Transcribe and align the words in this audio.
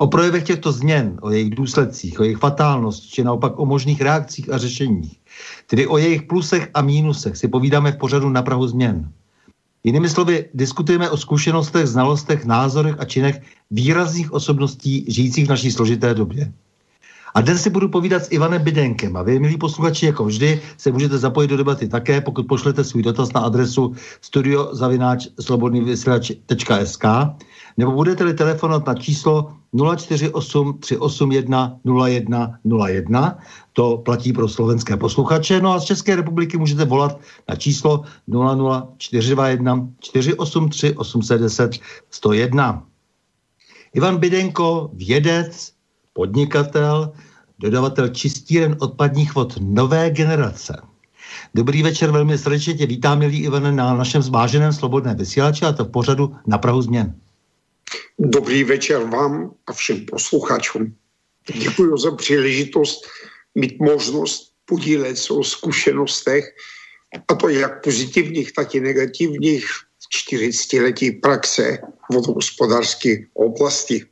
O 0.00 0.06
projevech 0.06 0.42
těchto 0.42 0.72
změn, 0.72 1.18
o 1.22 1.30
jejich 1.30 1.50
důsledcích, 1.50 2.20
o 2.20 2.22
jejich 2.22 2.38
fatálnosti, 2.38 3.08
či 3.08 3.24
naopak 3.24 3.58
o 3.58 3.66
možných 3.66 4.00
reakcích 4.00 4.52
a 4.52 4.58
řešeních, 4.58 5.20
tedy 5.66 5.86
o 5.86 5.98
jejich 5.98 6.22
plusech 6.22 6.70
a 6.74 6.82
mínusech, 6.82 7.36
si 7.36 7.48
povídáme 7.48 7.92
v 7.92 7.96
pořadu 7.96 8.28
na 8.28 8.42
Prahu 8.42 8.66
změn. 8.66 9.12
Jinými 9.84 10.08
slovy, 10.08 10.44
diskutujeme 10.54 11.10
o 11.10 11.16
zkušenostech, 11.16 11.86
znalostech, 11.86 12.44
názorech 12.44 12.94
a 12.98 13.04
činech 13.04 13.40
výrazných 13.70 14.32
osobností 14.32 15.04
žijících 15.08 15.46
v 15.46 15.48
naší 15.48 15.72
složité 15.72 16.14
době. 16.14 16.52
A 17.34 17.40
dnes 17.40 17.62
si 17.62 17.70
budu 17.70 17.88
povídat 17.88 18.24
s 18.24 18.32
Ivanem 18.32 18.62
Bidenkem. 18.62 19.16
A 19.16 19.22
vy, 19.22 19.38
milí 19.38 19.56
posluchači, 19.56 20.06
jako 20.06 20.24
vždy, 20.24 20.60
se 20.76 20.92
můžete 20.92 21.18
zapojit 21.18 21.48
do 21.48 21.56
debaty 21.56 21.88
také, 21.88 22.20
pokud 22.20 22.46
pošlete 22.46 22.84
svůj 22.84 23.02
dotaz 23.02 23.32
na 23.32 23.40
adresu 23.40 23.94
studiozavináč.slobodnývysílač.sk 24.20 27.04
nebo 27.78 27.92
budete-li 27.92 28.34
telefonovat 28.34 28.86
na 28.86 28.94
číslo 28.94 29.52
048 29.96 30.78
381 30.78 31.78
0101, 32.64 33.38
to 33.72 33.96
platí 33.96 34.32
pro 34.32 34.48
slovenské 34.48 34.96
posluchače, 34.96 35.60
no 35.60 35.72
a 35.72 35.80
z 35.80 35.84
České 35.84 36.16
republiky 36.16 36.58
můžete 36.58 36.84
volat 36.84 37.20
na 37.48 37.56
číslo 37.56 38.02
00421 38.26 39.88
483 40.00 40.94
810 40.94 41.70
101. 42.10 42.82
Ivan 43.94 44.16
Bidenko, 44.16 44.90
vědec, 44.92 45.72
podnikatel, 46.12 47.12
dodavatel 47.58 48.08
čistíren 48.08 48.76
odpadních 48.80 49.34
vod 49.34 49.54
nové 49.60 50.10
generace. 50.10 50.82
Dobrý 51.54 51.82
večer, 51.82 52.10
velmi 52.10 52.38
srdečně 52.38 52.74
tě 52.74 52.86
vítám, 52.86 53.18
milý 53.18 53.38
Ivane, 53.38 53.72
na 53.72 53.94
našem 53.94 54.22
zváženém 54.22 54.72
slobodné 54.72 55.14
vysílači 55.14 55.64
a 55.64 55.72
to 55.72 55.84
v 55.84 55.90
pořadu 55.90 56.36
na 56.46 56.58
Prahu 56.58 56.82
změn. 56.82 57.14
Dobrý 58.18 58.64
večer 58.64 59.02
vám 59.02 59.54
a 59.66 59.72
všem 59.72 60.06
posluchačům. 60.06 60.94
Děkuji 61.54 61.96
za 61.96 62.10
příležitost 62.10 63.06
mít 63.54 63.80
možnost 63.80 64.52
podílet 64.64 65.18
se 65.18 65.32
o 65.32 65.44
zkušenostech, 65.44 66.44
a 67.28 67.34
to 67.34 67.48
jak 67.48 67.84
pozitivních, 67.84 68.52
tak 68.52 68.74
i 68.74 68.80
negativních 68.80 69.66
v 69.66 70.08
40 70.08 70.80
letí 70.80 71.10
praxe 71.10 71.78
vodohospodářské 72.12 73.16
oblasti. 73.34 74.04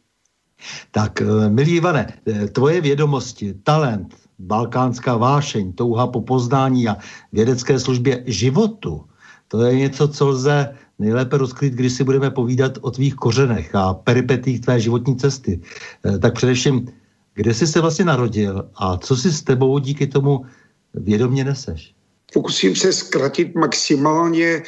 Tak, 0.90 1.20
eh, 1.20 1.50
milý 1.50 1.76
Ivane, 1.76 2.20
eh, 2.26 2.48
tvoje 2.48 2.80
vědomosti, 2.80 3.54
talent, 3.62 4.16
balkánská 4.38 5.16
vášeň, 5.16 5.72
touha 5.72 6.06
po 6.06 6.20
poznání 6.20 6.88
a 6.88 6.96
vědecké 7.32 7.80
službě 7.80 8.24
životu, 8.26 9.04
to 9.48 9.62
je 9.62 9.76
něco, 9.76 10.08
co 10.08 10.28
lze 10.28 10.76
nejlépe 10.98 11.38
rozkrýt, 11.38 11.72
když 11.72 11.92
si 11.92 12.04
budeme 12.04 12.30
povídat 12.30 12.78
o 12.80 12.90
tvých 12.90 13.14
kořenech 13.14 13.74
a 13.74 13.94
peripetích 13.94 14.60
tvé 14.60 14.80
životní 14.80 15.16
cesty. 15.16 15.60
Eh, 16.06 16.18
tak 16.18 16.34
především, 16.34 16.88
kde 17.34 17.54
jsi 17.54 17.66
se 17.66 17.80
vlastně 17.80 18.04
narodil 18.04 18.70
a 18.74 18.96
co 18.96 19.16
si 19.16 19.32
s 19.32 19.42
tebou 19.42 19.78
díky 19.78 20.06
tomu 20.06 20.46
vědomě 20.94 21.44
neseš? 21.44 21.94
Pokusím 22.32 22.76
se 22.76 22.92
zkratit 22.92 23.54
maximálně 23.54 24.62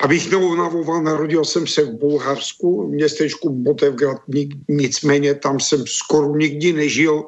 Abych 0.00 0.30
neunavoval, 0.30 1.02
narodil 1.02 1.44
jsem 1.44 1.66
se 1.66 1.84
v 1.84 1.98
Bulharsku, 1.98 2.86
v 2.86 2.90
městečku 2.90 3.50
Botevgrad, 3.50 4.22
nicméně 4.68 5.34
tam 5.34 5.60
jsem 5.60 5.86
skoro 5.86 6.36
nikdy 6.36 6.72
nežil. 6.72 7.24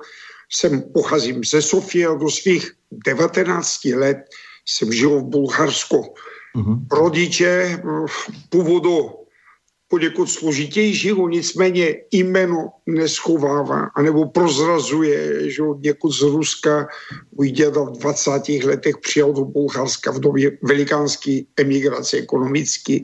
Jsem 0.48 0.82
pocházím 0.82 1.44
ze 1.44 1.62
Sofie 1.62 2.08
a 2.08 2.14
do 2.14 2.30
svých 2.30 2.72
19 3.06 3.84
let 3.84 4.18
jsem 4.66 4.92
žil 4.92 5.20
v 5.20 5.24
Bulharsku. 5.24 6.14
Mm-hmm. 6.56 6.86
Rodiče 6.92 7.82
původu 8.48 9.10
poněkud 9.88 10.26
složitějšího, 10.26 11.28
nicméně 11.28 11.96
jméno 12.12 12.72
neschovává, 12.86 13.90
anebo 13.94 14.28
prozrazuje, 14.28 15.50
že 15.50 15.62
od 15.62 15.82
někud 15.82 16.12
z 16.12 16.22
Ruska 16.22 16.88
můj 17.36 17.50
děda 17.50 17.82
v 17.82 17.98
20. 17.98 18.30
letech 18.64 18.96
přijal 18.98 19.32
do 19.32 19.44
Bulharska 19.44 20.12
v 20.12 20.20
době 20.20 20.58
velikánské 20.62 21.40
emigrace 21.56 22.16
ekonomické 22.16 22.98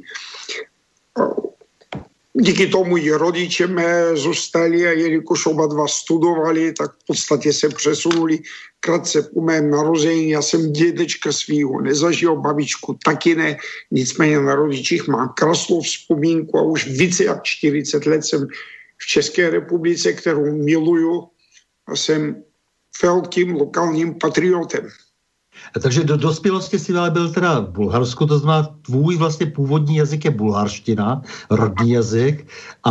díky 2.40 2.66
tomu 2.66 2.96
i 2.96 3.10
rodiče 3.10 3.66
mé 3.66 4.16
zůstali 4.16 4.86
a 4.86 4.90
jelikož 4.90 5.46
oba 5.46 5.66
dva 5.66 5.88
studovali, 5.88 6.72
tak 6.72 6.92
v 6.92 7.06
podstatě 7.06 7.52
se 7.52 7.68
přesunuli 7.68 8.38
krátce 8.80 9.22
po 9.22 9.40
mém 9.40 9.70
narození. 9.70 10.30
Já 10.30 10.42
jsem 10.42 10.72
dědečka 10.72 11.32
svýho 11.32 11.80
nezažil, 11.80 12.36
babičku 12.36 12.98
taky 13.04 13.34
ne, 13.34 13.56
nicméně 13.90 14.40
na 14.40 14.54
rodičích 14.54 15.08
mám 15.08 15.32
krásnou 15.36 15.80
vzpomínku 15.80 16.58
a 16.58 16.62
už 16.62 16.86
více 16.86 17.24
jak 17.24 17.42
40 17.42 18.06
let 18.06 18.24
jsem 18.24 18.46
v 18.98 19.06
České 19.06 19.50
republice, 19.50 20.12
kterou 20.12 20.52
miluju 20.56 21.28
a 21.86 21.96
jsem 21.96 22.42
velkým 23.02 23.54
lokálním 23.54 24.14
patriotem. 24.14 24.88
Takže 25.82 26.04
do 26.04 26.16
dospělosti 26.16 26.78
si 26.78 26.92
ale 26.92 27.10
byl 27.10 27.30
teda 27.30 27.60
v 27.60 27.70
Bulharsku, 27.70 28.26
to 28.26 28.38
znamená 28.38 28.68
tvůj 28.82 29.16
vlastně 29.16 29.46
původní 29.46 29.96
jazyk 29.96 30.24
je 30.24 30.30
bulharština, 30.30 31.22
rodný 31.50 31.90
jazyk, 31.90 32.46
a, 32.84 32.90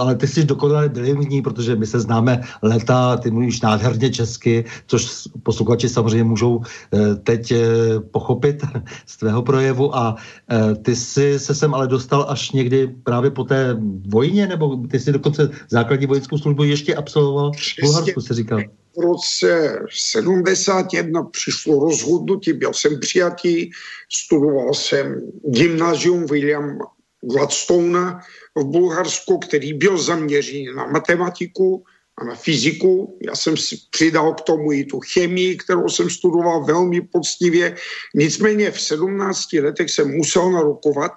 ale 0.00 0.14
ty 0.14 0.26
jsi 0.26 0.44
dokonale 0.44 0.88
bilingvní, 0.88 1.42
protože 1.42 1.76
my 1.76 1.86
se 1.86 2.00
známe 2.00 2.42
leta, 2.62 3.16
ty 3.16 3.30
mluvíš 3.30 3.60
nádherně 3.60 4.10
česky, 4.10 4.64
což 4.86 5.28
posluchači 5.42 5.88
samozřejmě 5.88 6.24
můžou 6.24 6.62
e, 6.94 7.14
teď 7.14 7.50
e, 7.50 7.64
pochopit 8.00 8.64
z 9.06 9.16
tvého 9.16 9.42
projevu 9.42 9.96
a 9.96 10.16
e, 10.50 10.74
ty 10.74 10.96
jsi 10.96 11.38
se 11.38 11.54
sem 11.54 11.74
ale 11.74 11.88
dostal 11.88 12.26
až 12.28 12.50
někdy 12.50 12.86
právě 13.02 13.30
po 13.30 13.44
té 13.44 13.76
vojně, 14.08 14.46
nebo 14.46 14.76
ty 14.90 15.00
jsi 15.00 15.12
dokonce 15.12 15.50
základní 15.68 16.06
vojenskou 16.06 16.38
službu 16.38 16.64
ještě 16.64 16.94
absolvoval 16.94 17.52
v 17.52 17.82
Bulharsku, 17.82 18.20
se 18.20 18.34
říkal. 18.34 18.60
V 18.96 19.00
roce 19.00 19.78
71 19.90 21.22
přišlo 21.22 21.84
rozhodnutí, 21.84 22.52
byl 22.52 22.72
jsem 22.72 23.00
přijatý, 23.00 23.70
studoval 24.12 24.74
jsem 24.74 25.20
gymnázium 25.44 26.26
William 26.26 26.78
Gladstone 27.20 28.20
v 28.54 28.64
Bulharsku, 28.64 29.38
který 29.38 29.72
byl 29.72 29.98
zaměřený 29.98 30.66
na 30.76 30.86
matematiku 30.86 31.84
a 32.18 32.24
na 32.24 32.34
fyziku. 32.34 33.18
Já 33.26 33.36
jsem 33.36 33.56
si 33.56 33.76
přidal 33.90 34.34
k 34.34 34.40
tomu 34.40 34.72
i 34.72 34.84
tu 34.84 35.00
chemii, 35.00 35.56
kterou 35.56 35.88
jsem 35.88 36.10
studoval 36.10 36.64
velmi 36.64 37.00
poctivě. 37.00 37.76
Nicméně 38.14 38.70
v 38.70 38.80
17 38.80 39.52
letech 39.52 39.90
jsem 39.90 40.10
musel 40.10 40.52
narukovat 40.52 41.12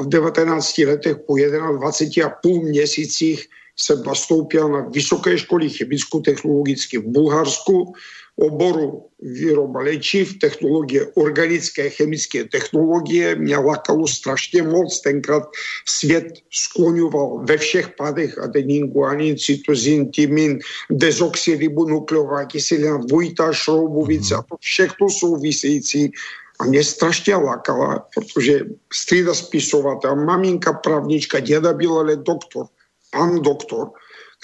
a 0.00 0.02
v 0.02 0.08
19 0.08 0.78
letech 0.78 1.16
po 1.26 1.36
21 1.36 2.26
a 2.26 2.34
půl 2.42 2.62
měsících 2.62 3.48
jsem 3.76 4.02
nastoupil 4.02 4.68
na 4.68 4.80
Vysoké 4.88 5.38
školy 5.38 5.70
chemicko-technologické 5.70 6.98
v 6.98 7.06
Bulharsku, 7.06 7.92
oboru 8.36 9.06
výroba 9.22 9.80
léčiv, 9.80 10.38
technologie 10.38 11.06
organické, 11.14 11.90
chemické 11.90 12.44
technologie. 12.44 13.34
Mě 13.34 13.56
lakalo 13.56 14.06
strašně 14.06 14.62
moc. 14.62 15.00
Tenkrát 15.00 15.42
svět 15.86 16.26
skloňoval 16.50 17.44
ve 17.48 17.56
všech 17.56 17.88
padech 17.88 18.38
adeninku, 18.38 19.04
anin, 19.04 19.38
cytozin, 19.38 20.10
timin, 20.10 20.58
dezoxyribonukleová 20.90 22.44
kyselina, 22.44 22.98
dvojitá 23.06 23.52
šroubovice 23.52 24.34
a 24.34 24.42
to 24.42 24.56
všechno 24.60 25.10
související 25.10 26.12
a 26.60 26.64
mě 26.64 26.84
strašně 26.84 27.36
lakala, 27.36 28.06
protože 28.14 28.60
strýda 28.92 29.34
spisovatel, 29.34 30.16
maminka 30.16 30.72
pravnička, 30.72 31.40
děda 31.40 31.72
byl 31.72 31.98
ale 31.98 32.16
doktor, 32.16 32.66
pan 33.14 33.42
doktor, 33.42 33.90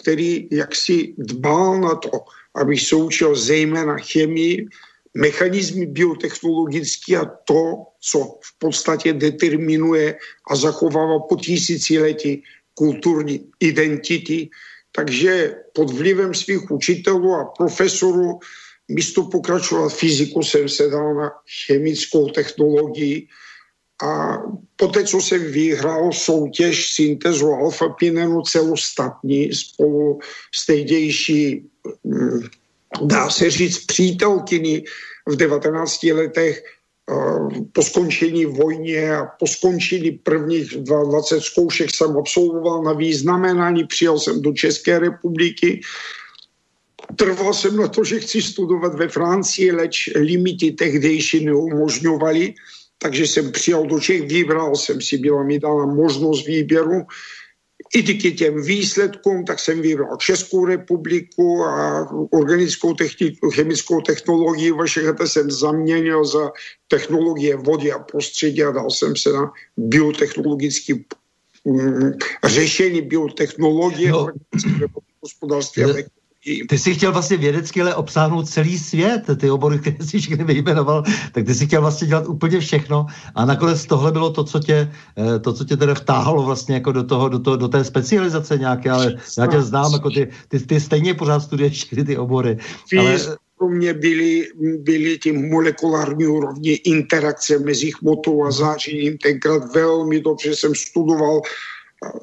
který 0.03 0.49
jaksi 0.53 1.15
dbal 1.19 1.81
na 1.81 1.95
to, 1.95 2.11
aby 2.55 2.79
se 2.79 2.97
učil 2.97 3.35
zejména 3.35 3.99
chemii, 3.99 4.67
mechanizmy 5.15 5.87
biotechnologické 5.87 7.17
a 7.17 7.27
to, 7.45 7.91
co 8.01 8.19
v 8.43 8.59
podstatě 8.59 9.13
determinuje 9.13 10.19
a 10.51 10.57
zachovává 10.57 11.19
po 11.19 11.37
tisíciletí 11.37 12.43
kulturní 12.75 13.51
identity. 13.61 14.49
Takže 14.93 15.55
pod 15.75 15.91
vlivem 15.91 16.35
svých 16.35 16.71
učitelů 16.71 17.35
a 17.35 17.45
profesorů 17.59 18.39
místo 18.89 19.23
pokračovat 19.23 19.95
fyziku 19.95 20.43
jsem 20.43 20.69
se 20.69 20.89
dal 20.89 21.15
na 21.15 21.31
chemickou 21.67 22.31
technologii 22.31 23.27
a 24.03 24.43
poté, 24.77 25.05
co 25.05 25.21
jsem 25.21 25.53
vyhrál 25.53 26.13
soutěž 26.13 26.93
syntezu 26.93 27.47
alfa-pinenu 27.47 28.43
celostatní 28.43 29.53
spolu 29.53 30.19
s 30.55 30.67
tehdejší, 30.67 31.67
mm, 32.05 32.41
dá 33.03 33.31
se 33.31 33.51
říct, 33.51 33.87
přítelkyni 33.87 34.85
v 35.27 35.37
19 35.37 36.13
letech 36.13 36.63
po 37.73 37.83
skončení 37.83 38.45
vojně 38.45 39.17
a 39.17 39.27
po 39.27 39.47
skončení 39.47 40.11
prvních 40.11 40.71
20 40.71 41.41
zkoušek 41.41 41.91
jsem 41.91 42.17
absolvoval 42.17 42.83
na 42.83 42.93
významenání, 42.93 43.87
přijel 43.87 44.19
jsem 44.19 44.43
do 44.43 44.53
České 44.53 44.99
republiky, 44.99 45.81
trval 47.17 47.55
jsem 47.55 47.77
na 47.77 47.89
to, 47.89 48.05
že 48.05 48.21
chci 48.21 48.43
studovat 48.43 48.95
ve 48.95 49.09
Francii, 49.09 49.73
leč 49.73 50.11
limity 50.15 50.71
tehdejší 50.73 51.45
neumožňovaly 51.45 52.55
takže 53.03 53.27
jsem 53.27 53.53
přijal 53.53 53.87
do 53.87 54.01
Čech, 54.01 54.23
vybral 54.23 54.77
jsem 54.77 55.01
si, 55.01 55.19
byla 55.19 55.43
mi 55.43 55.59
dána 55.59 55.87
možnost 55.87 56.47
výběru. 56.47 57.03
I 57.95 58.03
díky 58.03 58.33
těm 58.33 58.63
výsledkům, 58.63 59.45
tak 59.45 59.59
jsem 59.59 59.83
vybral 59.83 60.17
Českou 60.17 60.67
republiku 60.67 61.65
a 61.65 62.07
organickou 62.31 62.95
techniku, 62.95 63.51
chemickou 63.51 64.01
technologii 64.01 64.71
Vašehata 64.71 65.27
jsem 65.27 65.51
zaměnil 65.51 66.25
za 66.25 66.53
technologie 66.89 67.57
vody 67.57 67.93
a 67.93 67.99
prostředí 67.99 68.63
a 68.63 68.71
dal 68.71 68.91
jsem 68.91 69.17
se 69.17 69.33
na 69.33 69.53
biotechnologický 69.77 71.05
mm, 71.65 72.13
řešení 72.45 73.03
biotechnologie 73.03 74.11
no. 74.11 74.29
hospodářství 75.21 75.85
a 75.85 76.20
ty 76.69 76.79
jsi 76.79 76.95
chtěl 76.95 77.13
vlastně 77.13 77.37
vědecky 77.37 77.81
ale 77.81 77.95
obsáhnout 77.95 78.49
celý 78.49 78.79
svět, 78.79 79.23
ty 79.37 79.51
obory, 79.51 79.79
které 79.79 79.97
jsi 80.01 80.19
všechny 80.19 80.45
vyjmenoval, 80.45 81.03
tak 81.33 81.47
ty 81.47 81.55
jsi 81.55 81.67
chtěl 81.67 81.81
vlastně 81.81 82.09
dělat 82.09 82.29
úplně 82.29 82.61
všechno 82.61 83.07
a 83.35 83.45
nakonec 83.45 83.87
tohle 83.87 84.13
bylo 84.13 84.33
to, 84.33 84.45
co 84.45 84.61
tě, 84.61 84.93
eh, 85.19 85.39
to, 85.39 85.53
co 85.53 85.65
tě 85.65 85.77
teda 85.77 85.95
vtáhlo 85.95 86.43
vlastně 86.43 86.75
jako 86.75 86.93
do, 86.93 87.05
toho, 87.05 87.29
do, 87.29 87.39
toho, 87.39 87.57
do 87.57 87.69
té 87.69 87.85
specializace 87.85 88.59
nějaké, 88.59 88.91
ale 88.91 89.15
já 89.39 89.47
tě 89.47 89.63
znám, 89.63 89.93
jako 89.93 90.11
ty, 90.11 90.29
ty, 90.49 90.59
ty 90.59 90.81
stejně 90.81 91.15
pořád 91.15 91.41
studuješ 91.41 91.73
všechny 91.73 92.05
ty 92.05 92.17
obory. 92.17 92.59
Ale... 92.99 93.19
Pro 93.59 93.69
mě 93.69 93.95
byly, 93.95 94.49
byly 94.79 95.19
ty 95.19 95.33
molekulární 95.33 96.27
úrovně 96.27 96.77
interakce 96.77 97.59
mezi 97.59 97.93
hmotou 98.01 98.45
a 98.45 98.51
zářením. 98.51 99.19
Tenkrát 99.19 99.75
velmi 99.75 100.21
dobře 100.21 100.57
jsem 100.57 100.75
studoval 100.75 101.41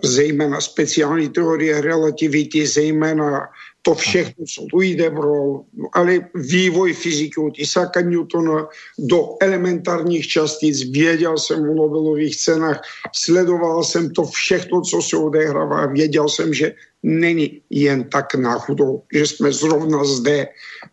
zejména 0.04 0.62
speciální 0.62 1.30
teorie 1.30 1.82
relativity, 1.82 2.68
zejména 2.68 3.50
to 3.88 3.96
všechno, 3.96 4.44
tu 4.70 4.82
jde 4.82 5.10
bro, 5.10 5.64
ale 5.94 6.28
vývoj 6.36 6.94
fyziky 6.94 7.40
od 7.40 7.56
Isaaca 7.56 8.02
Newtona 8.02 8.68
do 9.00 9.40
elementárních 9.40 10.28
častic, 10.28 10.92
věděl 10.92 11.38
jsem 11.38 11.64
o 11.64 11.74
Nobelových 11.74 12.36
cenách, 12.36 12.84
sledoval 13.16 13.84
jsem 13.84 14.12
to 14.12 14.28
všechno, 14.28 14.82
co 14.82 15.02
se 15.02 15.16
odehrává, 15.18 15.86
věděl 15.86 16.28
jsem, 16.28 16.54
že 16.54 16.76
není 17.04 17.62
jen 17.70 18.04
tak 18.12 18.36
náhodou, 18.36 19.08
že 19.14 19.28
jsme 19.28 19.52
zrovna 19.56 20.04
zde 20.04 20.48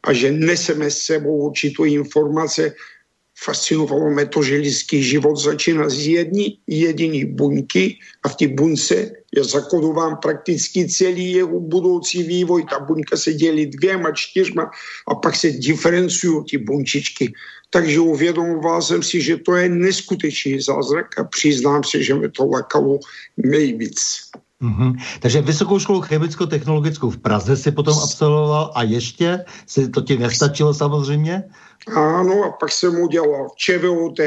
a 0.07 0.13
že 0.13 0.31
neseme 0.31 0.91
s 0.91 0.99
sebou 0.99 1.51
určitou 1.51 1.85
informace, 1.85 2.75
fascinovalo 3.43 4.11
mě 4.11 4.27
to, 4.27 4.43
že 4.43 4.57
lidský 4.57 5.03
život 5.03 5.37
začíná 5.37 5.89
z 5.89 6.07
jední 6.07 6.59
jediné 6.67 7.27
buňky 7.27 7.99
a 8.23 8.29
v 8.29 8.37
té 8.37 8.49
buňce 8.49 8.95
je 9.37 9.45
zakodován 9.45 10.17
prakticky 10.23 10.89
celý 10.89 11.33
jeho 11.33 11.61
budoucí 11.61 12.23
vývoj. 12.23 12.65
Ta 12.71 12.79
buňka 12.79 13.17
se 13.17 13.33
dělí 13.33 13.67
dvěma, 13.67 14.13
čtyřma 14.15 14.71
a 15.09 15.15
pak 15.15 15.37
se 15.37 15.51
diferencují 15.51 16.45
ty 16.51 16.59
bunčičky. 16.59 17.33
Takže 17.71 18.01
uvědomoval 18.01 18.83
jsem 18.83 19.03
si, 19.03 19.21
že 19.21 19.37
to 19.37 19.55
je 19.55 19.69
neskutečný 19.69 20.61
zázrak 20.61 21.19
a 21.19 21.25
přiznám 21.25 21.85
se, 21.85 22.03
že 22.03 22.15
mi 22.15 22.31
to 22.31 22.47
lakalo 22.47 22.99
nejvíc. 23.37 24.31
Mm-hmm. 24.65 25.21
Takže 25.21 25.43
Vysokou 25.43 25.79
školu 25.79 26.01
chemicko-technologickou 26.01 27.11
v 27.11 27.19
Praze 27.19 27.57
si 27.57 27.71
potom 27.71 27.99
absolvoval 27.99 28.73
a 28.75 28.83
ještě 28.83 29.45
si 29.67 29.89
to 29.89 30.01
ti 30.01 30.19
nestačilo 30.19 30.75
samozřejmě? 30.75 31.45
Ano, 31.93 32.45
a 32.45 32.51
pak 32.51 32.73
jsem 32.73 32.97
udělal 32.97 33.49
v 33.49 33.57
ČVOT, 33.57 34.21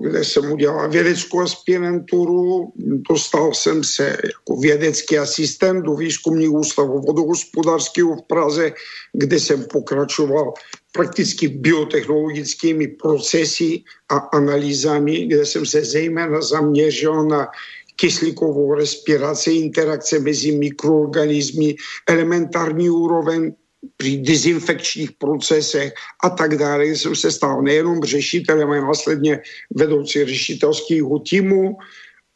kde 0.00 0.24
jsem 0.24 0.52
udělal 0.52 0.90
vědeckou 0.90 1.40
aspiranturu. 1.40 2.72
Dostal 3.10 3.54
jsem 3.54 3.84
se 3.84 4.16
jako 4.24 4.60
vědecký 4.60 5.18
asistent 5.18 5.82
do 5.82 5.94
výzkumných 5.94 6.50
ústavu 6.50 7.00
vodohospodářského 7.00 8.16
v 8.16 8.22
Praze, 8.22 8.72
kde 9.12 9.40
jsem 9.40 9.64
pokračoval 9.72 10.52
prakticky 10.92 11.48
biotechnologickými 11.48 12.88
procesy 12.88 13.82
a 14.08 14.16
analýzami, 14.16 15.26
kde 15.26 15.46
jsem 15.46 15.66
se 15.66 15.84
zejména 15.84 16.40
zaměřil 16.40 17.24
na 17.24 17.48
kyslíkovou 17.96 18.74
respiraci, 18.74 19.50
interakce 19.50 20.18
mezi 20.18 20.52
mikroorganismy, 20.52 21.74
elementární 22.08 22.90
úroveň 22.90 23.52
při 23.96 24.16
dezinfekčních 24.16 25.12
procesech 25.12 25.92
a 26.24 26.30
tak 26.30 26.56
dále. 26.56 26.84
Jsem 26.86 27.16
se 27.16 27.30
stal 27.30 27.62
nejenom 27.62 28.04
řešitelem, 28.04 28.68
ale 28.68 28.80
následně 28.80 29.40
vedoucí 29.74 30.24
řešitelského 30.24 31.18
týmu 31.18 31.76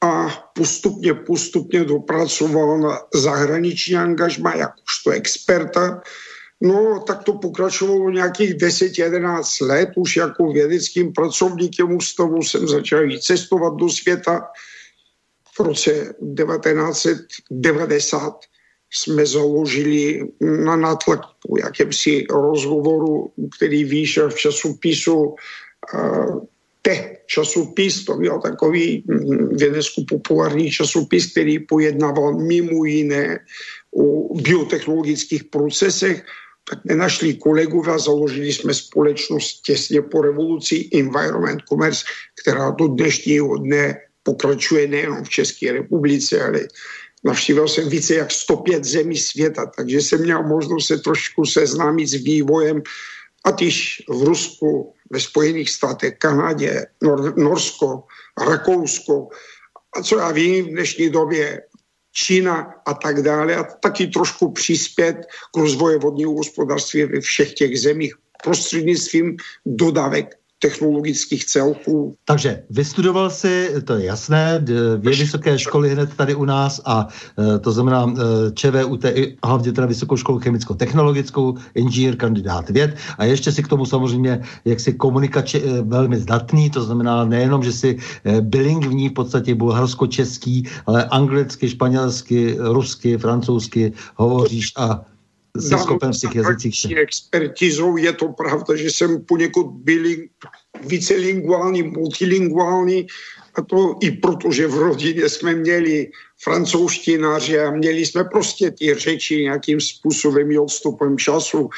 a 0.01 0.29
postupně, 0.55 1.15
postupně 1.15 1.85
dopracoval 1.85 2.79
na 2.79 2.99
zahraniční 3.15 3.97
angažma 3.97 4.55
jakožto 4.55 5.11
experta. 5.11 6.01
No, 6.61 7.05
tak 7.07 7.25
to 7.25 7.33
pokračovalo 7.33 8.11
nějakých 8.11 8.55
10-11 8.55 9.67
let. 9.67 9.89
Už 9.97 10.17
jako 10.17 10.53
vědeckým 10.53 11.13
pracovníkem 11.13 11.97
ústavu 11.97 12.43
jsem 12.43 12.69
začal 12.69 13.03
jít 13.11 13.23
cestovat 13.23 13.75
do 13.77 13.89
světa. 13.89 14.41
Roce 15.63 16.15
1990 16.37 18.41
jsme 18.93 19.27
založili 19.27 20.29
na 20.41 20.77
nátlak 20.77 21.21
po 21.49 21.59
jakémsi 21.59 22.27
rozhovoru, 22.31 23.33
který 23.57 23.85
vyšel 23.85 24.31
v 24.31 24.35
časopisu 24.35 25.35
uh, 25.95 26.45
te 26.83 27.17
časopis, 27.27 28.05
to 28.05 28.15
byl 28.15 28.41
takový 28.41 29.05
mm, 29.07 29.57
vědecko-populární 29.57 30.71
časopis, 30.71 31.33
který 31.33 31.59
pojednával 31.59 32.39
mimo 32.39 32.85
jiné 32.85 33.39
o 33.97 34.35
biotechnologických 34.35 35.45
procesech, 35.45 36.25
tak 36.71 36.85
nenašli 36.85 37.35
kolegové 37.35 37.93
a 37.93 37.99
založili 37.99 38.53
jsme 38.53 38.75
společnost 38.75 39.63
těsně 39.63 40.03
po 40.03 40.23
revoluci 40.23 40.89
Environment 40.95 41.61
Commerce, 41.69 42.05
která 42.43 42.71
do 42.71 42.89
dnešního 42.89 43.57
dne 43.57 44.01
pokračuje 44.31 44.87
nejen 44.87 45.25
v 45.25 45.29
České 45.29 45.73
republice, 45.73 46.39
ale 46.39 46.71
Navštívil 47.25 47.69
jsem 47.69 47.89
více 47.89 48.15
jak 48.15 48.31
105 48.31 48.85
zemí 48.85 49.17
světa, 49.17 49.67
takže 49.77 50.01
jsem 50.01 50.21
měl 50.23 50.43
možnost 50.43 50.87
se 50.87 50.99
trošku 50.99 51.45
seznámit 51.45 52.07
s 52.07 52.15
vývojem 52.15 52.83
a 53.45 53.53
tyž 53.53 54.03
v 54.09 54.23
Rusku, 54.25 54.95
ve 55.11 55.21
Spojených 55.21 55.71
státech, 55.71 56.15
Kanadě, 56.19 56.87
Nor- 57.05 57.37
Norsko, 57.37 58.05
Rakousko 58.41 59.29
a 59.97 60.03
co 60.03 60.19
já 60.19 60.33
vím 60.33 60.65
v 60.65 60.69
dnešní 60.69 61.11
době 61.11 61.61
Čína 62.13 62.75
a 62.87 62.95
tak 62.95 63.23
dále 63.23 63.57
a 63.57 63.65
taky 63.65 64.07
trošku 64.07 64.53
přispět 64.53 65.17
k 65.53 65.57
rozvoji 65.57 65.99
vodního 65.99 66.33
hospodářství 66.33 67.05
ve 67.05 67.21
všech 67.21 67.55
těch 67.55 67.81
zemích 67.81 68.15
prostřednictvím 68.43 69.37
dodávek 69.67 70.40
technologických 70.61 71.45
celků. 71.45 72.17
Takže 72.25 72.63
vystudoval 72.71 73.31
si, 73.31 73.73
to 73.85 73.95
je 73.95 74.05
jasné, 74.05 74.59
dvě 74.61 75.17
vysoké 75.17 75.59
školy 75.59 75.91
hned 75.91 76.15
tady 76.17 76.35
u 76.35 76.45
nás 76.45 76.81
a 76.85 77.09
e, 77.09 77.59
to 77.59 77.73
znamená 77.73 78.07
e, 78.07 78.53
ČVUT, 78.53 79.05
hlavně 79.45 79.73
teda 79.73 79.87
Vysokou 79.87 80.17
školu 80.17 80.39
chemicko-technologickou, 80.39 81.57
inženýr, 81.75 82.17
kandidát 82.17 82.71
věd 82.71 82.97
a 83.19 83.25
ještě 83.25 83.53
si 83.53 83.63
k 83.63 83.69
tomu 83.69 83.87
samozřejmě 83.87 84.41
jaksi 84.65 84.93
komunikače 84.93 85.59
e, 85.59 85.83
velmi 85.83 86.17
zdatný, 86.21 86.71
to 86.71 86.83
znamená 86.83 87.25
nejenom, 87.25 87.63
že 87.63 87.73
si 87.73 87.99
bilingvní 88.41 89.09
v 89.09 89.13
podstatě 89.13 89.55
bulharsko-český, 89.55 90.69
ale 90.87 91.05
anglicky, 91.05 91.69
španělsky, 91.69 92.57
rusky, 92.61 93.19
francouzsky 93.19 93.93
hovoříš 94.17 94.73
a 94.77 95.01
jsi 95.59 95.69
schopen 95.69 96.13
v 96.13 96.21
těch 96.21 96.35
jazycích. 96.35 96.97
expertizou 96.97 97.97
je 97.97 98.13
to 98.13 98.29
pravda, 98.29 98.77
že 98.77 98.91
jsem 98.91 99.25
poněkud 99.25 99.67
byl 99.67 100.05
vícelinguální, 100.87 101.83
multilinguální 101.83 103.07
a 103.55 103.63
to 103.63 103.95
i 104.01 104.11
proto, 104.11 104.53
že 104.53 104.67
v 104.67 104.75
rodině 104.75 105.29
jsme 105.29 105.55
měli 105.55 106.11
francouzštináře 106.43 107.61
a 107.61 107.71
měli 107.71 108.07
jsme 108.07 108.25
prostě 108.25 108.71
ty 108.71 108.95
řeči 108.95 109.43
nějakým 109.43 109.81
způsobem 109.81 110.51
i 110.51 110.59
odstupem 110.59 111.19
času. 111.19 111.69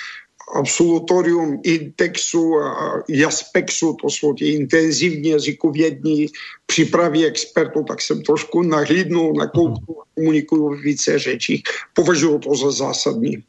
Absolutorium 0.54 1.60
Intexu 1.64 2.58
a 2.60 3.02
Jaspexu, 3.08 3.96
to 4.02 4.10
jsou 4.10 4.34
ty 4.34 4.48
intenzivní 4.48 5.28
jazykovědní 5.28 6.26
přípravy 6.66 7.24
expertů, 7.24 7.84
tak 7.88 8.00
jsem 8.00 8.22
trošku 8.22 8.62
nahlídnul, 8.62 9.34
nakouknul 9.34 10.02
a 10.02 10.04
komunikuju 10.14 10.68
více 10.68 11.18
řečích. 11.18 11.62
Považuji 11.94 12.38
to 12.38 12.54
za 12.54 12.70
zásadní. 12.70 13.44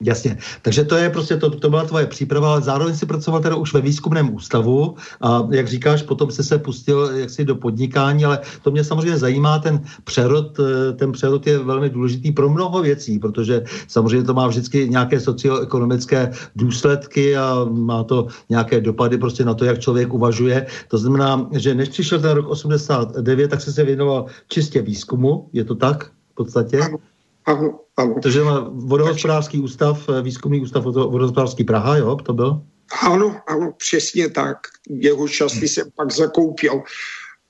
Jasně, 0.00 0.38
takže 0.62 0.84
to 0.84 0.96
je 0.96 1.10
prostě, 1.10 1.36
to, 1.36 1.50
to 1.50 1.70
byla 1.70 1.84
tvoje 1.84 2.06
příprava, 2.06 2.52
ale 2.52 2.60
zároveň 2.60 2.96
si 2.96 3.06
pracoval 3.06 3.40
teda 3.40 3.56
už 3.56 3.72
ve 3.72 3.80
výzkumném 3.80 4.34
ústavu 4.34 4.96
a 5.20 5.48
jak 5.50 5.68
říkáš, 5.68 6.02
potom 6.02 6.30
jsi 6.30 6.44
se 6.44 6.58
pustil 6.58 7.10
jaksi 7.16 7.44
do 7.44 7.54
podnikání, 7.54 8.24
ale 8.24 8.40
to 8.62 8.70
mě 8.70 8.84
samozřejmě 8.84 9.18
zajímá, 9.18 9.58
ten 9.58 9.84
přerod, 10.04 10.60
eh, 10.60 10.92
ten 10.92 11.12
přerod 11.12 11.46
je 11.46 11.58
velmi 11.58 11.90
důležitý 11.90 12.32
pro 12.32 12.48
mnoho 12.48 12.82
věcí, 12.82 13.18
protože 13.18 13.64
samozřejmě 13.88 14.26
to 14.26 14.34
má 14.34 14.46
vždycky 14.46 14.88
nějaké 14.88 15.20
socioekonomické 15.20 16.32
důsledky 16.56 17.36
a 17.36 17.64
má 17.64 18.04
to 18.04 18.26
nějaké 18.48 18.80
dopady 18.80 19.18
prostě 19.18 19.44
na 19.44 19.54
to, 19.54 19.64
jak 19.64 19.80
člověk 19.80 20.12
uvažuje. 20.12 20.66
To 20.88 20.98
znamená, 20.98 21.48
že 21.52 21.74
než 21.74 21.88
přišel 21.88 22.20
ten 22.20 22.30
rok 22.30 22.48
89, 22.48 23.48
tak 23.48 23.60
jsi 23.60 23.72
se 23.72 23.84
věnoval 23.84 24.26
čistě 24.48 24.82
výzkumu, 24.82 25.48
je 25.52 25.64
to 25.64 25.74
tak 25.74 26.12
v 26.32 26.34
podstatě? 26.34 26.80
Ano. 26.80 27.15
Ano, 27.46 27.80
ano. 27.96 28.14
Takže 28.22 28.42
má 28.42 28.70
vodohospodářský 28.72 29.58
ústav, 29.58 30.08
eh, 30.08 30.22
výzkumný 30.22 30.60
ústav 30.60 30.84
vodohospodářský 30.84 31.64
Praha, 31.64 31.96
jo, 31.96 32.16
to 32.16 32.32
byl? 32.32 32.62
Ano, 33.02 33.40
ano, 33.46 33.72
přesně 33.76 34.30
tak. 34.30 34.58
Jeho 34.88 35.28
časy 35.28 35.58
hmm. 35.58 35.68
jsem 35.68 35.90
pak 35.96 36.12
zakoupil. 36.12 36.82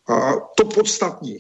A 0.09 0.33
to 0.57 0.65
podstatní. 0.65 1.39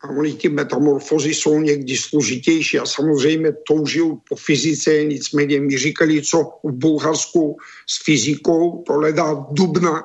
A 0.00 0.08
oni 0.08 0.34
ty 0.34 0.48
metamorfozy 0.48 1.34
jsou 1.34 1.60
někdy 1.60 1.96
složitější 1.96 2.78
a 2.78 2.86
samozřejmě 2.86 3.52
toužil 3.68 4.16
po 4.28 4.36
fyzice, 4.36 5.04
nicméně 5.04 5.60
mi 5.60 5.78
říkali, 5.78 6.22
co 6.22 6.38
v 6.64 6.72
Bulharsku 6.72 7.56
s 7.88 8.04
fyzikou, 8.04 8.82
to 8.86 8.96
ledá 8.96 9.46
dubna 9.50 10.02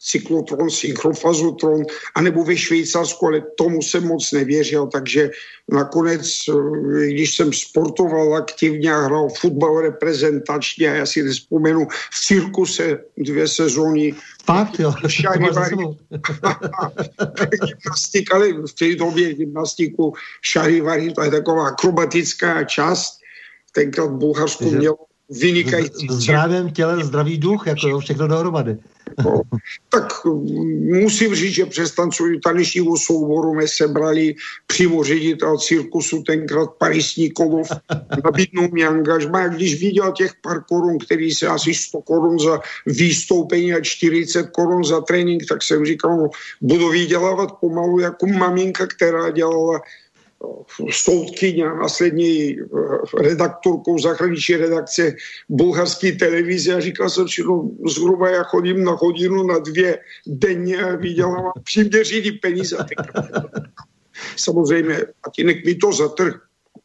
cyklotron, 0.00 0.70
synchrofazotron, 0.70 1.82
anebo 2.14 2.44
ve 2.44 2.56
Švýcarsku, 2.56 3.26
ale 3.26 3.42
tomu 3.56 3.82
jsem 3.82 4.06
moc 4.06 4.32
nevěřil, 4.32 4.86
takže 4.86 5.30
nakonec, 5.72 6.26
eh, 6.48 7.06
když 7.06 7.36
jsem 7.36 7.52
sportoval 7.52 8.36
aktivně 8.36 8.92
a 8.92 9.00
hrál 9.00 9.28
fotbal 9.28 9.80
reprezentačně, 9.80 10.90
a 10.90 10.94
já 10.94 11.06
si 11.06 11.22
nespomenu, 11.22 11.88
v 12.10 12.26
cirkuse 12.26 12.98
dvě 13.16 13.48
sezóny. 13.48 14.14
Fakt, 14.44 14.78
jo. 14.78 14.94
Gymnastik, 17.66 18.34
ale 18.34 18.52
v 18.52 18.72
té 18.78 18.94
době 18.94 19.34
gymnastiku 19.34 20.14
šarivary, 20.42 21.12
to 21.12 21.22
je 21.22 21.30
taková 21.30 21.68
akrobatická 21.68 22.64
část. 22.64 23.18
Tenkrát 23.72 24.06
v 24.06 24.18
Bulharsku 24.18 24.70
měl 24.70 24.96
vynikající... 25.30 26.06
V 26.06 26.12
zdravém 26.12 26.70
těle 26.70 27.04
zdravý 27.04 27.38
duch, 27.38 27.66
jako 27.66 27.88
jo, 27.88 28.00
všechno 28.00 28.28
dohromady. 28.28 28.76
No, 29.24 29.42
tak 29.88 30.12
musím 31.02 31.34
říct, 31.34 31.54
že 31.54 31.66
přes 31.66 31.94
tanečního 32.44 32.96
souboru 32.96 33.52
jsme 33.52 33.68
sebrali 33.68 34.34
přímo 34.66 35.04
ředitel 35.04 35.58
cirkusu, 35.58 36.22
tenkrát 36.22 36.70
Paris 36.78 37.16
Nikolov, 37.16 37.68
nabídnul 38.24 38.68
mi 38.72 38.84
angažma. 38.84 39.42
A 39.42 39.48
když 39.48 39.80
viděl 39.80 40.12
těch 40.12 40.32
pár 40.42 40.62
korun, 40.68 40.98
který 40.98 41.30
se 41.32 41.46
asi 41.46 41.74
100 41.74 42.00
korun 42.00 42.38
za 42.38 42.60
vystoupení 42.86 43.72
a 43.72 43.80
40 43.80 44.50
korun 44.50 44.84
za 44.84 45.00
trénink, 45.00 45.42
tak 45.48 45.62
jsem 45.62 45.86
říkal, 45.86 46.16
no, 46.16 46.30
budu 46.60 46.88
vydělávat 46.88 47.52
pomalu 47.60 48.00
jako 48.00 48.26
maminka, 48.26 48.86
která 48.86 49.30
dělala 49.30 49.80
soudkyně 50.90 51.64
a 51.64 51.74
následně 51.74 52.56
redaktorkou 53.20 53.98
zahraniční 53.98 54.56
redakce 54.56 55.14
bulharské 55.48 56.12
televize 56.12 56.74
a 56.74 56.80
říkal 56.80 57.10
jsem 57.10 57.28
si, 57.28 57.42
no 57.42 57.70
zhruba 57.86 58.30
já 58.30 58.42
chodím 58.42 58.84
na 58.84 58.92
hodinu, 58.92 59.42
na 59.42 59.58
dvě 59.58 59.98
denně 60.26 60.82
a 60.82 60.96
vydělávám 60.96 61.52
přiměřený 61.64 62.32
peníze. 62.32 62.76
Samozřejmě, 64.36 65.04
Atinek 65.22 65.64
mi 65.64 65.74
to 65.74 65.92
zatrh 65.92 66.34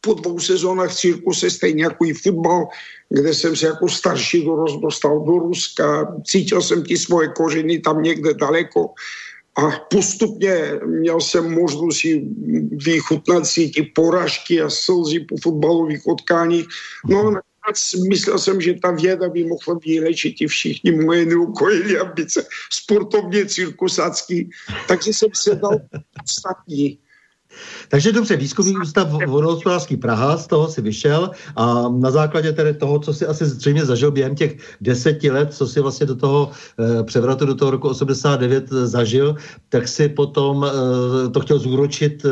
po 0.00 0.14
dvou 0.14 0.38
sezónách 0.38 0.94
cirkuse, 0.94 1.50
stejně 1.50 1.84
jako 1.84 2.04
i 2.04 2.12
fotbal, 2.12 2.68
kde 3.08 3.34
jsem 3.34 3.56
se 3.56 3.66
jako 3.66 3.88
starší 3.88 4.44
dorost 4.44 4.80
dostal 4.80 5.20
do 5.20 5.38
Ruska, 5.38 6.16
cítil 6.26 6.62
jsem 6.62 6.82
ty 6.82 6.96
svoje 6.96 7.28
kořeny 7.28 7.78
tam 7.78 8.02
někde 8.02 8.34
daleko 8.34 8.86
a 9.56 9.70
postupně 9.90 10.80
měl 10.86 11.20
jsem 11.20 11.52
možnost 11.52 11.98
si 11.98 12.22
vychutnat 12.70 13.46
si 13.46 13.68
ty 13.68 13.82
poražky 13.82 14.62
a 14.62 14.70
slzy 14.70 15.20
po 15.20 15.36
fotbalových 15.42 16.06
utkáních. 16.06 16.66
No 17.08 17.18
a 17.20 17.30
nakonec 17.30 18.08
myslel 18.08 18.38
jsem, 18.38 18.60
že 18.60 18.74
ta 18.74 18.90
věda 18.90 19.28
by 19.28 19.44
mohla 19.44 19.80
vylečit 19.86 20.40
i 20.40 20.46
všichni 20.46 20.92
moje 20.92 21.26
neukojení 21.26 21.96
ambice 21.96 22.46
sportovně 22.72 23.46
cirkusacký. 23.46 24.50
Takže 24.88 25.12
jsem 25.12 25.30
se 25.34 25.54
dal 25.54 25.80
ostatní 26.24 26.98
takže 27.88 28.12
dobře, 28.12 28.36
výzkumný 28.36 28.76
ústav 28.82 29.10
vodohospodářský 29.26 29.96
Praha, 29.96 30.36
z 30.36 30.46
toho 30.46 30.68
si 30.68 30.80
vyšel 30.80 31.30
a 31.56 31.88
na 31.88 32.10
základě 32.10 32.52
tedy 32.52 32.74
toho, 32.74 32.98
co 32.98 33.14
si 33.14 33.26
asi 33.26 33.46
zřejmě 33.46 33.84
zažil 33.84 34.10
během 34.10 34.34
těch 34.34 34.56
deseti 34.80 35.30
let, 35.30 35.54
co 35.54 35.66
si 35.66 35.80
vlastně 35.80 36.06
do 36.06 36.16
toho 36.16 36.50
e, 36.78 37.04
převratu 37.04 37.46
do 37.46 37.54
toho 37.54 37.70
roku 37.70 37.88
89 37.88 38.68
zažil, 38.68 39.36
tak 39.68 39.88
si 39.88 40.08
potom 40.08 40.64
e, 40.64 41.28
to 41.28 41.40
chtěl 41.40 41.58
zúročit 41.58 42.24
e, 42.24 42.28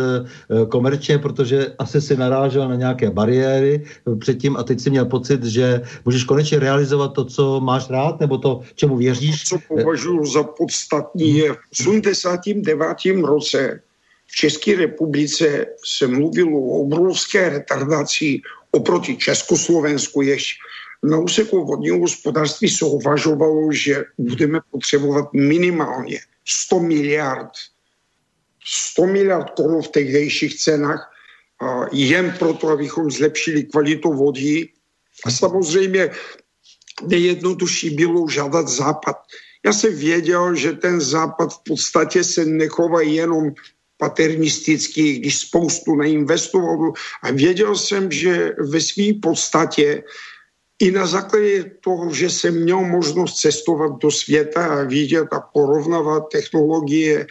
komerčně, 0.67 1.19
protože 1.19 1.73
asi 1.79 2.01
si 2.01 2.17
narážel 2.17 2.69
na 2.69 2.75
nějaké 2.75 3.11
bariéry 3.11 3.85
předtím 4.19 4.57
a 4.57 4.63
teď 4.63 4.81
si 4.81 4.91
měl 4.91 5.05
pocit, 5.05 5.45
že 5.45 5.81
můžeš 6.05 6.25
konečně 6.25 6.59
realizovat 6.59 7.13
to, 7.13 7.25
co 7.25 7.61
máš 7.61 7.91
rád, 7.91 8.21
nebo 8.21 8.39
to, 8.39 8.61
čemu 8.75 8.97
věříš. 8.97 9.45
To, 9.45 9.59
co 9.59 9.65
považuji 9.69 10.27
za 10.27 10.43
podstatní, 10.43 11.37
je 11.37 11.53
v 11.53 11.59
89. 11.81 13.25
roce 13.25 13.81
v 14.31 14.37
České 14.37 14.77
republice 14.77 15.67
se 15.85 16.07
mluvilo 16.07 16.59
o 16.59 16.83
obrovské 16.83 17.49
retardaci 17.49 18.41
oproti 18.71 19.17
Československu, 19.17 20.23
jež 20.23 20.59
na 21.03 21.19
úseku 21.19 21.65
vodního 21.65 21.99
hospodářství 21.99 22.69
se 22.69 22.85
uvažovalo, 22.85 23.73
že 23.73 24.05
budeme 24.19 24.61
potřebovat 24.71 25.33
minimálně 25.33 26.21
100 26.45 26.81
miliard 26.81 27.51
100 28.67 29.07
miliard 29.07 29.51
korun 29.57 29.83
v 29.83 29.89
tehdejších 29.89 30.59
cenách 30.59 31.13
jen 31.93 32.37
proto, 32.39 32.69
abychom 32.69 33.11
zlepšili 33.11 33.65
kvalitu 33.65 34.13
vody. 34.13 34.69
A 35.25 35.31
samozřejmě 35.31 36.11
nejjednodušší 37.07 37.91
bylo 37.91 38.29
žádat 38.29 38.69
západ. 38.69 39.17
Já 39.65 39.73
jsem 39.73 39.97
věděl, 39.97 40.55
že 40.55 40.73
ten 40.73 41.01
západ 41.01 41.53
v 41.53 41.63
podstatě 41.69 42.25
se 42.25 42.45
nechová 42.45 43.01
jenom 43.01 43.53
paternistický, 44.01 45.19
když 45.19 45.39
spoustu 45.39 45.97
neinvestoval. 45.97 46.93
A 47.23 47.31
věděl 47.31 47.77
jsem, 47.77 48.13
že 48.13 48.53
ve 48.59 48.81
své 48.81 49.13
podstatě 49.23 50.03
i 50.81 50.91
na 50.91 51.07
základě 51.07 51.77
toho, 51.85 52.15
že 52.15 52.31
jsem 52.31 52.63
měl 52.63 52.81
možnost 52.81 53.37
cestovat 53.37 54.01
do 54.01 54.11
světa 54.11 54.67
a 54.67 54.83
vidět 54.89 55.29
a 55.33 55.41
porovnávat 55.41 56.33
technologie, 56.33 57.27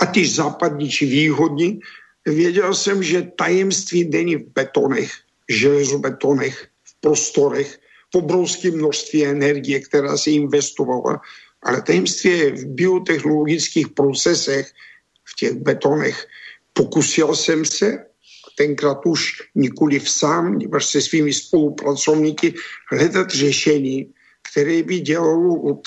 a 0.00 0.06
ty 0.06 0.26
západní 0.26 0.90
či 0.90 1.06
východní, 1.06 1.80
věděl 2.26 2.74
jsem, 2.74 3.02
že 3.02 3.28
tajemství 3.36 4.08
není 4.08 4.36
v 4.36 4.48
betonech, 4.54 5.10
železobetonech, 5.48 6.66
v 6.84 6.92
prostorech, 7.00 7.78
v 8.14 8.16
obrovském 8.16 8.74
množství 8.78 9.26
energie, 9.26 9.80
která 9.80 10.16
se 10.16 10.30
investovala, 10.30 11.20
ale 11.62 11.82
tajemství 11.82 12.30
je 12.30 12.50
v 12.50 12.64
biotechnologických 12.66 13.88
procesech, 13.88 14.72
těch 15.38 15.52
betonech. 15.52 16.26
Pokusil 16.72 17.34
jsem 17.34 17.64
se, 17.64 18.04
tenkrát 18.56 19.06
už 19.06 19.42
nikoli 19.54 20.00
sám, 20.00 20.58
nebo 20.58 20.80
se 20.80 21.00
svými 21.00 21.32
spolupracovníky, 21.32 22.54
hledat 22.90 23.30
řešení, 23.30 24.10
které 24.52 24.82
by 24.82 25.00
dělalo 25.00 25.54
od 25.62 25.80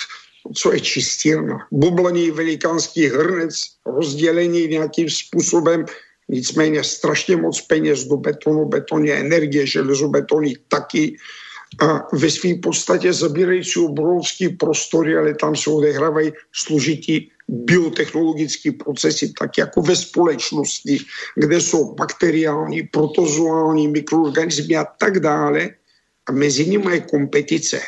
co 0.56 0.74
je 0.74 0.80
čistilna. 0.80 1.68
Bublení 1.72 2.32
velikánský 2.32 3.08
hrnec, 3.08 3.54
rozdělení 3.86 4.68
nějakým 4.68 5.10
způsobem, 5.10 5.86
nicméně 6.30 6.84
strašně 6.84 7.36
moc 7.36 7.62
peněz 7.62 8.04
do 8.04 8.18
betonu, 8.18 8.66
betoně 8.66 9.14
energie, 9.14 9.68
železobetony 9.68 10.56
taky, 10.68 11.18
a 11.80 12.08
ve 12.14 12.30
své 12.30 12.56
podstatě 12.56 13.14
zabírající 13.14 13.80
obrovský 13.80 14.50
prostory, 14.50 15.18
ale 15.18 15.34
tam 15.34 15.56
se 15.56 15.70
odehrávají 15.70 16.32
složití 16.52 17.31
biotechnologické 17.48 18.72
procesy, 18.72 19.34
tak 19.40 19.58
jako 19.58 19.82
ve 19.82 19.96
společnosti, 19.96 20.98
kde 21.36 21.62
jsou 21.62 21.94
bakteriální, 21.94 22.84
protozoální 22.84 23.88
mikroorganismy 23.88 24.76
a 24.76 24.86
tak 24.86 25.20
dále. 25.20 25.70
A 26.30 26.32
mezi 26.32 26.66
nimi 26.66 26.92
je 26.94 27.00
kompetice. 27.00 27.82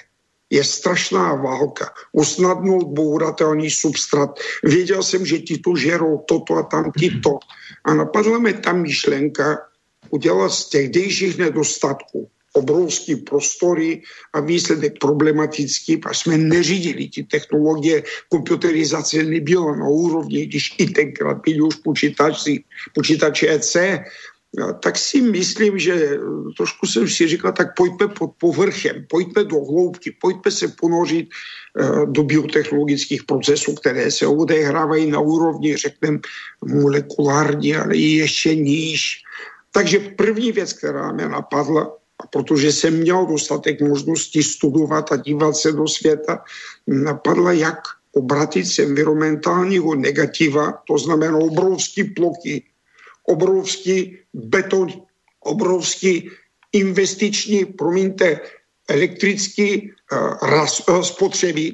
Je 0.50 0.64
strašná 0.64 1.36
válka. 1.36 1.94
Usnadnout 2.12 2.88
bouratelný 2.88 3.70
substrat. 3.70 4.40
Věděl 4.64 5.04
jsem, 5.04 5.26
že 5.26 5.40
ti 5.40 5.58
to 5.58 5.76
žerou 5.76 6.18
toto 6.28 6.56
a 6.56 6.64
tam 6.64 6.92
to. 7.24 7.40
A 7.86 7.94
napadla 7.94 8.40
mi 8.40 8.54
ta 8.54 8.74
myšlenka 8.74 9.58
udělat 10.10 10.50
z 10.50 10.70
tehdejších 10.70 11.38
nedostatků 11.38 12.30
obrovský 12.54 13.16
prostory 13.16 14.02
a 14.34 14.40
výsledek 14.40 14.94
problematický, 15.00 15.98
protože 15.98 16.20
jsme 16.20 16.38
neřídili 16.38 17.10
ty 17.10 17.24
technologie, 17.24 18.04
komputerizace 18.30 19.24
nebyla 19.24 19.76
na 19.76 19.88
úrovni, 19.88 20.46
když 20.46 20.76
i 20.78 20.86
tenkrát 20.86 21.42
byli 21.46 21.62
už 21.62 21.76
počítači, 21.76 22.64
počítače 22.94 23.50
EC, 23.50 23.78
tak 24.80 24.98
si 24.98 25.22
myslím, 25.22 25.80
že 25.80 26.18
trošku 26.58 26.86
jsem 26.86 27.10
si 27.10 27.28
říkal, 27.28 27.52
tak 27.52 27.76
pojďme 27.78 28.08
pod 28.08 28.32
povrchem, 28.38 29.06
pojďme 29.10 29.44
do 29.44 29.58
hloubky, 29.66 30.14
pojďme 30.22 30.52
se 30.52 30.68
ponořit 30.68 31.30
eh, 31.30 32.06
do 32.06 32.24
biotechnologických 32.24 33.24
procesů, 33.24 33.74
které 33.74 34.12
se 34.12 34.28
odehrávají 34.28 35.12
na 35.12 35.20
úrovni, 35.20 35.78
řekneme, 35.78 36.20
molekulární, 36.66 37.76
ale 37.76 37.96
i 37.96 38.22
ještě 38.22 38.56
níž. 38.56 39.24
Takže 39.72 40.00
první 40.00 40.52
věc, 40.52 40.74
která 40.74 41.12
mě 41.12 41.30
napadla, 41.30 41.98
a 42.24 42.28
protože 42.28 42.72
jsem 42.72 43.00
měl 43.00 43.26
dostatek 43.26 43.82
možností 43.82 44.44
studovat 44.44 45.12
a 45.12 45.16
dívat 45.16 45.56
se 45.56 45.72
do 45.72 45.88
světa, 45.88 46.44
napadla, 46.88 47.52
jak 47.52 47.80
obratit 48.14 48.66
z 48.66 48.80
environmentálního 48.80 49.96
negativa, 49.96 50.84
to 50.88 50.98
znamená 50.98 51.38
obrovský 51.38 52.04
plochy, 52.04 52.64
obrovský 53.28 54.18
beton, 54.34 54.88
obrovský 55.40 56.30
investiční, 56.74 57.66
promiňte, 57.66 58.40
elektrický 58.90 59.92
uh, 60.12 60.60
uh, 60.90 61.02
spotřeby, 61.02 61.74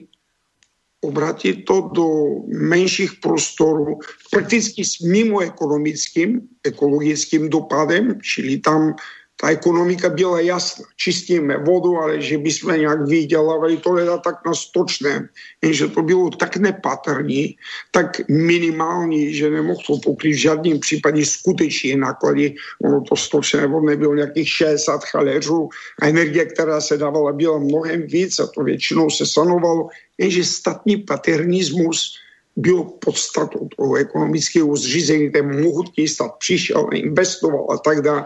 obratit 1.02 1.66
to 1.66 1.90
do 1.94 2.08
menších 2.48 3.12
prostorů, 3.22 4.00
prakticky 4.32 4.86
s 4.86 5.00
mimoekonomickým, 5.00 6.42
ekologickým 6.64 7.50
dopadem, 7.50 8.20
čili 8.22 8.58
tam 8.58 8.96
ta 9.42 9.50
ekonomika 9.50 10.10
byla 10.10 10.40
jasná. 10.40 10.86
Čistíme 10.98 11.58
vodu, 11.58 11.98
ale 11.98 12.22
že 12.22 12.38
by 12.38 12.52
jsme 12.52 12.78
nějak 12.78 13.08
vydělávali, 13.08 13.78
to 13.78 13.98
je 13.98 14.06
tak 14.24 14.36
na 14.46 14.54
stočném. 14.54 15.30
Jenže 15.62 15.88
to 15.88 16.02
bylo 16.02 16.30
tak 16.30 16.58
nepatrný, 16.58 17.56
tak 17.92 18.22
minimální, 18.30 19.34
že 19.34 19.50
nemohlo 19.50 20.00
pokryt 20.04 20.36
v 20.36 20.44
žádném 20.44 20.80
případě 20.80 21.26
skutečné 21.26 21.96
náklady. 21.96 22.56
Ono 22.84 23.02
to 23.02 23.16
stočné 23.16 23.68
vodné 23.68 23.96
bylo 23.96 24.16
nějakých 24.16 24.50
60 24.50 25.04
chaléřů 25.04 25.70
a 26.02 26.08
energie, 26.08 26.46
která 26.46 26.82
se 26.82 26.98
dávala, 26.98 27.32
byla 27.32 27.60
mnohem 27.60 28.02
víc 28.02 28.40
a 28.40 28.48
to 28.48 28.64
většinou 28.64 29.10
se 29.10 29.26
sanovalo. 29.26 29.90
Jenže 30.18 30.44
statní 30.44 30.98
paternismus 30.98 32.16
byl 32.56 32.84
podstatou 32.84 33.68
toho 33.78 33.96
ekonomického 33.96 34.76
zřízení, 34.76 35.32
ten 35.32 35.64
mohutný 35.64 36.08
stát 36.08 36.36
přišel, 36.40 36.90
investoval 36.94 37.68
a 37.72 37.78
tak 37.78 38.02
dále 38.02 38.26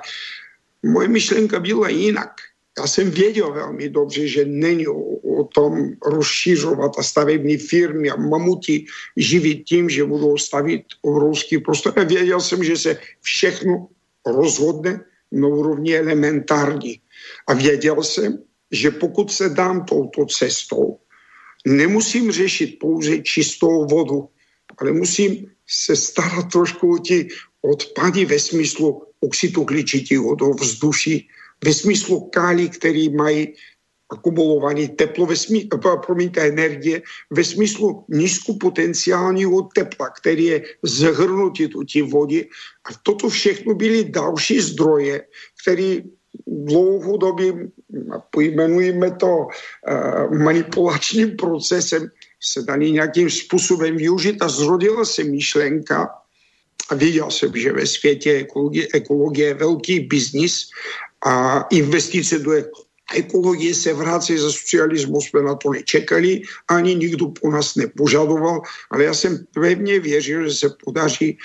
moje 0.84 1.08
myšlenka 1.08 1.60
byla 1.60 1.90
jinak. 1.90 2.32
Já 2.78 2.88
jsem 2.88 3.12
věděl 3.12 3.52
velmi 3.52 3.90
dobře, 3.90 4.28
že 4.28 4.46
není 4.46 4.88
o, 4.88 5.00
o 5.40 5.44
tom 5.44 5.94
rozšířovat 6.06 6.92
a 6.98 7.04
stavební 7.04 7.58
firmy 7.58 8.10
a 8.10 8.16
mamuti 8.16 8.86
živit 9.18 9.64
tím, 9.64 9.90
že 9.90 10.04
budou 10.04 10.38
stavit 10.38 10.84
obrovský 11.02 11.58
prostor. 11.58 11.94
A 12.00 12.04
věděl 12.04 12.42
jsem, 12.42 12.64
že 12.64 12.78
se 12.78 12.98
všechno 13.22 13.88
rozhodne 14.26 15.06
na 15.32 15.48
úrovni 15.48 15.98
elementární. 15.98 17.00
A 17.48 17.54
věděl 17.54 18.04
jsem, 18.04 18.40
že 18.72 18.92
pokud 18.92 19.32
se 19.32 19.50
dám 19.50 19.86
touto 19.86 20.26
cestou, 20.26 20.98
nemusím 21.66 22.32
řešit 22.32 22.80
pouze 22.80 23.20
čistou 23.20 23.86
vodu, 23.86 24.30
ale 24.78 24.92
musím 24.92 25.52
se 25.68 25.96
starat 25.96 26.52
trošku 26.52 26.96
o 26.96 27.00
ty 27.00 27.28
odpady 27.62 28.26
ve 28.26 28.40
smyslu 28.40 29.04
oxidu 29.24 29.66
hličitého 29.70 30.36
do 30.36 30.50
vzduší, 30.50 31.28
ve 31.64 31.74
smyslu 31.74 32.30
kálí, 32.30 32.70
který 32.70 33.10
mají 33.10 33.56
akumulovaný 34.12 34.88
teplo, 34.88 35.26
ve 35.26 35.36
smyslu, 35.36 35.80
promiňte, 36.06 36.42
energie, 36.42 37.02
ve 37.32 37.44
smyslu 37.44 38.06
nízkopotenciálního 38.10 39.62
tepla, 39.74 40.10
který 40.10 40.46
je 40.46 40.58
zahrnutý 40.84 41.68
do 41.68 41.82
té 41.84 42.04
vody. 42.04 42.46
A 42.86 42.90
toto 43.04 43.30
všechno 43.30 43.74
byly 43.74 44.04
další 44.04 44.62
zdroje, 44.62 45.26
které 45.62 45.98
dlouhodobým, 46.48 47.72
pojmenujeme 48.32 49.12
to 49.12 49.48
uh, 49.48 50.38
manipulačním 50.38 51.36
procesem, 51.38 52.10
se 52.42 52.62
dali 52.62 52.92
nějakým 52.92 53.30
způsobem 53.30 53.98
využít 53.98 54.42
a 54.42 54.50
zrodila 54.50 55.06
se 55.06 55.24
myšlenka, 55.24 56.10
a 56.90 56.96
věděl 56.96 57.32
jsem, 57.32 57.52
že 57.56 57.72
ve 57.72 57.88
světě 57.88 58.32
ekologie, 58.32 58.88
ekologie 58.94 59.48
je 59.48 59.54
velký 59.54 60.00
biznis 60.00 60.70
a 61.26 61.62
investice 61.72 62.40
do 62.40 62.52
ekologie 63.16 63.76
se 63.76 63.94
vrací 63.94 64.38
ze 64.38 64.52
socialismu, 64.52 65.22
jsme 65.22 65.42
na 65.42 65.56
to 65.56 65.72
nečekali, 65.72 66.42
ani 66.68 66.96
nikdo 66.96 67.28
po 67.28 67.52
nás 67.52 67.76
nepožadoval, 67.76 68.62
ale 68.92 69.04
já 69.04 69.14
jsem 69.14 69.46
pevně 69.54 70.00
věřil, 70.00 70.50
že 70.50 70.56
se 70.56 70.70
podaří 70.84 71.38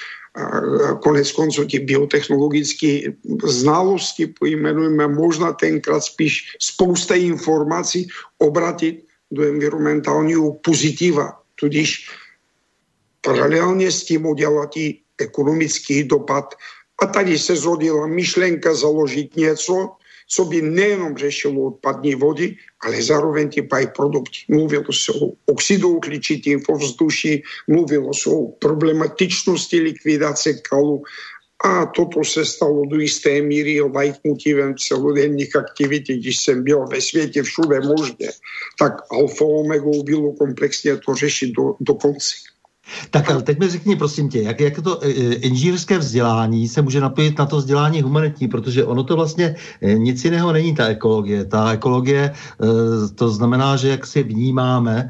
konec 1.03 1.33
konců 1.33 1.64
ty 1.64 1.79
biotechnologické 1.79 3.01
znalosti, 3.44 4.27
pojmenujeme 4.27 5.09
možná 5.09 5.53
tenkrát 5.53 6.01
spíš 6.01 6.57
spousta 6.62 7.14
informací, 7.14 8.09
obratit 8.38 9.05
do 9.31 9.42
environmentálního 9.42 10.55
pozitiva. 10.55 11.42
Tudíž 11.55 12.11
paralelně 13.20 13.92
s 13.92 14.05
tím 14.05 14.27
udělat 14.27 14.77
i 14.77 15.01
ekonomický 15.20 16.04
dopad. 16.04 16.54
A 17.02 17.07
tady 17.07 17.38
se 17.38 17.57
zrodila 17.57 18.07
myšlenka 18.07 18.74
založit 18.74 19.37
něco, 19.37 19.88
co 20.28 20.44
by 20.44 20.62
nejenom 20.62 21.16
řešilo 21.16 21.62
odpadní 21.62 22.14
vody, 22.14 22.57
ale 22.81 23.02
zároveň 23.02 23.48
ty 23.48 23.68
produkty. 23.96 24.38
Mluvilo 24.48 24.92
se 24.92 25.12
o 25.12 25.33
oxidu 25.46 25.88
uhličitým 25.88 26.61
v 26.61 26.68
ovzduší, 26.68 27.42
mluvilo 27.68 28.14
se 28.14 28.31
o 28.31 28.46
problematičnosti 28.46 29.81
likvidace 29.81 30.54
kalu 30.54 31.02
a 31.64 31.87
toto 31.87 32.24
se 32.24 32.44
stalo 32.44 32.87
do 32.87 32.96
jisté 32.96 33.42
míry 33.42 33.81
leitmotivem 33.81 34.74
celodenních 34.78 35.57
aktivit, 35.57 36.02
když 36.02 36.37
jsem 36.37 36.64
byl 36.64 36.87
ve 36.87 37.00
světě 37.00 37.42
všude 37.42 37.81
možně, 37.81 38.28
tak 38.78 38.92
alfa 39.11 39.44
omegou 39.44 40.02
bylo 40.02 40.33
komplexně 40.33 40.96
to 40.96 41.14
řešit 41.14 41.52
do, 41.52 41.74
do 41.81 41.94
konce. 41.94 42.35
Tak 43.11 43.31
ale 43.31 43.42
teď 43.42 43.59
mi 43.59 43.68
řekni, 43.68 43.96
prosím 43.96 44.29
tě, 44.29 44.42
jak, 44.42 44.61
jak 44.61 44.81
to 44.81 45.05
e, 45.05 45.11
inženýrské 45.35 45.98
vzdělání 45.98 46.68
se 46.68 46.83
může 46.83 47.01
napojit 47.01 47.38
na 47.38 47.46
to 47.46 47.57
vzdělání 47.57 48.03
humanitní, 48.03 48.48
protože 48.48 48.85
ono 48.85 49.05
to 49.05 49.16
vlastně 49.16 49.57
e, 49.83 49.94
nic 49.98 50.24
jiného 50.24 50.53
není 50.53 50.74
ta 50.74 50.87
ekologie. 50.87 51.44
Ta 51.44 51.72
ekologie, 51.72 52.33
to 53.14 53.31
znamená, 53.31 53.77
že 53.77 53.88
jak 53.88 54.07
si 54.07 54.22
vnímáme 54.22 55.09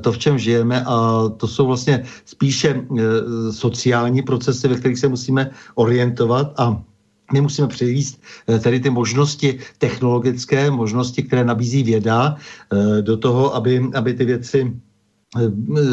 to, 0.00 0.12
v 0.12 0.18
čem 0.18 0.38
žijeme 0.38 0.84
a 0.86 1.28
to 1.36 1.48
jsou 1.48 1.66
vlastně 1.66 2.04
spíše 2.24 2.82
sociální 3.50 4.22
procesy, 4.22 4.68
ve 4.68 4.74
kterých 4.74 4.98
se 4.98 5.08
musíme 5.08 5.50
orientovat 5.74 6.60
a 6.60 6.82
my 7.32 7.40
musíme 7.40 7.68
převíst 7.68 8.22
tedy 8.60 8.80
ty 8.80 8.90
možnosti 8.90 9.58
technologické, 9.78 10.70
možnosti, 10.70 11.22
které 11.22 11.44
nabízí 11.44 11.82
věda, 11.82 12.36
do 13.00 13.16
toho, 13.16 13.54
aby, 13.54 13.90
aby 13.94 14.14
ty 14.14 14.24
věci 14.24 14.72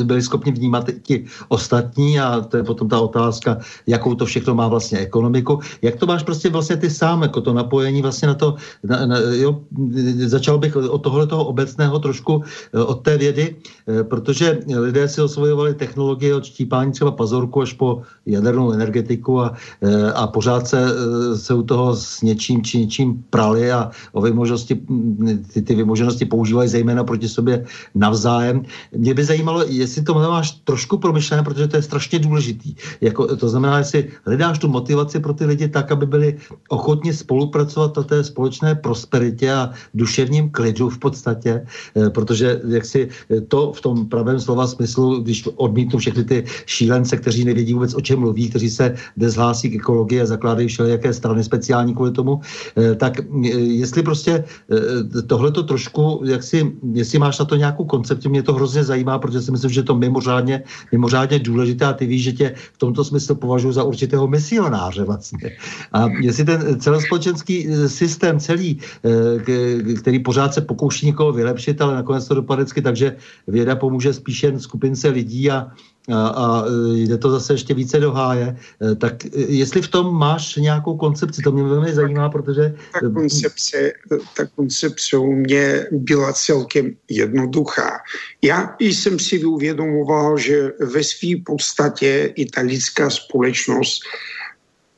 byli 0.04 0.22
schopni 0.22 0.52
vnímat 0.52 0.90
ti 1.02 1.26
ostatní 1.48 2.20
a 2.20 2.42
to 2.42 2.58
je 2.58 2.64
potom 2.64 2.90
ta 2.90 3.00
otázka, 3.00 3.58
jakou 3.88 4.16
to 4.16 4.26
všechno 4.26 4.56
má 4.56 4.68
vlastně 4.68 5.00
ekonomiku. 5.00 5.60
Jak 5.82 5.96
to 5.96 6.06
máš 6.06 6.24
prostě 6.24 6.50
vlastně 6.50 6.78
ty 6.78 6.90
sám, 6.90 7.22
jako 7.22 7.42
to 7.42 7.54
napojení 7.54 8.02
vlastně 8.02 8.28
na 8.28 8.34
to, 8.34 8.56
na, 8.84 9.06
na, 9.06 9.18
jo, 9.20 9.62
začal 10.26 10.58
bych 10.58 10.76
od 10.76 10.98
tohle 10.98 11.28
toho 11.28 11.46
obecného 11.46 12.00
trošku 12.00 12.44
eh, 12.74 12.80
od 12.80 13.06
té 13.06 13.18
vědy, 13.18 13.56
eh, 13.88 14.04
protože 14.04 14.60
lidé 14.66 15.08
si 15.08 15.22
osvojovali 15.22 15.74
technologie 15.74 16.36
od 16.36 16.46
štípání 16.46 16.92
třeba 16.92 17.12
pazorku 17.12 17.62
až 17.62 17.74
po 17.74 18.02
jadernou 18.26 18.72
energetiku 18.72 19.42
a, 19.42 19.54
eh, 19.82 20.12
a 20.18 20.28
pořád 20.28 20.68
se, 20.68 20.82
se 21.36 21.54
u 21.54 21.64
toho 21.64 21.96
s 21.96 22.22
něčím 22.22 22.64
či 22.66 22.80
něčím 22.80 23.24
prali 23.30 23.72
a 23.72 23.92
o 24.18 24.22
vymožnosti, 24.22 24.82
ty, 25.54 25.62
ty 25.62 25.76
vymoženosti 25.76 26.26
používají 26.26 26.70
zejména 26.70 27.04
proti 27.04 27.30
sobě 27.30 27.66
navzájem. 27.96 28.66
Mě 28.98 29.14
by 29.14 29.27
zajímalo, 29.28 29.64
jestli 29.68 30.02
to 30.02 30.14
máš 30.14 30.52
trošku 30.64 30.98
promyšlené, 30.98 31.44
protože 31.44 31.68
to 31.68 31.76
je 31.76 31.82
strašně 31.82 32.20
důležitý. 32.20 32.76
Jako, 33.02 33.36
to 33.36 33.50
znamená, 33.50 33.78
jestli 33.78 34.08
hledáš 34.26 34.60
tu 34.60 34.68
motivaci 34.68 35.20
pro 35.20 35.34
ty 35.34 35.46
lidi 35.46 35.68
tak, 35.68 35.92
aby 35.92 36.06
byli 36.06 36.38
ochotni 36.70 37.14
spolupracovat 37.14 37.98
na 37.98 38.04
té 38.04 38.24
společné 38.24 38.76
prosperitě 38.76 39.54
a 39.54 39.70
duševním 39.94 40.50
klidu 40.50 40.90
v 40.90 40.98
podstatě, 40.98 41.66
eh, 41.96 42.10
protože 42.10 42.62
jak 42.68 42.86
si 42.86 43.10
eh, 43.12 43.42
to 43.42 43.74
v 43.74 43.82
tom 43.82 43.96
pravém 44.08 44.40
slova 44.40 44.68
smyslu, 44.68 45.20
když 45.22 45.48
odmítnu 45.56 46.00
všechny 46.00 46.24
ty 46.24 46.38
šílence, 46.66 47.18
kteří 47.18 47.46
nevědí 47.46 47.74
vůbec 47.74 47.94
o 47.94 48.02
čem 48.02 48.20
mluví, 48.20 48.50
kteří 48.50 48.70
se 48.70 48.96
dezhlásí 49.18 49.70
k 49.70 49.76
ekologii 49.76 50.22
a 50.22 50.26
zakládají 50.26 50.68
všelijaké 50.68 51.14
strany 51.14 51.44
speciální 51.44 51.94
kvůli 51.94 52.12
tomu, 52.12 52.40
eh, 52.78 52.96
tak 52.96 53.20
jestli 53.82 54.04
prostě 54.04 54.44
tohle 55.28 55.52
to 55.52 55.64
trošku, 55.64 56.22
jak 56.26 56.44
si, 56.44 56.72
jestli 56.94 57.20
máš 57.20 57.40
na 57.40 57.46
to 57.46 57.56
nějakou 57.56 57.86
koncepci, 57.86 58.30
mě 58.30 58.44
to 58.44 58.54
hrozně 58.54 58.84
zajímá, 58.84 59.17
protože 59.20 59.42
si 59.42 59.52
myslím, 59.52 59.72
že 59.72 59.84
to 59.84 59.96
mimořádně, 59.96 60.64
mimořádně 60.92 61.40
důležité 61.40 61.86
a 61.86 61.94
ty 61.94 62.06
víš, 62.06 62.24
že 62.24 62.34
tě 62.34 62.48
v 62.74 62.78
tomto 62.78 63.04
smyslu 63.04 63.36
považuji 63.36 63.72
za 63.72 63.84
určitého 63.84 64.28
misionáře 64.28 65.04
vlastně. 65.04 65.58
A 65.94 66.08
jestli 66.22 66.46
ten 66.46 66.80
celospolečenský 66.80 67.68
eh, 67.68 67.90
systém 67.90 68.40
celý, 68.40 68.80
eh, 68.80 69.94
který 70.00 70.20
pořád 70.20 70.54
se 70.54 70.62
pokouší 70.62 71.06
někoho 71.06 71.34
vylepšit, 71.34 71.82
ale 71.82 71.96
nakonec 71.96 72.28
to 72.28 72.36
dopadne 72.36 72.66
takže 72.84 73.16
věda 73.48 73.76
pomůže 73.76 74.14
spíše 74.14 74.60
skupince 74.60 75.10
lidí 75.10 75.52
a, 75.52 75.72
a, 76.14 76.28
a 76.28 76.66
jde 76.94 77.18
to 77.18 77.32
zase 77.32 77.54
ještě 77.54 77.74
více 77.74 78.00
do 78.00 78.12
háje, 78.12 78.58
e, 78.92 78.96
tak 78.96 79.26
e, 79.26 79.30
jestli 79.34 79.82
v 79.82 79.88
tom 79.88 80.16
máš 80.16 80.56
nějakou 80.56 80.98
koncepci, 80.98 81.42
to 81.42 81.52
mě 81.52 81.64
velmi 81.64 81.94
zajímá, 81.94 82.30
protože... 82.30 82.76
Ta 82.94 83.10
koncepce, 83.14 83.92
ta 84.38 84.46
koncepce 84.56 85.18
u 85.18 85.32
mě 85.32 85.86
byla 85.92 86.34
celkem 86.34 86.96
jednoduchá. 87.10 88.00
Já 88.42 88.76
jsem 88.80 89.20
si 89.20 89.46
uvědomoval, 89.46 90.38
že 90.38 90.72
ve 90.80 91.04
své 91.04 91.30
podstatě 91.46 92.34
i 92.36 92.46
ta 92.46 92.62
lidská 92.62 93.10
společnost 93.10 94.02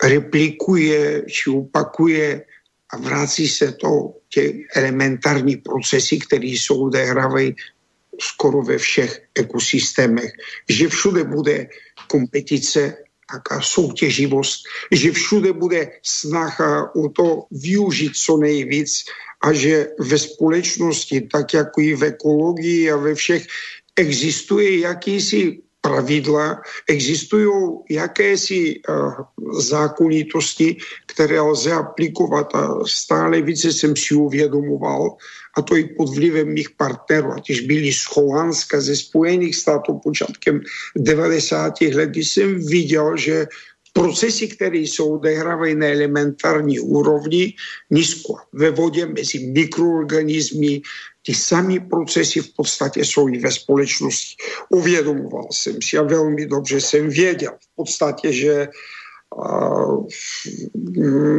replikuje 0.04 1.24
či 1.28 1.50
opakuje 1.50 2.42
a 2.90 2.98
vrací 2.98 3.48
se 3.48 3.72
to 3.72 4.14
těch 4.30 4.56
elementární 4.76 5.58
procesy, 5.58 6.20
které 6.20 6.48
jsou 6.48 6.86
odehrávají 6.86 7.56
skoro 8.22 8.62
ve 8.62 8.78
všech 8.78 9.22
ekosystémech, 9.36 10.32
že 10.70 10.88
všude 10.88 11.24
bude 11.24 11.68
kompetice, 12.08 12.98
taká 13.32 13.62
soutěživost, 13.62 14.64
že 14.92 15.12
všude 15.12 15.54
bude 15.54 15.92
snaha 16.04 16.96
o 16.96 17.10
to 17.10 17.44
využít 17.52 18.18
co 18.18 18.38
nejvíc 18.38 19.06
a 19.42 19.54
že 19.54 19.88
ve 20.00 20.18
společnosti, 20.18 21.22
tak 21.22 21.54
jako 21.54 21.82
i 21.82 21.96
v 21.96 22.04
ekologii 22.04 22.92
a 22.92 22.98
ve 22.98 23.16
všech, 23.16 23.48
existuje 23.96 24.80
jakýsi 24.80 25.62
pravidla, 25.82 26.62
existují 26.90 27.52
jakési 27.90 28.82
uh, 28.90 29.14
zákonitosti, 29.60 30.78
které 31.08 31.42
lze 31.42 31.72
aplikovat 31.72 32.56
a 32.56 32.84
stále 32.86 33.42
více 33.42 33.72
jsem 33.74 33.96
si 33.96 34.16
uvědomoval, 34.16 35.16
a 35.60 35.62
to 35.62 35.76
i 35.76 35.84
pod 35.84 36.16
vlivem 36.16 36.48
mých 36.56 36.72
partnerů, 36.80 37.36
ať 37.36 37.50
už 37.50 37.60
byli 37.68 37.92
z 37.92 38.04
Holandska, 38.16 38.82
ze 38.82 38.96
Spojených 38.96 39.56
států 39.56 40.00
počátkem 40.00 40.64
90. 40.96 41.82
let, 41.82 42.10
kdy 42.10 42.24
jsem 42.24 42.66
viděl, 42.66 43.18
že 43.18 43.48
procesy, 43.94 44.48
které 44.48 44.78
jsou 44.78 45.20
odehrávají 45.20 45.76
na 45.76 45.88
elementární 45.88 46.80
úrovni, 46.80 47.54
nízko 47.92 48.40
ve 48.54 48.72
vodě 48.72 49.06
mezi 49.06 49.52
mikroorganismy, 49.52 50.82
ty 51.26 51.34
samé 51.36 51.80
procesy 51.80 52.40
v 52.40 52.56
podstatě 52.56 53.06
jsou 53.06 53.28
i 53.28 53.38
ve 53.40 53.52
společnosti. 53.52 54.36
Uvědomoval 54.70 55.48
jsem 55.52 55.82
si 55.84 55.98
a 55.98 56.04
velmi 56.04 56.46
dobře 56.46 56.82
jsem 56.82 57.10
věděl 57.10 57.52
v 57.60 57.76
podstatě, 57.76 58.34
že 58.34 58.68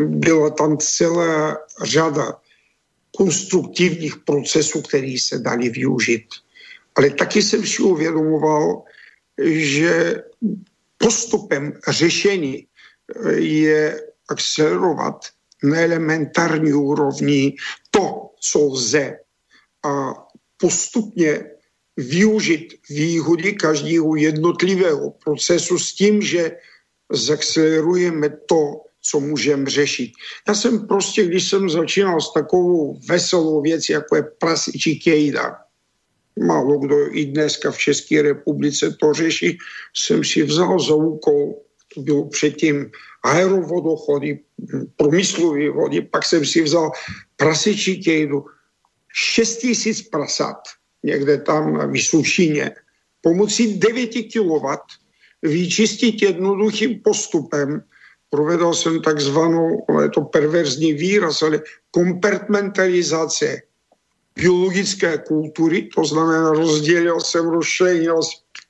byla 0.06 0.50
tam 0.50 0.78
celá 0.78 1.56
řada 1.83 2.37
konstruktivních 3.16 4.16
procesů, 4.16 4.82
které 4.82 5.16
se 5.20 5.38
dali 5.38 5.68
využít. 5.68 6.26
Ale 6.94 7.10
taky 7.10 7.42
jsem 7.42 7.66
si 7.66 7.82
uvědomoval, 7.82 8.82
že 9.44 10.22
postupem 10.98 11.72
řešení 11.88 12.66
je 13.36 14.00
akcelerovat 14.28 15.26
na 15.62 15.80
elementární 15.80 16.72
úrovni 16.72 17.56
to, 17.90 18.30
co 18.40 18.58
lze 18.64 19.18
a 19.82 20.14
postupně 20.56 21.44
využít 21.96 22.74
výhody 22.90 23.52
každého 23.52 24.16
jednotlivého 24.16 25.10
procesu 25.10 25.78
s 25.78 25.94
tím, 25.94 26.22
že 26.22 26.56
zakcelerujeme 27.12 28.28
to, 28.48 28.80
co 29.10 29.20
můžeme 29.20 29.70
řešit. 29.70 30.12
Já 30.48 30.54
jsem 30.54 30.86
prostě, 30.86 31.26
když 31.26 31.48
jsem 31.48 31.70
začínal 31.70 32.20
s 32.20 32.32
takovou 32.32 32.98
veselou 33.08 33.62
věcí, 33.62 33.92
jako 33.92 34.16
je 34.16 34.22
prasičí 34.38 35.00
kejda, 35.00 35.56
málo 36.46 36.78
kdo 36.78 37.16
i 37.16 37.24
dneska 37.24 37.70
v 37.70 37.78
České 37.78 38.22
republice 38.22 38.96
to 39.00 39.12
řeší, 39.12 39.58
jsem 39.96 40.24
si 40.24 40.42
vzal 40.42 40.78
za 40.80 40.94
úkol, 40.94 41.54
to 41.94 42.00
bylo 42.00 42.28
předtím 42.28 42.90
aerovodochody, 43.22 44.38
průmyslové 44.96 45.70
vody, 45.70 46.00
pak 46.00 46.24
jsem 46.24 46.46
si 46.46 46.62
vzal 46.62 46.90
prasičí 47.36 48.02
kejdu, 48.04 48.44
6 49.12 49.56
tisíc 49.56 50.08
prasat, 50.08 50.56
někde 51.02 51.38
tam 51.38 51.74
na 51.74 51.86
Vysušině, 51.86 52.70
pomocí 53.20 53.78
9 53.78 54.10
kW 54.32 54.66
vyčistit 55.42 56.22
jednoduchým 56.22 57.00
postupem 57.00 57.82
provedl 58.30 58.72
jsem 58.72 59.02
takzvanou, 59.02 59.86
je 60.02 60.08
to 60.08 60.20
perverzní 60.20 60.92
výraz, 60.92 61.42
ale 61.42 61.62
kompartmentalizace 61.90 63.62
biologické 64.34 65.18
kultury, 65.18 65.88
to 65.94 66.04
znamená 66.04 66.50
rozdělil 66.50 67.20
jsem, 67.20 67.48
rozšlenil, 67.48 68.20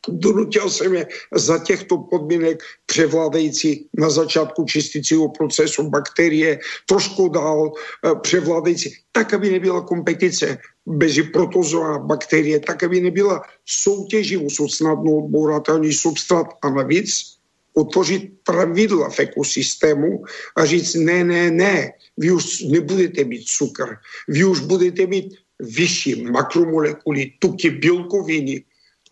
donutil 0.08 0.70
jsem 0.70 0.94
je 0.94 1.06
za 1.34 1.58
těchto 1.58 1.98
podmínek 1.98 2.62
převládající 2.86 3.86
na 3.98 4.10
začátku 4.10 4.64
čistícího 4.64 5.28
procesu 5.28 5.90
bakterie, 5.90 6.58
trošku 6.88 7.28
dál 7.28 7.72
eh, 7.72 8.10
převládající, 8.22 8.94
tak, 9.12 9.34
aby 9.34 9.50
nebyla 9.50 9.80
kompetice 9.80 10.58
mezi 10.86 11.22
protozoa 11.22 11.98
bakterie, 11.98 12.60
tak, 12.60 12.82
aby 12.82 13.00
nebyla 13.00 13.42
soutěživost 13.66 14.74
snadno 14.74 15.16
odbouratelný 15.16 15.92
substrat 15.92 16.46
a 16.62 16.70
navíc 16.70 17.39
utvořit 17.74 18.32
pravidla 18.44 19.10
v 19.10 19.20
ekosystému 19.20 20.24
a 20.56 20.64
říct 20.64 20.94
ne, 20.94 21.24
ne, 21.24 21.50
ne, 21.50 21.92
vy 22.16 22.32
už 22.32 22.60
nebudete 22.60 23.24
mít 23.24 23.44
cukr, 23.44 23.96
vy 24.28 24.44
už 24.44 24.60
budete 24.60 25.06
mít 25.06 25.34
vyšší 25.60 26.24
makromolekuly, 26.24 27.32
tuky, 27.38 27.70
bílkoviny 27.70 28.64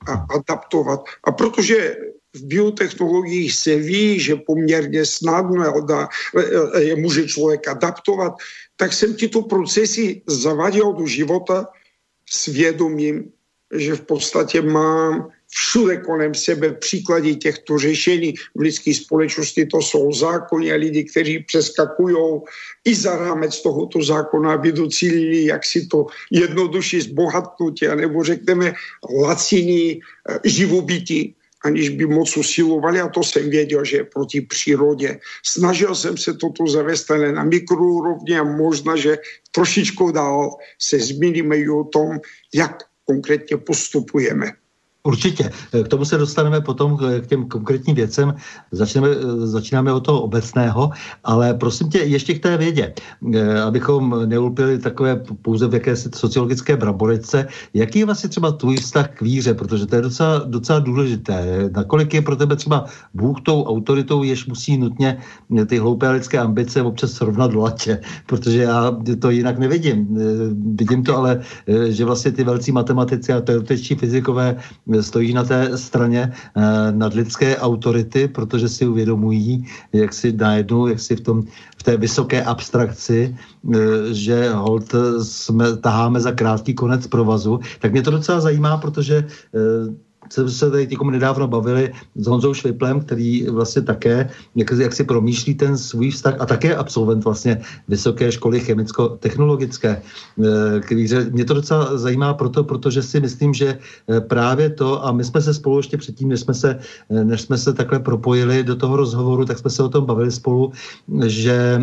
a 0.06 0.26
adaptovat. 0.30 1.00
A 1.24 1.32
protože 1.32 1.96
v 2.36 2.44
biotechnologiích 2.44 3.54
se 3.54 3.76
ví, 3.76 4.20
že 4.20 4.36
poměrně 4.36 5.06
snadno 5.06 5.80
dá, 5.80 6.08
je 6.78 6.96
může 6.96 7.26
člověk 7.26 7.68
adaptovat, 7.68 8.32
tak 8.76 8.92
jsem 8.92 9.16
tyto 9.16 9.42
procesy 9.42 10.22
zavadil 10.26 10.92
do 10.92 11.06
života 11.06 11.66
s 12.30 12.46
vědomím, 12.46 13.32
že 13.74 13.94
v 13.94 14.00
podstatě 14.00 14.62
mám 14.62 15.28
všude 15.48 15.96
kolem 15.96 16.34
sebe 16.34 16.72
příklady 16.72 17.36
těchto 17.36 17.78
řešení 17.78 18.34
v 18.54 18.60
lidské 18.60 18.94
společnosti. 18.94 19.66
To 19.66 19.78
jsou 19.78 20.12
zákony 20.12 20.72
a 20.72 20.76
lidi, 20.76 21.04
kteří 21.04 21.38
přeskakují 21.38 22.40
i 22.84 22.94
za 22.94 23.16
rámec 23.16 23.62
tohoto 23.62 24.02
zákona, 24.02 24.52
aby 24.52 24.72
docílili 24.72 25.44
jak 25.44 25.64
si 25.64 25.86
to 25.86 26.06
jednodušší 26.30 27.00
zbohatnutí, 27.00 27.86
nebo 27.94 28.24
řekneme 28.24 28.74
laciní 29.24 30.00
eh, 30.00 30.38
živobytí 30.44 31.34
aniž 31.64 31.88
by 31.88 32.06
moc 32.06 32.36
usilovali 32.36 33.00
a 33.00 33.08
to 33.08 33.22
jsem 33.22 33.50
věděl, 33.50 33.84
že 33.84 33.96
je 33.96 34.04
proti 34.04 34.40
přírodě. 34.40 35.18
Snažil 35.42 35.94
jsem 35.94 36.16
se 36.16 36.34
toto 36.34 36.66
zavést 36.66 37.10
ale 37.10 37.32
na 37.32 37.44
mikroúrovni 37.44 38.38
a 38.38 38.44
možná, 38.44 38.96
že 38.96 39.18
trošičku 39.50 40.10
dál 40.12 40.54
se 40.78 40.98
zmíníme 40.98 41.58
i 41.58 41.68
o 41.68 41.84
tom, 41.84 42.22
jak 42.54 42.86
konkrétně 43.04 43.56
postupujeme 43.56 44.52
Určitě. 45.08 45.50
K 45.84 45.88
tomu 45.88 46.04
se 46.04 46.18
dostaneme 46.18 46.60
potom 46.60 46.96
k 46.96 47.26
těm 47.26 47.48
konkrétním 47.48 47.96
věcem. 47.96 48.34
Začneme, 48.72 49.08
začínáme 49.48 49.92
od 49.92 50.04
toho 50.04 50.20
obecného, 50.20 50.90
ale 51.24 51.54
prosím 51.54 51.88
tě, 51.88 51.98
ještě 51.98 52.34
k 52.34 52.42
té 52.42 52.56
vědě, 52.56 52.92
eh, 52.92 53.60
abychom 53.60 54.28
neulpili 54.28 54.78
takové 54.78 55.16
pouze 55.42 55.64
v 55.68 55.74
jakési 55.74 56.12
sociologické 56.12 56.76
braborice. 56.76 57.48
Jaký 57.74 57.98
je 57.98 58.04
vlastně 58.04 58.28
třeba 58.28 58.52
tvůj 58.52 58.76
vztah 58.76 59.08
k 59.08 59.20
víře, 59.24 59.54
protože 59.54 59.86
to 59.86 59.96
je 59.96 60.02
docela, 60.02 60.44
docela 60.44 60.78
důležité. 60.78 61.70
Nakolik 61.72 62.14
je 62.14 62.22
pro 62.22 62.36
tebe 62.36 62.56
třeba 62.56 62.84
Bůh 63.14 63.40
tou 63.40 63.64
autoritou, 63.64 64.22
jež 64.22 64.46
musí 64.46 64.76
nutně 64.76 65.24
ty 65.66 65.78
hloupé 65.78 66.10
lidské 66.10 66.38
ambice 66.38 66.82
občas 66.82 67.16
srovnat 67.16 67.50
do 67.56 67.64
latě, 67.64 68.00
protože 68.26 68.62
já 68.62 68.92
to 69.18 69.30
jinak 69.30 69.58
nevidím. 69.58 70.04
Eh, 70.20 70.52
vidím 70.76 71.00
to 71.00 71.16
ale, 71.16 71.40
eh, 71.40 71.92
že 71.96 72.04
vlastně 72.04 72.32
ty 72.36 72.44
velcí 72.44 72.72
matematici 72.72 73.32
a 73.32 73.40
teoretičtí 73.40 73.94
fyzikové 73.94 74.60
stojí 75.02 75.32
na 75.32 75.44
té 75.44 75.78
straně 75.78 76.32
eh, 76.32 76.60
nadlidské 76.92 77.56
autority, 77.56 78.28
protože 78.28 78.68
si 78.68 78.86
uvědomují, 78.86 79.66
jak 79.92 80.12
si 80.12 80.32
najednou, 80.32 80.86
jak 80.86 81.00
si 81.00 81.16
v, 81.16 81.20
tom, 81.20 81.42
v 81.78 81.82
té 81.82 81.96
vysoké 81.96 82.42
abstrakci, 82.42 83.36
eh, 83.36 83.78
že 84.14 84.50
hold 84.52 84.94
jsme, 85.22 85.76
taháme 85.76 86.20
za 86.20 86.32
krátký 86.32 86.74
konec 86.74 87.06
provazu, 87.06 87.60
tak 87.80 87.92
mě 87.92 88.02
to 88.02 88.10
docela 88.10 88.40
zajímá, 88.40 88.76
protože 88.76 89.24
jsme 90.28 90.50
se 90.50 90.70
tady 90.70 90.86
těkomu 90.86 91.10
nedávno 91.10 91.48
bavili 91.48 91.92
s 92.14 92.26
Honzou 92.26 92.54
Šviplem, 92.54 93.00
který 93.00 93.46
vlastně 93.50 93.82
také, 93.82 94.30
jak, 94.54 94.70
jak 94.78 94.92
si 94.92 95.04
promýšlí 95.04 95.54
ten 95.54 95.78
svůj 95.78 96.10
vztah 96.10 96.34
a 96.40 96.46
také 96.46 96.76
absolvent 96.76 97.24
vlastně 97.24 97.60
vysoké 97.88 98.32
školy 98.32 98.60
chemicko-technologické. 98.60 100.02
Eh, 100.44 100.80
který, 100.80 101.06
mě 101.30 101.44
to 101.44 101.54
docela 101.54 101.98
zajímá 101.98 102.34
proto, 102.34 102.64
protože 102.64 103.02
si 103.02 103.20
myslím, 103.20 103.54
že 103.54 103.78
eh, 103.78 104.20
právě 104.20 104.70
to, 104.70 105.06
a 105.06 105.12
my 105.12 105.24
jsme 105.24 105.40
se 105.40 105.54
spolu 105.54 105.76
ještě 105.76 105.96
předtím, 105.96 106.28
než 106.28 106.40
jsme 106.40 106.54
se, 106.54 106.78
eh, 107.10 107.24
než 107.24 107.40
jsme 107.40 107.58
se 107.58 107.72
takhle 107.72 107.98
propojili 107.98 108.64
do 108.64 108.76
toho 108.76 108.96
rozhovoru, 108.96 109.44
tak 109.44 109.58
jsme 109.58 109.70
se 109.70 109.82
o 109.82 109.88
tom 109.88 110.04
bavili 110.04 110.30
spolu, 110.30 110.72
že 111.26 111.80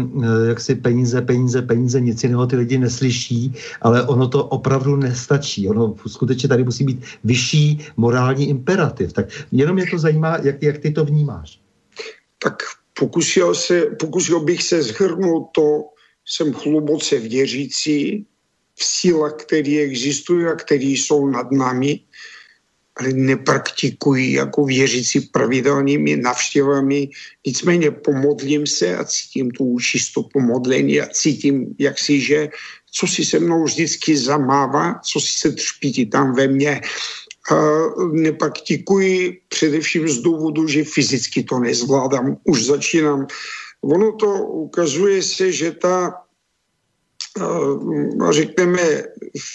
jak 0.47 0.59
si 0.59 0.75
peníze, 0.75 1.21
peníze, 1.21 1.61
peníze, 1.61 2.01
nic 2.01 2.23
jiného 2.23 2.47
ty 2.47 2.55
lidi 2.55 2.77
neslyší, 2.77 3.53
ale 3.81 4.03
ono 4.03 4.27
to 4.27 4.43
opravdu 4.43 4.95
nestačí. 4.95 5.69
Ono 5.69 5.95
skutečně 6.07 6.49
tady 6.49 6.63
musí 6.63 6.83
být 6.83 6.99
vyšší 7.23 7.79
morální 7.97 8.34
morální 8.35 8.49
imperativ. 8.49 9.13
Tak 9.13 9.25
jenom 9.51 9.75
mě 9.75 9.85
to 9.91 9.97
zajímá, 9.97 10.37
jak, 10.43 10.63
jak 10.63 10.77
ty 10.77 10.91
to 10.91 11.05
vnímáš. 11.05 11.59
Tak 12.43 12.63
pokusil, 12.99 13.55
se, 13.55 13.85
pokusil 13.99 14.39
bych 14.39 14.63
se 14.63 14.83
zhrnout 14.83 15.47
to, 15.55 15.95
jsem 16.25 16.53
hluboce 16.53 17.19
věřící 17.19 18.25
v 18.75 18.83
sílách, 18.83 19.33
které 19.33 19.81
existují 19.81 20.45
a 20.45 20.55
které 20.55 20.85
jsou 20.97 21.27
nad 21.27 21.51
námi, 21.51 21.99
ale 22.95 23.13
nepraktikují 23.13 24.33
jako 24.33 24.65
věřící 24.65 25.19
pravidelnými 25.19 26.15
navštěvami. 26.15 27.09
Nicméně 27.45 27.91
pomodlím 27.91 28.67
se 28.67 28.97
a 28.97 29.03
cítím 29.03 29.51
tu 29.51 29.79
čistou 29.79 30.23
pomodlení 30.33 31.01
a 31.01 31.07
cítím, 31.07 31.75
jak 31.79 31.99
si, 31.99 32.19
že 32.19 32.49
co 32.91 33.07
si 33.07 33.25
se 33.25 33.39
mnou 33.39 33.63
vždycky 33.63 34.17
zamává, 34.17 34.99
co 35.03 35.19
si 35.19 35.31
se 35.37 35.51
třpítí 35.51 36.05
tam 36.05 36.35
ve 36.35 36.47
mně, 36.47 36.81
nepraktikuji 38.11 39.41
především 39.47 40.09
z 40.09 40.17
důvodu, 40.17 40.67
že 40.67 40.83
fyzicky 40.83 41.43
to 41.43 41.59
nezvládám. 41.59 42.37
Už 42.43 42.65
začínám. 42.65 43.27
Ono 43.81 44.11
to 44.11 44.27
ukazuje 44.45 45.23
se, 45.23 45.51
že 45.51 45.71
ta 45.71 46.24
Eh, 47.35 48.31
řekneme, 48.31 49.03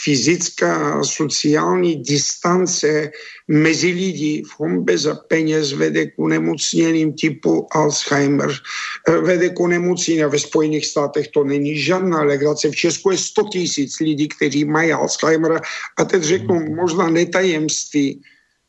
fyzická 0.04 1.04
sociální 1.04 2.02
distance 2.02 3.10
mezi 3.48 3.88
lidi 3.88 4.42
v 4.44 4.98
za 4.98 5.14
peněz 5.14 5.72
vede 5.72 6.06
k 6.06 6.18
nemocněným 6.18 7.12
typu 7.12 7.66
Alzheimer, 7.72 8.50
eh, 9.08 9.16
vede 9.16 9.48
k 9.48 9.60
nemocnění 9.60 10.22
a 10.22 10.28
ve 10.28 10.38
Spojených 10.38 10.86
státech 10.86 11.28
to 11.28 11.44
není 11.44 11.78
žádná 11.78 12.22
legrace. 12.22 12.68
V 12.68 12.76
Česku 12.76 13.10
je 13.10 13.18
100 13.18 13.42
tisíc 13.42 14.00
lidí, 14.00 14.28
kteří 14.28 14.64
mají 14.64 14.92
Alzheimer 14.92 15.60
a 15.98 16.04
teď 16.04 16.22
řeknu 16.22 16.74
možná 16.76 17.10
netajemství. 17.10 18.20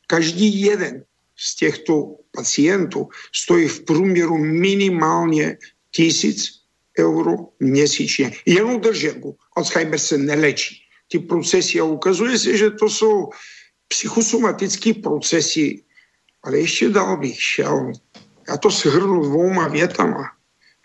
Každý 0.06 0.60
jeden 0.60 1.04
z 1.36 1.56
těchto 1.56 2.16
pacientů 2.32 3.08
stojí 3.34 3.68
v 3.68 3.84
průměru 3.84 4.38
minimálně 4.38 5.58
tisíc 5.90 6.61
euro 6.98 7.32
měsíčně. 7.60 8.32
Jenom 8.46 8.80
drženku. 8.80 9.36
Alzheimer 9.56 9.98
se 9.98 10.18
nelečí. 10.18 10.76
Ty 11.08 11.18
procesy 11.18 11.80
a 11.80 11.84
ukazuje 11.84 12.38
se, 12.38 12.56
že 12.56 12.70
to 12.70 12.90
jsou 12.90 13.30
psychosomatické 13.88 14.94
procesy. 14.94 15.84
Ale 16.44 16.58
ještě 16.58 16.88
dál 16.88 17.16
bych 17.16 17.42
šel. 17.42 17.92
Já 18.48 18.56
to 18.56 18.70
shrnu 18.70 19.22
dvouma 19.22 19.68
větama 19.68 20.22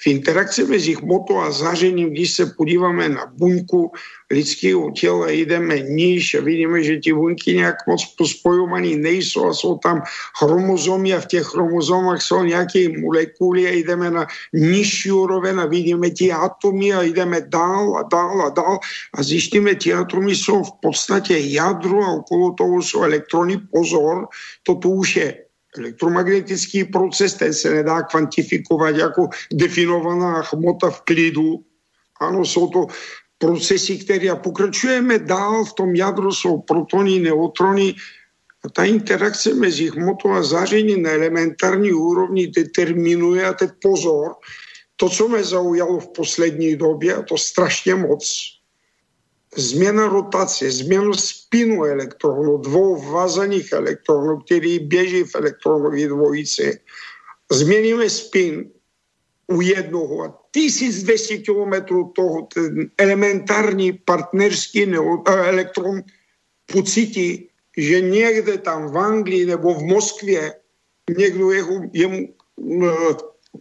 v 0.01 0.07
interakci 0.07 0.63
mezi 0.63 0.95
hmotou 0.95 1.37
a 1.39 1.51
zářením, 1.51 2.09
když 2.09 2.33
se 2.33 2.45
podíváme 2.45 3.09
na 3.09 3.25
buňku 3.25 3.91
lidského 4.31 4.91
těla, 4.91 5.29
jdeme 5.29 5.79
níž 5.79 6.35
a 6.35 6.41
vidíme, 6.41 6.83
že 6.83 6.99
ty 7.03 7.13
buňky 7.13 7.53
nějak 7.53 7.75
moc 7.87 8.05
pospojované 8.05 8.95
nejsou 8.95 9.47
a 9.47 9.53
jsou 9.53 9.77
tam 9.77 10.01
chromozomy 10.37 11.13
a 11.13 11.19
v 11.19 11.25
těch 11.25 11.43
chromozomách 11.43 12.21
jsou 12.21 12.43
nějaké 12.43 12.89
molekuly 12.99 13.67
a 13.67 13.71
jdeme 13.71 14.11
na 14.11 14.27
nižší 14.53 15.11
úroveň 15.11 15.59
a 15.59 15.65
vidíme 15.65 16.09
ty 16.11 16.31
atomy 16.31 16.93
a 16.93 17.01
jdeme 17.01 17.41
dál 17.41 17.97
a 17.97 18.03
dál 18.03 18.41
a 18.41 18.49
dál 18.49 18.79
a 19.13 19.23
zjistíme, 19.23 19.75
ty 19.75 19.93
atomy 19.93 20.35
jsou 20.35 20.63
v 20.63 20.71
podstatě 20.81 21.37
jádro 21.37 22.03
a 22.03 22.11
okolo 22.11 22.53
toho 22.53 22.81
jsou 22.81 23.03
elektrony. 23.03 23.57
Pozor, 23.71 24.27
toto 24.63 24.89
už 24.89 25.15
je 25.15 25.46
Elektromagnetický 25.77 26.83
proces, 26.83 27.33
ten 27.33 27.53
se 27.53 27.69
nedá 27.69 28.01
kvantifikovat 28.01 28.95
jako 28.95 29.29
definovaná 29.53 30.43
hmota 30.53 30.89
v 30.89 31.01
klidu. 31.01 31.63
Ano, 32.21 32.45
jsou 32.45 32.67
to 32.67 32.87
procesy, 33.37 33.97
které 33.97 34.35
pokračujeme 34.35 35.19
dál, 35.19 35.65
v 35.65 35.73
tom 35.73 35.95
jádru 35.95 36.31
jsou 36.31 36.57
protony, 36.57 37.19
neutrony, 37.19 37.95
a 38.65 38.69
ta 38.69 38.83
interakce 38.83 39.53
mezi 39.53 39.89
hmotou 39.89 40.31
a 40.31 40.43
zářením 40.43 41.01
na 41.01 41.11
elementární 41.11 41.93
úrovni 41.93 42.47
determinuje, 42.47 43.45
a 43.45 43.53
teď 43.53 43.69
pozor, 43.81 44.35
to, 44.95 45.09
co 45.09 45.27
mě 45.27 45.43
zaujalo 45.43 45.99
v 45.99 46.07
poslední 46.07 46.75
době, 46.75 47.15
a 47.15 47.21
to 47.21 47.37
strašně 47.37 47.95
moc, 47.95 48.41
změna 49.57 50.07
rotace, 50.07 50.71
změnu 50.71 51.13
spinu 51.47 51.85
elektronů, 51.85 52.57
dvou 52.57 53.11
vázaných 53.11 53.71
elektronů, 53.71 54.39
který 54.39 54.79
běží 54.79 55.23
v 55.23 55.35
elektronové 55.35 56.07
dvojici. 56.07 56.79
Změníme 57.51 58.09
spin 58.09 58.71
u 59.47 59.61
jednoho 59.61 60.23
a 60.23 60.39
1200 60.51 61.37
km 61.37 61.73
toho 62.15 62.47
ten 62.53 62.91
elementární 62.97 63.93
partnerský 63.93 64.91
elektron 65.25 66.03
pocítí, 66.65 67.49
že 67.77 68.01
někde 68.01 68.57
tam 68.57 68.91
v 68.91 68.97
Anglii 68.97 69.45
nebo 69.45 69.73
v 69.73 69.83
Moskvě 69.83 70.53
někdo 71.17 71.51
jeho, 71.51 71.81
jemu 71.93 72.33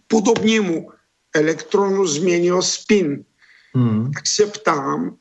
podobnému 0.08 0.90
elektronu 1.34 2.06
změnil 2.06 2.62
spin. 2.62 3.24
Hmm. 3.74 4.12
Tak 4.12 4.26
se 4.26 4.46
ptám, 4.46 5.16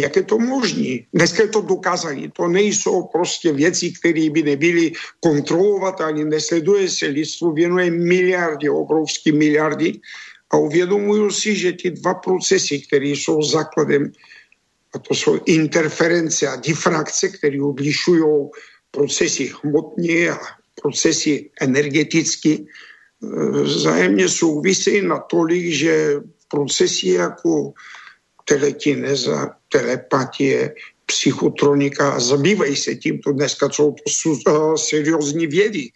jak 0.00 0.16
je 0.16 0.22
to 0.22 0.38
možné. 0.38 1.08
Dneska 1.14 1.42
je 1.42 1.48
to 1.48 1.60
dokázané. 1.60 2.28
To 2.36 2.48
nejsou 2.48 3.08
prostě 3.12 3.52
věci, 3.52 3.92
které 3.92 4.30
by 4.30 4.42
nebyly 4.42 4.92
kontrolovat, 5.20 6.00
ani 6.00 6.24
nesleduje 6.24 6.90
se. 6.90 7.06
Lidstvo 7.06 7.52
věnuje 7.52 7.90
miliardy, 7.90 8.68
obrovské 8.68 9.32
miliardy 9.32 10.00
a 10.50 10.56
uvědomuju 10.56 11.30
si, 11.30 11.56
že 11.56 11.72
ty 11.72 11.90
dva 11.90 12.14
procesy, 12.14 12.80
které 12.80 13.08
jsou 13.08 13.42
základem, 13.42 14.12
a 14.94 14.98
to 14.98 15.14
jsou 15.14 15.40
interference 15.44 16.48
a 16.48 16.56
difrakce, 16.56 17.28
které 17.28 17.62
odlišují 17.62 18.48
procesy 18.90 19.52
hmotní 19.62 20.28
a 20.28 20.38
procesy 20.82 21.50
energetické, 21.60 22.56
vzájemně 23.62 24.28
souvisí 24.28 25.02
natolik, 25.02 25.72
že 25.72 26.20
procesy 26.48 27.08
jako 27.08 27.72
telekineza, 28.46 29.58
telepatie, 29.68 30.74
psychotronika 31.06 32.12
a 32.12 32.20
zabývají 32.20 32.76
se 32.76 32.94
tímto 32.94 33.32
dneska, 33.32 33.70
jsou 33.70 34.36
to 34.44 34.70
uh, 34.70 34.74
seriózní 34.74 35.46
vědy. 35.46 35.90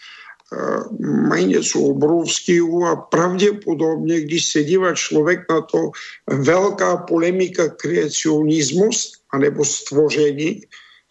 Uh, 0.50 0.82
mají 1.28 1.46
něco 1.46 1.80
obrovského 1.80 2.86
a 2.86 2.96
pravděpodobně, 2.96 4.20
když 4.20 4.46
se 4.46 4.64
dívá 4.64 4.94
člověk 4.94 5.40
na 5.50 5.60
to, 5.60 5.90
velká 6.26 6.96
polemika 6.96 7.68
kreacionismus 7.68 9.12
anebo 9.30 9.64
stvoření, 9.64 10.62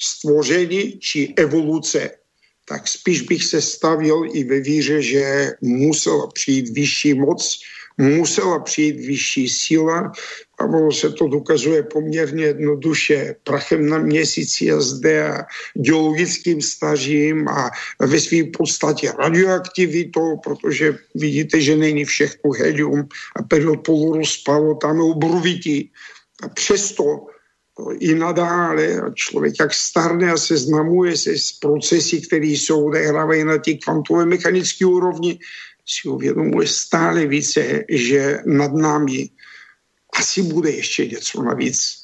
stvoření 0.01 0.99
či 0.99 1.33
evoluce, 1.37 2.11
tak 2.67 2.87
spíš 2.87 3.21
bych 3.21 3.43
se 3.43 3.61
stavil 3.61 4.23
i 4.33 4.43
ve 4.43 4.59
víře, 4.59 5.01
že 5.01 5.51
musela 5.61 6.27
přijít 6.27 6.69
vyšší 6.69 7.13
moc, 7.13 7.59
musela 7.99 8.59
přijít 8.59 8.95
vyšší 8.95 9.49
síla 9.49 10.11
a 10.59 10.65
ono 10.65 10.91
se 10.91 11.09
to 11.09 11.27
dokazuje 11.27 11.83
poměrně 11.83 12.45
jednoduše 12.45 13.35
prachem 13.43 13.89
na 13.89 13.97
měsíci 13.97 14.71
a 14.71 14.79
zde 14.79 15.29
a 15.29 15.45
geologickým 15.73 16.61
stažím 16.61 17.47
a 17.47 17.71
ve 17.99 18.19
své 18.19 18.37
podstatě 18.57 19.11
radioaktivitou, 19.19 20.37
protože 20.43 20.97
vidíte, 21.15 21.61
že 21.61 21.75
není 21.75 22.05
všechno 22.05 22.51
helium 22.51 23.07
a 23.35 23.43
period 23.43 23.83
polurozpadu 23.85 24.75
tam 24.75 24.95
je 24.95 25.03
obrovitý. 25.03 25.89
A 26.43 26.49
přesto 26.49 27.27
i 27.99 28.15
nadále 28.15 29.01
člověk 29.15 29.53
jak 29.59 29.73
starne 29.73 30.31
a 30.31 30.37
seznamuje 30.37 31.17
se 31.17 31.37
s 31.37 31.51
procesy, 31.51 32.21
které 32.21 32.45
jsou 32.47 32.85
odehrávají 32.85 33.43
na 33.43 33.57
té 33.57 33.73
kvantové 33.73 34.25
mechanické 34.25 34.85
úrovni, 34.85 35.39
si 35.89 36.09
uvědomuje 36.09 36.67
stále 36.67 37.25
více, 37.25 37.83
že 37.89 38.37
nad 38.45 38.73
námi 38.73 39.29
asi 40.13 40.41
bude 40.41 40.71
ještě 40.71 41.07
něco 41.07 41.41
navíc. 41.41 42.01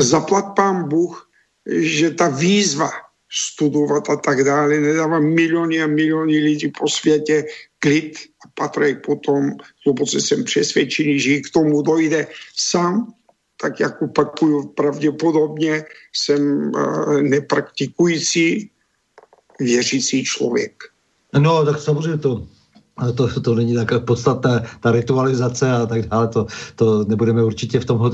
Zaplat 0.00 0.54
pán 0.56 0.88
Bůh, 0.88 1.30
že 1.66 2.10
ta 2.10 2.28
výzva 2.28 2.90
studovat 3.32 4.10
a 4.10 4.16
tak 4.16 4.44
dále 4.44 4.80
nedává 4.80 5.20
miliony 5.20 5.82
a 5.82 5.86
miliony 5.86 6.38
lidí 6.38 6.72
po 6.78 6.88
světě 6.88 7.44
klid 7.78 8.18
a 8.44 8.48
patří 8.54 8.94
potom, 9.06 9.50
hluboce 9.84 10.20
jsem 10.20 10.44
přesvědčený, 10.44 11.20
že 11.20 11.40
k 11.40 11.50
tomu 11.50 11.82
dojde 11.82 12.26
sám, 12.56 13.14
tak 13.60 13.80
jak 13.80 14.02
opakuju, 14.02 14.68
pravděpodobně 14.68 15.84
jsem 16.12 16.70
uh, 16.74 17.22
nepraktikující 17.22 18.70
věřící 19.60 20.24
člověk. 20.24 20.82
No, 21.38 21.64
tak 21.64 21.80
samozřejmě 21.80 22.18
to 22.18 22.46
to, 23.14 23.40
to 23.40 23.54
není 23.54 23.74
tak 23.74 24.04
podstatné, 24.04 24.62
ta 24.80 24.92
ritualizace 24.92 25.72
a 25.72 25.86
tak 25.86 26.08
dále, 26.08 26.28
to, 26.28 26.46
to 26.76 27.04
nebudeme 27.08 27.44
určitě 27.44 27.80
v 27.80 27.84
tomhle 27.84 28.10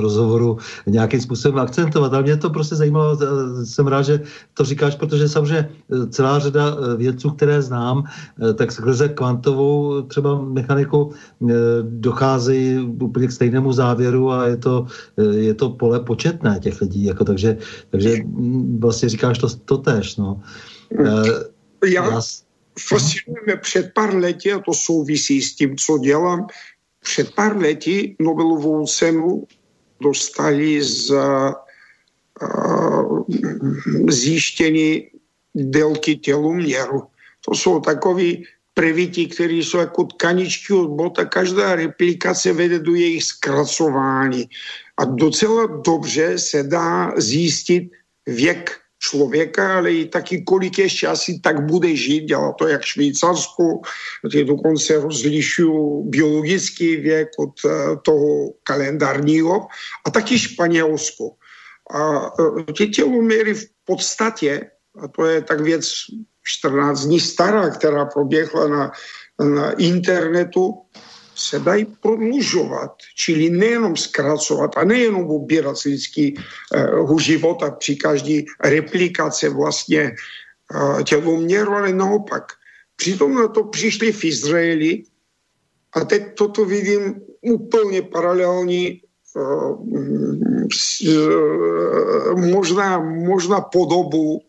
rozhovoru 0.00 0.58
nějakým 0.86 1.20
způsobem 1.20 1.58
akcentovat, 1.58 2.14
ale 2.14 2.22
mě 2.22 2.36
to 2.36 2.50
prostě 2.50 2.76
zajímalo, 2.76 3.18
jsem 3.64 3.86
rád, 3.86 4.02
že 4.02 4.20
to 4.54 4.64
říkáš, 4.64 4.94
protože 4.94 5.28
samozřejmě 5.28 5.68
celá 6.10 6.38
řada 6.38 6.76
vědců, 6.96 7.30
které 7.30 7.62
znám, 7.62 8.04
tak 8.54 8.72
skrze 8.72 9.08
kvantovou 9.08 10.02
třeba 10.02 10.40
mechaniku 10.40 11.12
docházejí 11.82 12.78
úplně 13.00 13.26
k 13.26 13.32
stejnému 13.32 13.72
závěru 13.72 14.32
a 14.32 14.46
je 14.46 14.56
to, 14.56 14.86
je 15.30 15.54
to 15.54 15.70
pole 15.70 16.00
početné 16.00 16.60
těch 16.60 16.80
lidí, 16.80 17.04
jako 17.04 17.24
takže, 17.24 17.56
takže 17.90 18.16
vlastně 18.78 19.08
říkáš 19.08 19.38
to, 19.38 19.48
to 19.48 19.78
tež, 19.78 20.16
no. 20.16 20.40
Já, 21.84 22.04
Já 22.10 22.20
fascinuje 22.78 23.56
před 23.62 23.94
pár 23.94 24.14
lety, 24.14 24.52
a 24.52 24.58
to 24.58 24.74
souvisí 24.74 25.42
s 25.42 25.54
tím, 25.54 25.76
co 25.76 25.98
dělám, 25.98 26.46
před 27.00 27.34
pár 27.34 27.56
lety 27.56 28.16
Nobelovou 28.20 28.86
cenu 28.86 29.46
dostali 30.00 30.84
za 30.84 31.54
uh, 32.42 33.24
zjištění 34.08 35.08
délky 35.54 36.16
teloměru. 36.16 37.02
To 37.48 37.54
jsou 37.54 37.80
takový 37.80 38.44
previty, 38.74 39.26
které 39.26 39.54
jsou 39.54 39.78
jako 39.78 40.04
tkaničky 40.04 40.72
od 40.72 40.88
bota. 40.88 41.24
Každá 41.24 41.74
replikace 41.74 42.52
vede 42.52 42.78
do 42.78 42.94
jejich 42.94 43.24
zkracování. 43.24 44.48
A 44.96 45.04
docela 45.04 45.66
dobře 45.66 46.38
se 46.38 46.62
dá 46.62 47.12
zjistit 47.16 47.90
věk 48.26 48.80
člověka, 49.12 49.78
ale 49.78 49.92
i 49.92 50.08
taky 50.08 50.42
kolik 50.42 50.78
ještě 50.78 51.06
asi 51.06 51.40
tak 51.44 51.68
bude 51.68 51.96
žít. 51.96 52.24
Dělá 52.32 52.52
to 52.52 52.68
jak 52.68 52.82
Švýcarsku, 52.82 53.82
ty 54.32 54.44
dokonce 54.44 55.00
rozlišují 55.00 56.08
biologický 56.08 56.96
věk 56.96 57.28
od 57.38 57.52
eh, 57.64 57.96
toho 58.02 58.56
kalendárního 58.64 59.68
a 60.06 60.10
taky 60.10 60.38
Španělsko. 60.38 61.36
A 61.92 62.32
eh, 62.40 62.72
ty 62.72 62.88
těloměry 62.88 63.54
v 63.54 63.64
podstatě, 63.84 64.72
a 64.96 65.08
to 65.08 65.26
je 65.26 65.42
tak 65.42 65.60
věc 65.60 65.84
14 66.44 67.00
dní 67.04 67.20
stará, 67.20 67.70
která 67.70 68.04
proběhla 68.04 68.68
na, 68.68 68.84
na 69.40 69.70
internetu, 69.72 70.88
se 71.34 71.58
dají 71.58 71.84
prodlužovat, 71.84 72.92
čili 73.16 73.50
nejenom 73.50 73.96
zkracovat 73.96 74.70
a 74.76 74.84
nejenom 74.84 75.22
ubírat 75.22 75.76
z 75.76 75.84
lidského 75.84 77.18
života 77.18 77.70
při 77.70 77.96
každé 77.96 78.42
replikace 78.64 79.48
vlastně 79.48 80.02
eh, 80.12 81.02
těloměru, 81.04 81.72
ale 81.72 81.92
naopak. 81.92 82.52
Přitom 82.96 83.34
na 83.34 83.48
to 83.48 83.64
přišli 83.64 84.12
v 84.12 84.24
Izraeli 84.24 85.02
a 85.92 86.04
teď 86.04 86.22
toto 86.34 86.64
vidím 86.64 87.20
úplně 87.40 88.02
paralelní 88.02 89.00
eh, 89.36 89.40
eh, 91.08 92.34
možná, 92.34 92.98
možná 93.00 93.60
podobu 93.60 94.40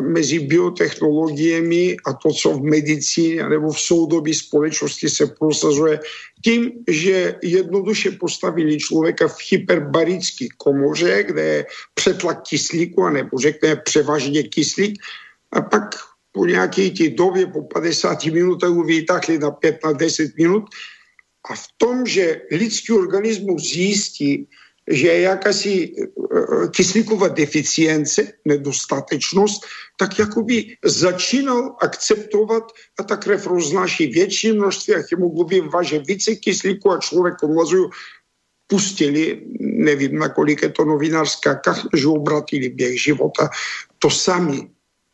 mezi 0.00 0.38
biotechnologiemi 0.38 1.96
a 2.06 2.12
to, 2.12 2.30
co 2.32 2.52
v 2.52 2.62
medicíně 2.62 3.48
nebo 3.48 3.72
v 3.72 3.80
soudobí 3.80 4.34
společnosti 4.34 5.08
se 5.08 5.26
prosazuje 5.26 6.00
tím, 6.44 6.72
že 6.88 7.38
jednoduše 7.42 8.10
postavili 8.10 8.78
člověka 8.78 9.28
v 9.28 9.36
hyperbarické 9.50 10.46
komoře, 10.56 11.24
kde 11.28 11.42
je 11.42 11.66
přetlak 11.94 12.42
kyslíku, 12.48 13.02
anebo 13.02 13.38
řekne 13.38 13.76
převažně 13.76 14.42
kyslík, 14.42 15.00
a 15.52 15.60
pak 15.60 15.94
po 16.32 16.46
nějaké 16.46 16.90
té 16.90 17.08
době, 17.08 17.46
po 17.46 17.62
50 17.62 18.24
minutách 18.24 18.86
vytáhli 18.86 19.38
na 19.38 19.50
5 19.50 19.78
na 19.84 19.92
10 19.92 20.36
minut. 20.36 20.64
A 21.50 21.54
v 21.54 21.66
tom, 21.76 22.06
že 22.06 22.40
lidský 22.50 22.92
organismus 22.92 23.72
zjistí, 23.72 24.48
že 24.92 25.08
je 25.08 25.20
jakási 25.20 25.72
eh, 25.72 26.68
kyslíková 26.68 27.28
deficience, 27.28 28.32
nedostatečnost, 28.44 29.64
tak 29.96 30.18
jakoby 30.18 30.76
začínal 30.84 31.76
akceptovat 31.80 32.72
a 33.00 33.02
ta 33.02 33.16
krev 33.16 33.46
roznáší 33.46 34.06
větší 34.06 34.52
množství 34.52 34.94
a 34.94 35.04
hemoglobin 35.10 35.68
váže 35.68 35.98
více 35.98 36.34
kyslíku 36.34 36.92
a 36.92 36.98
člověk 37.00 37.42
omlazují 37.42 37.88
pustili, 38.66 39.42
nevím, 39.60 40.18
nakolik 40.18 40.62
je 40.62 40.70
to 40.70 40.84
novinářská, 40.84 41.60
že 41.96 42.06
obratili 42.08 42.68
běh 42.68 43.00
života. 43.02 43.48
To 43.98 44.10
sami 44.10 44.68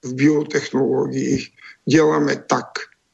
v 0.04 0.14
biotechnologiích 0.14 1.50
děláme 1.88 2.36
tak, 2.46 2.66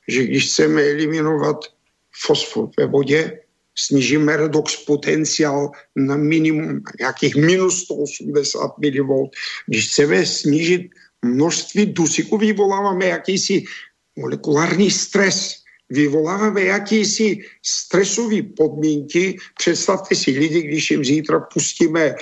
že 0.08 0.24
když 0.24 0.52
chceme 0.52 0.82
eliminovat 0.82 1.64
fosfor 2.12 2.68
ve 2.78 2.86
vodě, 2.86 3.43
snížíme 3.78 4.36
redox 4.36 4.76
potenciál 4.76 5.70
na 5.96 6.16
minimum 6.16 6.82
nějakých 6.98 7.36
minus 7.36 7.82
180 7.82 8.78
mV. 8.78 9.30
Když 9.66 9.88
chceme 9.88 10.26
snížit 10.26 10.82
množství 11.24 11.86
dusíku, 11.86 12.38
vyvoláváme 12.38 13.06
jakýsi 13.06 13.64
molekulární 14.16 14.90
stres, 14.90 15.54
vyvoláváme 15.90 16.62
jakýsi 16.62 17.38
stresové 17.62 18.42
podmínky. 18.42 19.36
Představte 19.58 20.14
si 20.14 20.30
lidi, 20.30 20.62
když 20.62 20.90
jim 20.90 21.04
zítra 21.04 21.40
pustíme 21.40 22.14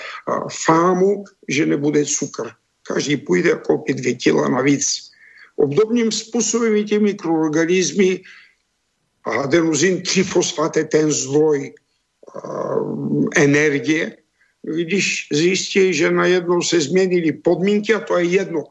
fámu, 0.64 1.24
že 1.48 1.66
nebude 1.66 2.04
cukr. 2.04 2.50
Každý 2.82 3.16
půjde 3.16 3.60
koupit 3.66 3.96
dvě 3.96 4.14
kila 4.14 4.48
navíc. 4.48 5.10
Obdobným 5.56 6.12
způsobem 6.12 6.76
i 6.76 6.84
ty 6.84 6.98
mikroorganismy 6.98 8.22
adenozin 9.24 10.02
trifosfat 10.02 10.76
ten 10.90 11.12
zdroj 11.12 11.74
energie, 13.36 14.16
když 14.62 15.28
zjistí, 15.32 15.94
že 15.94 16.10
najednou 16.10 16.62
se 16.62 16.80
změnily 16.80 17.32
podmínky 17.32 17.94
a 17.94 18.00
to 18.00 18.18
je 18.18 18.24
jedno, 18.24 18.64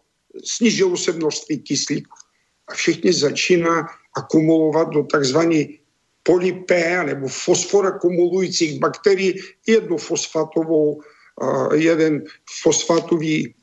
snížilo 0.44 0.98
se 0.98 1.12
množství 1.12 1.60
kyslíku. 1.60 2.18
A 2.68 2.74
všichni 2.74 3.14
začíná 3.14 3.88
akumulovat 4.18 4.90
do 4.90 5.04
takzvané 5.04 5.66
polypé 6.24 7.04
nebo 7.04 7.28
fosforakumulujících 7.28 8.80
bakterií 8.80 9.40
jednu 9.68 9.98
fosfatovou, 9.98 11.02
jeden 11.74 12.24
fosfatový 12.62 13.56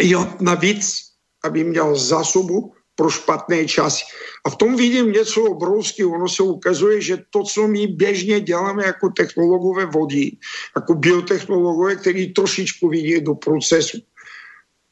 jod 0.00 0.40
navíc, 0.40 1.12
aby 1.44 1.64
měl 1.64 1.96
zásobu 1.96 2.72
pro 3.00 3.08
špatné 3.08 3.64
časy. 3.64 4.04
A 4.44 4.52
v 4.52 4.56
tom 4.60 4.76
vidím 4.76 5.08
něco 5.08 5.56
obrovského. 5.56 6.12
Ono 6.12 6.28
se 6.28 6.44
ukazuje, 6.44 7.00
že 7.00 7.24
to, 7.32 7.48
co 7.48 7.64
my 7.64 7.96
běžně 7.96 8.44
děláme 8.44 8.84
jako 8.84 9.08
technologové 9.16 9.88
vody, 9.88 10.36
jako 10.76 10.94
biotechnologové, 10.94 11.96
který 11.96 12.36
trošičku 12.36 12.88
vidí 12.88 13.24
do 13.24 13.40
procesu, 13.40 14.04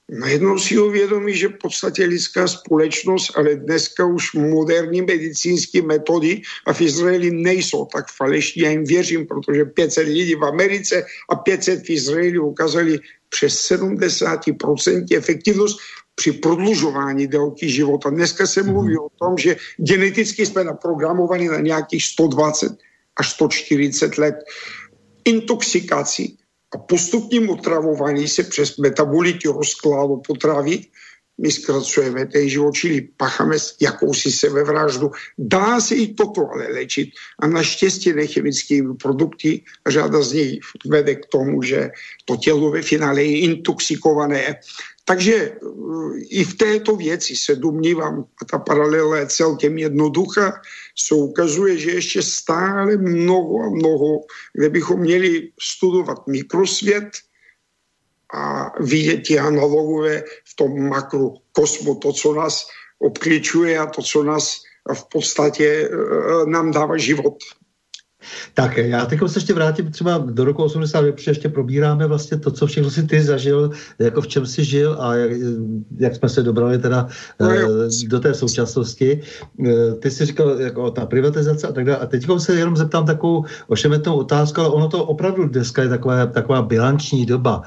najednou 0.09 0.57
si 0.59 0.81
uvědomí, 0.81 1.37
že 1.37 1.49
v 1.53 1.61
podstatě 1.61 2.05
lidská 2.05 2.49
společnost, 2.49 3.37
ale 3.37 3.61
dneska 3.61 4.07
už 4.09 4.33
moderní 4.41 5.05
medicínské 5.05 5.83
metody 5.83 6.41
a 6.65 6.73
v 6.73 6.81
Izraeli 6.81 7.29
nejsou 7.31 7.85
tak 7.93 8.09
falešní. 8.09 8.63
Já 8.63 8.71
jim 8.71 8.85
věřím, 8.85 9.27
protože 9.27 9.65
500 9.65 10.09
lidí 10.09 10.35
v 10.35 10.45
Americe 10.45 11.05
a 11.29 11.37
500 11.37 11.85
v 11.85 11.91
Izraeli 11.91 12.39
ukázali 12.39 12.99
přes 13.29 13.53
70% 13.69 15.05
efektivnost 15.13 15.77
při 16.19 16.33
prodlužování 16.33 17.27
délky 17.27 17.71
života. 17.71 18.11
Dneska 18.11 18.47
se 18.47 18.63
mluví 18.63 18.93
mm. 18.93 18.99
o 18.99 19.09
tom, 19.19 19.39
že 19.39 19.57
geneticky 19.79 20.47
jsme 20.47 20.65
naprogramovaní 20.65 21.47
na 21.49 21.61
nějakých 21.61 22.05
120, 22.05 22.73
až 23.17 23.31
140 23.31 24.19
let 24.19 24.35
intoxikací 25.25 26.39
a 26.75 26.79
postupním 26.79 27.51
otravování 27.51 28.29
se 28.29 28.43
přes 28.43 28.77
metabolity 28.77 29.49
rozkladu 29.49 30.17
potravy 30.27 30.81
my 31.39 31.51
zkracujeme 31.51 32.27
ten 32.27 32.49
život, 32.49 32.75
čili 32.75 33.01
pacháme 33.17 33.57
jakousi 33.81 34.33
sebevraždu. 34.33 35.11
Dá 35.39 35.81
se 35.81 35.95
i 35.95 36.15
toto 36.15 36.51
ale 36.51 36.69
léčit 36.69 37.09
a 37.39 37.47
naštěstí 37.47 38.13
nechemické 38.13 38.83
produkty, 39.03 39.63
řada 39.89 40.23
z 40.23 40.33
nich 40.33 40.59
vede 40.87 41.15
k 41.15 41.27
tomu, 41.27 41.63
že 41.63 41.91
to 42.25 42.37
tělo 42.37 42.71
ve 42.71 42.83
finále 42.83 43.23
je 43.23 43.41
intoxikované. 43.41 44.59
Takže 45.09 45.35
eh, 45.35 45.57
i 46.31 46.45
v 46.45 46.55
této 46.55 46.97
věci 46.97 47.37
se 47.37 47.57
domnívám, 47.57 48.25
a 48.43 48.45
ta 48.45 48.59
paralela 48.59 49.17
je 49.17 49.27
celkem 49.27 49.79
jednoduchá, 49.79 50.61
se 50.99 51.15
ukazuje, 51.15 51.79
že 51.79 51.91
ještě 51.91 52.23
stále 52.23 52.97
mnoho 52.97 53.65
a 53.65 53.69
mnoho, 53.71 54.21
kde 54.53 54.69
bychom 54.69 55.01
měli 55.01 55.49
studovat 55.61 56.27
mikrosvět, 56.27 57.09
a 58.35 58.73
vidět 58.81 59.23
ty 59.27 59.39
analogové 59.39 60.23
v 60.45 60.57
tom 60.57 60.89
makrokosmu, 60.89 61.95
to, 61.95 62.13
co 62.13 62.35
nás 62.35 62.69
obklíčuje 62.99 63.79
a 63.79 63.87
to, 63.87 64.03
co 64.03 64.23
nás 64.23 64.61
v 64.95 65.05
podstatě 65.13 65.89
eh, 65.89 66.47
nám 66.47 66.71
dává 66.71 66.97
život. 66.97 67.37
Tak 68.55 68.77
já 68.77 69.07
teď 69.07 69.21
se 69.27 69.39
ještě 69.39 69.55
vrátím 69.55 69.91
třeba 69.91 70.19
do 70.19 70.45
roku 70.45 70.63
82, 70.63 71.13
protože 71.13 71.31
ještě 71.31 71.49
probíráme 71.49 72.07
vlastně 72.07 72.39
to, 72.39 72.51
co 72.51 72.67
všechno 72.67 72.91
si 72.91 73.03
ty 73.03 73.23
zažil, 73.23 73.71
jako 73.99 74.21
v 74.21 74.29
čem 74.29 74.47
jsi 74.47 74.65
žil 74.65 74.97
a 75.01 75.15
jak, 75.15 75.31
jak 75.99 76.17
jsme 76.17 76.29
se 76.29 76.43
dobrali 76.43 76.79
teda 76.79 77.09
no, 77.41 77.49
uh, 77.49 77.89
do 78.09 78.21
té 78.21 78.35
současnosti. 78.35 79.21
Uh, 79.57 79.69
ty 80.01 80.11
jsi 80.11 80.27
říkal 80.27 80.61
jako 80.61 80.91
ta 80.91 81.07
privatizace 81.07 81.69
a 81.69 81.73
tak 81.73 81.85
dále. 81.85 81.99
A 81.99 82.07
teď 82.07 82.27
se 82.39 82.55
jenom 82.55 82.77
zeptám 82.77 83.07
takovou 83.07 83.45
ošemetnou 83.69 84.17
otázku, 84.17 84.61
ale 84.61 84.71
ono 84.71 84.89
to 84.89 85.05
opravdu 85.05 85.49
dneska 85.49 85.83
je 85.83 85.89
taková, 85.89 86.27
taková 86.27 86.63
bilanční 86.63 87.27
doba 87.27 87.63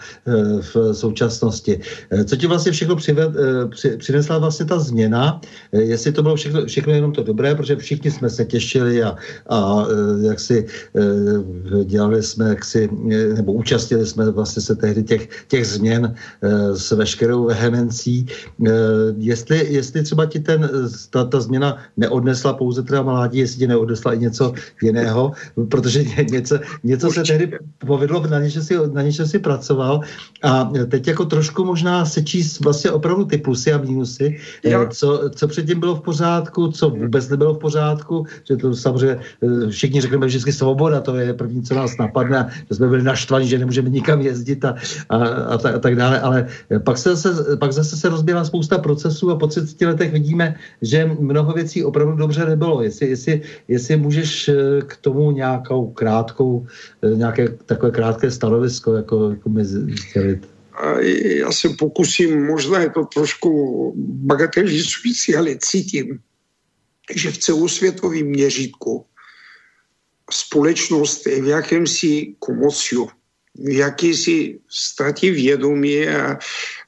v 0.62 0.93
současnosti. 0.93 1.80
Co 2.26 2.36
ti 2.36 2.47
vlastně 2.47 2.72
všechno 2.72 2.95
přived, 2.95 3.32
při, 3.70 3.97
přinesla 3.97 4.38
vlastně 4.38 4.66
ta 4.66 4.80
změna? 4.80 5.41
Jestli 5.72 6.12
to 6.12 6.24
bylo 6.24 6.36
všechno, 6.36 6.66
všechno 6.66 6.93
jenom 6.93 7.12
to 7.12 7.24
dobré, 7.24 7.55
protože 7.55 7.76
všichni 7.76 8.12
jsme 8.12 8.30
se 8.30 8.45
těšili 8.45 9.03
a, 9.03 9.16
a 9.49 9.86
jak 10.22 10.39
si 10.39 10.51
eh, 10.60 11.84
dělali 11.84 12.24
jsme 12.24 12.49
jaksi, 12.49 12.89
eh, 13.12 13.34
nebo 13.34 13.54
účastnili 13.54 14.06
jsme 14.06 14.32
vlastně 14.32 14.62
se 14.62 14.76
tehdy 14.76 15.04
těch, 15.04 15.47
těch 15.47 15.68
změn 15.68 16.14
eh, 16.14 16.76
s 16.76 16.91
veškerou 16.91 17.45
vehemencí. 17.45 18.26
Jestli, 19.18 19.74
jestli 19.74 20.04
třeba 20.04 20.26
ti 20.26 20.39
ten, 20.39 20.70
ta, 21.10 21.26
ta 21.26 21.39
změna 21.39 21.78
neodnesla 21.97 22.54
pouze 22.54 22.84
teda 22.84 23.02
mládí, 23.02 23.39
jestli 23.39 23.58
ti 23.60 23.68
neodnesla 23.68 24.14
i 24.14 24.20
něco 24.20 24.54
jiného, 24.82 25.32
protože 25.70 26.04
něco, 26.32 26.60
něco 26.84 27.12
se 27.12 27.24
tehdy 27.24 27.60
povedlo, 27.78 28.28
na 28.28 28.39
něčem 28.39 28.64
si, 28.64 28.76
na 28.93 29.02
něčem 29.02 29.28
si 29.28 29.39
pracoval. 29.39 30.02
A 30.43 30.72
teď 30.89 31.08
jako 31.08 31.26
trošku 31.26 31.66
možná 31.66 32.06
sečíst 32.06 32.60
vlastně 32.60 32.91
opravdu 32.91 33.26
ty 33.26 33.38
plusy 33.38 33.74
a 33.74 33.78
mínusy, 33.78 34.38
co, 34.89 35.30
co 35.36 35.47
předtím 35.47 35.80
bylo 35.80 35.95
v 35.95 36.02
pořádku, 36.02 36.72
co 36.72 36.89
vůbec 36.89 37.30
nebylo 37.30 37.54
v 37.54 37.60
pořádku, 37.60 38.26
že 38.47 38.58
to 38.58 38.76
samozřejmě 38.76 39.20
všichni 39.70 40.02
řekneme, 40.02 40.30
vždycky 40.32 40.54
svoboda, 40.54 41.02
to 41.02 41.16
je 41.16 41.34
první, 41.34 41.64
co 41.64 41.74
nás 41.76 41.98
napadne, 41.98 42.50
že 42.70 42.76
jsme 42.76 42.88
byli 42.88 43.04
naštvaní, 43.04 43.48
že 43.48 43.60
nemůžeme 43.60 43.90
nikam 43.90 44.22
jezdit 44.22 44.66
a, 44.66 44.76
a, 45.10 45.18
a, 45.26 45.58
ta, 45.58 45.70
a 45.76 45.80
tak 45.80 45.96
dále, 45.96 46.20
ale 46.20 46.48
pak, 46.84 46.98
se 46.98 47.16
zase, 47.16 47.58
pak 47.58 47.74
zase 47.74 47.98
se 47.98 48.10
rozběhla 48.10 48.46
spousta 48.46 48.78
procesů 48.78 49.32
a 49.32 49.36
po 49.36 49.48
30 49.48 49.82
letech 49.82 50.12
vidíme, 50.12 50.56
že 50.82 51.06
mnoho 51.20 51.54
věcí 51.54 51.84
opravdu 51.84 52.16
dobře 52.16 52.46
nebylo. 52.46 52.82
Jestli, 52.82 53.10
jestli, 53.10 53.42
jestli 53.68 53.98
můžeš 53.98 54.50
eh, 54.50 54.56
k 54.88 54.98
tomu 54.98 55.32
nějakou 55.32 55.92
krátkou, 55.92 56.68
eh, 57.04 57.16
nějaké 57.16 57.50
takové 57.66 57.92
krátké 57.92 58.32
stanovisko 58.32 58.96
jako, 58.96 59.30
jako 59.30 59.50
mi 59.50 59.66
sdělit. 59.66 60.48
Já 61.40 61.52
se 61.52 61.70
pokusím, 61.70 62.46
možná 62.46 62.80
je 62.80 62.90
to 62.90 63.06
trošku 63.06 63.52
bagatelizující, 63.98 65.36
ale 65.36 65.56
cítím, 65.60 66.20
že 67.16 67.32
v 67.32 67.38
celosvětovém 67.38 68.26
měřítku 68.26 69.06
společnost 70.32 71.28
je 71.28 71.42
v 71.42 71.48
jakémsi 71.48 72.36
komociu, 72.40 73.10
v 73.56 73.70
jakési 73.70 74.60
ztratě 74.70 75.32
vědomí 75.32 76.08
a, 76.08 76.40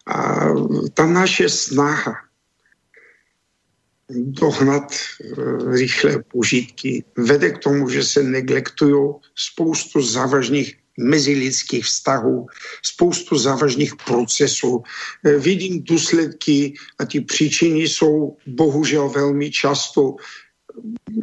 a 0.08 0.46
ta 0.94 1.06
naše 1.06 1.50
snaha 1.50 2.14
dohnat 4.10 4.84
uh, 4.94 5.76
rychlé 5.76 6.24
požitky 6.24 7.04
vede 7.18 7.50
k 7.50 7.58
tomu, 7.58 7.90
že 7.90 8.04
se 8.04 8.24
neglektují 8.24 9.14
spoustu 9.36 10.02
závažných 10.02 10.78
mezilidských 11.00 11.86
vztahů, 11.86 12.48
spoustu 12.84 13.38
závažných 13.38 13.96
procesů. 14.06 14.84
E, 15.26 15.38
vidím 15.38 15.84
důsledky 15.84 16.74
a 17.00 17.06
ty 17.06 17.22
příčiny 17.22 17.80
jsou 17.80 18.38
bohužel 18.48 19.10
velmi 19.10 19.52
často 19.52 20.16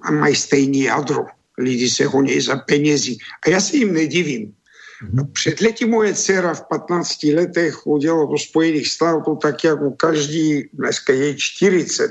a 0.02 0.10
mají 0.10 0.36
stejný 0.36 0.82
jádro 0.82 1.26
lidi 1.60 1.90
se 1.90 2.06
honí 2.06 2.40
za 2.40 2.56
penězi. 2.56 3.16
A 3.46 3.50
já 3.50 3.60
se 3.60 3.76
jim 3.76 3.92
nedivím. 3.92 4.52
Mhm. 5.02 5.32
Před 5.32 5.60
lety 5.60 5.84
moje 5.86 6.14
dcera 6.14 6.54
v 6.54 6.62
15 6.68 7.24
letech 7.24 7.74
chodila 7.74 8.24
do 8.24 8.38
Spojených 8.38 8.88
států 8.88 9.36
tak 9.42 9.64
jako 9.64 9.90
každý, 9.90 10.68
dneska 10.72 11.12
je 11.12 11.34
40, 11.36 12.10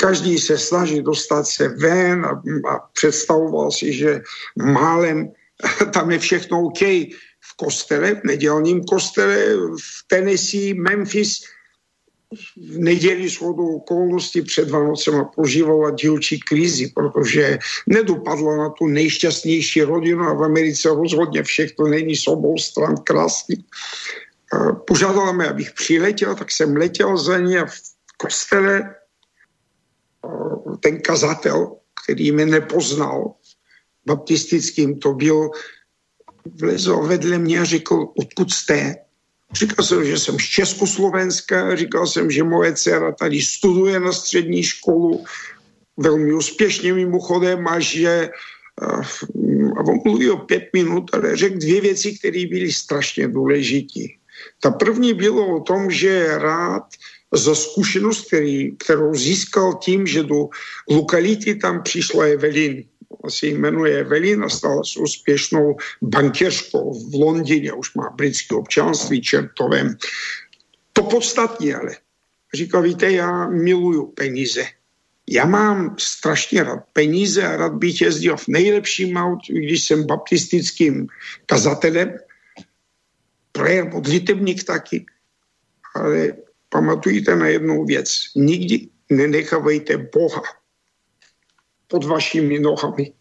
každý 0.00 0.38
se 0.38 0.58
snaží 0.58 1.02
dostat 1.02 1.44
se 1.44 1.68
ven 1.68 2.24
a, 2.24 2.42
a 2.68 2.78
představoval 2.92 3.70
si, 3.70 3.92
že 3.92 4.22
málem 4.56 5.32
tam 5.92 6.10
je 6.10 6.18
všechno 6.18 6.62
OK. 6.62 6.80
V 7.42 7.56
kostele, 7.56 8.14
v 8.14 8.24
nedělním 8.24 8.84
kostele, 8.84 9.36
v 9.76 10.06
Tennessee, 10.06 10.74
Memphis, 10.74 11.44
v 12.56 12.78
neděli 12.78 13.28
shodou 13.28 13.76
okolností 13.76 14.42
před 14.42 14.70
Vánocem 14.70 15.24
prožívala 15.34 15.90
dílčí 15.90 16.40
krizi, 16.40 16.92
protože 16.94 17.58
nedopadla 17.86 18.56
na 18.56 18.70
tu 18.70 18.86
nejšťastnější 18.86 19.82
rodinu 19.82 20.24
a 20.24 20.34
v 20.34 20.42
Americe 20.42 20.88
rozhodně 20.88 21.42
všechno 21.42 21.86
není 21.86 22.16
s 22.16 22.26
obou 22.28 22.58
stran 22.58 22.96
krásný. 22.96 23.64
Požádala 24.86 25.32
mě, 25.32 25.46
abych 25.46 25.70
přiletěl, 25.72 26.34
tak 26.34 26.50
jsem 26.50 26.76
letěl 26.76 27.16
za 27.16 27.38
ní 27.38 27.58
a 27.58 27.66
v 27.66 27.76
kostele 28.16 28.94
ten 30.80 31.00
kazatel, 31.00 31.76
který 32.04 32.32
mě 32.32 32.46
nepoznal, 32.46 33.34
baptistickým 34.06 34.98
to 34.98 35.12
byl, 35.12 35.50
vlezl 36.60 36.96
vedle 36.96 37.38
mě 37.38 37.60
a 37.60 37.64
řekl, 37.64 38.08
odkud 38.18 38.50
jste? 38.50 38.94
Říkal 39.52 39.84
jsem, 39.84 40.04
že 40.04 40.18
jsem 40.18 40.38
z 40.38 40.44
Československa, 40.44 41.76
říkal 41.76 42.06
jsem, 42.06 42.30
že 42.30 42.42
moje 42.42 42.72
dcera 42.72 43.12
tady 43.12 43.42
studuje 43.42 44.00
na 44.00 44.12
střední 44.12 44.62
školu, 44.62 45.24
velmi 45.96 46.32
úspěšně 46.32 46.92
mimochodem 46.92 47.68
a 47.68 47.80
že 47.80 48.30
a 49.76 49.80
on 49.80 50.30
o 50.32 50.36
pět 50.36 50.64
minut, 50.72 51.10
ale 51.12 51.36
řekl 51.36 51.58
dvě 51.58 51.80
věci, 51.80 52.18
které 52.18 52.46
byly 52.46 52.72
strašně 52.72 53.28
důležité. 53.28 54.00
Ta 54.60 54.70
první 54.70 55.14
bylo 55.14 55.56
o 55.56 55.60
tom, 55.60 55.90
že 55.90 56.08
je 56.08 56.38
rád 56.38 56.84
za 57.32 57.54
zkušenost, 57.54 58.26
který, 58.26 58.76
kterou 58.76 59.14
získal 59.14 59.74
tím, 59.74 60.06
že 60.06 60.22
do 60.22 60.48
lokality 60.88 61.54
tam 61.54 61.82
přišla 61.82 62.24
Evelyn 62.24 62.84
se 63.28 63.46
jmenuje 63.46 64.00
Evelina, 64.00 64.48
stala 64.48 64.84
se 64.84 65.00
úspěšnou 65.00 65.76
bankéřkou 66.02 67.10
v 67.10 67.14
Londýně, 67.14 67.72
už 67.72 67.94
má 67.94 68.10
britské 68.10 68.54
občanství 68.54 69.22
čertovém. 69.22 69.96
To 70.92 71.02
podstatně 71.02 71.74
ale. 71.74 71.96
Říkal, 72.54 72.82
víte, 72.82 73.12
já 73.12 73.48
miluju 73.48 74.06
peníze. 74.06 74.64
Já 75.28 75.44
mám 75.44 75.96
strašně 75.98 76.64
rád 76.64 76.84
peníze 76.92 77.46
a 77.46 77.56
rád 77.56 77.72
bych 77.72 78.00
jezdil 78.00 78.36
v 78.36 78.48
nejlepším 78.48 79.16
autě, 79.16 79.52
když 79.52 79.84
jsem 79.84 80.06
baptistickým 80.06 81.06
kazatelem. 81.46 82.16
Prayer 83.52 83.90
modlitebník 83.92 84.64
taky. 84.64 85.06
Ale 85.94 86.32
pamatujte 86.68 87.36
na 87.36 87.48
jednu 87.48 87.84
věc. 87.84 88.08
Nikdy 88.36 88.88
nenechávejte 89.10 89.96
Boha 89.96 90.42
pod 91.92 92.08
vašimi 92.08 92.56
nohami, 92.58 93.12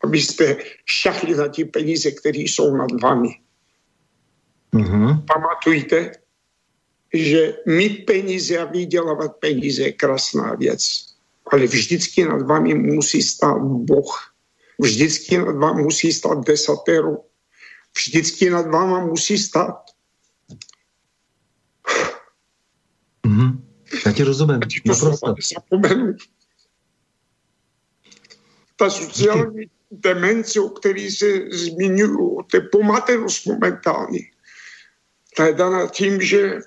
abyste 0.00 0.56
šahli 0.88 1.36
na 1.36 1.48
ty 1.48 1.68
peníze, 1.68 2.10
které 2.10 2.48
jsou 2.48 2.76
nad 2.76 2.88
vami. 3.02 3.28
Mm-hmm. 4.72 5.24
Pamatujte, 5.28 6.12
že 7.12 7.54
mít 7.66 8.08
peníze 8.08 8.58
a 8.58 8.64
vydělávat 8.64 9.36
peníze 9.36 9.82
je 9.82 9.92
krásná 9.92 10.54
věc. 10.54 10.80
Ale 11.52 11.66
vždycky 11.66 12.24
nad 12.24 12.42
vámi 12.42 12.74
musí 12.74 13.22
stát 13.22 13.60
Boh. 13.60 14.32
Vždycky 14.80 15.38
nad 15.38 15.56
vámi 15.56 15.82
musí 15.82 16.12
stát 16.12 16.44
desatero. 16.44 17.16
Vždycky 17.96 18.50
nad 18.50 18.66
váma 18.66 19.06
musí 19.06 19.38
stát. 19.38 19.84
Mm-hmm. 23.24 23.60
Já 24.06 24.12
ti 24.12 24.22
rozumím. 24.22 24.60
Zapomenu 25.52 26.16
ta 28.78 28.90
sociální, 28.90 29.66
demence, 29.90 30.60
o 30.60 30.68
které 30.68 31.10
se 31.10 31.26
zmiňují, 31.52 32.36
to 32.50 32.56
je 32.56 32.60
pomatenost 32.72 33.46
momentální. 33.46 34.18
Ta 35.36 35.46
je 35.46 35.54
daná 35.54 35.86
tím, 35.86 36.20
že 36.20 36.60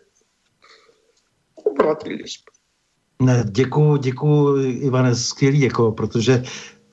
obratili 1.56 2.24
jsme. 2.28 2.52
Ne, 3.22 3.44
děkuju, 3.48 3.98
děkuju, 3.98 4.58
Ivane, 4.58 5.16
skvělý, 5.16 5.62
jako, 5.62 5.92
protože 5.92 6.44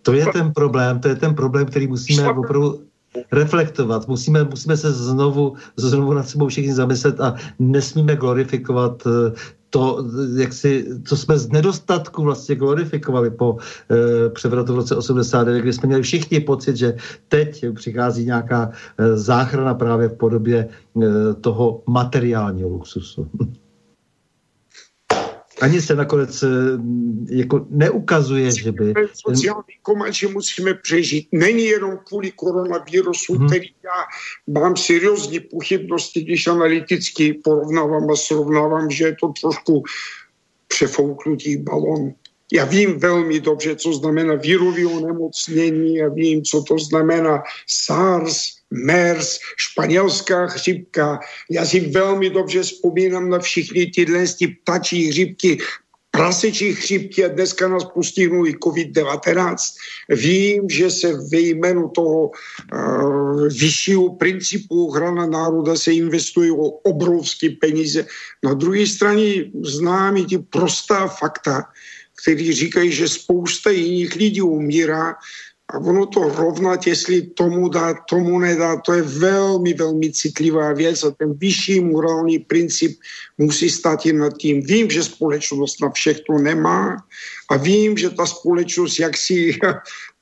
to 0.03 0.13
je 0.13 0.27
ten 0.27 0.53
problém, 0.53 1.01
to 1.01 1.09
je 1.09 1.17
ten 1.17 1.35
problém, 1.35 1.67
který 1.67 1.87
musíme 1.87 2.29
opravdu 2.29 2.89
reflektovat. 3.33 4.09
Musíme, 4.09 4.45
musíme 4.45 4.77
se 4.77 4.93
znovu, 4.93 5.57
znovu 5.77 6.13
nad 6.13 6.29
sebou 6.29 6.49
všichni 6.49 6.75
zamyslet 6.75 7.21
a 7.21 7.35
nesmíme 7.59 8.17
glorifikovat 8.17 9.07
eh, 9.07 9.33
to, 9.71 10.05
jak 10.37 10.53
si, 10.53 10.87
co 11.05 11.17
jsme 11.17 11.39
z 11.39 11.49
nedostatku 11.49 12.23
vlastně 12.23 12.55
glorifikovali 12.55 13.31
po 13.31 13.57
e, 13.91 14.31
převratu 14.31 14.73
v 14.73 14.77
roce 14.77 14.97
89, 14.97 15.61
kdy 15.61 15.73
jsme 15.73 15.87
měli 15.87 16.03
všichni 16.03 16.41
pocit, 16.41 16.77
že 16.77 16.97
teď 17.29 17.65
přichází 17.75 18.25
nějaká 18.25 18.71
e, 18.99 19.17
záchrana 19.17 19.75
právě 19.75 20.09
v 20.09 20.15
podobě 20.15 20.69
e, 21.03 21.35
toho 21.35 21.83
materiálního 21.87 22.69
luxusu. 22.69 23.27
ani 25.61 25.83
se 25.83 25.95
nakonec 25.95 26.43
eh, 26.43 26.47
jako 27.31 27.67
neukazuje, 27.71 28.51
že 28.51 28.73
by... 28.73 28.95
Sociální 29.13 29.75
komand, 29.83 30.15
že 30.15 30.29
musíme 30.29 30.75
přežít. 30.75 31.29
Není 31.33 31.65
jenom 31.65 31.99
kvůli 32.05 32.31
koronavirusu, 32.31 33.35
hmm. 33.35 33.47
který 33.47 33.69
já 33.85 34.05
mám 34.61 34.77
seriózní 34.77 35.41
pochybnosti, 35.41 36.21
když 36.21 36.47
analyticky 36.47 37.41
porovnávám 37.45 38.11
a 38.11 38.17
srovnávám, 38.17 38.91
že 38.91 39.05
je 39.05 39.17
to 39.21 39.33
trošku 39.41 39.83
přefouknutý 40.69 41.57
balon. 41.57 42.13
Já 42.53 42.65
vím 42.65 42.99
velmi 42.99 43.41
dobře, 43.41 43.77
co 43.77 43.93
znamená 43.93 44.35
virový 44.35 44.87
onemocnění, 44.87 45.97
já 45.97 46.09
vím, 46.09 46.43
co 46.43 46.63
to 46.63 46.79
znamená 46.79 47.43
SARS, 47.67 48.59
MERS, 48.71 49.39
španělská 49.57 50.47
chřipka. 50.47 51.21
Já 51.51 51.65
si 51.65 51.81
velmi 51.81 52.31
dobře 52.31 52.63
vzpomínám 52.63 53.29
na 53.29 53.39
všechny 53.39 53.87
tyhle 53.87 54.25
ptačí 54.63 55.11
chřipky, 55.11 55.59
prasečí 56.11 56.75
chřipky 56.75 57.25
a 57.25 57.29
dneska 57.29 57.69
nás 57.69 57.85
postihnou 57.85 58.47
i 58.47 58.53
COVID-19. 58.53 59.57
Vím, 60.09 60.69
že 60.71 60.91
se 60.91 61.13
ve 61.31 61.41
jménu 61.41 61.89
toho 61.89 62.31
uh, 62.31 63.47
vyššího 63.49 64.17
principu 64.17 64.87
ochrana 64.87 65.27
národa 65.27 65.77
se 65.77 65.93
investují 65.93 66.51
o 66.51 66.83
obrovské 66.91 67.51
peníze. 67.61 68.07
Na 68.45 68.55
druhé 68.55 68.87
straně 68.87 69.45
znám 69.63 70.27
ty 70.27 70.39
prostá 70.39 71.07
fakta, 71.07 71.65
který 72.23 72.53
říkají, 72.53 72.93
že 72.93 73.09
spousta 73.09 73.71
jiných 73.71 74.15
lidí 74.15 74.43
umírá 74.43 75.15
a 75.69 75.79
ono 75.79 76.07
to 76.07 76.21
rovnat, 76.21 76.87
jestli 76.87 77.23
tomu 77.23 77.69
dá, 77.69 77.95
tomu 78.09 78.39
nedá, 78.39 78.81
to 78.81 78.93
je 78.93 79.03
velmi, 79.03 79.75
velmi 79.75 80.13
citlivá 80.13 80.73
věc 80.73 81.05
a 81.05 81.11
ten 81.11 81.35
vyšší 81.39 81.81
morální 81.81 82.39
princip 82.39 83.01
musí 83.39 83.71
stát 83.71 84.07
i 84.07 84.13
nad 84.13 84.33
tím. 84.39 84.63
Vím, 84.63 84.91
že 84.91 85.05
společnost 85.05 85.81
na 85.83 85.91
všechno 85.91 86.39
nemá 86.39 86.97
a 87.51 87.57
vím, 87.57 87.99
že 87.99 88.11
ta 88.11 88.27
společnost 88.27 88.99
jaksi 88.99 89.59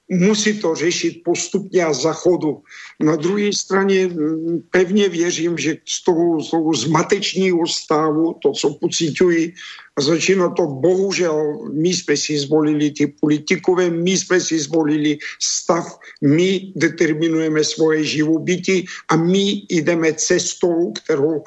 musí 0.09 0.61
to 0.61 0.75
řešit 0.75 1.23
postupně 1.25 1.85
a 1.85 1.93
zachodu. 1.93 2.63
Na 3.01 3.17
druhé 3.17 3.51
straně 3.53 4.11
pevně 4.71 5.09
věřím, 5.09 5.59
že 5.59 5.77
z 5.85 6.05
toho, 6.05 6.41
z 6.41 6.51
toho 6.51 6.75
zmatečního 6.75 7.67
stavu, 7.67 8.37
to, 8.43 8.53
co 8.53 8.75
pocitují, 8.75 9.53
a 9.97 10.01
začíná 10.01 10.49
to 10.49 10.67
bohužel, 10.67 11.59
my 11.73 11.89
jsme 11.89 12.17
si 12.17 12.39
zvolili 12.39 12.91
ty 12.91 13.07
politikové, 13.07 13.91
my 13.91 14.11
jsme 14.11 14.41
si 14.41 14.59
zvolili 14.59 15.19
stav, 15.41 15.99
my 16.21 16.73
determinujeme 16.77 17.65
svoje 17.65 18.05
živobytí 18.05 18.85
a 19.09 19.17
my 19.17 19.65
jdeme 19.71 20.13
cestou, 20.13 20.93
kterou 20.93 21.43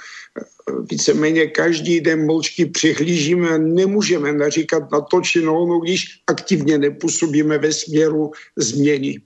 víceméně 0.92 1.48
každý 1.48 2.02
den 2.02 2.26
mlčky 2.26 2.66
přihlížíme 2.66 3.60
nemůžeme 3.60 4.34
naříkat 4.34 4.92
na 4.92 5.02
to 5.02 5.22
či 5.22 5.46
na 5.46 5.52
ono, 5.52 5.80
když 5.80 6.06
aktivně 6.28 6.78
nepůsobíme 6.78 7.58
ve 7.58 7.74
směru 7.74 8.32
změny. 8.58 9.22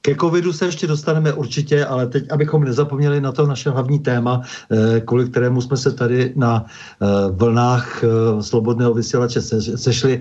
Ke 0.00 0.14
covidu 0.14 0.52
se 0.52 0.66
ještě 0.66 0.86
dostaneme 0.86 1.32
určitě, 1.32 1.84
ale 1.84 2.06
teď, 2.06 2.24
abychom 2.30 2.64
nezapomněli 2.64 3.20
na 3.20 3.32
to 3.32 3.46
naše 3.46 3.70
hlavní 3.70 3.98
téma, 3.98 4.42
eh, 4.70 5.00
kvůli 5.00 5.30
kterému 5.30 5.60
jsme 5.60 5.76
se 5.76 5.92
tady 5.92 6.32
na 6.36 6.64
eh, 6.64 7.06
vlnách 7.30 8.04
eh, 8.04 8.08
slobodného 8.42 8.94
vysílače 8.94 9.40
sešli, 9.76 10.20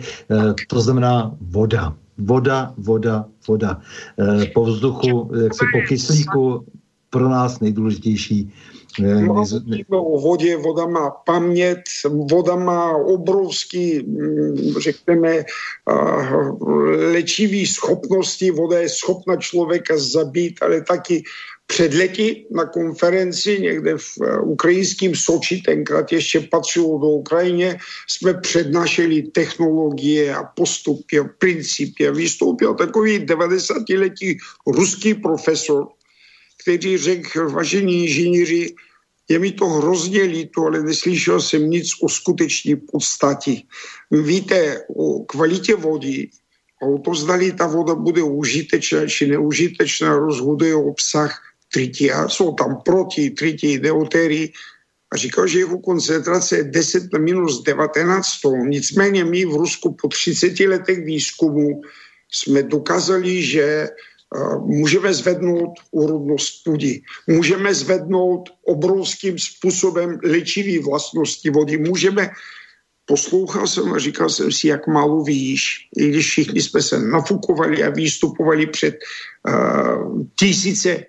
to 0.68 0.82
znamená 0.82 1.32
voda. 1.42 1.96
Voda, 2.18 2.74
voda, 2.78 3.26
voda. 3.48 3.82
Po 4.54 4.64
vzduchu, 4.64 5.32
jaksi 5.44 5.66
po 5.74 5.88
kyslíku, 5.88 6.66
pro 7.10 7.30
nás 7.30 7.60
nejdůležitější 7.60 8.52
Mluvíme 9.00 9.98
o 9.98 10.20
vodě, 10.20 10.58
voda 10.58 10.86
má 10.86 11.10
paměť, 11.10 11.78
voda 12.32 12.56
má 12.56 12.96
obrovský, 12.96 14.00
mm, 14.00 14.74
řekněme, 14.80 15.44
léčivý 17.12 17.66
schopnosti, 17.66 18.52
voda 18.52 18.80
je 18.80 18.90
schopna 18.90 19.36
člověka 19.36 19.98
zabít, 19.98 20.64
ale 20.64 20.82
taky 20.82 21.24
před 21.68 21.94
lety 21.94 22.46
na 22.52 22.66
konferenci 22.66 23.60
někde 23.60 23.98
v 23.98 24.22
e, 24.22 24.40
ukrajinském 24.40 25.16
Soči, 25.16 25.62
tenkrát 25.66 26.12
ještě 26.12 26.40
patřilo 26.40 27.00
do 27.00 27.08
Ukrajině, 27.08 27.78
jsme 28.10 28.34
přednášeli 28.34 29.22
technologie 29.22 30.36
a 30.36 30.44
postupy 30.44 31.20
a 31.20 31.24
principy 31.24 32.08
a 32.08 32.12
vystoupil 32.12 32.74
takový 32.74 33.20
90-letý 33.26 34.38
ruský 34.68 35.14
profesor, 35.14 35.88
který 36.62 36.98
řekl, 36.98 37.50
vážení 37.50 38.04
inženýři, 38.04 38.76
je 39.30 39.40
mi 39.40 39.52
to 39.52 39.66
hrozně 39.66 40.24
líto, 40.24 40.66
ale 40.66 40.84
neslyšel 40.84 41.42
jsem 41.42 41.70
nic 41.70 41.90
o 42.02 42.10
skutečné 42.10 42.76
podstatě. 42.76 43.62
Víte 44.12 44.86
o 44.96 45.26
kvalitě 45.26 45.76
vody 45.76 46.30
a 46.82 46.86
o 46.86 46.98
to, 46.98 47.16
zdali 47.16 47.52
ta 47.52 47.68
voda 47.68 47.96
bude 47.96 48.24
užitečná 48.24 49.08
či 49.08 49.28
neužitečná, 49.28 50.16
rozhoduje 50.16 50.76
obsah 50.76 51.42
tritia. 51.74 52.30
Jsou 52.30 52.54
tam 52.54 52.82
proti, 52.86 53.30
triti, 53.30 53.80
deuterii. 53.80 54.54
A 55.14 55.18
říkal, 55.18 55.48
že 55.48 55.60
jeho 55.60 55.80
koncentrace 55.80 56.58
je 56.58 56.64
10 56.64 57.14
na 57.14 57.20
minus 57.20 57.64
19 57.64 58.42
ton. 58.42 58.70
Nicméně 58.70 59.26
my 59.26 59.46
v 59.46 59.54
Rusku 59.54 59.96
po 60.02 60.08
30 60.08 60.60
letech 60.60 61.06
výzkumu 61.06 61.82
jsme 62.32 62.64
dokázali, 62.64 63.44
že 63.44 63.90
můžeme 64.66 65.14
zvednout 65.14 65.74
úrodnost 65.92 66.64
půdy, 66.64 67.02
můžeme 67.28 67.74
zvednout 67.74 68.50
obrovským 68.66 69.40
způsobem 69.40 70.20
léčivý 70.24 70.80
vlastnosti 70.80 71.50
vody, 71.50 71.78
můžeme 71.78 72.30
poslouchal 73.06 73.68
jsem 73.68 73.94
a 73.94 74.00
říkal 74.00 74.30
jsem 74.30 74.52
si, 74.52 74.68
jak 74.68 74.88
málo 74.88 75.24
víš, 75.24 75.90
i 75.98 76.10
když 76.10 76.26
všichni 76.28 76.62
jsme 76.62 76.82
se 76.82 77.00
nafukovali 77.00 77.84
a 77.84 77.90
vystupovali 77.90 78.68
před 78.68 78.96
uh, 79.48 80.22
tisíce 80.40 81.06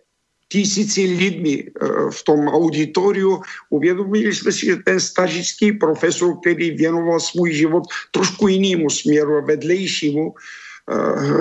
tisíci 0.49 1.01
lidmi 1.05 1.64
uh, 1.64 2.11
v 2.11 2.22
tom 2.22 2.49
auditoriu. 2.49 3.41
Uvědomili 3.70 4.35
jsme 4.35 4.53
si, 4.53 4.66
že 4.66 4.77
ten 4.77 5.01
stažický 5.01 5.72
profesor, 5.72 6.39
který 6.41 6.70
věnoval 6.70 7.20
svůj 7.20 7.53
život 7.53 7.83
trošku 8.11 8.49
jinému 8.49 8.91
směru 8.91 9.37
a 9.37 9.41
vedlejšímu, 9.41 10.31
Eh, 10.31 10.35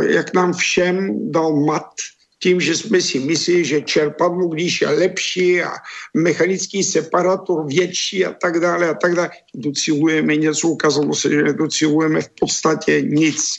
jak 0.10 0.34
nám 0.34 0.54
všem 0.54 1.32
dal 1.32 1.56
mat 1.66 1.92
tím, 2.40 2.62
že 2.62 2.78
jsme 2.78 3.02
si 3.02 3.20
mysleli, 3.20 3.66
že 3.66 3.82
čerpadlo, 3.82 4.48
když 4.48 4.82
je 4.82 4.88
lepší 4.88 5.62
a 5.62 5.72
mechanický 6.14 6.84
separátor 6.84 7.66
větší 7.68 8.26
a 8.26 8.34
tak 8.34 8.60
dále 8.60 8.90
a 8.90 8.94
tak 8.94 9.16
dále. 9.16 9.30
Docilujeme 9.56 10.36
něco, 10.36 10.68
ukázalo 10.68 11.16
se, 11.16 11.30
že 11.30 11.44
nedocilujeme 11.44 12.22
v 12.22 12.30
podstatě 12.40 13.02
nic. 13.02 13.54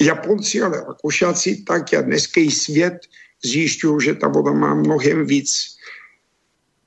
Japonci, 0.00 0.62
ale 0.62 0.80
Rakušáci 0.80 1.62
tak 1.66 1.94
a 1.94 2.00
dneska 2.02 2.40
i 2.40 2.50
svět 2.50 2.98
zjišťují, 3.44 4.00
že 4.00 4.14
ta 4.14 4.28
voda 4.28 4.52
má 4.52 4.74
mnohem 4.74 5.26
víc. 5.26 5.76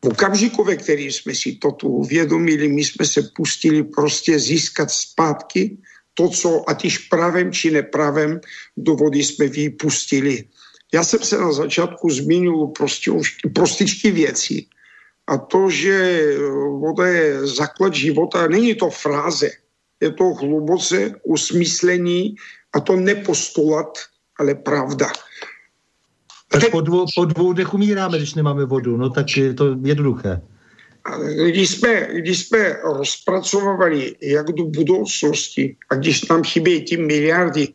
V 0.06 0.08
okamžiku, 0.08 0.64
ve 0.64 0.76
který 0.76 1.12
jsme 1.12 1.36
si 1.36 1.52
toto 1.62 1.88
uvědomili, 1.88 2.68
my 2.68 2.86
jsme 2.86 3.06
se 3.06 3.22
pustili 3.36 3.84
prostě 3.84 4.40
získat 4.40 4.92
zpátky 4.92 5.78
to, 6.16 6.30
co 6.30 6.70
ať 6.70 6.84
již 6.84 6.98
pravem 6.98 7.52
či 7.52 7.72
nepravem 7.72 8.40
do 8.78 8.96
vody 8.96 9.24
jsme 9.24 9.48
vypustili. 9.48 10.44
Já 10.94 11.04
jsem 11.04 11.20
se 11.20 11.38
na 11.38 11.52
začátku 11.52 12.10
zmínil 12.10 12.68
prostě 12.68 13.12
prostičky 13.54 14.12
věcí. 14.12 14.68
A 15.28 15.38
to, 15.38 15.70
že 15.70 16.22
voda 16.80 17.08
je 17.08 17.48
základ 17.48 17.94
života, 17.94 18.48
není 18.48 18.76
to 18.76 18.90
fráze, 18.90 19.50
je 20.02 20.12
to 20.12 20.24
hluboce 20.24 21.12
usmyslení 21.24 22.36
a 22.74 22.80
to 22.80 22.96
nepostulat, 22.96 23.98
ale 24.40 24.56
pravda. 24.56 25.12
Tak 26.48 26.72
po 26.72 26.82
dvou, 26.82 27.06
po 27.16 27.26
dvou 27.26 27.54
dech 27.54 27.74
umíráme, 27.74 28.18
když 28.18 28.34
nemáme 28.34 28.66
vodu, 28.66 28.98
no 28.98 29.10
tak 29.10 29.38
je 29.38 29.54
to 29.54 29.76
jednoduché 29.84 30.42
když 31.46 31.70
jsme, 31.70 32.08
když 32.14 32.40
jsme 32.40 32.80
rozpracovali, 32.84 34.16
jak 34.22 34.46
do 34.52 34.64
budoucnosti, 34.64 35.76
a 35.90 35.96
když 35.96 36.26
nám 36.26 36.44
chybí 36.44 36.86
ty 36.86 36.98
miliardy, 36.98 37.68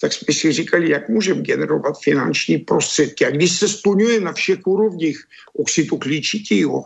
tak 0.00 0.12
jsme 0.12 0.34
si 0.34 0.52
říkali, 0.52 0.90
jak 0.90 1.08
můžeme 1.08 1.42
generovat 1.42 1.98
finanční 2.02 2.58
prostředky. 2.58 3.26
A 3.26 3.30
když 3.30 3.58
se 3.58 3.68
splňuje 3.68 4.20
na 4.20 4.32
všech 4.32 4.66
úrovních 4.66 5.24
oxidu 5.52 5.96
klíčitýho 5.96 6.84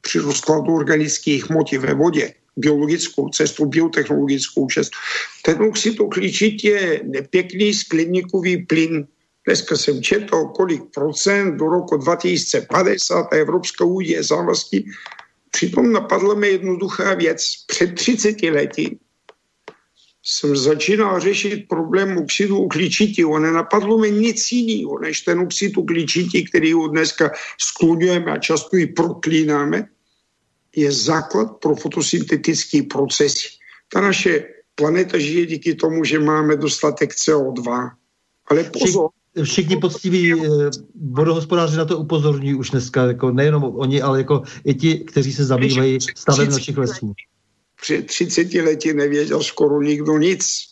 při 0.00 0.18
rozkladu 0.18 0.74
organických 0.74 1.50
hmoty 1.50 1.78
ve 1.78 1.94
vodě, 1.94 2.32
biologickou 2.56 3.28
cestu, 3.28 3.66
biotechnologickou 3.66 4.66
cestu, 4.66 4.98
ten 5.42 5.62
oxid 5.62 5.96
klíčitý 6.10 6.66
je 6.66 7.00
nepěkný 7.04 7.74
skleníkový 7.74 8.66
plyn. 8.66 9.06
Dneska 9.46 9.76
jsem 9.76 10.02
četl, 10.02 10.44
kolik 10.44 10.82
procent 10.94 11.56
do 11.56 11.64
roku 11.64 11.96
2050 11.96 13.32
Evropská 13.32 13.84
unie 13.84 14.22
závazky. 14.22 14.84
Přitom 15.54 15.92
napadla 15.92 16.34
mi 16.34 16.48
jednoduchá 16.48 17.14
věc. 17.14 17.64
Před 17.66 17.94
30 17.94 18.42
lety 18.42 18.98
jsem 20.22 20.56
začínal 20.56 21.20
řešit 21.20 21.68
problém 21.68 22.18
oxidu 22.18 22.58
ukličití. 22.58 23.24
Nenapadlo 23.38 23.98
mi 23.98 24.10
nic 24.10 24.52
jiného, 24.52 24.98
než 24.98 25.20
ten 25.20 25.40
oxid 25.40 25.76
ukličití, 25.76 26.44
který 26.44 26.72
ho 26.72 26.88
dneska 26.88 27.30
skloňujeme 27.60 28.32
a 28.32 28.38
často 28.38 28.76
i 28.76 28.86
proklínáme, 28.86 29.88
je 30.76 30.92
základ 30.92 31.46
pro 31.62 31.76
fotosyntetický 31.76 32.82
procesy. 32.82 33.48
Ta 33.88 34.00
naše 34.00 34.48
planeta 34.74 35.18
žije 35.18 35.46
díky 35.46 35.74
tomu, 35.74 36.04
že 36.04 36.18
máme 36.18 36.56
dostatek 36.56 37.14
CO2. 37.14 37.90
Ale 38.50 38.64
pozor, 38.64 39.10
všichni 39.42 39.76
poctiví 39.76 40.32
eh, 40.32 40.70
vodohospodáři 41.10 41.76
na 41.76 41.84
to 41.84 41.98
upozorňují 41.98 42.54
už 42.54 42.70
dneska, 42.70 43.06
jako 43.06 43.30
nejenom 43.30 43.64
oni, 43.64 44.02
ale 44.02 44.18
jako 44.18 44.42
i 44.64 44.74
ti, 44.74 44.98
kteří 44.98 45.32
se 45.32 45.44
zabývají 45.44 45.98
stavem 46.00 46.50
našich 46.50 46.76
lesů 46.76 47.14
před 47.84 48.06
30 48.06 48.54
lety 48.54 48.94
nevěděl 48.94 49.42
skoro 49.42 49.82
nikdo 49.82 50.18
nic. 50.18 50.64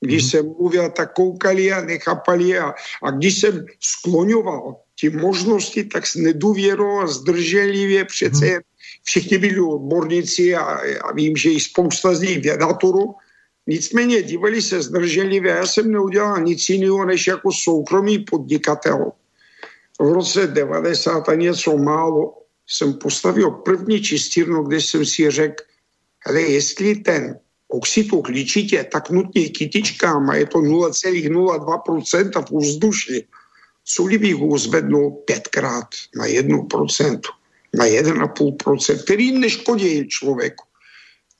Když 0.00 0.22
hmm. 0.22 0.30
jsem 0.30 0.46
mluvil, 0.46 0.90
tak 0.90 1.14
koukali 1.14 1.72
a 1.72 1.80
nechápali 1.80 2.58
a, 2.58 2.72
a 3.02 3.10
když 3.10 3.38
jsem 3.38 3.64
skloňoval 3.80 4.76
ty 5.00 5.10
možnosti, 5.10 5.84
tak 5.84 6.06
s 6.06 6.14
nedůvěrou 6.14 7.00
a 7.00 7.06
zdrženlivě 7.06 8.04
přece 8.04 8.46
hmm. 8.46 8.60
všichni 9.04 9.38
byli 9.38 9.60
odborníci 9.60 10.54
a, 10.54 10.62
a 11.02 11.12
vím, 11.12 11.36
že 11.36 11.50
i 11.50 11.60
spousta 11.60 12.14
z 12.14 12.20
nich 12.20 12.42
vědatoru. 12.42 13.14
Nicméně 13.66 14.22
dívali 14.22 14.62
se 14.62 14.82
zdrženlivě. 14.82 15.50
Já 15.50 15.66
jsem 15.66 15.92
neudělal 15.92 16.40
nic 16.40 16.68
jiného, 16.68 17.04
než 17.04 17.26
jako 17.26 17.52
soukromý 17.52 18.18
podnikatel. 18.18 19.12
V 20.00 20.12
roce 20.12 20.46
90 20.46 21.28
a 21.28 21.34
něco 21.34 21.76
málo 21.76 22.34
jsem 22.66 22.94
postavil 22.94 23.50
první 23.50 24.02
čistírnu, 24.02 24.62
kde 24.62 24.80
jsem 24.80 25.06
si 25.06 25.30
řekl, 25.30 25.64
ale 26.26 26.40
jestli 26.40 26.94
ten 26.94 27.38
oxid 27.68 28.12
uhličitě 28.12 28.84
tak 28.84 29.10
nutně 29.10 29.48
kytičkám 29.48 30.30
a 30.30 30.34
je 30.34 30.46
to 30.46 30.58
0,02% 30.58 32.44
v 32.44 32.52
co 33.84 34.02
kdybych 34.04 34.34
ho 34.34 34.58
zvednul 34.58 35.10
pětkrát 35.10 35.88
na 36.16 36.26
1%, 36.26 37.20
na 37.74 37.86
1,5%, 37.86 39.02
který 39.04 39.38
neškodí 39.38 40.08
člověku. 40.08 40.64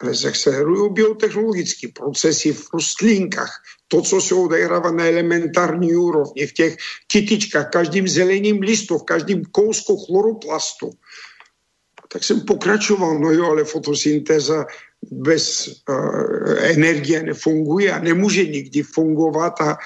Ale 0.00 0.14
zaakcelerují 0.14 0.92
biotechnologické 0.92 1.88
procesy 1.88 2.52
v 2.52 2.68
rostlinkách. 2.72 3.62
To, 3.88 4.02
co 4.02 4.20
se 4.20 4.34
odehrává 4.34 4.90
na 4.90 5.06
elementární 5.06 5.94
úrovni, 5.94 6.46
v 6.46 6.52
těch 6.52 6.76
kytičkách, 7.06 7.70
každým 7.70 8.08
zeleným 8.08 8.60
listu, 8.60 8.98
v 8.98 9.04
každém 9.04 9.42
kousku 9.44 9.96
chloroplastu, 9.96 10.90
tak 12.12 12.24
jsem 12.24 12.40
pokračoval, 12.40 13.18
no 13.18 13.30
jo, 13.30 13.44
ale 13.44 13.64
fotosyntéza 13.64 14.66
bez 15.10 15.68
uh, 15.88 16.58
energie 16.58 17.22
nefunguje 17.22 17.92
a 17.92 17.98
nemůže 17.98 18.44
nikdy 18.44 18.82
fungovat 18.82 19.60
a, 19.60 19.78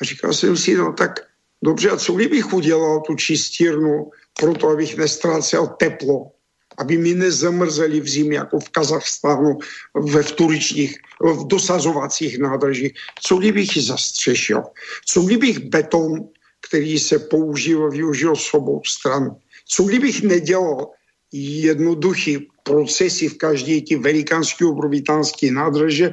a 0.00 0.04
říkal 0.04 0.32
jsem 0.32 0.56
si, 0.56 0.74
no 0.74 0.92
tak 0.92 1.20
dobře, 1.64 1.90
a 1.90 1.96
co 1.96 2.12
kdybych 2.12 2.52
udělal 2.52 3.00
tu 3.00 3.14
čistírnu 3.14 4.10
proto, 4.40 4.68
abych 4.68 4.96
nestrácel 4.96 5.66
teplo, 5.66 6.30
aby 6.78 6.98
mi 6.98 7.14
nezamrzeli 7.14 8.00
v 8.00 8.08
zimě, 8.08 8.36
jako 8.38 8.60
v 8.60 8.68
Kazachstánu, 8.68 9.58
ve 9.94 10.22
vturičních, 10.22 10.98
v 11.20 11.46
dosazovacích 11.46 12.38
nádržích. 12.38 12.92
Co 13.20 13.36
kdybych 13.36 13.76
ji 13.76 13.82
zastřešil? 13.82 14.62
Co 15.06 15.22
kdybych 15.22 15.58
beton, 15.58 16.28
který 16.68 16.98
se 16.98 17.18
používá, 17.18 17.88
využil 17.88 18.36
s 18.36 18.54
obou 18.54 18.82
stran? 18.86 19.36
Co 19.68 19.82
kdybych 19.82 20.22
nedělal 20.22 20.90
jednoduchý 21.32 22.48
procesy 22.62 23.28
v 23.28 23.38
každé 23.38 23.80
ty 23.80 23.96
velikánské 23.96 24.64
obrovitánské 24.64 25.50
nádrže, 25.50 26.10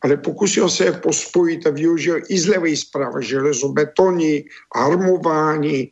ale 0.00 0.16
pokusil 0.16 0.68
se 0.68 0.84
je 0.84 0.92
pospojit 0.92 1.66
a 1.66 1.70
využil 1.70 2.20
i 2.28 2.38
z 2.38 2.46
levé 2.46 2.76
zprávy 2.76 3.26
železobetony, 3.26 4.44
armování, 4.74 5.90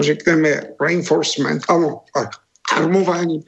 řekneme 0.00 0.62
reinforcement, 0.80 1.62
ano, 1.68 2.00
armování. 2.76 3.44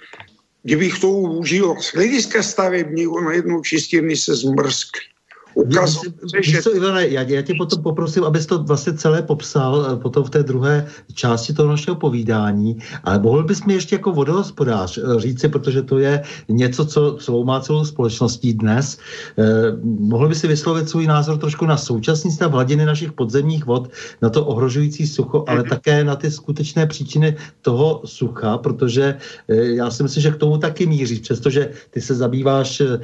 Kdybych 0.62 0.98
to 0.98 1.10
užil 1.10 1.76
z 1.80 1.94
hlediska 1.94 2.42
stavebního, 2.42 3.20
najednou 3.20 3.62
čistírny 3.62 4.16
se 4.16 4.34
zmrskly 4.34 5.09
ukazuje, 5.54 6.12
že... 6.42 6.62
Co, 6.62 6.76
Ivane, 6.76 7.08
já, 7.08 7.22
já 7.22 7.42
tě 7.42 7.54
potom 7.58 7.82
poprosím, 7.82 8.24
abys 8.24 8.46
to 8.46 8.62
vlastně 8.62 8.92
celé 8.92 9.22
popsal 9.22 9.86
eh, 9.86 9.96
potom 9.96 10.24
v 10.24 10.30
té 10.30 10.42
druhé 10.42 10.86
části 11.14 11.52
toho 11.52 11.68
našeho 11.68 11.96
povídání, 11.96 12.78
ale 13.04 13.18
mohl 13.18 13.44
bys 13.44 13.64
mi 13.64 13.74
ještě 13.74 13.94
jako 13.94 14.12
vodohospodář 14.12 14.98
eh, 14.98 15.20
říci, 15.20 15.48
protože 15.48 15.82
to 15.82 15.98
je 15.98 16.22
něco, 16.48 16.86
co 16.86 17.16
sloumá 17.20 17.60
celou 17.60 17.84
společností 17.84 18.54
dnes, 18.54 18.98
eh, 19.38 19.44
mohl 19.82 20.28
by 20.28 20.34
si 20.34 20.48
vyslovit 20.48 20.88
svůj 20.88 21.06
názor 21.06 21.38
trošku 21.38 21.66
na 21.66 21.76
současný 21.76 22.30
stav 22.30 22.52
hladiny 22.52 22.84
našich 22.84 23.12
podzemních 23.12 23.66
vod, 23.66 23.90
na 24.22 24.30
to 24.30 24.44
ohrožující 24.44 25.06
sucho, 25.06 25.44
ale 25.48 25.62
mm-hmm. 25.62 25.68
také 25.68 26.04
na 26.04 26.16
ty 26.16 26.30
skutečné 26.30 26.86
příčiny 26.86 27.36
toho 27.62 28.02
sucha, 28.04 28.58
protože 28.58 29.16
eh, 29.48 29.54
já 29.54 29.90
si 29.90 30.02
myslím, 30.02 30.22
že 30.22 30.30
k 30.30 30.36
tomu 30.36 30.58
taky 30.58 30.86
míří, 30.86 31.20
přestože 31.20 31.70
ty 31.90 32.00
se 32.00 32.14
zabýváš 32.14 32.80
eh, 32.80 33.00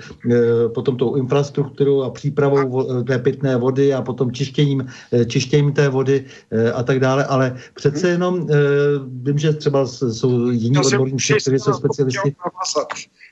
potom 0.75 0.97
tou 0.97 1.15
infrastrukturou 1.15 2.03
a 2.03 2.11
přípravou 2.11 2.36
přípravou 2.37 3.05
té 3.05 3.19
pitné 3.19 3.57
vody 3.57 3.95
a 3.95 4.03
potom 4.03 4.33
čištěním, 4.33 4.87
eh, 5.13 5.25
čištěním 5.25 5.73
té 5.73 5.89
vody 5.89 6.25
eh, 6.53 6.73
a 6.73 6.83
tak 6.83 7.01
dále, 7.01 7.25
ale 7.25 7.57
přece 7.75 8.09
jenom 8.09 8.47
eh, 8.51 8.55
vím, 9.25 9.39
že 9.39 9.53
třeba 9.53 9.87
jsou 9.87 10.51
jiní 10.51 10.79
odborníci, 10.79 11.35
kteří 11.41 11.59
jsou 11.59 11.73
specialisti. 11.73 12.37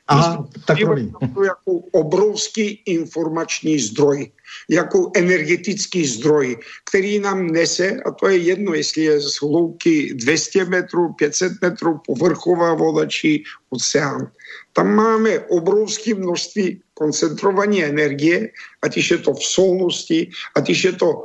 Aha, 0.09 0.49
tak 0.67 0.79
jako 0.81 1.73
obrovský 1.93 2.81
informační 2.87 3.79
zdroj, 3.79 4.31
jako 4.71 5.11
energetický 5.17 6.07
zdroj, 6.07 6.57
který 6.89 7.19
nám 7.19 7.47
nese, 7.47 8.01
a 8.07 8.11
to 8.11 8.29
je 8.29 8.37
jedno, 8.37 8.75
jestli 8.75 9.03
je 9.03 9.21
z 9.21 9.41
hloubky 9.41 10.15
200 10.15 10.65
metrů, 10.65 11.13
500 11.13 11.53
metrů 11.63 12.01
povrchová 12.07 12.75
voda 12.75 13.07
či 13.07 13.43
oceán. 13.71 14.31
Tam 14.73 14.95
máme 14.95 15.41
obrovské 15.41 16.15
množství 16.15 16.83
koncentrované 16.95 17.85
energie, 17.85 18.51
ať 18.83 18.93
je 19.11 19.19
to 19.19 19.35
v 19.35 19.45
solnosti, 19.45 20.31
ať 20.55 20.71
je 20.71 20.93
to 20.93 21.25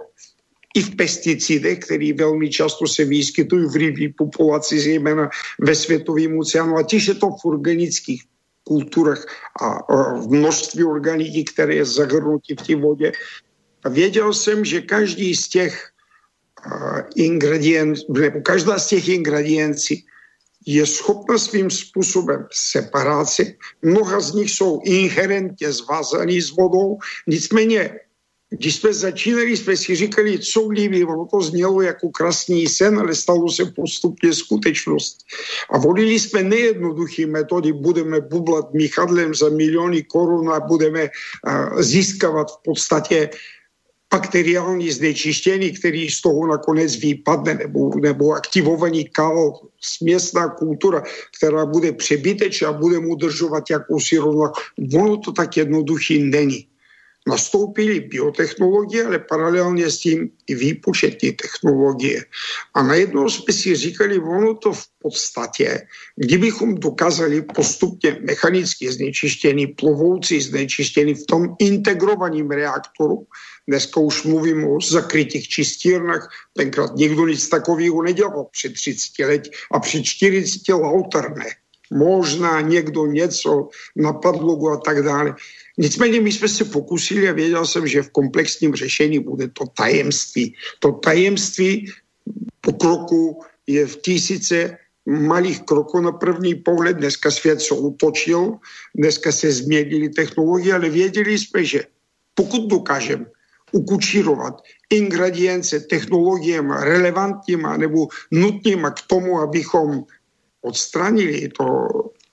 i 0.75 0.81
v 0.81 0.95
pesticidech, 0.95 1.79
které 1.79 2.13
velmi 2.13 2.49
často 2.49 2.87
se 2.87 3.05
vyskytují 3.05 3.65
v 3.65 3.75
rybí 3.75 4.13
populaci, 4.13 4.79
zejména 4.79 5.29
ve 5.59 5.75
světovém 5.75 6.39
oceánu, 6.39 6.77
ať 6.77 6.93
je 6.93 7.13
to 7.13 7.27
v 7.41 7.45
organických 7.45 8.23
kulturách 8.69 9.25
a 9.57 9.81
v 10.21 10.29
množství 10.29 10.85
organiky, 10.85 11.41
které 11.43 11.81
je 11.81 11.85
zahrnutí 11.85 12.53
v 12.53 12.61
té 12.61 12.75
vodě. 12.77 13.11
A 13.83 13.89
věděl 13.89 14.29
jsem, 14.29 14.61
že 14.61 14.85
každý 14.85 15.33
z 15.33 15.47
těch 15.49 15.73
ingredient, 17.15 17.97
nebo 18.13 18.45
každá 18.45 18.77
z 18.77 18.87
těch 18.87 19.07
ingrediencí 19.09 20.05
je 20.67 20.85
schopna 20.85 21.37
svým 21.37 21.71
způsobem 21.71 22.45
separace. 22.53 23.57
Mnoha 23.81 24.19
z 24.19 24.33
nich 24.33 24.51
jsou 24.51 24.83
inherentně 24.85 25.71
zvázaný 25.71 26.37
s 26.41 26.51
vodou, 26.51 26.99
nicméně 27.27 28.08
když 28.49 28.75
jsme 28.75 28.93
začínali, 28.93 29.57
jsme 29.57 29.77
si 29.77 29.95
říkali, 29.95 30.39
co 30.39 30.61
kdyby, 30.61 31.05
ono 31.05 31.25
to 31.25 31.41
znělo 31.41 31.81
jako 31.81 32.09
krásný 32.09 32.67
sen, 32.67 32.99
ale 32.99 33.15
stalo 33.15 33.51
se 33.51 33.65
postupně 33.65 34.33
skutečnost. 34.33 35.17
A 35.69 35.77
volili 35.77 36.19
jsme 36.19 36.43
nejednoduché 36.43 37.25
metody, 37.25 37.73
budeme 37.73 38.21
bublat 38.21 38.73
Michadlem 38.73 39.35
za 39.35 39.49
miliony 39.49 40.03
korun 40.03 40.49
a 40.49 40.59
budeme 40.59 41.09
získávat 41.79 42.51
v 42.51 42.63
podstatě 42.63 43.29
bakteriální 44.13 44.91
znečištění, 44.91 45.71
který 45.71 46.09
z 46.09 46.21
toho 46.21 46.47
nakonec 46.47 46.95
vypadne, 46.95 47.53
nebo, 47.53 47.91
nebo 48.01 48.33
aktivovaný 48.33 49.05
kal, 49.05 49.59
směsná 49.81 50.49
kultura, 50.49 51.03
která 51.37 51.65
bude 51.65 51.91
přebytečná 51.91 52.69
a 52.69 52.73
bude 52.73 52.99
mu 52.99 53.09
udržovat 53.09 53.69
jakousi 53.69 54.17
rovnováhu. 54.17 54.53
Ono 54.95 55.17
to 55.17 55.31
tak 55.31 55.57
jednoduchý 55.57 56.23
není. 56.23 56.68
Nastoupily 57.29 57.99
biotechnologie, 57.99 59.05
ale 59.05 59.19
paralelně 59.19 59.89
s 59.89 59.99
tím 59.99 60.29
i 60.47 60.55
výpočetní 60.55 61.31
technologie. 61.31 62.25
A 62.73 62.83
najednou 62.83 63.29
jsme 63.29 63.53
si 63.53 63.75
říkali, 63.75 64.19
ono 64.19 64.55
to 64.55 64.73
v 64.73 64.85
podstatě, 65.01 65.87
kdybychom 66.15 66.75
dokázali 66.75 67.41
postupně 67.41 68.17
mechanicky 68.25 68.91
znečištěný, 68.91 69.67
plovoucí 69.67 70.41
znečištěný 70.41 71.13
v 71.13 71.25
tom 71.25 71.55
integrovaném 71.59 72.51
reaktoru, 72.51 73.27
Dneska 73.69 73.99
už 73.99 74.23
mluvím 74.23 74.65
o 74.65 74.81
zakrytých 74.81 75.47
čistírnách. 75.47 76.29
Tenkrát 76.57 76.95
nikdo 76.95 77.27
nic 77.27 77.49
takového 77.49 78.01
nedělal 78.01 78.47
před 78.51 78.73
30 78.73 79.25
let 79.25 79.43
a 79.71 79.79
před 79.79 80.03
40 80.03 80.69
lauter 80.69 81.37
ne. 81.37 81.45
Možná 81.93 82.61
někdo 82.61 83.05
něco 83.05 83.69
na 83.95 84.13
padlogu 84.13 84.69
a 84.69 84.77
tak 84.77 85.03
dále. 85.03 85.35
Nicméně 85.79 86.21
my 86.21 86.31
jsme 86.31 86.47
se 86.47 86.65
pokusili 86.65 87.29
a 87.29 87.31
věděl 87.31 87.65
jsem, 87.65 87.87
že 87.87 88.01
v 88.01 88.11
komplexním 88.11 88.75
řešení 88.75 89.19
bude 89.19 89.47
to 89.47 89.63
tajemství. 89.77 90.55
To 90.79 90.91
tajemství 90.91 91.87
pokroku 92.61 93.39
je 93.67 93.87
v 93.87 93.95
tisíce 93.95 94.77
malých 95.05 95.61
kroků 95.63 96.01
na 96.01 96.11
první 96.11 96.55
pohled. 96.55 96.97
Dneska 96.97 97.31
svět 97.31 97.61
se 97.61 97.73
utočil, 97.75 98.59
dneska 98.95 99.31
se 99.31 99.51
změnily 99.51 100.09
technologie, 100.09 100.73
ale 100.73 100.89
věděli 100.89 101.37
jsme, 101.39 101.63
že 101.63 101.83
pokud 102.35 102.67
dokážeme 102.67 103.25
ukučírovat 103.71 104.61
ingredience 104.89 105.79
technologiemi 105.79 106.73
relevantníma 106.79 107.77
nebo 107.77 108.07
nutnýma 108.31 108.91
k 108.91 109.01
tomu, 109.07 109.39
abychom 109.39 110.03
odstranili 110.61 111.49
to 111.49 111.87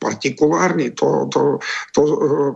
partikulární, 0.06 0.90
to, 0.90 1.26
to, 1.34 1.58
to, 1.94 2.02
uh, 2.02 2.54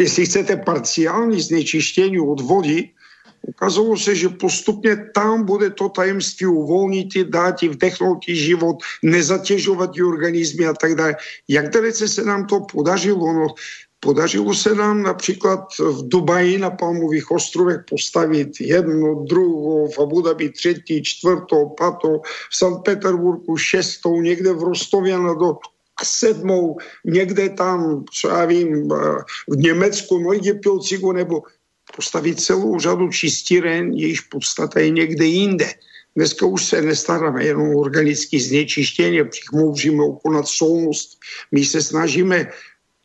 jestli 0.00 0.24
chcete 0.24 0.56
parciální 0.56 1.40
znečištění 1.40 2.20
od 2.20 2.40
vody, 2.40 2.88
Ukázalo 3.42 3.98
se, 3.98 4.14
že 4.14 4.38
postupně 4.38 5.10
tam 5.14 5.42
bude 5.42 5.74
to 5.74 5.90
tajemství 5.90 6.46
uvolnit, 6.46 7.10
dát 7.26 7.58
vdechnout 7.62 8.22
život, 8.22 8.78
nezatěžovat 9.02 9.98
organismy 9.98 10.66
a 10.66 10.78
tak 10.78 10.94
dále. 10.94 11.18
Jak 11.50 11.74
dalece 11.74 12.06
se 12.08 12.22
nám 12.22 12.46
to 12.46 12.62
podařilo? 12.70 13.32
No, 13.32 13.46
Podařilo 14.04 14.54
se 14.54 14.74
nám 14.74 15.02
například 15.02 15.60
v 15.78 16.08
Dubaji 16.08 16.58
na 16.58 16.70
Palmových 16.70 17.30
ostrovech 17.30 17.80
postavit 17.90 18.60
jednu, 18.60 19.24
druhou, 19.24 19.90
v 19.90 19.98
Abu 19.98 20.22
Dhabi 20.22 20.50
třetí, 20.50 21.02
čtvrtou, 21.02 21.68
patou, 21.78 22.20
v 22.50 22.56
Sankt 22.56 22.84
Peterburgu 22.84 23.56
šestou, 23.56 24.20
někde 24.20 24.52
v 24.52 24.62
Rostově 24.62 25.18
na 25.18 25.34
do 25.34 25.54
sedmou, 26.04 26.78
někde 27.04 27.48
tam, 27.48 28.04
co 28.12 28.28
já 28.28 28.44
vím, 28.44 28.88
v 29.48 29.56
Německu, 29.56 30.18
no 30.18 30.30
Pilcigu, 30.62 31.12
nebo 31.12 31.42
postavit 31.96 32.40
celou 32.40 32.78
řadu 32.78 33.08
čistíren, 33.08 33.92
jejíž 33.92 34.20
podstata 34.20 34.80
je 34.80 34.90
někde 34.90 35.24
jinde. 35.24 35.72
Dneska 36.16 36.46
už 36.46 36.64
se 36.64 36.82
nestaráme 36.82 37.44
jenom 37.44 37.76
o 37.76 37.80
organické 37.80 38.40
znečištění, 38.40 39.20
můžeme 39.52 40.04
ukonat 40.04 40.48
solnost. 40.48 41.18
My 41.52 41.64
se 41.64 41.82
snažíme 41.82 42.50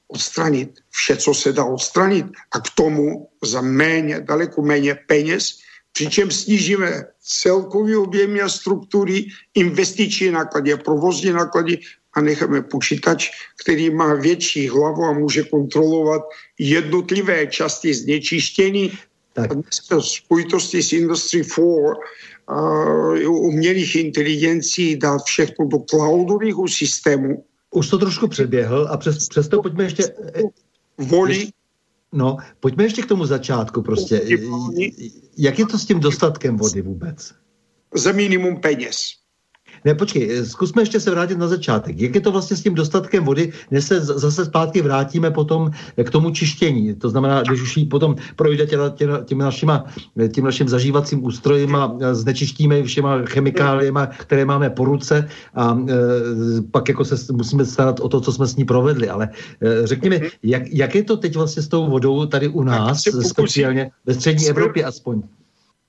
odstranit 0.07 0.79
vše, 0.89 1.17
co 1.17 1.33
se 1.33 1.53
dá 1.53 1.65
odstranit 1.65 2.25
a 2.51 2.59
k 2.59 2.69
tomu 2.75 3.29
za 3.43 3.61
méně, 3.61 4.19
daleko 4.21 4.61
méně 4.61 4.95
peněz, 4.95 5.59
přičem 5.91 6.31
snížíme 6.31 7.03
celkový 7.21 7.95
objem 7.95 8.37
a 8.43 8.49
struktury, 8.49 9.25
investiční 9.55 10.31
náklady 10.31 10.73
a 10.73 10.77
provozní 10.77 11.31
náklady 11.31 11.79
a 12.17 12.21
necháme 12.21 12.61
počítač, 12.61 13.29
který 13.61 13.89
má 13.89 14.13
větší 14.13 14.69
hlavu 14.69 15.03
a 15.03 15.13
může 15.13 15.43
kontrolovat 15.43 16.21
jednotlivé 16.59 17.47
části 17.47 17.93
znečištění. 17.93 18.91
Tak. 19.33 19.51
V 19.53 20.01
spojitosti 20.01 20.83
s 20.83 20.93
Industry 20.93 21.43
4 21.43 21.61
uh, 21.61 23.45
umělých 23.45 23.95
inteligencí 23.95 24.97
dát 24.97 25.23
všechno 25.23 25.65
do 25.67 25.77
cloudových 25.79 26.55
systémů, 26.67 27.43
už 27.71 27.89
to 27.89 27.97
trošku 27.97 28.27
přeběhl 28.27 28.87
a 28.91 28.97
přes, 28.97 29.27
přesto 29.27 29.61
pojďme 29.61 29.83
ještě... 29.83 30.03
Volí. 30.97 31.53
No, 32.13 32.37
pojďme 32.59 32.83
ještě 32.83 33.01
k 33.01 33.05
tomu 33.05 33.25
začátku 33.25 33.81
prostě. 33.81 34.21
Jak 35.37 35.59
je 35.59 35.65
to 35.65 35.79
s 35.79 35.85
tím 35.85 35.99
dostatkem 35.99 36.57
vody 36.57 36.81
vůbec? 36.81 37.33
Za 37.93 38.11
minimum 38.11 38.61
peněz. 38.61 39.26
Ne, 39.85 39.95
počkej, 39.95 40.45
zkusme 40.45 40.81
ještě 40.81 40.99
se 40.99 41.11
vrátit 41.11 41.37
na 41.37 41.47
začátek. 41.47 42.01
Jak 42.01 42.15
je 42.15 42.21
to 42.21 42.31
vlastně 42.31 42.57
s 42.57 42.63
tím 42.63 42.75
dostatkem 42.75 43.23
vody, 43.23 43.51
než 43.71 43.85
se 43.85 43.99
zase 44.01 44.45
zpátky 44.45 44.81
vrátíme 44.81 45.31
potom 45.31 45.71
k 46.03 46.09
tomu 46.09 46.29
čištění. 46.29 46.95
To 46.95 47.09
znamená, 47.09 47.41
když 47.41 47.61
už 47.61 47.77
ji 47.77 47.85
potom 47.85 48.15
projde 48.35 48.65
těla, 48.65 48.89
těla, 48.89 49.23
těmi 49.23 49.43
našima, 49.43 49.85
tím 50.33 50.45
naším 50.45 50.69
zažívacím 50.69 51.25
ústrojem 51.25 51.75
a 51.75 51.97
znečištíme 52.11 52.83
všema 52.83 53.21
chemikáliemi, 53.25 53.99
které 54.17 54.45
máme 54.45 54.69
po 54.69 54.85
ruce 54.85 55.29
a 55.55 55.77
e, 55.89 55.93
pak 56.71 56.89
jako 56.89 57.05
se 57.05 57.33
musíme 57.33 57.65
starat 57.65 57.99
o 57.99 58.09
to, 58.09 58.21
co 58.21 58.31
jsme 58.31 58.47
s 58.47 58.55
ní 58.55 58.65
provedli. 58.65 59.09
Ale 59.09 59.29
e, 59.61 59.87
řekněme, 59.87 60.17
mhm. 60.17 60.27
jak, 60.43 60.63
jak 60.67 60.95
je 60.95 61.03
to 61.03 61.17
teď 61.17 61.35
vlastně 61.35 61.61
s 61.61 61.67
tou 61.67 61.89
vodou 61.89 62.25
tady 62.25 62.47
u 62.47 62.63
nás, 62.63 63.03
speciálně 63.21 63.91
ve 64.05 64.13
střední 64.13 64.47
Evropě 64.49 64.83
aspoň? 64.83 65.21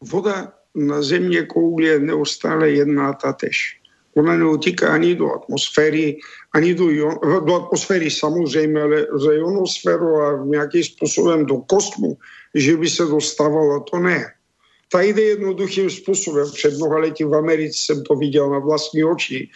Voda 0.01 0.53
na 0.75 1.03
země 1.03 1.43
kouli 1.43 1.87
je 1.87 2.01
neustále 2.01 2.71
jedna 2.71 3.13
ta 3.13 3.33
tež 3.33 3.78
ona 4.17 4.37
neutíká 4.37 4.93
ani 4.95 5.15
do 5.15 5.35
atmosféry, 5.35 6.19
ani 6.55 6.75
do, 6.75 6.85
do 7.45 7.55
atmosféry 7.55 8.11
samozřejmě, 8.11 8.83
ale 8.83 9.07
za 9.15 9.33
ionosféru 9.33 10.17
a 10.17 10.45
nějakým 10.45 10.85
způsobem 10.85 11.47
do 11.47 11.57
kosmu, 11.57 12.17
že 12.55 12.77
by 12.77 12.89
se 12.91 13.05
dostávala, 13.05 13.81
to 13.81 13.99
ne. 13.99 14.25
Ta 14.93 15.03
jde 15.03 15.23
jednoduchým 15.23 15.91
způsobem. 15.91 16.51
Před 16.53 16.77
mnoha 16.77 16.99
lety 16.99 17.25
v 17.25 17.35
Americe 17.35 17.79
jsem 17.79 18.03
to 18.03 18.15
viděl 18.15 18.51
na 18.51 18.59
vlastní 18.59 19.05
oči, 19.05 19.49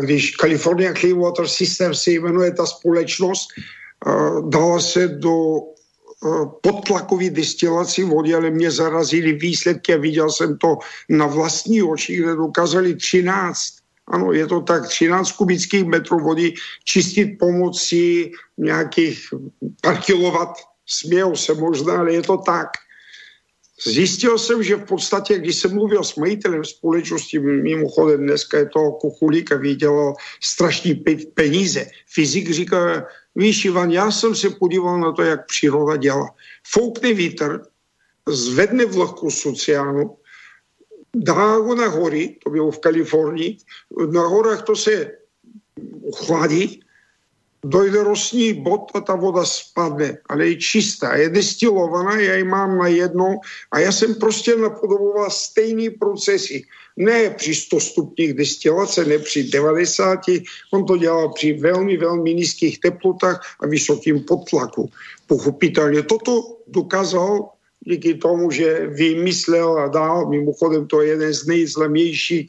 když 0.00 0.36
California 0.36 0.94
Clean 0.94 1.18
Water 1.18 1.48
System 1.48 1.94
se 1.94 2.10
jmenuje 2.10 2.52
ta 2.52 2.66
společnost, 2.66 3.48
dala 4.48 4.80
se 4.80 5.08
do 5.08 5.58
podtlakový 6.62 7.30
destilaci 7.30 8.04
vody, 8.04 8.34
ale 8.34 8.50
mě 8.50 8.70
zarazili 8.70 9.32
výsledky 9.32 9.94
a 9.94 9.96
viděl 9.96 10.30
jsem 10.30 10.58
to 10.58 10.78
na 11.08 11.26
vlastní 11.26 11.82
oči, 11.82 12.16
kde 12.16 12.34
dokázali 12.34 12.94
13 12.94 13.77
ano, 14.10 14.32
je 14.32 14.46
to 14.46 14.60
tak 14.60 14.88
13 14.88 15.32
kubických 15.32 15.84
metrů 15.84 16.18
vody 16.18 16.54
čistit 16.84 17.38
pomocí 17.38 18.32
nějakých 18.58 19.34
pár 19.82 19.96
kilovat. 20.00 20.48
Smějou 20.86 21.36
se 21.36 21.54
možná, 21.54 21.98
ale 21.98 22.12
je 22.12 22.22
to 22.22 22.36
tak. 22.36 22.68
Zjistil 23.86 24.38
jsem, 24.38 24.62
že 24.62 24.76
v 24.76 24.84
podstatě, 24.84 25.38
když 25.38 25.56
jsem 25.56 25.74
mluvil 25.74 26.04
s 26.04 26.16
majitelem 26.16 26.64
společnosti, 26.64 27.38
mimochodem 27.38 28.20
dneska 28.20 28.58
je 28.58 28.66
to 28.66 28.90
Kuchulík 28.90 29.52
a 29.52 29.56
vydělal 29.56 30.14
strašný 30.42 31.04
peníze. 31.34 31.86
Fyzik 32.06 32.50
říká, 32.50 33.06
víš 33.36 33.64
Ivan, 33.64 33.90
já 33.90 34.10
jsem 34.10 34.34
se 34.34 34.50
podíval 34.50 35.00
na 35.00 35.12
to, 35.12 35.22
jak 35.22 35.46
příroda 35.46 35.96
dělá. 35.96 36.26
Foukne 36.66 37.12
vítr, 37.12 37.62
zvedne 38.28 38.84
vlhkost 38.86 39.38
sociálu, 39.38 40.18
ho 41.34 41.74
na 41.74 41.88
hory, 41.88 42.36
to 42.44 42.50
bylo 42.50 42.70
v 42.70 42.78
Kalifornii, 42.78 43.56
na 44.10 44.26
horách 44.26 44.62
to 44.62 44.76
se 44.76 45.12
chladí, 46.14 46.80
dojde 47.64 48.02
rostní 48.02 48.54
bod 48.54 48.90
a 48.94 49.00
ta 49.00 49.14
voda 49.14 49.44
spadne, 49.44 50.18
ale 50.28 50.46
je 50.46 50.56
čistá, 50.56 51.16
je 51.16 51.28
destilovaná, 51.28 52.20
já 52.20 52.34
ji 52.34 52.44
mám 52.44 52.78
na 52.78 52.86
jedno 52.86 53.40
a 53.70 53.78
já 53.78 53.92
jsem 53.92 54.14
prostě 54.14 54.56
napodoboval 54.56 55.30
stejný 55.30 55.90
procesy. 55.90 56.62
Ne 56.96 57.30
při 57.30 57.54
100 57.54 57.80
stupních 57.80 58.34
destilace, 58.34 59.04
ne 59.04 59.18
při 59.18 59.50
90, 59.50 60.20
on 60.70 60.86
to 60.86 60.96
dělal 60.96 61.32
při 61.32 61.52
velmi, 61.52 61.96
velmi 61.96 62.34
nízkých 62.34 62.80
teplotách 62.80 63.40
a 63.60 63.66
vysokým 63.66 64.24
podtlaku. 64.24 64.90
Pochopitelně 65.26 66.02
toto 66.02 66.56
dokázal 66.66 67.57
díky 67.80 68.14
tomu, 68.14 68.50
že 68.50 68.86
vymyslel 68.86 69.78
a 69.78 69.88
dal, 69.88 70.28
mimochodem 70.28 70.86
to 70.86 71.02
je 71.02 71.08
jeden 71.08 71.34
z 71.34 71.46
nejzlemějších 71.46 72.46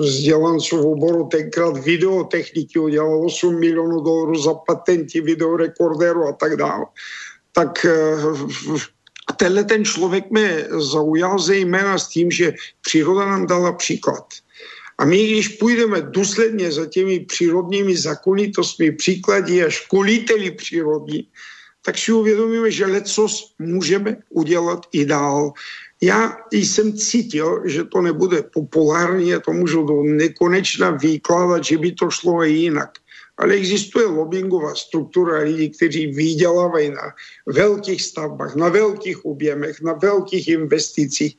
vzdělanců 0.00 0.76
v 0.76 0.86
oboru 0.86 1.24
tenkrát 1.24 1.76
videotechniky, 1.76 2.78
udělal 2.78 3.26
8 3.26 3.60
milionů 3.60 4.00
dolarů 4.00 4.34
za 4.34 4.54
patenty 4.54 5.20
videorekorderu 5.20 6.24
a 6.24 6.32
tak 6.32 6.56
dále. 6.56 6.84
Tak 7.52 7.84
eh, 7.84 8.16
tenhle 9.36 9.64
ten 9.64 9.84
člověk 9.84 10.30
mě 10.30 10.66
zaujal 10.70 11.38
zejména 11.38 11.98
s 11.98 12.08
tím, 12.08 12.30
že 12.30 12.52
příroda 12.82 13.26
nám 13.26 13.46
dala 13.46 13.72
příklad. 13.72 14.24
A 14.98 15.04
my, 15.04 15.26
když 15.26 15.48
půjdeme 15.48 16.00
důsledně 16.00 16.72
za 16.72 16.86
těmi 16.86 17.20
přírodními 17.20 17.96
zákonitostmi, 17.96 18.92
příklady 18.92 19.64
a 19.64 19.70
školiteli 19.70 20.50
přírodní, 20.50 21.28
tak 21.82 21.98
si 21.98 22.12
uvědomíme, 22.12 22.70
že 22.70 22.86
lecos 22.86 23.54
můžeme 23.58 24.16
udělat 24.30 24.86
i 24.92 25.04
dál. 25.04 25.52
Já 26.02 26.36
jsem 26.50 26.92
cítil, 26.92 27.62
že 27.64 27.84
to 27.84 28.00
nebude 28.00 28.42
populární, 28.42 29.32
to 29.44 29.52
můžu 29.52 29.82
do 29.82 30.02
nekonečna 30.02 30.90
vykládat, 30.90 31.64
že 31.64 31.78
by 31.78 31.92
to 31.92 32.10
šlo 32.10 32.44
i 32.44 32.50
jinak. 32.50 32.90
Ale 33.38 33.54
existuje 33.54 34.06
lobbyingová 34.06 34.74
struktura 34.74 35.38
lidí, 35.42 35.70
kteří 35.70 36.06
vydělávají 36.06 36.90
na 36.90 37.14
velkých 37.46 38.02
stavbách, 38.02 38.56
na 38.56 38.68
velkých 38.68 39.24
objemech, 39.24 39.80
na 39.80 39.92
velkých 39.92 40.48
investicích. 40.48 41.36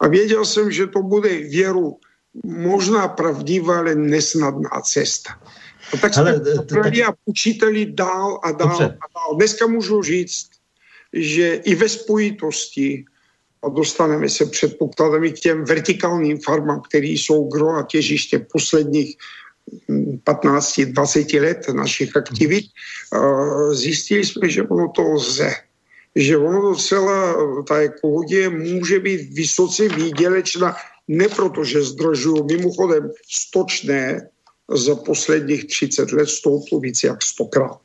A 0.00 0.08
věděl 0.08 0.44
jsem, 0.44 0.70
že 0.70 0.86
to 0.86 1.02
bude 1.02 1.28
věru 1.28 1.98
možná 2.44 3.08
pravdivá, 3.08 3.78
ale 3.78 3.94
nesnadná 3.94 4.70
cesta. 4.84 5.30
No 5.92 5.98
tak 5.98 6.14
jsme 6.14 6.22
Ale, 6.22 6.40
tak... 6.68 6.98
a 7.08 7.14
počítali 7.24 7.86
dál 7.86 8.40
a 8.42 8.52
dál 8.52 8.68
Dobře. 8.68 8.84
a 8.84 9.06
dál. 9.14 9.36
Dneska 9.36 9.66
můžu 9.66 10.02
říct, 10.02 10.50
že 11.12 11.54
i 11.54 11.74
ve 11.74 11.88
spojitosti 11.88 13.04
a 13.62 13.68
dostaneme 13.68 14.28
se 14.28 14.46
předpokladem 14.46 15.32
k 15.32 15.40
těm 15.40 15.64
vertikálním 15.64 16.38
farmám, 16.38 16.80
které 16.88 17.06
jsou 17.06 17.48
gro 17.48 17.68
a 17.68 17.82
těžiště 17.82 18.38
posledních 18.52 19.16
15-20 19.88 21.38
hm, 21.38 21.42
let 21.42 21.68
našich 21.68 22.16
aktivit, 22.16 22.64
zjistili 23.72 24.26
jsme, 24.26 24.48
že 24.48 24.62
ono 24.62 24.88
to 24.88 25.02
lze. 25.02 25.50
Že 26.14 26.36
ono 26.36 26.60
docela, 26.60 27.36
ta 27.68 27.76
ekologie 27.76 28.50
může 28.50 28.98
být 28.98 29.34
vysoce 29.34 29.88
výdělečná, 29.88 30.76
ne 31.08 31.28
proto, 31.28 31.64
že 31.64 31.82
zdražují 31.82 32.42
mimochodem 32.44 33.10
stočné 33.30 34.28
za 34.70 34.94
posledních 34.94 35.66
30 35.66 36.12
let 36.12 36.28
stouplo 36.28 36.80
více 36.80 37.06
jak 37.06 37.22
stokrát. 37.22 37.80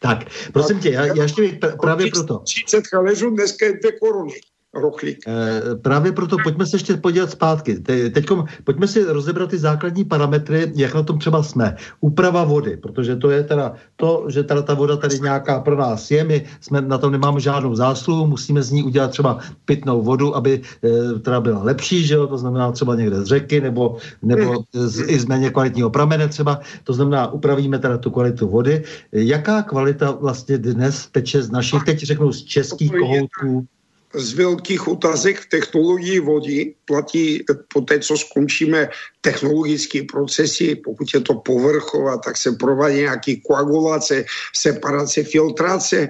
Tak, 0.00 0.18
prosím 0.52 0.80
tě, 0.80 0.90
já, 0.90 1.06
já 1.06 1.22
ještě 1.22 1.58
právě 1.80 2.10
proto. 2.10 2.38
30 2.38 2.86
chaleřů 2.86 3.30
dneska 3.30 3.66
je 3.66 3.72
dvě 3.72 3.92
koruny 3.92 4.40
rochlík. 4.74 5.18
E, 5.28 5.60
právě 5.82 6.12
proto 6.12 6.36
pojďme 6.42 6.66
se 6.66 6.76
ještě 6.76 6.96
podívat 6.96 7.30
zpátky. 7.30 7.74
Te, 7.74 8.10
teďkom, 8.10 8.44
pojďme 8.64 8.86
si 8.86 9.04
rozebrat 9.04 9.50
ty 9.50 9.58
základní 9.58 10.04
parametry, 10.04 10.72
jak 10.74 10.94
na 10.94 11.02
tom 11.02 11.18
třeba 11.18 11.42
jsme. 11.42 11.76
Úprava 12.00 12.44
vody, 12.44 12.76
protože 12.76 13.16
to 13.16 13.30
je 13.30 13.44
teda 13.44 13.74
to, 13.96 14.24
že 14.28 14.42
teda 14.42 14.62
ta 14.62 14.74
voda 14.74 14.96
tady 14.96 15.20
nějaká 15.20 15.60
pro 15.60 15.76
nás 15.76 16.10
je, 16.10 16.24
my 16.24 16.44
jsme 16.60 16.80
na 16.80 16.98
tom 16.98 17.12
nemáme 17.12 17.40
žádnou 17.40 17.74
zásluhu, 17.74 18.26
musíme 18.26 18.62
z 18.62 18.70
ní 18.70 18.82
udělat 18.82 19.10
třeba 19.10 19.38
pitnou 19.64 20.02
vodu, 20.02 20.36
aby 20.36 20.60
e, 20.84 21.18
teda 21.18 21.40
byla 21.40 21.62
lepší, 21.62 22.06
že 22.06 22.14
jo? 22.14 22.26
to 22.26 22.38
znamená 22.38 22.72
třeba 22.72 22.94
někde 22.94 23.20
z 23.20 23.26
řeky 23.26 23.60
nebo, 23.60 23.96
nebo 24.22 24.64
z, 24.72 25.00
i 25.10 25.20
z 25.20 25.26
méně 25.26 25.50
kvalitního 25.50 25.90
pramene 25.90 26.28
třeba, 26.28 26.60
to 26.84 26.92
znamená 26.92 27.32
upravíme 27.32 27.78
teda 27.78 27.98
tu 27.98 28.10
kvalitu 28.10 28.48
vody. 28.48 28.82
Jaká 29.12 29.62
kvalita 29.62 30.10
vlastně 30.10 30.58
dnes 30.58 31.06
teče 31.06 31.42
z 31.42 31.50
našich, 31.50 31.84
teď 31.84 31.98
řeknu 31.98 32.32
z 32.32 32.44
českých 32.44 32.92
kohoutků, 32.92 33.66
z 34.14 34.32
velkých 34.32 34.88
otázek 34.88 35.40
v 35.40 35.48
technologii 35.48 36.20
vody 36.20 36.74
platí 36.84 37.44
po 37.72 37.80
té, 37.80 38.00
co 38.00 38.16
skončíme 38.16 38.88
technologické 39.20 40.02
procesy, 40.02 40.74
pokud 40.74 41.06
je 41.14 41.20
to 41.20 41.34
povrchová, 41.34 42.18
tak 42.18 42.36
se 42.36 42.52
provádí 42.52 42.96
nějaký 42.96 43.40
koagulace, 43.40 44.24
separace, 44.56 45.22
filtrace, 45.22 46.08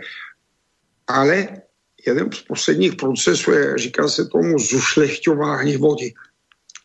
ale 1.07 1.49
jeden 2.07 2.33
z 2.33 2.43
posledních 2.43 2.95
procesů 2.97 3.53
je, 3.53 3.79
říká 3.79 4.09
se 4.09 4.25
tomu, 4.27 4.59
zušlechťování 4.59 5.77
vody. 5.77 6.13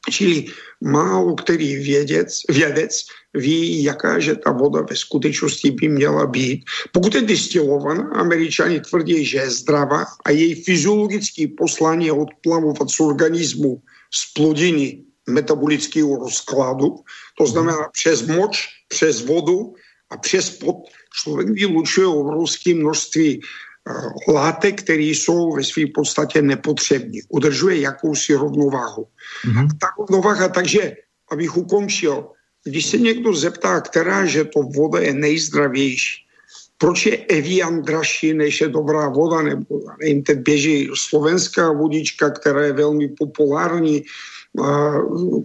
Čili 0.09 0.45
málo 0.81 1.35
který 1.35 1.75
vědec, 1.75 2.29
vědec 2.49 2.91
ví, 3.33 3.83
jaká 3.83 4.19
že 4.19 4.35
ta 4.35 4.51
voda 4.51 4.81
ve 4.81 4.95
skutečnosti 4.95 5.71
by 5.71 5.87
měla 5.89 6.25
být. 6.25 6.63
Pokud 6.91 7.15
je 7.15 7.21
distilovaná, 7.21 8.09
američani 8.13 8.79
tvrdí, 8.79 9.25
že 9.25 9.37
je 9.37 9.49
zdravá 9.49 10.05
a 10.25 10.31
její 10.31 10.63
fyziologické 10.63 11.47
poslání 11.57 12.05
je 12.05 12.11
odplavovat 12.11 12.89
z 12.89 12.99
organismu 12.99 13.81
z 14.13 14.33
plodiny 14.33 15.03
metabolického 15.29 16.15
rozkladu, 16.15 16.95
to 17.37 17.45
znamená 17.45 17.89
přes 17.93 18.27
moč, 18.27 18.67
přes 18.87 19.25
vodu 19.25 19.73
a 20.09 20.17
přes 20.17 20.49
pot 20.49 20.75
člověk 21.21 21.49
vylučuje 21.49 22.07
obrovské 22.07 22.73
množství 22.73 23.41
látek, 24.27 24.81
které 24.81 25.03
jsou 25.03 25.55
ve 25.55 25.63
své 25.63 25.83
podstatě 25.95 26.41
nepotřební. 26.41 27.21
Udržuje 27.29 27.79
jakousi 27.79 28.33
rovnováhu. 28.33 29.07
Mm-hmm. 29.45 29.67
Ta 29.81 29.88
rovnováha, 29.99 30.47
takže, 30.47 30.95
abych 31.31 31.57
ukončil, 31.57 32.27
když 32.63 32.86
se 32.86 32.97
někdo 32.97 33.33
zeptá, 33.33 33.81
která 33.81 34.25
že 34.25 34.45
to 34.45 34.61
voda 34.61 34.99
je 34.99 35.13
nejzdravější, 35.13 36.25
proč 36.77 37.05
je 37.05 37.17
Evian 37.17 37.81
dražší, 37.81 38.33
než 38.33 38.61
je 38.61 38.67
dobrá 38.67 39.09
voda, 39.09 39.41
nebo 39.41 39.79
nevím, 40.01 40.23
teď 40.23 40.39
běží 40.39 40.89
slovenská 40.93 41.71
vodička, 41.71 42.29
která 42.29 42.61
je 42.65 42.73
velmi 42.73 43.07
populární, 43.07 44.03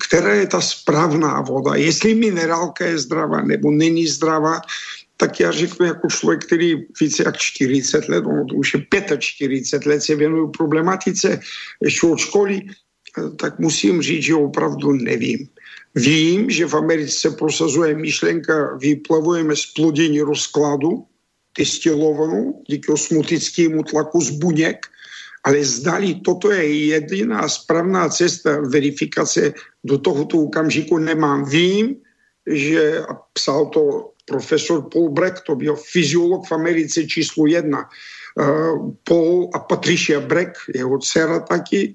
která 0.06 0.34
je 0.34 0.46
ta 0.46 0.60
správná 0.60 1.40
voda. 1.40 1.74
Jestli 1.74 2.14
minerálka 2.14 2.86
je 2.86 2.98
zdravá 2.98 3.42
nebo 3.42 3.70
není 3.70 4.06
zdravá, 4.06 4.60
tak 5.20 5.40
já 5.40 5.52
řeknu 5.52 5.86
jako 5.86 6.08
člověk, 6.08 6.44
který 6.44 6.74
více 7.00 7.22
jak 7.26 7.36
40 7.36 8.08
let, 8.08 8.24
ono 8.26 8.44
to 8.44 8.54
už 8.54 8.74
je 8.74 8.80
45 9.18 9.90
let 9.90 10.00
se 10.00 10.16
věnuju 10.16 10.48
problematice 10.48 11.40
školy, 12.16 12.62
tak 13.36 13.58
musím 13.58 14.02
říct, 14.02 14.22
že 14.22 14.34
opravdu 14.34 14.92
nevím. 14.92 15.48
Vím, 15.94 16.50
že 16.50 16.66
v 16.66 16.74
Americe 16.74 17.30
prosazuje 17.30 17.94
myšlenka, 17.94 18.76
vyplavujeme 18.76 19.56
z 19.56 19.66
plodiny 19.66 20.20
rozkladu, 20.20 21.04
destilovanou, 21.58 22.62
díky 22.68 22.92
osmotickému 22.92 23.82
tlaku 23.82 24.20
z 24.20 24.30
buněk, 24.30 24.86
ale 25.44 25.64
zdali 25.64 26.14
toto 26.24 26.50
je 26.50 26.86
jediná 26.86 27.48
správná 27.48 28.08
cesta 28.08 28.60
verifikace, 28.60 29.52
do 29.84 29.98
tohoto 29.98 30.38
okamžiku 30.38 30.98
nemám. 30.98 31.44
Vím, 31.44 31.96
že 32.46 33.02
psal 33.32 33.66
to 33.66 34.12
profesor 34.30 34.86
Paul 34.86 35.10
Breck, 35.10 35.42
to 35.42 35.58
byl 35.58 35.74
fyziolog 35.74 36.46
v 36.46 36.52
Americe 36.52 37.02
číslo 37.02 37.50
jedna. 37.50 37.90
Uh, 38.38 38.94
Paul 39.02 39.50
a 39.54 39.58
Patricia 39.58 40.22
Breck, 40.22 40.54
jeho 40.70 40.98
dcera 41.02 41.42
taky, 41.42 41.94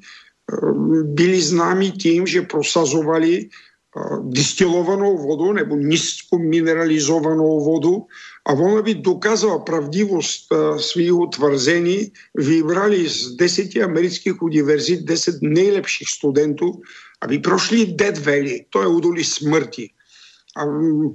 uh, 0.51 0.75
byli 1.15 1.39
známi 1.41 1.95
tím, 1.95 2.27
že 2.27 2.43
prosazovali 2.43 3.47
uh, 3.47 4.19
distilovanou 4.35 5.15
vodu 5.15 5.63
nebo 5.63 5.79
nízko 5.79 6.35
mineralizovanou 6.35 7.63
vodu 7.63 8.03
a 8.45 8.51
on 8.51 8.83
by 8.83 8.99
dokázal 8.99 9.63
pravdivost 9.63 10.51
svého 10.77 11.25
tvrzení, 11.33 12.11
vybrali 12.35 13.09
z 13.09 13.39
deseti 13.39 13.81
amerických 13.81 14.37
univerzit 14.37 15.07
deset 15.07 15.41
nejlepších 15.41 16.09
studentů, 16.09 16.83
aby 17.25 17.39
prošli 17.39 17.97
Dead 17.97 18.17
Valley, 18.21 18.69
to 18.69 18.81
je 18.81 18.87
údolí 18.87 19.23
smrti. 19.23 19.94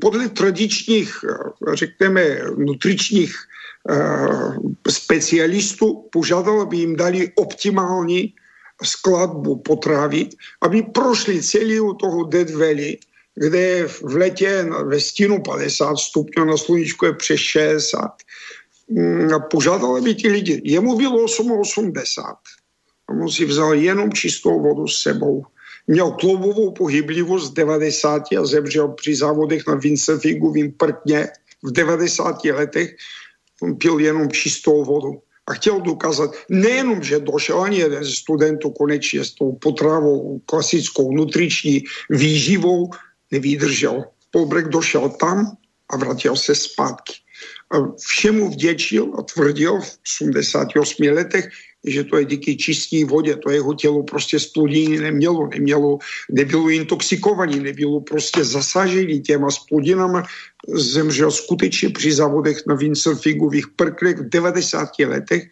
Podle 0.01 0.29
tradičních, 0.29 1.25
řekněme, 1.73 2.39
nutričních 2.57 3.35
eh, 3.91 4.91
specialistů 4.91 6.09
požádal, 6.13 6.61
aby 6.61 6.77
jim 6.77 6.97
dali 6.97 7.33
optimální 7.35 8.35
skladbu 8.83 9.57
potravy, 9.57 10.29
aby 10.61 10.83
prošli 10.83 11.43
celý 11.43 11.81
toho 12.01 12.25
Dead 12.25 12.51
Valley, 12.51 12.99
kde 13.35 13.89
v 13.89 14.03
letě 14.03 14.67
ve 14.85 15.01
stínu 15.01 15.43
50 15.43 15.97
stupňů 15.97 16.45
na 16.45 16.57
sluníčku 16.57 17.07
je 17.07 17.13
přes 17.13 17.41
60. 17.41 18.11
Mm, 18.89 19.29
požádal, 19.51 19.97
aby 19.97 20.15
ti 20.15 20.29
lidi, 20.29 20.61
jemu 20.65 20.97
bylo 20.97 21.25
8,80. 21.25 22.23
A 23.09 23.13
on 23.13 23.29
si 23.29 23.45
vzal 23.45 23.75
jenom 23.75 24.13
čistou 24.13 24.61
vodu 24.61 24.89
s 24.89 25.03
sebou 25.03 25.45
měl 25.87 26.11
kloubovou 26.11 26.73
pohyblivost 26.73 27.55
90 27.55 28.23
a 28.41 28.47
zemřel 28.47 28.89
při 28.89 29.17
závodech 29.17 29.67
na 29.67 29.75
Windsurfingovým 29.75 30.73
prtně 30.73 31.29
v 31.63 31.73
90 31.73 32.45
letech. 32.45 32.97
Pil 33.79 33.99
jenom 33.99 34.31
čistou 34.31 34.85
vodu 34.85 35.23
a 35.47 35.55
chtěl 35.55 35.81
dokázat 35.81 36.31
nejenom, 36.49 37.03
že 37.03 37.21
došel 37.21 37.61
ani 37.63 37.79
jeden 37.79 38.05
ze 38.05 38.13
studentů 38.13 38.71
konečně 38.71 39.25
s 39.25 39.35
tou 39.35 39.53
potravou 39.53 40.39
klasickou 40.47 41.13
nutriční 41.13 41.85
výživou, 42.11 42.91
nevydržel. 43.31 44.05
Polbrek 44.31 44.69
došel 44.69 45.09
tam 45.09 45.57
a 45.91 45.97
vrátil 45.97 46.37
se 46.37 46.55
zpátky. 46.55 47.13
Všemu 47.99 48.51
vděčil 48.51 49.13
a 49.19 49.23
tvrdil 49.23 49.81
v 49.81 49.99
88 50.07 51.07
letech, 51.13 51.49
že 51.87 52.05
to 52.05 52.17
je 52.17 52.25
díky 52.25 52.57
čisté 52.57 53.05
vodě, 53.05 53.37
to 53.37 53.51
jeho 53.51 53.75
tělo 53.75 54.03
prostě 54.03 54.41
splodiny 54.41 54.99
nemělo, 55.01 55.49
nemělo, 55.49 55.99
nebylo 56.31 56.69
intoxikovaný, 56.69 57.61
nebylo 57.61 58.01
prostě 58.01 58.45
zasažený 58.45 59.21
těma 59.21 59.51
splodinama, 59.51 60.23
zemřel 60.69 61.31
skutečně 61.31 61.89
při 61.89 62.13
závodech 62.13 62.67
na 62.67 62.75
windsurfingových 62.75 63.67
prklech 63.77 64.17
v 64.17 64.29
90 64.29 64.89
letech 64.99 65.43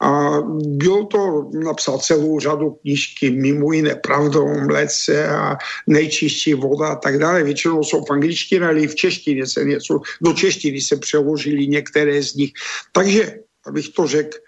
a 0.00 0.40
byl 0.56 1.04
to, 1.04 1.50
napsal 1.64 1.98
celou 1.98 2.40
řadu 2.40 2.70
knížky, 2.70 3.30
mimo 3.30 3.72
jiné 3.72 3.94
Pravda 3.94 4.40
o 4.40 4.60
mlece 4.64 5.28
a 5.28 5.56
nejčistší 5.86 6.54
voda 6.54 6.88
a 6.88 6.96
tak 6.96 7.18
dále. 7.18 7.42
Většinou 7.44 7.84
jsou 7.84 8.04
v 8.04 8.10
angličtině, 8.10 8.66
ale 8.66 8.80
i 8.80 8.86
v 8.86 8.94
češtině 8.94 9.46
se 9.46 9.64
něco, 9.64 10.00
do 10.20 10.32
češtiny 10.32 10.80
se 10.80 10.96
přeložili 10.96 11.66
některé 11.66 12.22
z 12.22 12.34
nich. 12.34 12.52
Takže, 12.92 13.38
abych 13.66 13.88
to 13.88 14.06
řekl, 14.06 14.38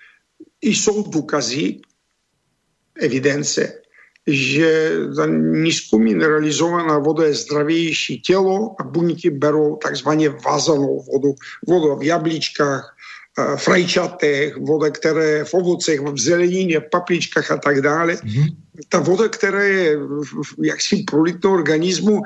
jsou 0.62 1.02
důkazy, 1.02 1.80
evidence, 3.00 3.72
že 4.26 4.92
ta 5.16 5.26
nízkomineralizovaná 5.26 6.98
voda 6.98 7.26
je 7.26 7.34
zdravější 7.34 8.20
tělo 8.20 8.76
a 8.80 8.84
buňky 8.84 9.30
berou 9.30 9.76
takzvaně 9.76 10.28
vázanou 10.28 11.02
vodu. 11.12 11.34
Vodu 11.66 11.96
v 11.96 12.02
jablíčkách, 12.02 12.96
v 13.56 13.68
rajčatech, 13.68 14.56
voda, 14.56 14.90
která 14.90 15.24
je 15.24 15.44
v 15.44 15.54
ovocech, 15.54 16.00
v 16.00 16.18
zelenině, 16.18 16.80
v 16.80 16.90
papričkách 16.90 17.50
a 17.50 17.56
tak 17.56 17.80
dále. 17.80 18.14
Mm-hmm. 18.14 18.56
Ta 18.88 19.00
voda, 19.00 19.28
která 19.28 19.62
je 19.62 19.98
jaksi 20.62 21.04
pro 21.10 21.52
organismu, 21.52 22.22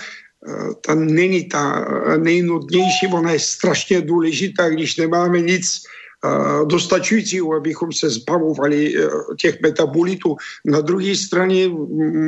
ta 0.86 0.94
není 0.94 1.48
ta 1.48 1.88
nejnutnější, 2.16 3.06
ona 3.06 3.32
je 3.32 3.40
strašně 3.40 4.00
důležitá, 4.00 4.68
když 4.68 4.96
nemáme 4.96 5.40
nic 5.40 5.82
dostačující, 6.64 7.40
abychom 7.56 7.92
se 7.92 8.10
zbavovali 8.10 8.94
těch 9.38 9.60
metabolitů. 9.60 10.36
Na 10.64 10.80
druhé 10.80 11.16
straně 11.16 11.68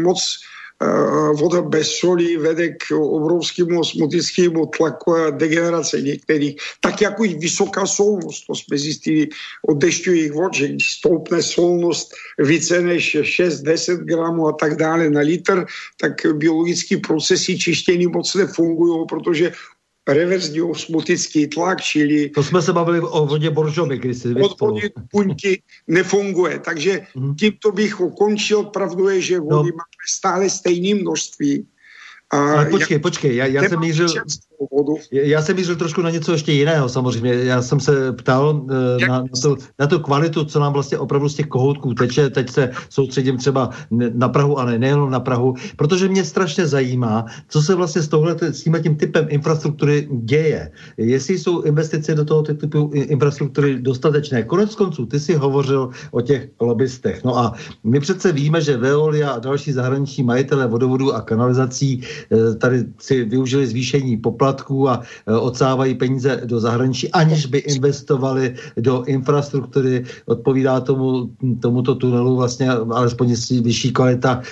moc 0.03 0.39
Eh, 0.79 1.35
voda 1.35 1.63
bez 1.63 1.99
soli 1.99 2.37
vede 2.37 2.69
k 2.79 2.95
obrovskému 2.95 3.81
osmotickému 3.81 4.67
tlaku 4.67 5.15
a 5.15 5.31
degenerace 5.31 6.01
některých, 6.01 6.57
tak 6.81 7.03
jako 7.03 7.25
i 7.25 7.35
vysoká 7.35 7.87
solnost. 7.87 8.47
To 8.47 8.55
jsme 8.55 8.79
zjistili 8.79 9.29
od 9.69 9.75
dešťových 9.75 10.33
vod, 10.33 10.55
že 10.55 10.69
když 10.69 10.91
stoupne 10.91 11.43
solnost 11.43 12.15
více 12.39 12.81
než 12.81 13.17
6-10 13.17 14.07
gramů 14.07 14.49
a 14.49 14.53
tak 14.53 14.77
dále 14.77 15.11
na 15.11 15.21
litr, 15.21 15.67
tak 16.01 16.15
biologické 16.33 16.97
procesy 16.97 17.59
čištění 17.59 18.07
moc 18.07 18.35
nefungují, 18.35 19.07
protože 19.09 19.53
reverzní 20.09 20.63
osmotický 20.63 21.47
tlak, 21.47 21.81
čili... 21.81 22.31
To 22.31 22.43
jsme 22.43 22.63
se 22.63 22.73
bavili 22.73 23.01
o 23.01 23.27
vodě 23.27 23.51
Boržovi, 23.51 23.99
když 23.99 24.19
si 24.19 24.35
Od 24.35 24.61
vody 24.61 24.91
buňky 25.13 25.63
nefunguje, 25.89 26.59
takže 26.59 27.01
mm-hmm. 27.17 27.35
tímto 27.39 27.73
bych 27.73 28.01
ukončil. 28.01 28.65
Pravdu 28.65 29.09
je, 29.09 29.21
že 29.21 29.41
vody 29.41 29.71
no. 29.71 29.77
máme 29.77 30.05
stále 30.09 30.51
stejné 30.51 31.01
množství. 31.01 31.67
A 32.31 32.37
Ale 32.37 32.67
počkej, 32.67 32.95
jak... 32.95 33.03
počkej, 33.03 33.37
já, 33.37 33.47
já 33.47 33.69
jsem 33.69 33.81
mířil 33.81 34.09
vodu. 34.73 34.95
Já 35.13 35.43
jsem 35.43 35.57
mířil 35.57 35.77
trošku 35.77 36.03
na 36.03 36.11
něco 36.11 36.33
ještě 36.33 36.53
jiného 36.53 36.89
samozřejmě. 36.89 37.35
Já 37.35 37.63
jsem 37.63 37.81
se 37.81 38.13
ptal 38.13 38.57
uh, 38.57 38.71
na, 39.09 39.21
na, 39.23 39.25
tu, 39.43 39.57
na 39.79 39.87
tu 39.87 39.99
kvalitu, 39.99 40.45
co 40.45 40.61
nám 40.61 40.73
vlastně 40.73 40.99
opravdu 40.99 41.29
z 41.29 41.35
těch 41.35 41.47
kohoutků 41.47 41.95
teče. 41.95 42.31
Teď 42.31 42.51
se 42.51 42.71
soustředím 42.89 43.37
třeba 43.37 43.71
na 43.91 44.29
Prahu, 44.29 44.59
ale 44.59 44.79
nejen 44.79 45.11
na 45.11 45.21
Prahu, 45.21 45.55
protože 45.77 46.09
mě 46.09 46.25
strašně 46.25 46.67
zajímá, 46.67 47.25
co 47.49 47.63
se 47.63 47.75
vlastně 47.75 48.03
s, 48.03 48.09
tohle, 48.09 48.37
s 48.41 48.63
tím, 48.63 48.77
tím 48.83 48.97
typem 48.97 49.27
infrastruktury 49.29 50.09
děje. 50.11 50.71
Jestli 50.97 51.39
jsou 51.39 51.63
investice 51.63 52.15
do 52.15 52.25
toho 52.25 52.43
typu 52.43 52.91
infrastruktury 52.93 53.79
dostatečné. 53.79 54.43
Konec 54.43 54.75
konců, 54.75 55.07
ty 55.07 55.21
si 55.21 55.35
hovořil 55.35 55.91
o 56.11 56.21
těch 56.21 56.49
lobbystech. 56.61 57.25
No 57.25 57.39
a 57.39 57.53
my 57.85 58.01
přece 58.01 58.33
víme, 58.33 58.61
že 58.61 58.77
Veolia 58.77 59.31
a 59.31 59.39
další 59.39 59.73
zahraniční 59.73 60.23
majitele 60.23 60.67
vodovodů 60.67 61.15
a 61.15 61.21
kanalizací 61.21 62.03
eh, 62.03 62.55
tady 62.55 62.85
si 62.99 63.25
využili 63.25 63.67
zvýšení 63.67 64.17
poplatku 64.17 64.48
poplatků 64.53 64.89
a 64.89 65.03
e, 65.27 65.37
odsávají 65.37 65.95
peníze 65.95 66.41
do 66.45 66.61
zahraničí, 66.61 67.13
aniž 67.13 67.47
by 67.47 67.59
investovali 67.59 68.55
do 68.77 69.05
infrastruktury. 69.05 70.05
Odpovídá 70.27 70.81
tomu, 70.81 71.31
tomuto 71.61 71.95
tunelu 71.95 72.37
vlastně 72.37 72.71
alespoň 72.71 73.35
vyšší 73.63 73.93
kvalita 73.93 74.43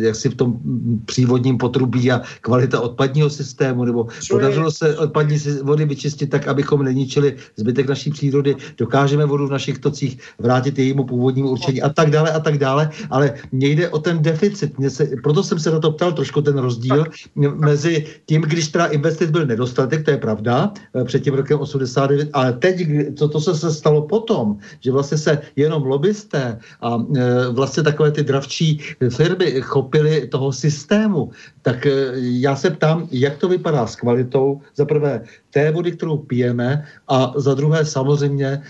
jak 0.00 0.16
si 0.16 0.28
v 0.28 0.34
tom 0.34 0.58
přívodním 1.04 1.58
potrubí 1.58 2.12
a 2.12 2.22
kvalita 2.40 2.80
odpadního 2.80 3.30
systému, 3.30 3.84
nebo 3.84 4.06
podařilo 4.30 4.70
se 4.70 4.96
odpadní 4.96 5.38
vody 5.62 5.84
vyčistit 5.84 6.30
tak, 6.30 6.48
abychom 6.48 6.82
neničili 6.82 7.36
zbytek 7.56 7.88
naší 7.88 8.10
přírody, 8.10 8.56
dokážeme 8.78 9.24
vodu 9.24 9.46
v 9.46 9.50
našich 9.50 9.78
tocích 9.78 10.18
vrátit 10.38 10.78
jejímu 10.78 11.04
původnímu 11.04 11.48
určení 11.48 11.82
a 11.82 11.88
tak 11.88 12.10
dále 12.10 12.32
a 12.32 12.40
tak 12.40 12.58
dále, 12.58 12.90
ale 13.10 13.34
nejde 13.52 13.88
o 13.88 13.98
ten 13.98 14.22
deficit. 14.22 14.78
Mě 14.78 14.90
se, 14.90 15.08
proto 15.22 15.42
jsem 15.42 15.58
se 15.58 15.70
na 15.70 15.80
to 15.80 15.92
ptal 15.92 16.12
trošku 16.12 16.42
ten 16.42 16.58
rozdíl 16.58 17.04
mezi 17.36 18.06
tím, 18.26 18.42
když 18.42 18.68
teda 18.68 18.86
investic 18.86 19.30
byl 19.34 19.46
nedostatek, 19.46 20.04
to 20.04 20.10
je 20.10 20.18
pravda, 20.22 20.70
eh, 20.94 21.04
před 21.04 21.26
tím 21.26 21.34
rokem 21.34 21.58
89, 21.58 22.30
ale 22.32 22.52
teď, 22.62 22.76
co 23.18 23.24
to 23.28 23.38
se, 23.40 23.52
se 23.54 23.70
stalo 23.74 24.06
potom, 24.06 24.56
že 24.80 24.94
vlastně 24.94 25.18
se 25.18 25.32
jenom 25.56 25.82
lobbysté 25.82 26.58
a 26.80 26.90
e, 26.94 27.48
vlastně 27.50 27.82
takové 27.82 28.10
ty 28.10 28.22
dravčí 28.22 28.78
firmy 29.10 29.60
chopily 29.60 30.30
toho 30.30 30.52
systému, 30.52 31.30
tak 31.62 31.86
e, 31.86 32.14
já 32.38 32.56
se 32.56 32.70
ptám, 32.70 33.08
jak 33.10 33.36
to 33.42 33.48
vypadá 33.48 33.86
s 33.86 33.96
kvalitou, 33.96 34.60
za 34.76 34.84
prvé 34.84 35.24
té 35.54 35.70
vody, 35.70 35.92
kterou 35.92 36.16
pijeme 36.16 36.84
a 37.08 37.32
za 37.36 37.54
druhé 37.54 37.84
samozřejmě 37.84 38.46
e, 38.46 38.62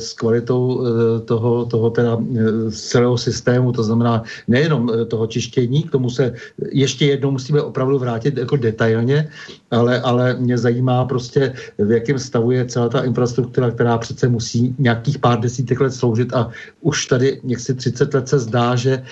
s 0.00 0.12
kvalitou 0.12 0.80
e, 0.80 1.20
toho, 1.20 1.66
toho 1.66 1.90
teda 1.90 2.16
e, 2.16 2.70
celého 2.70 3.18
systému, 3.18 3.72
to 3.72 3.82
znamená 3.82 4.24
nejenom 4.48 4.88
toho 5.08 5.26
čištění, 5.26 5.82
k 5.82 5.90
tomu 5.90 6.10
se 6.10 6.32
ještě 6.72 7.06
jednou 7.06 7.30
musíme 7.30 7.60
opravdu 7.60 7.98
vrátit 7.98 8.36
jako 8.36 8.56
detailně, 8.56 9.28
ale, 9.70 10.00
ale 10.00 10.34
mě 10.40 10.58
zajímá 10.58 11.04
prostě, 11.04 11.52
v 11.78 11.90
jakém 11.90 12.18
stavu 12.18 12.50
je 12.50 12.64
celá 12.64 12.88
ta 12.88 13.04
infrastruktura, 13.04 13.70
která 13.70 13.98
přece 13.98 14.28
musí 14.28 14.74
nějakých 14.78 15.18
pár 15.18 15.40
desítek 15.40 15.80
let 15.80 15.92
sloužit 15.92 16.32
a 16.32 16.48
už 16.80 17.06
tady 17.06 17.40
si 17.56 17.74
30 17.74 18.14
let 18.14 18.28
se 18.28 18.38
zdá, 18.38 18.76
že 18.76 19.04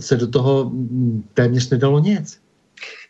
se 0.00 0.16
do 0.16 0.26
toho 0.26 0.72
téměř 1.34 1.70
nedalo 1.70 1.98
nic 1.98 2.47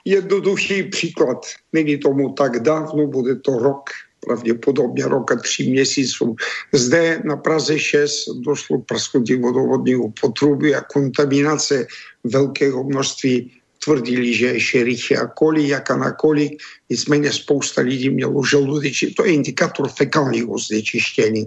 jednoduchý 0.04 0.82
příklad. 0.82 1.46
Není 1.72 1.98
tomu 1.98 2.32
tak 2.32 2.60
dávno, 2.62 3.06
bude 3.06 3.36
to 3.36 3.58
rok, 3.58 3.90
pravděpodobně 4.20 5.04
rok 5.04 5.32
a 5.32 5.36
tři 5.36 5.70
měsíců. 5.70 6.36
Zde 6.72 7.22
na 7.24 7.36
Praze 7.36 7.78
6 7.78 8.28
došlo 8.44 8.78
prasknutí 8.78 9.34
vodovodního 9.34 10.12
potrubí 10.20 10.74
a 10.74 10.80
kontaminace 10.80 11.86
velkého 12.24 12.84
množství 12.84 13.52
tvrdili, 13.84 14.34
že 14.34 14.46
je 14.46 14.60
šerichy 14.60 15.16
a 15.16 15.26
koli, 15.26 15.68
jak 15.68 15.90
a 15.90 15.96
na 15.96 16.12
kolik. 16.12 16.62
Nicméně 16.90 17.32
spousta 17.32 17.80
lidí 17.82 18.10
mělo 18.10 18.44
žaludeční, 18.44 19.14
to 19.14 19.24
je 19.24 19.32
indikátor 19.32 19.88
fekálního 19.88 20.58
znečištění. 20.58 21.46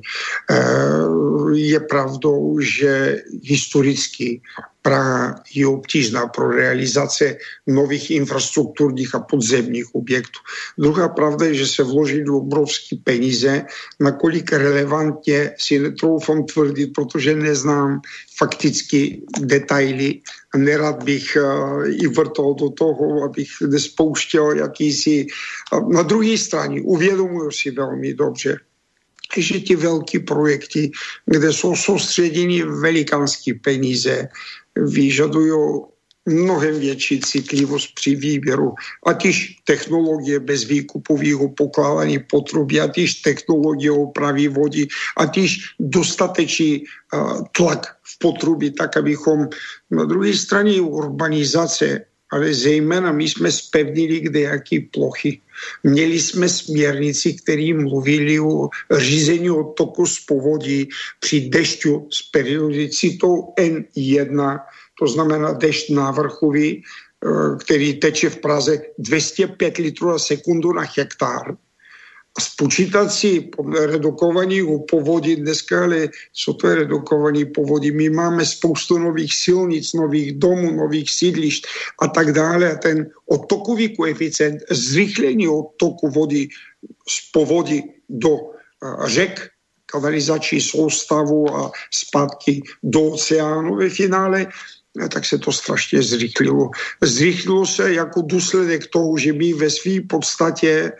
Je 1.53 1.79
pravdou, 1.79 2.59
že 2.59 3.21
historicky 3.43 4.41
Praha 4.81 5.35
je 5.53 5.67
obtížná 5.67 6.27
pro 6.27 6.51
realizace 6.51 7.37
nových 7.67 8.11
infrastrukturních 8.11 9.15
a 9.15 9.19
podzemních 9.19 9.95
objektů. 9.95 10.39
Druhá 10.77 11.09
pravda 11.09 11.45
je, 11.45 11.53
že 11.53 11.67
se 11.67 11.83
vloží 11.83 12.23
do 12.23 12.37
obrovské 12.37 12.95
peníze, 13.03 13.65
nakolik 13.99 14.53
relevantně 14.53 15.51
si 15.57 15.79
netroufám 15.79 16.43
tvrdit, 16.43 16.93
protože 16.95 17.35
neznám 17.35 18.01
fakticky 18.37 19.21
detaily 19.39 20.21
nerad 20.57 21.03
bych 21.03 21.37
uh, 21.37 21.85
i 21.87 22.07
vrtal 22.07 22.53
do 22.53 22.69
toho, 22.69 23.23
abych 23.23 23.49
nespouštěl 23.67 24.51
jakýsi... 24.51 25.27
Na 25.89 26.01
druhé 26.01 26.37
straně 26.37 26.81
uvědomuji 26.81 27.51
si 27.51 27.71
velmi 27.71 28.13
dobře, 28.13 28.59
že 29.37 29.59
ty 29.59 29.75
velké 29.75 30.19
projekty, 30.19 30.91
kde 31.25 31.53
jsou 31.53 31.75
soustředěny 31.75 32.63
velikánské 32.63 33.53
peníze, 33.63 34.27
vyžadují 34.75 35.81
mnohem 36.25 36.79
větší 36.79 37.19
citlivost 37.19 37.95
při 37.95 38.15
výběru, 38.15 38.73
ať 39.05 39.25
již 39.25 39.55
technologie 39.63 40.39
bez 40.39 40.63
výkupového 40.63 41.49
pokládání 41.49 42.19
potrubí, 42.19 42.79
ať 42.79 42.97
již 42.97 43.13
technologie 43.13 43.91
opravy 43.91 44.47
vody, 44.47 44.87
ať 45.17 45.37
již 45.37 45.51
dostatečný 45.79 46.83
uh, 47.13 47.41
tlak 47.51 47.97
v 48.03 48.19
potrubí, 48.19 48.71
tak 48.71 48.97
abychom 48.97 49.49
na 49.91 50.05
druhé 50.05 50.33
straně 50.33 50.81
urbanizace, 50.81 52.05
ale 52.31 52.53
zejména 52.53 53.11
my 53.11 53.29
jsme 53.29 53.51
spevnili 53.51 54.19
kde 54.19 54.39
jaký 54.39 54.79
plochy. 54.79 55.41
Měli 55.83 56.19
jsme 56.19 56.49
směrnici, 56.49 57.33
které 57.33 57.73
mluvili 57.73 58.39
o 58.39 58.69
řízení 58.91 59.49
odtoku 59.51 60.05
z 60.05 60.19
povodí 60.19 60.89
při 61.19 61.49
dešťu 61.49 62.07
s 62.11 62.21
periodicitou 62.21 63.53
N1, 63.59 64.59
to 64.99 65.07
znamená 65.07 65.53
dešť 65.53 65.89
návrchový, 65.89 66.83
eh, 66.83 67.57
který 67.57 67.93
teče 67.93 68.29
v 68.29 68.37
Praze 68.37 68.81
205 68.97 69.77
litrů 69.77 70.09
na 70.09 70.19
sekundu 70.19 70.73
na 70.73 70.83
hektár. 70.97 71.57
Spočítat 72.39 73.11
si 73.11 73.51
redukovaní 73.75 74.63
povodí 74.91 75.35
dneska, 75.35 75.83
ale 75.83 76.07
co 76.31 76.53
to 76.53 76.67
je 76.67 76.75
redukovaní 76.75 77.45
povodí? 77.45 77.91
My 77.91 78.09
máme 78.09 78.45
spoustu 78.45 78.97
nových 78.97 79.33
silnic, 79.35 79.93
nových 79.93 80.39
domů, 80.39 80.71
nových 80.71 81.11
sídlišť 81.11 81.67
a 81.99 82.07
tak 82.07 82.31
dále. 82.31 82.71
A 82.71 82.75
ten 82.75 83.09
odtokový 83.27 83.95
koeficient, 83.95 84.63
zrychlení 84.71 85.47
odtoku 85.47 86.07
vody 86.07 86.47
z 87.09 87.31
povodí 87.31 87.83
do 88.09 88.37
řek, 89.05 89.49
kanalizační 89.85 90.61
soustavu 90.61 91.55
a 91.55 91.71
zpátky 91.91 92.61
do 92.83 93.01
oceánu 93.01 93.75
ve 93.75 93.89
finále, 93.89 94.47
tak 95.11 95.25
se 95.25 95.37
to 95.37 95.51
strašně 95.51 96.03
zrychlilo. 96.03 96.69
Zrychlilo 97.03 97.65
se 97.65 97.93
jako 97.93 98.21
důsledek 98.21 98.87
toho, 98.87 99.17
že 99.17 99.33
my 99.33 99.53
ve 99.53 99.69
své 99.69 100.01
podstatě 100.07 100.91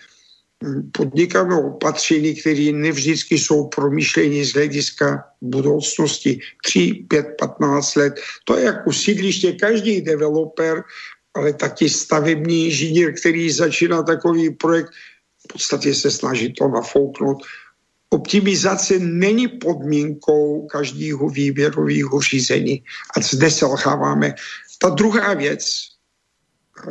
podnikáme 0.92 1.56
opatření, 1.56 2.36
které 2.36 2.72
nevždycky 2.72 3.40
jsou 3.40 3.68
promyšlení 3.68 4.46
z 4.46 4.54
hlediska 4.54 5.24
budoucnosti 5.42 6.40
3, 6.66 7.06
5, 7.10 7.26
15 7.40 7.96
let. 7.96 8.14
To 8.46 8.58
je 8.58 8.66
jako 8.66 8.94
sídliště 8.94 9.52
každý 9.52 10.02
developer, 10.02 10.84
ale 11.34 11.54
taky 11.54 11.90
stavební 11.90 12.66
inženýr, 12.66 13.14
který 13.20 13.52
začíná 13.52 14.04
takový 14.04 14.50
projekt, 14.50 14.90
v 15.50 15.54
podstatě 15.54 15.94
se 15.94 16.12
snaží 16.12 16.54
to 16.54 16.68
nafouknout. 16.68 17.38
Optimizace 18.10 19.00
není 19.00 19.48
podmínkou 19.48 20.68
každého 20.68 21.30
výběrového 21.30 22.22
řízení. 22.22 22.84
A 23.18 23.22
zde 23.22 23.52
selháváme. 23.52 24.36
Ta 24.82 24.90
druhá 24.90 25.34
věc, 25.34 25.92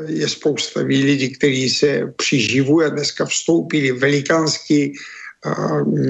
je 0.07 0.29
spousta 0.29 0.81
lidí, 0.81 1.31
kteří 1.31 1.71
se 1.71 2.13
přiživují 2.17 2.87
a 2.87 2.91
dneska 2.91 3.25
vstoupili 3.25 3.93
velikánský 3.93 4.93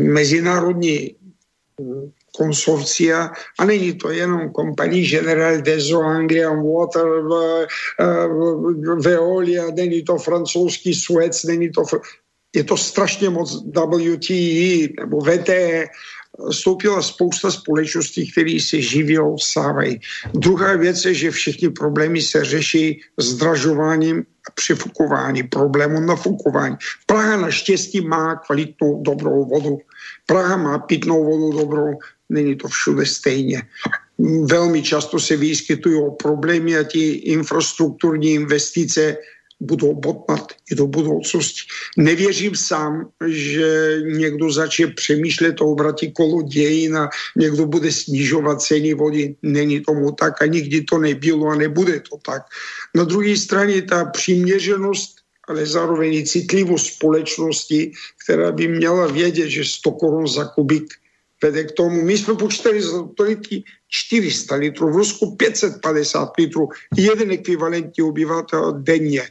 mezinárodní 0.02 1.16
konsorcia. 2.36 3.30
A 3.58 3.64
není 3.64 3.92
to 3.92 4.10
jenom 4.10 4.50
kompaní 4.52 5.06
General 5.06 5.60
Deso, 5.60 6.00
Anglian 6.00 6.62
Water, 6.62 7.06
Veolia, 9.04 9.64
není 9.76 10.02
to 10.02 10.18
francouzský 10.18 10.94
Suez, 10.94 11.44
není 11.44 11.70
to, 11.70 11.84
je 12.56 12.64
to 12.64 12.76
strašně 12.76 13.30
moc 13.30 13.64
WTE 13.64 14.88
nebo 15.00 15.20
VTE, 15.20 15.86
stoupila 16.50 17.02
spousta 17.02 17.50
společností, 17.50 18.32
které 18.32 18.58
se 18.60 18.80
živí 18.80 19.18
obsávají. 19.18 20.00
Druhá 20.34 20.76
věc 20.76 21.04
je, 21.04 21.14
že 21.14 21.30
všechny 21.30 21.70
problémy 21.70 22.22
se 22.22 22.44
řeší 22.44 23.00
zdražováním 23.18 24.20
a 24.20 24.50
přifukováním, 24.54 25.48
problému 25.48 26.00
nafukování. 26.00 26.76
Praha 27.06 27.36
naštěstí 27.36 28.00
má 28.00 28.36
kvalitnou 28.36 29.02
dobrou 29.02 29.44
vodu. 29.44 29.78
Praha 30.26 30.56
má 30.56 30.78
pitnou 30.78 31.24
vodu 31.24 31.58
dobrou, 31.58 31.98
není 32.28 32.56
to 32.56 32.68
všude 32.68 33.06
stejně. 33.06 33.62
Velmi 34.44 34.82
často 34.82 35.20
se 35.20 35.36
vyskytují 35.36 36.02
problémy 36.22 36.76
a 36.76 36.84
ty 36.84 37.12
infrastrukturní 37.12 38.30
investice 38.30 39.16
budou 39.60 39.94
botnat 39.94 40.52
i 40.72 40.74
do 40.74 40.86
budoucnosti. 40.86 41.60
Nevěřím 41.96 42.56
sám, 42.56 43.08
že 43.26 43.98
někdo 44.04 44.52
začne 44.52 44.86
přemýšlet 44.86 45.60
o 45.60 45.66
obratí 45.66 46.12
kolo 46.12 46.42
dějin 46.42 46.96
a 46.96 47.08
někdo 47.36 47.66
bude 47.66 47.92
snižovat 47.92 48.62
ceny 48.62 48.94
vody. 48.94 49.34
Není 49.42 49.80
tomu 49.80 50.12
tak 50.12 50.42
a 50.42 50.46
nikdy 50.46 50.82
to 50.82 50.98
nebylo 50.98 51.46
a 51.46 51.54
nebude 51.54 52.00
to 52.00 52.16
tak. 52.16 52.42
Na 52.94 53.04
druhé 53.04 53.36
straně 53.36 53.82
ta 53.82 54.04
přiměřenost 54.04 55.20
ale 55.50 55.66
zároveň 55.66 56.14
i 56.14 56.26
citlivost 56.26 56.86
společnosti, 56.86 57.92
která 58.24 58.52
by 58.52 58.68
měla 58.68 59.06
vědět, 59.06 59.48
že 59.48 59.64
100 59.64 59.90
korun 59.92 60.28
za 60.28 60.44
kubik 60.44 60.94
vede 61.42 61.64
k 61.64 61.72
tomu. 61.72 62.02
My 62.02 62.18
jsme 62.18 62.34
počítali 62.34 62.82
za 62.82 63.08
to 63.16 63.24
400 63.88 64.54
litrů, 64.54 64.92
v 64.92 64.96
Rusku 64.96 65.36
550 65.36 66.32
litrů, 66.38 66.68
jeden 66.96 67.30
ekvivalentní 67.30 68.04
obyvatel 68.04 68.72
denně. 68.72 69.22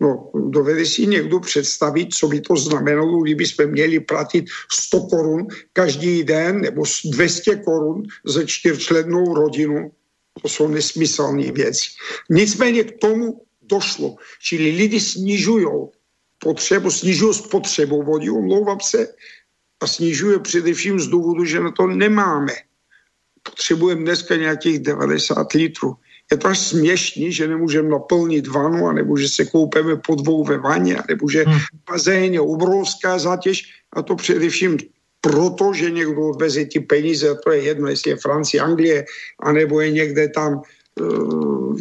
No, 0.00 0.30
dovede 0.34 0.86
si 0.86 1.06
někdo 1.06 1.40
představit, 1.40 2.14
co 2.14 2.28
by 2.28 2.40
to 2.40 2.56
znamenalo, 2.56 3.22
kdyby 3.22 3.46
jsme 3.46 3.66
měli 3.66 4.00
platit 4.00 4.44
100 4.72 5.00
korun 5.00 5.46
každý 5.72 6.24
den 6.24 6.60
nebo 6.60 6.82
200 7.04 7.56
korun 7.56 8.02
za 8.24 8.44
čtyřčlennou 8.44 9.34
rodinu. 9.34 9.92
To 10.42 10.48
jsou 10.48 10.68
nesmyslné 10.68 11.52
věci. 11.52 11.90
Nicméně 12.30 12.84
k 12.84 12.98
tomu 12.98 13.42
došlo. 13.62 14.16
Čili 14.42 14.70
lidi 14.70 15.00
snižují 15.00 15.66
potřebu, 16.38 16.90
snižují 16.90 17.34
spotřebu 17.34 18.02
vody, 18.02 18.30
omlouvám 18.30 18.80
se, 18.80 19.08
a 19.80 19.86
snižuje 19.86 20.38
především 20.38 21.00
z 21.00 21.06
důvodu, 21.06 21.44
že 21.44 21.60
na 21.60 21.70
to 21.70 21.86
nemáme. 21.86 22.52
Potřebujeme 23.42 24.02
dneska 24.02 24.36
nějakých 24.36 24.78
90 24.78 25.52
litrů. 25.52 25.96
Je 26.32 26.36
to 26.36 26.48
až 26.48 26.58
směšný, 26.58 27.32
že 27.32 27.48
nemůžeme 27.48 27.88
naplnit 27.88 28.46
vanu, 28.46 28.86
anebo 28.86 29.16
že 29.16 29.28
se 29.28 29.44
koupeme 29.44 29.96
po 29.96 30.14
dvou 30.14 30.44
ve 30.44 30.58
vaně, 30.58 30.96
nebo 31.08 31.28
že 31.28 31.42
hmm. 31.42 31.58
bazén 31.90 32.34
je 32.34 32.40
obrovská 32.40 33.18
zátěž 33.18 33.62
a 33.92 34.02
to 34.02 34.16
především 34.16 34.78
proto, 35.20 35.72
že 35.74 35.90
někdo 35.90 36.28
odveze 36.28 36.64
ty 36.64 36.80
peníze, 36.80 37.30
a 37.30 37.34
to 37.34 37.50
je 37.50 37.62
jedno, 37.62 37.88
jestli 37.88 38.10
je 38.10 38.16
Francie, 38.16 38.60
Anglie, 38.60 39.04
anebo 39.42 39.80
je 39.80 39.90
někde 39.90 40.28
tam 40.28 40.62
uh, 41.00 41.76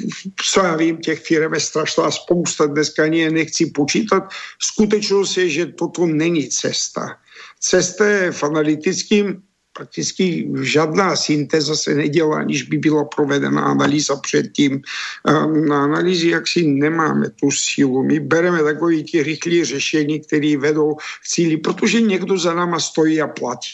co 0.45 0.59
já 0.59 0.75
vím, 0.75 0.97
těch 0.97 1.19
firm 1.19 1.53
je 1.53 1.59
strašná 1.59 2.11
spousta, 2.11 2.65
dneska 2.65 3.03
ani 3.03 3.19
je 3.19 3.31
nechci 3.31 3.65
počítat. 3.65 4.29
Skutečnost 4.61 5.37
je, 5.37 5.49
že 5.49 5.65
toto 5.65 6.05
není 6.05 6.49
cesta. 6.49 7.17
Cesta 7.59 8.05
je 8.05 8.31
v 8.31 8.43
analytickým 8.43 9.41
prakticky 9.73 10.49
žádná 10.61 11.15
syntéza 11.15 11.75
se 11.75 11.95
nedělá, 11.95 12.37
aniž 12.37 12.63
by 12.63 12.77
byla 12.77 13.05
provedena 13.05 13.61
analýza 13.61 14.15
předtím. 14.15 14.81
Na 15.67 15.83
analýzi 15.83 16.29
jaksi 16.29 16.67
nemáme 16.67 17.29
tu 17.29 17.51
sílu. 17.51 18.03
My 18.03 18.19
bereme 18.19 18.63
takové 18.63 19.03
ty 19.11 19.23
rychlé 19.23 19.65
řešení, 19.65 20.19
které 20.19 20.57
vedou 20.57 20.95
k 20.95 21.27
cíli, 21.27 21.57
protože 21.57 22.01
někdo 22.01 22.37
za 22.37 22.53
náma 22.53 22.79
stojí 22.79 23.21
a 23.21 23.27
platí. 23.27 23.69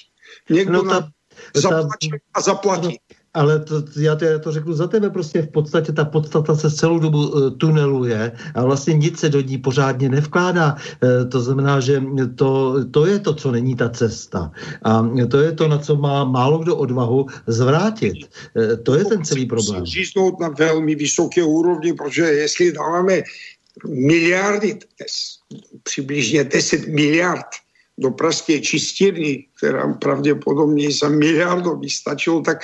Někdo 0.49 0.83
no 0.83 0.89
ta, 0.89 1.09
zaplatí 1.55 2.11
a 2.33 2.41
zaplatí 2.41 2.99
ale 3.35 3.59
to, 3.59 3.83
já, 3.99 4.15
to, 4.15 4.25
já 4.25 4.39
to 4.39 4.51
řeknu 4.51 4.73
za 4.73 4.87
tebe, 4.87 5.09
prostě 5.09 5.41
v 5.41 5.47
podstatě 5.47 5.91
ta 5.91 6.05
podstata 6.05 6.55
se 6.55 6.71
celou 6.71 6.99
dobu 6.99 7.27
uh, 7.27 7.49
tuneluje 7.57 8.31
a 8.55 8.63
vlastně 8.63 8.93
nic 8.93 9.19
se 9.19 9.29
do 9.29 9.41
ní 9.41 9.57
pořádně 9.57 10.09
nevkládá. 10.09 10.75
Uh, 10.75 11.29
to 11.29 11.41
znamená, 11.41 11.79
že 11.79 12.03
to, 12.35 12.75
to 12.91 13.05
je 13.05 13.19
to, 13.19 13.33
co 13.33 13.51
není 13.51 13.75
ta 13.75 13.89
cesta. 13.89 14.51
A 14.83 15.09
to 15.29 15.37
je 15.37 15.51
to, 15.51 15.67
na 15.67 15.77
co 15.77 15.95
má 15.95 16.23
málo 16.23 16.57
kdo 16.57 16.77
odvahu 16.77 17.25
zvrátit. 17.47 18.15
Uh, 18.55 18.83
to 18.83 18.95
je 18.95 19.05
ten 19.05 19.25
celý 19.25 19.45
problém. 19.45 19.85
Říznout 19.85 20.39
na 20.39 20.49
velmi 20.49 20.95
vysoké 20.95 21.43
úrovni, 21.43 21.93
protože 21.93 22.23
jestli 22.23 22.71
dáváme 22.71 23.21
miliardy, 23.87 24.79
přibližně 25.83 26.43
10 26.43 26.87
miliard 26.87 27.64
do 27.97 28.11
pražské 28.11 28.59
čistírny, 28.59 29.45
která 29.57 29.93
pravděpodobně 29.93 30.91
za 30.91 31.09
miliardu 31.09 31.75
by 31.75 31.89
stačilo, 31.89 32.41
tak 32.41 32.57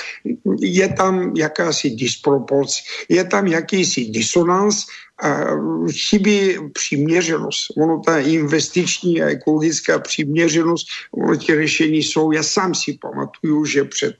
je 0.59 0.89
tam 0.93 1.36
jakási 1.36 1.89
disproporce, 1.89 2.79
je 3.09 3.23
tam 3.23 3.47
jakýsi 3.47 4.05
disonans 4.05 4.86
a 5.23 5.45
chybí 5.91 6.57
přiměřenost. 6.73 7.77
Ono 7.77 8.01
ta 8.05 8.19
investiční 8.19 9.21
a 9.21 9.29
ekologická 9.29 9.99
přiměřenost, 9.99 10.88
ono 11.11 11.38
ty 11.38 11.55
řešení 11.55 12.03
jsou, 12.03 12.32
já 12.32 12.43
sám 12.43 12.75
si 12.75 12.97
pamatuju, 13.01 13.65
že 13.65 13.84
před 13.84 14.15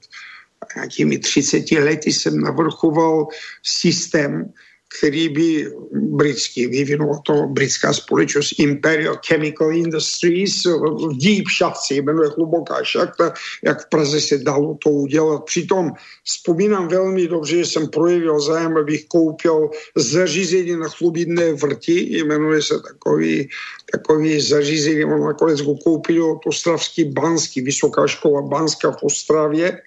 nějakými 0.76 1.18
30 1.18 1.70
lety 1.72 2.12
jsem 2.12 2.40
navrchoval 2.40 3.26
systém, 3.62 4.52
který 4.98 5.28
by 5.28 5.72
britský 5.92 6.66
vyvinula 6.66 7.20
to 7.24 7.46
britská 7.46 7.92
společnost 7.92 8.58
Imperial 8.58 9.16
Chemical 9.26 9.72
Industries 9.72 10.64
v 10.64 11.16
Deep 11.16 11.48
šachci, 11.48 11.94
jmenuje 11.94 12.28
hluboká 12.36 12.84
šachta, 12.84 13.34
jak 13.64 13.86
v 13.86 13.88
Praze 13.88 14.20
se 14.20 14.38
dalo 14.38 14.78
to 14.84 14.90
udělat. 14.90 15.44
Přitom 15.44 15.90
vzpomínám 16.24 16.88
velmi 16.88 17.28
dobře, 17.28 17.56
že 17.56 17.66
jsem 17.66 17.88
projevil 17.88 18.40
zájem, 18.40 18.76
abych 18.76 19.04
koupil 19.08 19.70
zařízení 19.96 20.76
na 20.76 20.88
chlubidné 20.88 21.52
vrti, 21.52 22.18
jmenuje 22.18 22.62
se 22.62 22.74
takový, 22.80 23.48
takový 23.92 24.40
zařízení, 24.40 25.04
on 25.04 25.20
nakonec 25.20 25.60
ho 25.60 25.76
koupil 25.76 26.24
od 26.24 26.46
Ostravský 26.46 27.04
Banský, 27.04 27.60
Vysoká 27.60 28.06
škola 28.06 28.42
Banská 28.42 28.90
v 28.90 29.02
Ostravě, 29.02 29.82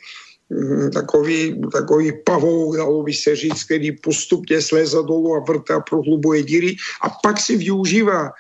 takový, 0.94 1.62
takový 1.72 2.12
pavouk, 2.26 2.78
dalo 2.78 3.04
by 3.04 3.14
se 3.14 3.36
říct, 3.36 3.64
který 3.64 3.92
postupně 3.92 4.62
sleza 4.62 5.02
dolů 5.02 5.36
a 5.36 5.40
vrta 5.40 5.80
prohlubuje 5.80 6.44
díry 6.44 6.76
a 7.02 7.10
pak 7.10 7.40
si 7.40 7.58
využívá 7.58 8.32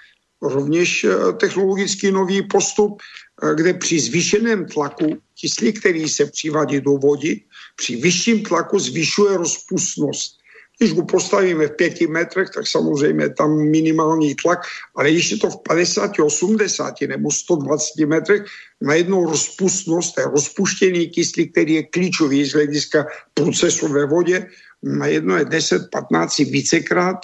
rovněž 0.41 1.03
eh, 1.03 1.33
technologický 1.33 2.11
nový 2.11 2.41
postup, 2.41 3.01
eh, 3.01 3.55
kde 3.55 3.73
při 3.73 3.99
zvýšeném 3.99 4.65
tlaku 4.65 5.17
kyslík, 5.39 5.79
který 5.79 6.09
se 6.09 6.25
přivádí 6.25 6.81
do 6.81 6.91
vody, 6.91 7.41
při 7.75 7.95
vyšším 7.95 8.43
tlaku 8.43 8.79
zvyšuje 8.79 9.37
rozpustnost. 9.37 10.44
Když 10.77 10.93
ho 10.93 11.05
postavíme 11.05 11.67
v 11.67 11.71
pěti 11.71 12.07
metrech, 12.07 12.49
tak 12.49 12.67
samozřejmě 12.67 13.29
tam 13.29 13.57
minimální 13.57 14.35
tlak, 14.35 14.59
ale 14.95 15.11
když 15.11 15.31
je 15.31 15.37
to 15.37 15.49
v 15.49 15.63
50, 15.63 16.11
80 16.19 16.93
nebo 17.07 17.31
120 17.31 18.05
metrech, 18.05 18.41
najednou 18.81 19.25
rozpustnost, 19.25 20.17
je 20.17 20.25
rozpuštěný 20.25 21.09
kyslík, 21.09 21.51
který 21.51 21.73
je 21.73 21.83
klíčový 21.83 22.45
z 22.45 22.53
hlediska 22.53 23.07
procesu 23.33 23.87
ve 23.87 24.05
vodě, 24.05 24.47
najednou 24.83 25.35
je 25.35 25.45
10-15 25.45 26.51
vícekrát, 26.51 27.19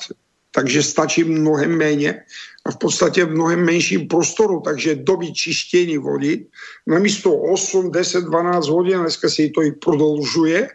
takže 0.51 0.83
stačí 0.83 1.23
mnohem 1.23 1.77
méně 1.77 2.23
a 2.65 2.71
v 2.71 2.77
podstatě 2.77 3.25
v 3.25 3.31
mnohem 3.31 3.65
menším 3.65 4.07
prostoru, 4.07 4.61
takže 4.65 4.95
doby 4.95 5.33
čištění 5.33 5.97
vody 5.97 6.45
namísto 6.87 7.33
8, 7.33 7.91
10, 7.91 8.23
12 8.23 8.67
hodin, 8.67 8.99
dneska 8.99 9.29
se 9.29 9.49
to 9.55 9.63
i 9.63 9.71
prodloužuje, 9.71 10.69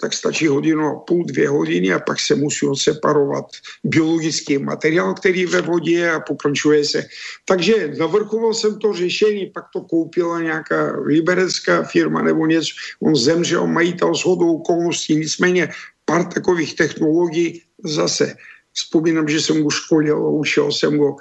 tak 0.00 0.12
stačí 0.12 0.46
hodinu 0.46 0.86
a 0.86 0.98
půl, 1.00 1.24
dvě 1.24 1.48
hodiny 1.48 1.92
a 1.92 1.98
pak 1.98 2.20
se 2.20 2.34
musí 2.34 2.66
odseparovat 2.66 3.44
biologický 3.84 4.58
materiál, 4.58 5.14
který 5.14 5.46
ve 5.46 5.60
vodě 5.60 5.92
je 5.92 6.12
a 6.12 6.20
pokračuje 6.20 6.84
se. 6.84 7.06
Takže 7.44 7.94
navrchoval 7.98 8.54
jsem 8.54 8.78
to 8.78 8.92
řešení, 8.92 9.46
pak 9.54 9.64
to 9.72 9.80
koupila 9.80 10.40
nějaká 10.40 10.96
liberecká 11.04 11.82
firma 11.82 12.22
nebo 12.22 12.46
něco, 12.46 12.74
on 13.02 13.16
zemřel, 13.16 13.66
majitel 13.66 14.14
shodou 14.14 14.56
okolností, 14.56 15.16
nicméně 15.16 15.68
pár 16.04 16.24
takových 16.24 16.76
technologií 16.76 17.62
zase. 17.84 18.34
Vzpomínám, 18.72 19.28
že 19.28 19.40
jsem 19.40 19.62
ho 19.62 19.70
školil, 19.70 20.18
učil 20.18 20.72
jsem 20.72 20.98
ho 20.98 21.16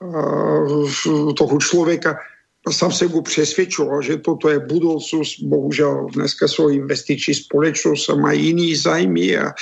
uh, 0.00 1.34
toho 1.34 1.58
člověka, 1.58 2.18
sám 2.72 2.92
se 2.92 3.08
mu 3.08 3.22
přesvědčoval, 3.22 4.02
že 4.02 4.16
toto 4.16 4.48
je 4.48 4.58
budoucnost. 4.58 5.42
Bohužel 5.42 6.06
dneska 6.14 6.48
jsou 6.48 6.68
investiční 6.68 7.34
společnost 7.34 8.08
a 8.08 8.14
mají 8.14 8.46
jiný 8.46 8.76
zájmy 8.76 9.36
a 9.36 9.52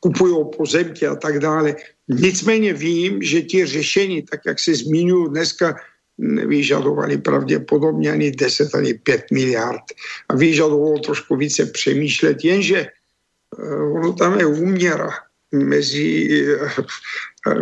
kupují 0.00 0.36
pozemky 0.56 1.06
a 1.06 1.14
tak 1.16 1.38
dále. 1.38 1.76
Nicméně 2.08 2.72
vím, 2.72 3.22
že 3.22 3.42
ti 3.42 3.66
řešení, 3.66 4.22
tak 4.22 4.40
jak 4.46 4.58
se 4.58 4.74
zmiňují 4.74 5.30
dneska, 5.30 5.76
nevyžadovali 6.18 7.18
pravděpodobně 7.18 8.12
ani 8.12 8.30
10, 8.30 8.74
ani 8.74 8.94
5 8.94 9.24
miliard. 9.32 9.82
A 10.28 10.36
vyžadovalo 10.36 10.98
trošku 10.98 11.36
více 11.36 11.66
přemýšlet, 11.66 12.44
jenže 12.44 12.80
eh, 12.86 13.76
ono 13.76 14.12
tam 14.12 14.38
je 14.38 14.46
úměra 14.46 15.10
mezi 15.52 16.28
eh, 16.46 16.82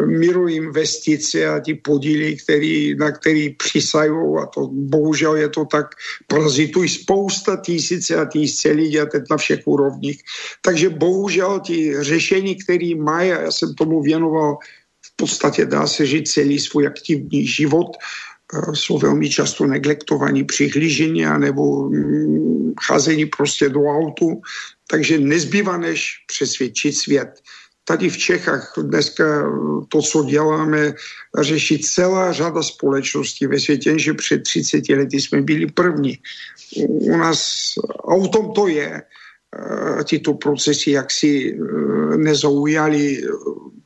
míru 0.06 0.48
investice 0.48 1.46
a 1.46 1.60
ty 1.60 1.74
podíly, 1.74 2.36
který, 2.36 2.94
na 2.94 3.12
který 3.12 3.50
přisají 3.50 4.10
a 4.42 4.46
to 4.46 4.68
bohužel 4.72 5.36
je 5.36 5.48
to 5.48 5.64
tak, 5.64 5.86
parazitují 6.26 6.88
spousta 6.88 7.56
tisíce 7.56 8.16
a 8.16 8.24
tisíce 8.24 8.70
lidí 8.70 9.00
a 9.00 9.06
teď 9.06 9.22
na 9.30 9.36
všech 9.36 9.60
úrovních. 9.64 10.22
Takže 10.62 10.88
bohužel 10.88 11.60
ty 11.60 11.94
řešení, 12.00 12.56
které 12.56 12.92
mají, 12.96 13.32
a 13.32 13.40
já 13.40 13.50
jsem 13.52 13.74
tomu 13.74 14.02
věnoval 14.02 14.58
v 15.02 15.16
podstatě 15.16 15.66
dá 15.66 15.86
se 15.86 16.06
říct 16.06 16.32
celý 16.32 16.58
svůj 16.58 16.86
aktivní 16.86 17.46
život, 17.46 17.96
eh, 17.96 18.76
jsou 18.76 18.98
velmi 18.98 19.30
často 19.30 19.66
neglektovaní 19.66 20.44
přihlížení 20.44 21.24
nebo 21.38 21.88
mm, 21.88 22.72
cházení 22.84 23.26
prostě 23.26 23.68
do 23.68 23.80
autu, 23.80 24.42
takže 24.90 25.18
nezbývá 25.18 25.76
než 25.76 26.24
přesvědčit 26.26 26.92
svět 26.92 27.40
tady 27.84 28.10
v 28.10 28.18
Čechách 28.18 28.72
dneska 28.82 29.24
to, 29.88 30.02
co 30.02 30.24
děláme, 30.24 30.94
řeší 31.40 31.78
celá 31.78 32.32
řada 32.32 32.62
společností 32.62 33.46
ve 33.46 33.60
světě, 33.60 33.98
že 33.98 34.14
před 34.14 34.42
30 34.42 34.88
lety 34.88 35.20
jsme 35.20 35.42
byli 35.42 35.66
první. 35.66 36.18
U 36.86 37.16
nás, 37.16 37.72
a 38.04 38.14
o 38.14 38.28
tom 38.28 38.52
to 38.52 38.66
je, 38.66 39.02
tyto 40.04 40.34
procesy 40.34 40.90
jaksi 40.90 41.58
nezaujali 42.16 43.22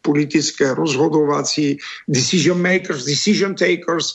politické 0.02 0.74
rozhodovací 0.74 1.78
decision 2.08 2.62
makers, 2.62 3.04
decision 3.04 3.54
takers, 3.54 4.12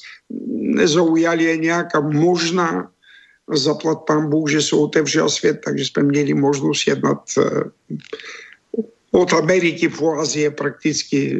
nezaujali 0.53 1.43
je 1.43 1.57
nějaká 1.57 1.99
možná 1.99 2.91
zaplat 3.53 4.05
pán 4.05 4.29
Bůh, 4.29 4.49
že 4.49 4.61
se 4.61 4.75
otevřel 4.75 5.29
svět, 5.29 5.61
takže 5.65 5.85
jsme 5.85 6.03
měli 6.03 6.33
možnost 6.33 6.87
jednat 6.87 7.25
od 9.11 9.33
Ameriky 9.33 9.89
po 9.89 10.19
Azie 10.19 10.51
prakticky 10.51 11.39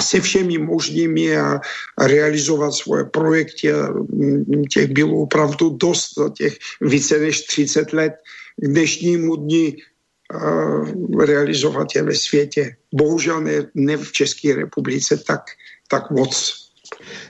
se 0.00 0.20
všemi 0.20 0.58
možnými 0.58 1.36
a, 1.36 1.60
realizovat 1.98 2.72
svoje 2.72 3.04
projekty. 3.04 3.68
Těch 4.72 4.86
bylo 4.86 5.16
opravdu 5.16 5.70
dost 5.70 6.14
za 6.18 6.28
těch 6.28 6.58
více 6.80 7.18
než 7.18 7.46
30 7.46 7.92
let 7.92 8.12
k 8.56 8.66
dnešnímu 8.66 9.36
dni 9.36 9.76
realizovat 11.18 11.88
je 11.94 12.02
ve 12.02 12.14
světě. 12.14 12.76
Bohužel 12.94 13.40
ne, 13.40 13.66
ne 13.74 13.96
v 13.96 14.12
České 14.12 14.54
republice 14.54 15.16
tak, 15.16 15.42
tak 15.88 16.10
moc. 16.10 16.67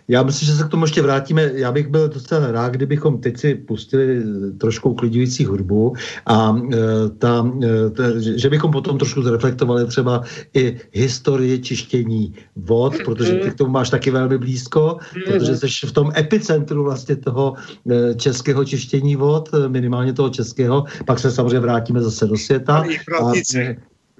Já 0.08 0.22
myslím, 0.22 0.46
že 0.46 0.52
se 0.52 0.64
k 0.64 0.68
tomu 0.68 0.84
ještě 0.84 1.02
vrátíme. 1.02 1.50
Já 1.54 1.72
bych 1.72 1.88
byl 1.88 2.08
docela 2.08 2.52
rád, 2.52 2.72
kdybychom 2.72 3.20
teď 3.20 3.38
si 3.38 3.54
pustili 3.54 4.22
trošku 4.58 4.90
uklidňující 4.90 5.44
hudbu 5.44 5.92
a 6.26 6.56
e, 6.72 6.76
ta, 7.18 7.52
e, 7.62 7.90
ta, 7.90 8.02
že 8.18 8.50
bychom 8.50 8.70
potom 8.70 8.98
trošku 8.98 9.22
zreflektovali 9.22 9.86
třeba 9.86 10.22
i 10.54 10.76
historii 10.92 11.58
čištění 11.58 12.34
vod, 12.56 12.94
protože 13.04 13.34
ty 13.34 13.50
k 13.50 13.54
tomu 13.54 13.70
máš 13.70 13.90
taky 13.90 14.10
velmi 14.10 14.38
blízko, 14.38 14.98
protože 15.26 15.56
jsi 15.56 15.86
v 15.86 15.92
tom 15.92 16.12
epicentru 16.16 16.84
vlastně 16.84 17.16
toho 17.16 17.54
českého 18.16 18.64
čištění 18.64 19.16
vod, 19.16 19.48
minimálně 19.68 20.12
toho 20.12 20.30
českého, 20.30 20.84
pak 21.06 21.18
se 21.18 21.30
samozřejmě 21.30 21.60
vrátíme 21.60 22.02
zase 22.02 22.26
do 22.26 22.36
světa. 22.36 22.84
A, 23.22 23.32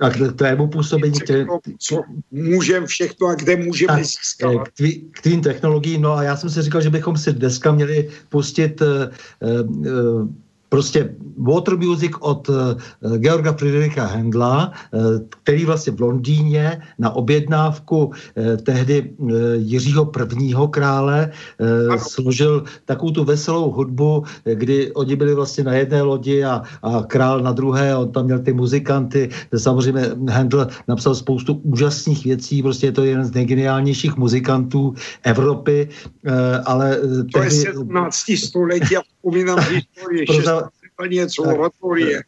a 0.01 0.11
k 0.11 0.33
tvému 0.37 0.69
působení... 0.69 1.15
Všechno, 1.25 1.59
co 1.79 2.03
můžeme 2.31 2.87
všechno 2.87 3.27
a 3.27 3.35
kde 3.35 3.57
můžeme 3.57 4.05
získat. 4.05 4.69
K, 4.69 4.73
tvý, 4.73 5.11
k 5.11 5.23
tvým 5.23 5.41
technologiím, 5.41 6.03
no 6.03 6.13
a 6.13 6.23
já 6.23 6.37
jsem 6.37 6.51
si 6.51 6.63
říkal, 6.63 6.81
že 6.81 6.91
bychom 6.91 7.17
si 7.17 7.33
dneska 7.33 7.73
měli 7.73 8.09
pustit 8.29 8.81
uh, 8.81 8.89
uh, 9.43 10.29
prostě 10.69 11.15
water 11.39 11.77
music 11.77 12.13
od 12.21 12.49
uh, 12.49 12.57
Georga 13.17 13.53
Friedricha 13.53 14.07
Hendla, 14.07 14.73
uh, 14.93 15.01
který 15.43 15.65
vlastně 15.65 15.93
v 15.93 16.01
Londýně 16.01 16.83
na 16.99 17.11
objednávku 17.11 18.05
uh, 18.07 18.13
tehdy 18.63 19.11
uh, 19.17 19.31
Jiřího 19.55 20.05
prvního 20.05 20.69
krále 20.69 21.31
uh, 21.59 21.97
složil 21.97 22.65
takovou 22.85 23.13
tu 23.13 23.25
veselou 23.25 23.71
hudbu, 23.71 24.25
kdy 24.45 24.93
oni 24.93 25.17
byli 25.17 25.35
vlastně 25.35 25.65
na 25.65 25.73
jedné 25.73 26.03
lodi 26.03 26.45
a, 26.45 26.63
a 26.83 27.03
král 27.07 27.41
na 27.41 27.53
druhé, 27.53 27.97
on 27.97 28.13
tam 28.13 28.25
měl 28.25 28.39
ty 28.39 28.53
muzikanty, 28.53 29.29
samozřejmě 29.57 30.03
Handel 30.31 30.67
napsal 30.89 31.15
spoustu 31.15 31.61
úžasných 31.63 32.25
věcí, 32.25 32.63
prostě 32.63 32.87
je 32.87 32.93
to 32.93 33.05
jeden 33.05 33.25
z 33.25 33.35
nejgeniálnějších 33.35 34.17
muzikantů 34.17 34.95
Evropy, 35.23 35.89
uh, 36.27 36.33
ale... 36.65 36.97
To 37.33 37.39
tehdy, 37.39 37.57
je 37.57 37.73
17. 37.73 38.17
století 38.37 38.97
a 38.97 39.01
vzpomínám 39.19 39.59
historii 39.59 40.27
něco 41.07 41.43
oratorie. 41.43 42.23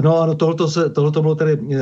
No 0.00 0.20
ano, 0.20 0.34
tohoto 0.34 0.68
se, 0.68 0.90
tohoto 0.90 1.22
bylo 1.22 1.34
tedy, 1.34 1.58
eh, 1.72 1.80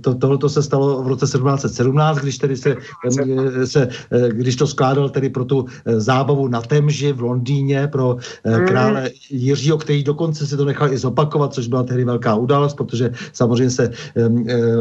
to, 0.00 0.14
tohoto 0.14 0.48
se 0.48 0.62
stalo 0.62 1.02
v 1.02 1.06
roce 1.06 1.26
1717, 1.26 2.18
když 2.18 2.38
tedy 2.38 2.56
se, 2.56 2.76
eh, 3.06 3.66
se 3.66 3.88
eh, 4.10 4.28
když 4.28 4.56
to 4.56 4.66
skládal 4.66 5.08
tedy 5.08 5.28
pro 5.28 5.44
tu 5.44 5.66
zábavu 5.84 6.48
na 6.48 6.60
Temži 6.60 7.12
v 7.12 7.20
Londýně 7.20 7.88
pro 7.88 8.16
hmm. 8.44 8.66
krále 8.66 9.10
Jiřího, 9.30 9.78
který 9.78 10.04
dokonce 10.04 10.46
si 10.46 10.56
to 10.56 10.64
nechal 10.64 10.92
i 10.92 10.98
zopakovat, 10.98 11.54
což 11.54 11.66
byla 11.66 11.82
tehdy 11.82 12.04
velká 12.04 12.34
událost, 12.34 12.74
protože 12.74 13.12
samozřejmě 13.32 13.70
se 13.70 13.90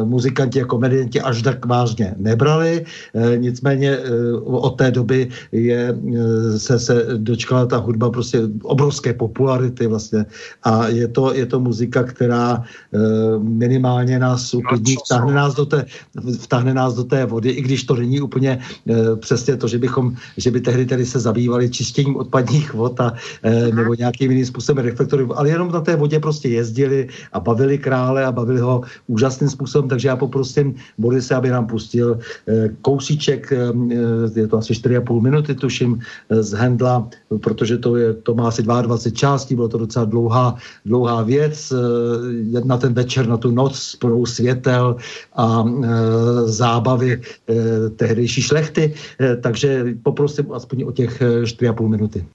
muzikanti 0.04 0.60
jako 0.60 0.70
komedianti 0.74 1.22
až 1.22 1.42
tak 1.42 1.66
vážně 1.66 2.16
nebrali, 2.18 2.86
nicméně 3.38 4.00
od 4.46 4.78
té 4.78 4.92
doby 4.92 5.30
je, 5.52 5.96
se, 6.58 6.80
se 6.80 7.06
dočkala 7.18 7.66
ta 7.66 7.78
hudba 7.78 8.10
prostě 8.10 8.42
obrovské 8.64 9.14
popularity 9.14 9.88
vlastně 9.88 10.26
a 10.64 10.83
je 10.88 11.08
to, 11.08 11.34
je 11.34 11.46
to 11.46 11.60
muzika, 11.60 12.04
která 12.04 12.64
e, 12.64 12.98
minimálně 13.40 14.20
nás 14.20 14.54
uklidní, 14.54 14.96
vtáhne 15.06 15.34
nás, 15.34 15.56
do 15.56 15.66
té, 15.66 15.86
vtáhne 16.40 16.74
nás 16.74 16.96
do 16.96 17.04
té 17.04 17.26
vody, 17.26 17.50
i 17.50 17.62
když 17.62 17.84
to 17.84 17.96
není 17.96 18.22
úplně 18.22 18.60
e, 18.90 19.16
přesně 19.16 19.58
to, 19.58 19.68
že 19.68 19.78
bychom, 19.78 20.16
že 20.38 20.52
by 20.52 20.62
tehdy 20.62 20.86
tedy 20.86 21.06
se 21.06 21.20
zabývali 21.20 21.70
čištěním 21.70 22.16
odpadních 22.16 22.74
vod 22.74 23.00
a, 23.00 23.14
e, 23.44 23.72
nebo 23.72 23.94
nějakým 23.94 24.32
jiným 24.32 24.46
způsobem 24.46 24.86
reflektory, 24.86 25.28
ale 25.36 25.50
jenom 25.50 25.72
na 25.72 25.82
té 25.82 25.96
vodě 25.96 26.20
prostě 26.20 26.50
jezdili 26.50 27.08
a 27.34 27.40
bavili 27.40 27.78
krále 27.78 28.26
a 28.26 28.32
bavili 28.32 28.60
ho 28.60 28.82
úžasným 29.08 29.50
způsobem, 29.50 29.90
takže 29.90 30.08
já 30.08 30.16
poprosím 30.16 30.76
Borise, 30.98 31.36
aby 31.36 31.50
nám 31.50 31.68
pustil 31.68 32.20
e, 32.48 32.70
kousíček, 32.82 33.52
e, 33.52 33.58
je 34.40 34.48
to 34.48 34.58
asi 34.58 34.74
4,5 34.74 35.22
minuty, 35.22 35.56
tuším, 35.56 36.00
e, 36.30 36.44
z 36.44 36.52
Hendla, 36.52 37.08
protože 37.42 37.78
to, 37.78 37.98
je, 37.98 38.14
to 38.14 38.36
má 38.36 38.48
asi 38.48 38.64
22 38.64 39.12
částí, 39.12 39.56
bylo 39.56 39.68
to 39.68 39.78
docela 39.78 40.06
dlouhá 40.06 40.56
dlouhá 40.86 41.22
věc, 41.22 41.74
eh, 41.74 42.62
na 42.66 42.78
ten 42.78 42.94
večer, 42.94 43.28
na 43.28 43.38
tu 43.38 43.52
noc 43.52 43.96
plnou 43.96 44.26
světel 44.26 44.96
a 45.36 45.66
eh, 45.66 45.88
zábavy 46.46 47.22
eh, 47.22 47.90
tehdejší 47.90 48.42
šlechty, 48.42 48.94
takže 49.42 49.86
poprosím 50.04 50.52
aspoň 50.52 50.84
o 50.84 50.92
těch 50.92 51.22
4,5 51.22 51.88
minuty. 51.88 52.26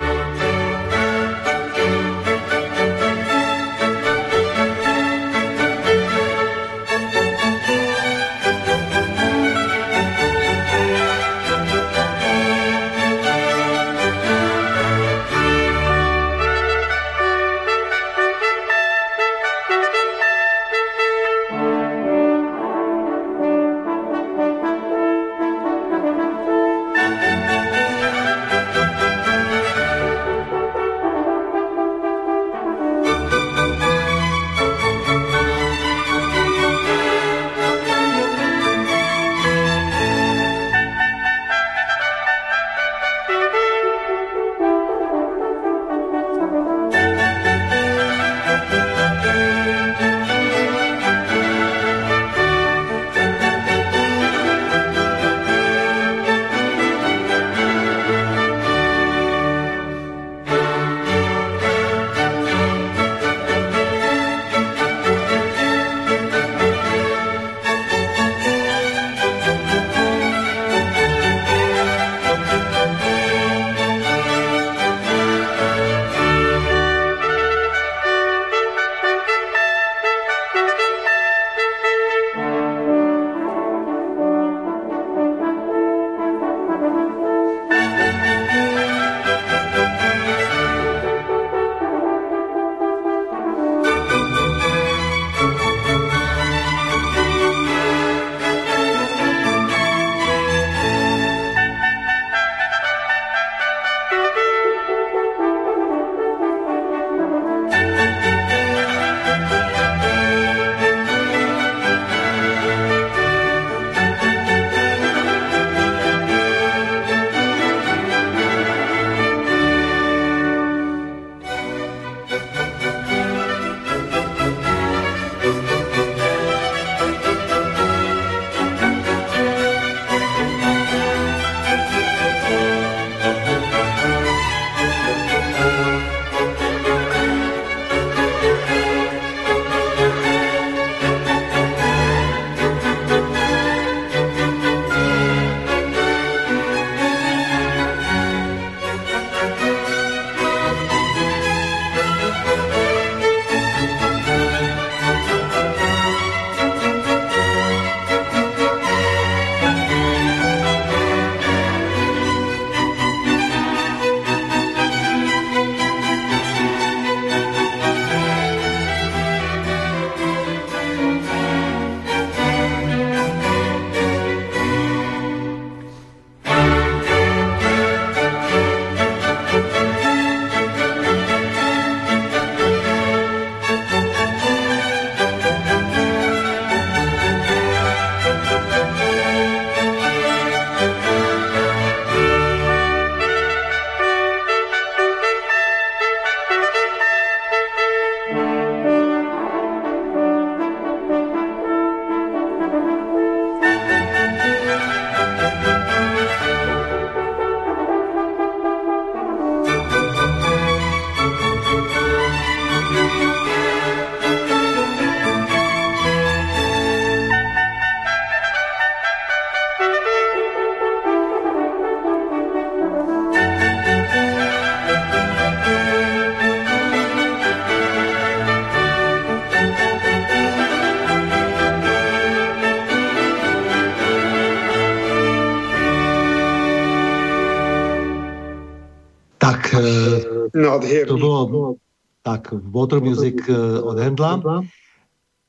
Nádherný. 240.80 241.08
to 241.08 241.16
bylo 241.16 241.74
tak 242.22 242.52
Water 242.52 243.00
Music 243.00 243.34
od 243.82 243.98
Hendla. 243.98 244.62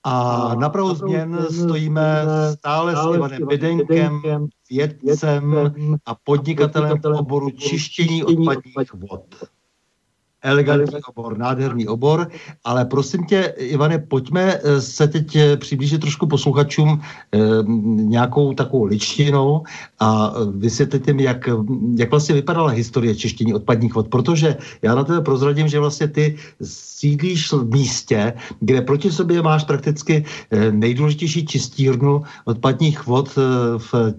A 0.04 0.56
na 0.56 0.70
pravou 0.70 0.96
změn 0.96 1.48
stojíme 1.52 2.26
stále 2.58 2.96
s 2.96 3.16
Ivanem 3.16 3.48
Bedenkem, 3.48 4.22
vědcem 4.70 5.72
a 6.06 6.16
podnikatelem 6.16 6.98
v 7.02 7.06
oboru 7.06 7.50
čištění 7.50 8.24
odpadních 8.24 8.94
vod 8.94 9.26
elegantní 10.42 11.04
obor, 11.08 11.38
nádherný 11.38 11.88
obor, 11.88 12.28
ale 12.64 12.86
prosím 12.86 13.26
tě, 13.26 13.54
Ivane, 13.58 14.00
pojďme 14.00 14.60
eh, 14.64 14.82
se 14.82 15.08
teď 15.08 15.36
eh, 15.36 15.58
přiblížit 15.58 16.02
trošku 16.02 16.28
posluchačům 16.28 17.02
eh, 17.02 17.40
nějakou 17.96 18.54
takovou 18.54 18.84
ličtinou 18.84 19.64
a 20.00 20.34
vysvětlit 20.52 21.08
jim, 21.08 21.20
jak, 21.20 21.50
jak 21.96 22.10
vlastně 22.12 22.36
vypadala 22.36 22.70
historie 22.70 23.16
čištění 23.16 23.54
odpadních 23.54 23.96
vod, 23.96 24.08
protože 24.08 24.58
já 24.82 24.96
na 24.96 25.04
tebe 25.04 25.22
prozradím, 25.22 25.68
že 25.68 25.80
vlastně 25.80 26.08
ty 26.08 26.36
sídlíš 26.64 27.52
v 27.52 27.72
místě, 27.72 28.34
kde 28.60 28.82
proti 28.82 29.12
sobě 29.12 29.42
máš 29.42 29.64
prakticky 29.64 30.26
nejdůležitější 30.72 31.46
čistírnu 31.46 32.22
odpadních 32.46 33.06
vod 33.06 33.30
v 33.78 34.14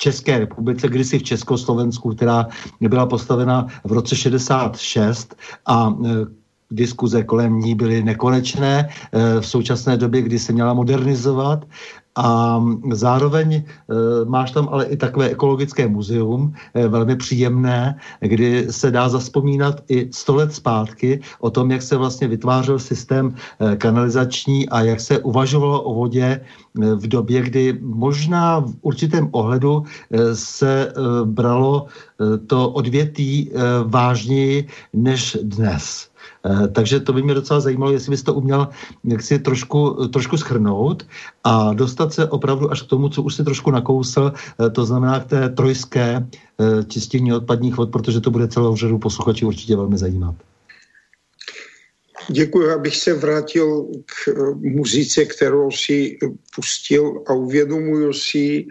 České 0.00 0.38
republice, 0.38 0.88
kdysi 0.88 1.18
v 1.18 1.22
Československu, 1.22 2.14
která 2.14 2.46
byla 2.80 3.06
postavena 3.06 3.66
v 3.84 3.92
roce 3.92 4.16
66 4.16 5.36
a 5.66 5.88
e, 5.88 6.08
diskuze 6.70 7.22
kolem 7.22 7.60
ní 7.60 7.74
byly 7.74 8.02
nekonečné 8.02 8.88
e, 8.88 9.40
v 9.40 9.46
současné 9.46 9.96
době, 9.96 10.22
kdy 10.22 10.38
se 10.38 10.52
měla 10.52 10.74
modernizovat 10.74 11.64
a 12.16 12.58
zároveň 12.92 13.54
e, 13.54 13.64
máš 14.24 14.50
tam 14.50 14.68
ale 14.72 14.84
i 14.84 14.96
takové 14.96 15.30
ekologické 15.30 15.88
muzeum, 15.88 16.54
e, 16.74 16.88
velmi 16.88 17.16
příjemné, 17.16 17.96
kdy 18.20 18.66
se 18.70 18.90
dá 18.90 19.08
zaspomínat 19.08 19.80
i 19.88 20.08
sto 20.12 20.34
let 20.34 20.54
zpátky 20.54 21.20
o 21.40 21.50
tom, 21.50 21.70
jak 21.70 21.82
se 21.82 21.96
vlastně 21.96 22.28
vytvářel 22.28 22.78
systém 22.78 23.34
e, 23.60 23.76
kanalizační 23.76 24.68
a 24.68 24.82
jak 24.82 25.00
se 25.00 25.18
uvažovalo 25.18 25.82
o 25.82 25.94
vodě 25.94 26.24
e, 26.24 26.40
v 26.94 27.06
době, 27.06 27.42
kdy 27.42 27.78
možná 27.80 28.60
v 28.60 28.74
určitém 28.82 29.28
ohledu 29.30 29.82
e, 30.10 30.36
se 30.36 30.88
e, 30.88 30.92
bralo 31.24 31.86
e, 31.86 32.38
to 32.38 32.70
odvětví 32.70 33.50
e, 33.50 33.58
vážněji 33.84 34.66
než 34.92 35.38
dnes. 35.42 36.09
Eh, 36.46 36.68
takže 36.68 37.00
to 37.00 37.12
by 37.12 37.22
mě 37.22 37.34
docela 37.34 37.60
zajímalo, 37.60 37.92
jestli 37.92 38.10
bys 38.10 38.22
to 38.22 38.34
uměl 38.34 38.68
jak 39.04 39.22
si 39.22 39.38
trošku, 39.38 40.08
trošku 40.08 40.36
schrnout 40.36 41.06
a 41.44 41.74
dostat 41.74 42.12
se 42.12 42.28
opravdu 42.28 42.70
až 42.70 42.82
k 42.82 42.86
tomu, 42.86 43.08
co 43.08 43.22
už 43.22 43.34
si 43.34 43.44
trošku 43.44 43.70
nakousl, 43.70 44.32
eh, 44.32 44.70
to 44.70 44.84
znamená 44.84 45.20
k 45.20 45.26
té 45.26 45.48
trojské 45.48 46.26
eh, 46.60 46.84
čistění 46.84 47.32
odpadních 47.32 47.76
vod, 47.76 47.90
protože 47.92 48.20
to 48.20 48.30
bude 48.30 48.48
celou 48.48 48.76
řadu 48.76 48.98
posluchačů 48.98 49.46
určitě 49.46 49.76
velmi 49.76 49.98
zajímat. 49.98 50.34
Děkuji, 52.28 52.70
abych 52.70 52.96
se 52.96 53.14
vrátil 53.14 53.86
k 54.06 54.36
muzice, 54.60 55.24
kterou 55.24 55.70
si 55.70 56.18
pustil 56.54 57.24
a 57.26 57.32
uvědomuju 57.32 58.12
si, 58.12 58.66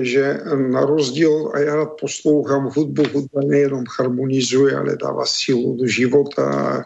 že 0.00 0.40
na 0.70 0.84
rozdíl, 0.84 1.50
a 1.54 1.58
já 1.58 1.84
poslouchám 1.84 2.70
hudbu, 2.76 3.02
hudba 3.12 3.40
nejenom 3.46 3.84
harmonizuje, 3.98 4.76
ale 4.76 4.96
dává 4.96 5.26
sílu 5.26 5.76
do 5.76 5.86
života 5.86 6.44
a 6.44 6.84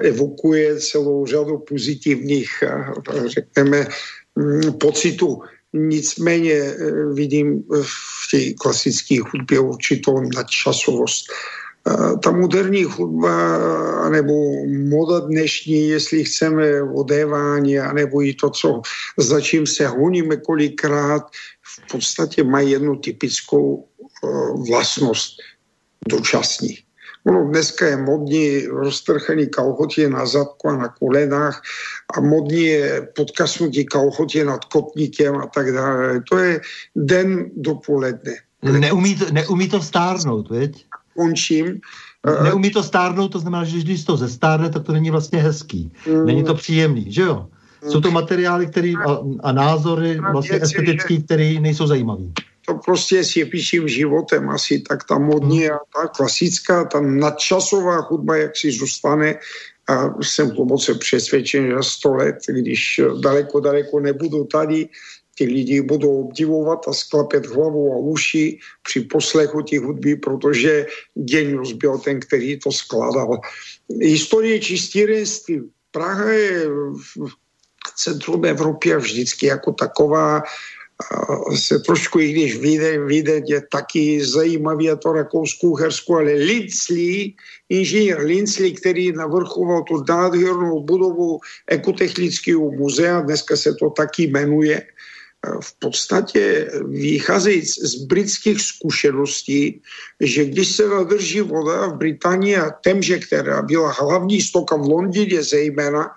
evokuje 0.00 0.80
celou 0.80 1.26
řadu 1.26 1.58
pozitivních, 1.58 2.50
řekneme, 3.26 3.86
mm, 4.36 4.72
pocitů. 4.72 5.40
Nicméně 5.72 6.52
e, 6.52 6.74
vidím 7.14 7.64
v 7.82 8.30
té 8.30 8.52
klasické 8.60 9.20
hudbě 9.32 9.60
určitou 9.60 10.20
nadčasovost. 10.20 11.24
Ta 12.22 12.30
moderní 12.30 12.84
hudba, 12.84 13.58
nebo 14.08 14.32
moda 14.66 15.20
dnešní, 15.20 15.88
jestli 15.88 16.24
chceme 16.24 16.82
odévání, 16.82 17.78
anebo 17.78 18.22
i 18.22 18.34
to, 18.34 18.50
co, 18.50 18.82
za 19.18 19.40
čím 19.40 19.66
se 19.66 19.86
honíme 19.86 20.36
kolikrát, 20.36 21.22
v 21.62 21.92
podstatě 21.92 22.44
mají 22.44 22.70
jednu 22.70 22.96
typickou 22.96 23.74
uh, 24.22 24.68
vlastnost 24.68 25.36
dočasní. 26.08 26.78
Ono 27.26 27.48
dneska 27.48 27.86
je 27.86 27.96
modní 27.96 28.66
roztrchaný 28.66 29.46
kalhoty 29.46 30.08
na 30.08 30.26
zadku 30.26 30.68
a 30.68 30.76
na 30.76 30.88
kolenách 30.88 31.62
a 32.14 32.20
modní 32.20 32.64
je 32.64 33.08
podkasnutí 33.16 33.84
kalhoty 33.84 34.44
nad 34.44 34.64
kotníkem 34.64 35.36
a 35.36 35.46
tak 35.46 35.72
dále. 35.72 36.22
To 36.30 36.38
je 36.38 36.60
den 36.96 37.50
dopoledne. 37.56 38.34
Neumí 38.62 39.14
to, 39.18 39.30
neumí 39.30 39.68
to 39.68 39.82
stárnout, 39.82 40.50
veď? 40.50 40.86
Končím. 41.16 41.80
Neumí 42.42 42.70
to 42.70 42.82
stárnout, 42.82 43.32
to 43.32 43.38
znamená, 43.38 43.64
že 43.64 43.78
když 43.78 44.04
to 44.04 44.16
zestárne, 44.16 44.70
tak 44.70 44.84
to 44.84 44.92
není 44.92 45.10
vlastně 45.10 45.42
hezký. 45.42 45.92
Mm. 46.06 46.26
Není 46.26 46.44
to 46.44 46.54
příjemný, 46.54 47.12
že 47.12 47.22
jo? 47.22 47.46
Jsou 47.88 48.00
to 48.00 48.10
materiály 48.10 48.66
který, 48.66 48.96
a, 48.96 49.18
a 49.42 49.52
názory 49.52 50.20
vlastně 50.32 50.62
estetický, 50.62 51.22
které 51.22 51.60
nejsou 51.60 51.86
zajímavé. 51.86 52.24
To 52.66 52.74
prostě 52.74 53.24
s 53.24 53.36
jepíším 53.36 53.88
životem 53.88 54.50
asi, 54.50 54.78
tak 54.78 55.04
ta 55.04 55.18
modní 55.18 55.66
hmm. 55.66 55.74
a 55.74 55.78
ta 55.94 56.08
klasická, 56.08 56.84
ta 56.84 57.00
nadčasová 57.00 58.00
hudba, 58.00 58.36
jak 58.36 58.56
si 58.56 58.70
zůstane, 58.70 59.34
a 59.88 60.22
jsem 60.22 60.50
hluboce 60.50 60.94
přesvědčen, 60.94 61.66
že 61.66 61.76
sto 61.80 62.14
let, 62.14 62.36
když 62.48 63.00
daleko, 63.20 63.60
daleko 63.60 64.00
nebudu 64.00 64.44
tady, 64.44 64.88
ty 65.42 65.50
lidi 65.50 65.82
budou 65.82 66.30
obdivovat 66.30 66.88
a 66.88 66.92
sklapet 66.92 67.46
hlavu 67.46 67.92
a 67.92 67.96
uši 67.98 68.58
při 68.86 69.00
poslechu 69.10 69.62
těch 69.62 69.80
hudby, 69.80 70.16
protože 70.16 70.86
genius 71.14 71.72
byl 71.72 71.98
ten, 71.98 72.20
který 72.20 72.58
to 72.58 72.72
skladal. 72.72 73.40
Historie 74.00 74.60
čistírenství. 74.60 75.66
Praha 75.90 76.30
je 76.30 76.66
centrum 77.96 78.44
Evropy 78.44 78.94
a 78.94 78.98
vždycky 78.98 79.46
jako 79.46 79.72
taková 79.72 80.42
se 81.58 81.78
trošku, 81.78 82.20
i 82.20 82.32
když 82.32 82.56
vyjde, 82.56 83.04
vyjde 83.04 83.42
je 83.46 83.62
taky 83.72 84.24
zajímavý 84.24 84.90
a 84.90 84.96
to 84.96 85.12
rakouskou 85.12 85.74
hersku, 85.74 86.16
ale 86.16 86.32
Linsley, 86.32 87.34
inženýr 87.68 88.18
Linsley, 88.22 88.72
který 88.72 89.12
navrchoval 89.12 89.82
tu 89.82 90.04
nádhernou 90.08 90.82
budovu 90.86 91.40
ekotechnického 91.66 92.70
muzea, 92.70 93.20
dneska 93.20 93.56
se 93.56 93.74
to 93.74 93.90
taky 93.90 94.30
jmenuje, 94.30 94.82
v 95.60 95.78
podstatě 95.78 96.70
vycházejí 96.88 97.62
z 97.62 97.94
britských 97.94 98.60
zkušeností, 98.60 99.82
že 100.20 100.44
když 100.44 100.68
se 100.76 100.88
nadrží 100.88 101.40
voda 101.40 101.86
v 101.86 101.96
Británii 101.96 102.56
a 102.56 102.70
Temže, 102.70 103.18
která 103.18 103.62
byla 103.62 103.92
hlavní 103.92 104.42
stoka 104.42 104.76
v 104.76 104.86
Londýně 104.88 105.42
zejména, 105.42 106.10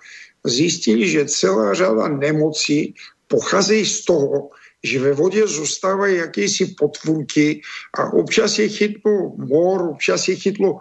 zjistili, 0.46 1.08
že 1.08 1.24
celá 1.24 1.74
řada 1.74 2.08
nemocí 2.08 2.94
pocházejí 3.28 3.86
z 3.86 4.04
toho, 4.04 4.50
že 4.84 5.00
ve 5.00 5.12
vodě 5.12 5.46
zůstávají 5.46 6.16
jakýsi 6.16 6.66
potvůrky 6.78 7.60
a 7.98 8.12
občas 8.12 8.58
je 8.58 8.68
chytlo 8.68 9.34
mor, 9.36 9.82
občas 9.90 10.28
je 10.28 10.36
chytlo 10.36 10.78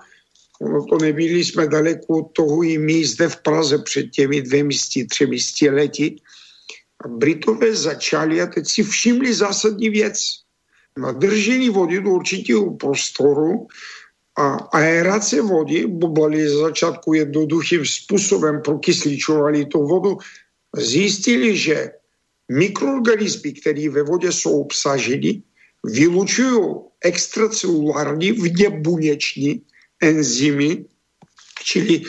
ono 0.61 0.85
to 0.85 0.97
nebyli 0.97 1.43
jsme 1.43 1.67
daleko 1.67 2.21
toho 2.33 2.63
i 2.63 2.77
my 2.77 3.05
zde 3.05 3.29
v 3.29 3.41
Praze 3.41 3.77
před 3.77 4.09
těmi 4.09 4.41
dvěmi, 4.41 4.73
třemi 5.09 5.37
lety. 5.71 6.15
Britové 7.07 7.75
začali 7.75 8.41
a 8.41 8.47
teď 8.47 8.67
si 8.67 8.83
všimli 8.83 9.33
zásadní 9.33 9.89
věc. 9.89 10.19
Na 10.97 11.11
držení 11.11 11.69
vody 11.69 12.01
do 12.01 12.09
určitého 12.09 12.71
prostoru 12.71 13.67
a 14.37 14.55
aerace 14.71 15.41
vody, 15.41 15.87
bublali 15.87 16.49
z 16.49 16.53
začátku 16.53 17.13
jednoduchým 17.13 17.85
způsobem, 17.85 18.61
prokysličovali 18.61 19.65
tu 19.65 19.87
vodu, 19.87 20.17
zjistili, 20.75 21.57
že 21.57 21.91
mikroorganismy, 22.51 23.53
které 23.53 23.89
ve 23.89 24.03
vodě 24.03 24.31
jsou 24.31 24.61
obsaženy, 24.61 25.43
vylučují 25.83 26.75
extracelulární 27.01 28.31
vněbuněční 28.31 29.61
enzymy, 30.01 30.85
čili 31.63 32.01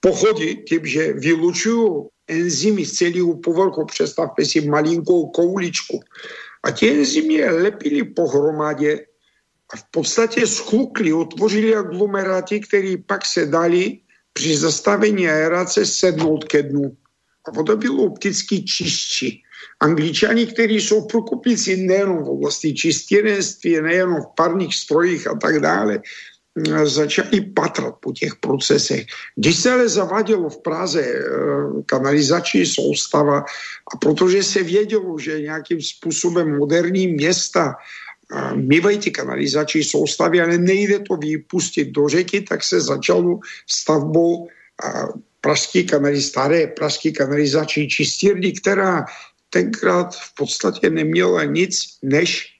pochody 0.00 0.56
tím, 0.68 0.86
že 0.86 1.12
vylučují 1.12 2.11
enzymy 2.32 2.84
z 2.86 2.92
celého 2.92 3.36
povrchu, 3.36 3.84
představte 3.84 4.44
si 4.44 4.60
malinkou 4.60 5.26
kouličku. 5.26 6.00
A 6.62 6.70
ty 6.70 6.90
enzymy 6.90 7.44
lepili 7.44 8.04
pohromadě 8.04 9.06
a 9.72 9.76
v 9.76 9.84
podstatě 9.90 10.46
schlukli, 10.46 11.12
utvořili 11.12 11.74
aglomeráty, 11.74 12.60
které 12.60 12.94
pak 13.06 13.26
se 13.26 13.46
dali 13.46 13.98
při 14.32 14.56
zastavení 14.56 15.28
aerace 15.28 15.86
sednout 15.86 16.44
ke 16.44 16.62
dnu. 16.62 16.96
A 17.48 17.50
voda 17.50 17.76
byla 17.76 17.98
opticky 17.98 18.64
čistší. 18.64 19.42
Angličani, 19.80 20.46
kteří 20.46 20.80
jsou 20.80 21.06
průkopníci 21.06 21.76
nejenom 21.76 22.24
v 22.24 22.28
oblasti 22.28 22.74
čistěrenství, 22.74 23.80
nejenom 23.80 24.22
v 24.22 24.34
parních 24.36 24.74
strojích 24.74 25.26
a 25.26 25.34
tak 25.34 25.58
dále, 25.58 25.98
začali 26.84 27.40
patrat 27.40 27.94
po 28.00 28.12
těch 28.12 28.36
procesech. 28.36 29.06
Když 29.36 29.56
se 29.56 29.72
ale 29.72 29.88
zavádělo 29.88 30.50
v 30.50 30.62
Praze 30.62 31.02
eh, 31.02 31.22
kanalizační 31.86 32.66
soustava 32.66 33.44
a 33.94 33.96
protože 34.00 34.42
se 34.42 34.62
vědělo, 34.62 35.18
že 35.18 35.40
nějakým 35.40 35.82
způsobem 35.82 36.58
moderní 36.58 37.08
města 37.08 37.74
mývají 38.54 38.98
ty 38.98 39.10
kanalizační 39.10 39.84
soustavy, 39.84 40.40
ale 40.40 40.58
nejde 40.58 40.98
to 40.98 41.16
vypustit 41.16 41.88
do 41.90 42.08
řeky, 42.08 42.40
tak 42.40 42.64
se 42.64 42.80
začalo 42.80 43.38
stavbou 43.66 44.48
pražský 45.40 45.86
kanaliz, 45.86 46.28
staré 46.28 46.66
pražský 46.66 47.12
kanalizační 47.12 47.88
čistírny, 47.88 48.52
která 48.52 49.04
tenkrát 49.50 50.14
v 50.14 50.34
podstatě 50.34 50.90
neměla 50.90 51.44
nic 51.44 51.98
než 52.02 52.51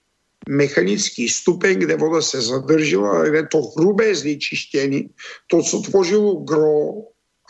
mechanický 0.48 1.28
stupeň, 1.28 1.78
kde 1.78 1.96
voda 1.96 2.22
se 2.22 2.42
zadržela, 2.42 3.10
ale 3.10 3.46
to 3.46 3.62
hrubé 3.76 4.14
znečištění, 4.14 5.10
to, 5.46 5.62
co 5.62 5.80
tvořilo 5.80 6.34
gro, 6.34 6.92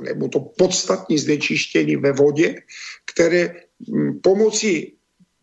nebo 0.03 0.29
to 0.29 0.41
podstatní 0.41 1.19
znečištění 1.19 1.97
ve 1.97 2.13
vodě, 2.13 2.55
které 3.07 3.55
hm, 3.89 4.21
pomocí 4.23 4.97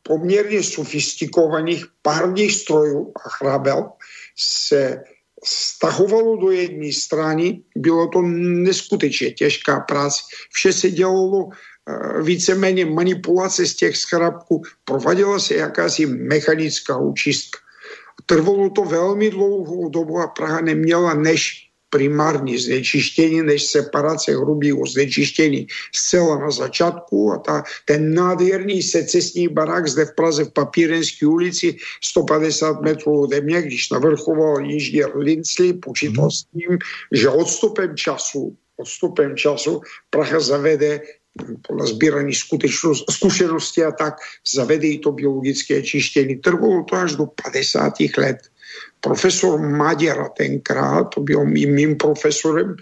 poměrně 0.03 0.63
sofistikovaných 0.63 1.85
párních 2.01 2.55
strojů 2.55 3.13
a 3.26 3.30
chrabel 3.30 3.89
se 4.38 5.03
stahovalo 5.45 6.35
do 6.35 6.51
jedné 6.51 6.93
strany, 6.93 7.61
bylo 7.76 8.07
to 8.07 8.21
neskutečně 8.65 9.31
těžká 9.31 9.80
práce. 9.80 10.21
Vše 10.51 10.73
se 10.73 10.91
dělalo 10.91 11.49
víceméně 12.22 12.86
manipulace 12.86 13.66
z 13.66 13.76
těch 13.76 13.98
schrabků, 13.98 14.61
prováděla 14.86 15.40
se 15.40 15.56
jakási 15.56 16.06
mechanická 16.06 16.98
učistka. 16.98 17.60
Trvalo 18.26 18.70
to 18.70 18.84
velmi 18.84 19.30
dlouhou 19.30 19.90
dobu 19.90 20.20
a 20.20 20.28
Praha 20.28 20.61
neměla 20.61 21.14
než 21.14 21.70
primární 21.90 22.57
znečištění 22.57 23.41
než 23.41 23.64
separace 23.64 24.32
hrubého 24.32 24.86
znečištění. 24.86 25.68
Zcela 25.95 26.40
na 26.40 26.52
začátku 26.52 27.32
a 27.32 27.38
ta, 27.38 27.64
ten 27.86 28.14
nádherný 28.14 28.84
secesní 28.84 29.48
barák 29.48 29.88
zde 29.88 30.06
v 30.06 30.16
Praze 30.16 30.44
v 30.44 30.53
Papírenské 30.53 31.28
ulici 31.28 31.78
150 32.03 32.82
metrů 32.82 33.22
ode 33.22 33.41
mě, 33.41 33.61
když 33.61 33.90
navrchoval 33.90 34.66
inženýr 34.66 35.18
Lincli, 35.18 35.74
počítal 35.74 36.32
s 36.32 36.44
tím, 36.44 36.78
že 37.11 37.30
odstupem 37.30 37.98
času, 37.98 38.56
odstupem 38.78 39.36
času 39.36 39.82
Praha 40.10 40.40
zavede 40.40 41.02
sbíraní 41.84 42.34
zkušenosti 43.10 43.84
a 43.84 43.91
tak 43.91 44.14
zavede 44.53 44.88
i 44.88 44.99
to 44.99 45.11
biologické 45.11 45.81
čištění. 45.81 46.35
Trvalo 46.35 46.84
to 46.84 46.95
až 46.95 47.15
do 47.15 47.26
50 47.26 47.93
let 48.18 48.38
profesor 49.01 49.60
Maďara 49.60 50.30
tenkrát, 50.30 51.03
to 51.03 51.22
byl 51.22 51.45
mým, 51.45 51.73
mým 51.76 51.95
profesorem, 51.95 52.76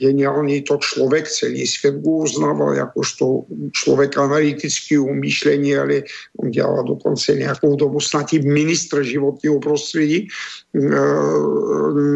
geniální 0.00 0.62
to 0.62 0.76
člověk, 0.76 1.28
celý 1.28 1.66
svět 1.66 1.94
ho 1.94 2.12
uznával 2.12 2.74
jakožto 2.74 3.42
člověk 3.72 4.18
analytického 4.18 5.14
myšlení, 5.14 5.76
ale 5.76 6.02
on 6.36 6.50
dělal 6.50 6.84
dokonce 6.84 7.34
nějakou 7.34 7.76
dobu 7.76 8.00
snad 8.00 8.32
i 8.32 8.38
ministr 8.38 9.02
životního 9.02 9.60
prostředí, 9.60 10.28
eh, 10.76 10.88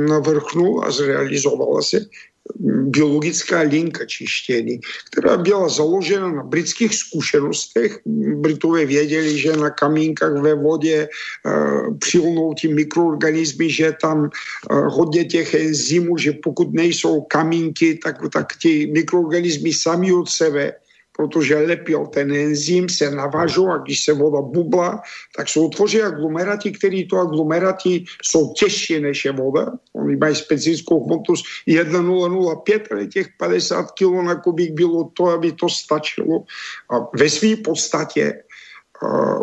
navrchnul 0.09 0.84
a 0.84 0.90
zrealizovala 0.90 1.82
se 1.82 2.01
biologická 2.61 3.61
linka 3.61 4.05
čištění, 4.07 4.81
která 5.11 5.37
byla 5.37 5.69
založena 5.69 6.33
na 6.33 6.43
britských 6.43 6.95
zkušenostech. 6.95 7.99
Britové 8.37 8.87
věděli, 8.87 9.39
že 9.39 9.57
na 9.57 9.70
kamínkách 9.70 10.43
ve 10.43 10.55
vodě 10.55 11.09
uh, 11.09 11.99
přilnou 11.99 12.55
ti 12.55 12.69
mikroorganismy, 12.69 13.70
že 13.70 13.93
tam 14.01 14.19
uh, 14.23 14.87
hodně 14.95 15.24
těch 15.24 15.55
enzymů, 15.55 16.19
že 16.19 16.33
pokud 16.33 16.73
nejsou 16.73 17.20
kamínky, 17.20 17.99
tak, 18.05 18.16
tak 18.33 18.57
ti 18.59 18.91
mikroorganismy 18.93 19.73
sami 19.73 20.12
od 20.12 20.29
sebe 20.29 20.73
protože 21.16 21.56
lepil 21.59 22.06
ten 22.06 22.32
enzym, 22.32 22.89
se 22.89 23.10
navážou 23.10 23.68
a 23.68 23.78
když 23.78 24.05
se 24.05 24.12
voda 24.12 24.40
bubla, 24.40 25.02
tak 25.36 25.48
jsou 25.48 25.68
tvoří 25.68 26.02
aglomerati, 26.02 26.72
které 26.72 27.02
to 27.10 27.16
aglomerati 27.16 28.05
jsou 28.22 28.52
těžší 28.52 29.01
než 29.01 29.24
je 29.24 29.32
voda. 29.32 29.72
Oni 29.93 30.16
mají 30.16 30.34
specifickou 30.34 31.05
hmotu 31.05 31.34
1,005, 31.66 32.89
ale 32.90 33.06
těch 33.06 33.28
50 33.39 33.90
kg 33.90 34.24
na 34.24 34.34
kubík 34.34 34.72
bylo 34.72 35.05
to, 35.05 35.26
aby 35.26 35.52
to 35.52 35.68
stačilo. 35.68 36.44
A 36.90 36.94
ve 37.16 37.30
své 37.30 37.56
podstatě 37.56 38.43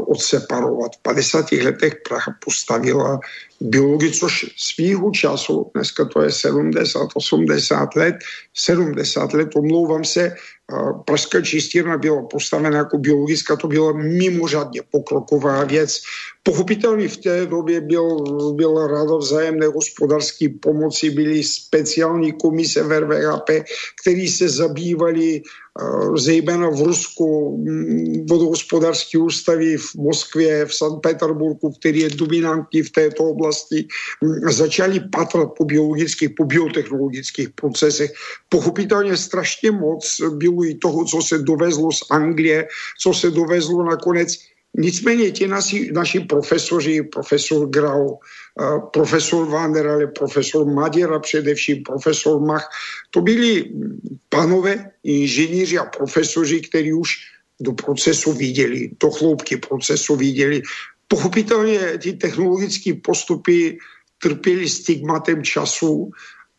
odseparovat. 0.08 0.96
V 0.96 1.02
50 1.02 1.52
letech 1.52 1.96
Praha 2.08 2.36
postavila 2.46 3.20
biologii, 3.62 4.12
což 4.12 4.46
svýho 4.58 5.12
času, 5.12 5.72
dneska 5.76 6.06
to 6.06 6.22
je 6.22 6.32
70, 6.32 7.08
80 7.16 7.96
let, 7.96 8.16
70 8.54 9.34
let, 9.34 9.50
omlouvám 9.56 10.04
se, 10.04 10.36
pražská 11.06 11.42
čistírna 11.42 11.98
byla 11.98 12.22
postavena 12.22 12.78
jako 12.78 12.98
biologická, 12.98 13.56
to 13.56 13.68
byla 13.68 13.94
mimořádně 13.94 14.82
pokroková 14.92 15.64
věc. 15.64 16.02
Pochopitelně 16.44 17.08
v 17.08 17.18
té 17.18 17.46
době 17.46 17.82
byl, 17.82 18.18
byla 18.54 18.88
rada 18.88 19.16
vzájemné 19.16 19.68
hospodářské 19.68 20.50
pomoci, 20.50 21.10
byly 21.10 21.44
speciální 21.44 22.32
komise 22.32 22.84
v 22.84 23.00
RVHP, 23.00 23.50
které 24.02 24.28
se 24.30 24.50
zabývaly 24.50 25.42
zejména 26.16 26.70
v 26.70 26.82
Rusku 26.82 27.58
mm, 27.58 28.26
vodohospodářské 28.30 29.18
ústavy 29.18 29.78
v 29.78 29.96
Moskvě, 29.96 30.66
v 30.66 30.74
St. 30.74 31.00
Peterburgu, 31.04 31.72
který 31.80 32.00
je 32.00 32.10
dominantní 32.10 32.82
v 32.82 32.92
této 32.92 33.24
oblasti, 33.24 33.88
mm, 34.22 34.52
začali 34.52 35.00
patrat 35.00 35.50
po 35.58 35.66
biologických, 35.66 36.30
po 36.38 36.46
biotechnologických 36.46 37.50
procesech. 37.50 38.12
Pochopitelně 38.50 39.18
strašně 39.18 39.72
moc 39.72 40.22
bylo 40.30 40.59
i 40.64 40.76
toho, 40.76 41.06
co 41.06 41.22
se 41.22 41.38
dovezlo 41.38 41.92
z 41.92 42.02
Anglie, 42.12 42.68
co 43.02 43.14
se 43.14 43.32
dovezlo 43.32 43.84
nakonec 43.84 44.38
Nicméně 44.78 45.32
ti 45.32 45.48
naši, 45.48 45.92
naši 45.92 46.20
profesoři, 46.20 47.04
profesor 47.04 47.70
Grau, 47.70 48.18
profesor 48.94 49.48
Vander, 49.48 49.88
ale 49.88 50.08
profesor 50.08 50.66
Maděra 50.66 51.20
především, 51.20 51.84
profesor 51.84 52.42
Mach, 52.42 52.70
to 53.10 53.22
byli 53.22 53.66
panové 54.30 54.92
inženýři 55.04 55.78
a 55.78 55.86
profesoři, 55.86 56.62
kteří 56.62 56.94
už 56.94 57.10
do 57.60 57.72
procesu 57.72 58.34
viděli, 58.34 58.92
do 59.00 59.10
chloubky 59.10 59.58
procesu 59.58 60.16
viděli. 60.16 60.62
Pochopitelně 61.08 61.80
ty 61.98 62.14
technologické 62.14 62.94
postupy 62.94 63.78
trpěli 64.22 64.70
stigmatem 64.70 65.44
času 65.44 66.12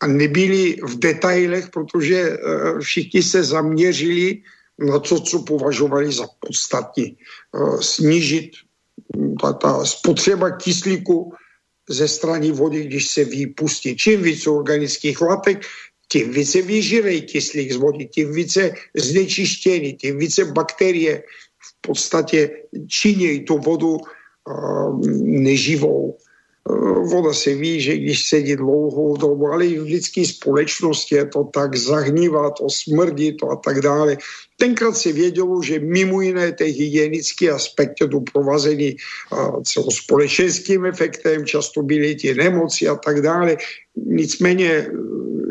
nebyli 0.06 0.76
v 0.82 0.98
detailech, 0.98 1.68
protože 1.70 2.16
e, 2.16 2.38
všichni 2.80 3.22
se 3.22 3.44
zaměřili 3.44 4.42
na 4.78 4.98
to, 4.98 5.20
co 5.20 5.38
považovali 5.42 6.12
za 6.12 6.26
podstatní. 6.40 7.06
E, 7.06 7.16
snížit 7.82 8.50
ta, 9.40 9.52
ta 9.52 9.84
spotřeba 9.84 10.50
kyslíku 10.50 11.32
ze 11.88 12.08
strany 12.08 12.52
vody, 12.52 12.84
když 12.84 13.08
se 13.08 13.24
vypustí. 13.24 13.96
Čím 13.96 14.22
více 14.22 14.50
organických 14.50 15.20
látek, 15.20 15.58
tím 16.12 16.32
více 16.32 16.62
vyžírají 16.62 17.22
kyslík 17.22 17.72
z 17.72 17.76
vody, 17.76 18.06
tím 18.06 18.32
více 18.32 18.74
znečištění, 18.96 19.94
tím 19.94 20.18
více 20.18 20.44
bakterie 20.44 21.22
v 21.58 21.80
podstatě 21.80 22.50
činí 22.88 23.44
tu 23.44 23.58
vodu 23.58 23.98
uh, 23.98 25.00
neživou. 25.22 26.18
Uh, 26.70 27.10
voda 27.10 27.34
se 27.34 27.54
ví, 27.54 27.80
že 27.80 27.96
když 27.96 28.28
sedí 28.28 28.56
dlouhou 28.56 29.16
dobu, 29.16 29.46
ale 29.46 29.66
i 29.66 29.78
v 29.78 29.82
lidské 29.82 30.26
společnosti 30.26 31.14
je 31.14 31.24
to 31.26 31.44
tak 31.44 31.76
zahnívá, 31.76 32.50
to 32.50 32.70
smrdí 32.70 33.36
to 33.36 33.50
a 33.50 33.56
tak 33.56 33.80
dále. 33.80 34.16
Tenkrát 34.60 34.96
se 34.96 35.12
vědělo, 35.12 35.62
že 35.62 35.78
mimo 35.78 36.20
jiné 36.20 36.52
ty 36.52 36.64
hygienické 36.64 37.50
aspekty 37.50 38.08
doprovazený 38.08 38.96
celospolečenským 39.64 40.84
efektem, 40.84 41.46
často 41.46 41.82
byly 41.82 42.14
ty 42.14 42.34
nemoci 42.34 42.88
a 42.88 42.94
tak 42.94 43.22
dále. 43.22 43.56
Nicméně 43.96 44.86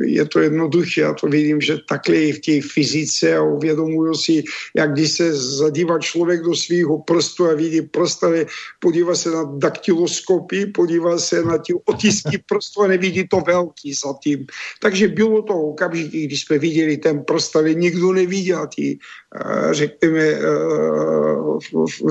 je 0.06 0.26
to 0.26 0.40
jednoduché, 0.40 1.02
já 1.02 1.14
to 1.14 1.28
vidím, 1.28 1.62
že 1.62 1.78
takhle 1.90 2.16
i 2.16 2.32
v 2.32 2.40
té 2.40 2.68
fyzice 2.74 3.38
a 3.38 3.44
uvědomuju 3.44 4.14
si, 4.14 4.44
jak 4.76 4.94
když 4.94 5.12
se 5.12 5.34
zadívá 5.34 6.00
člověk 6.00 6.42
do 6.42 6.56
svého 6.56 7.00
prstu 7.00 7.46
a 7.46 7.54
vidí 7.54 7.82
prst, 7.82 8.24
ale 8.24 8.46
podívá 8.80 9.16
se 9.16 9.32
na 9.32 9.44
daktyloskopy, 9.44 10.66
podívá 10.66 11.18
se 11.18 11.44
na 11.44 11.58
ty 11.58 11.74
otisky 11.86 12.38
prstu 12.50 12.82
a 12.82 12.88
nevidí 12.88 13.28
to 13.28 13.42
velký 13.48 13.94
za 13.94 14.14
tím. 14.24 14.46
Takže 14.82 15.08
bylo 15.08 15.42
to 15.42 15.54
okamžitě, 15.54 16.18
když 16.22 16.42
jsme 16.42 16.58
viděli 16.58 16.98
ten 16.98 17.24
prst, 17.24 17.56
ale 17.56 17.74
nikdo 17.74 18.14
neviděl 18.14 18.68
ty, 18.76 18.99
eh, 19.36 19.74
řekněme, 19.74 20.20
eh, 20.20 20.42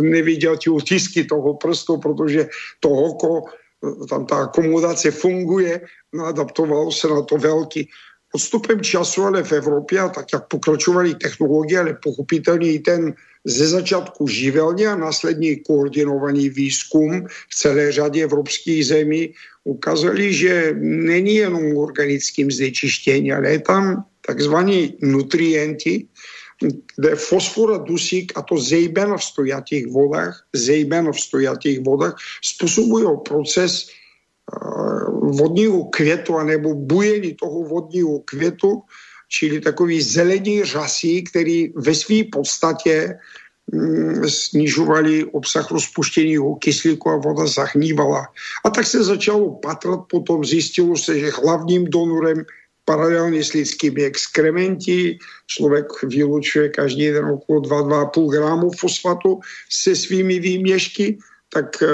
neviděl 0.00 0.56
ty 0.56 0.70
otisky 0.70 1.24
toho 1.24 1.54
prstu, 1.54 1.96
protože 1.96 2.48
to 2.80 2.88
oko 2.90 3.42
tam 4.08 4.26
ta 4.26 4.36
akomodace 4.36 5.10
funguje, 5.10 5.80
no 6.12 6.24
adaptovalo 6.24 6.92
se 6.92 7.08
na 7.08 7.22
to 7.22 7.38
velký. 7.38 7.88
Odstupem 8.34 8.80
času 8.80 9.22
ale 9.22 9.42
v 9.42 9.52
Evropě, 9.52 10.00
a 10.00 10.08
tak 10.08 10.26
jak 10.32 10.48
pokračovaly 10.48 11.14
technologie, 11.14 11.80
ale 11.80 11.98
pochopitelně 12.02 12.72
i 12.72 12.78
ten 12.78 13.14
ze 13.44 13.68
začátku 13.68 14.28
živelně 14.28 14.88
a 14.88 14.96
následně 14.96 15.56
koordinovaný 15.56 16.48
výzkum 16.48 17.24
v 17.24 17.54
celé 17.54 17.92
řadě 17.92 18.22
evropských 18.22 18.86
zemí 18.86 19.32
ukázali, 19.64 20.34
že 20.34 20.74
není 20.80 21.34
jenom 21.34 21.76
organickým 21.76 22.50
znečištění, 22.50 23.32
ale 23.32 23.50
je 23.50 23.58
tam 23.58 24.04
takzvaní 24.26 24.96
nutrienti, 25.00 26.06
kde 26.96 27.16
fosfor 27.16 27.74
a 27.74 27.78
dusík, 27.78 28.32
a 28.36 28.42
to 28.42 28.58
zejména 28.58 29.16
v 29.16 29.24
stojatých 29.24 29.86
vodách, 29.86 30.46
zejména 30.52 31.12
v 31.12 31.20
stojatých 31.20 31.80
vodách, 31.80 32.16
způsobují 32.42 33.06
proces 33.28 33.88
vodního 35.22 35.84
květu 35.84 36.36
anebo 36.36 36.74
bujení 36.74 37.34
toho 37.34 37.62
vodního 37.62 38.18
květu, 38.18 38.82
čili 39.28 39.60
takový 39.60 40.02
zelený 40.02 40.64
řasí, 40.64 41.24
který 41.24 41.72
ve 41.76 41.94
své 41.94 42.24
podstatě 42.32 43.18
mm, 43.72 44.28
snižovali 44.28 45.24
obsah 45.24 45.70
rozpuštěného 45.70 46.56
kyslíku 46.56 47.10
a 47.10 47.16
voda 47.16 47.46
zahnívala. 47.46 48.26
A 48.64 48.70
tak 48.70 48.86
se 48.86 49.04
začalo 49.04 49.54
patrat, 49.54 50.00
potom 50.10 50.44
zjistilo 50.44 50.96
se, 50.96 51.18
že 51.18 51.30
hlavním 51.30 51.84
donorem 51.84 52.44
paralelně 52.88 53.44
s 53.44 53.52
lidskými 53.52 54.08
exkrementi. 54.08 55.20
Člověk 55.46 55.86
vylučuje 56.08 56.72
každý 56.72 57.12
den 57.12 57.24
okolo 57.36 57.60
2-2,5 57.60 58.32
gramu 58.32 58.70
fosfatu 58.80 59.44
se 59.68 59.92
svými 59.92 60.40
výměšky, 60.40 61.18
tak 61.52 61.76
uh, 61.84 61.88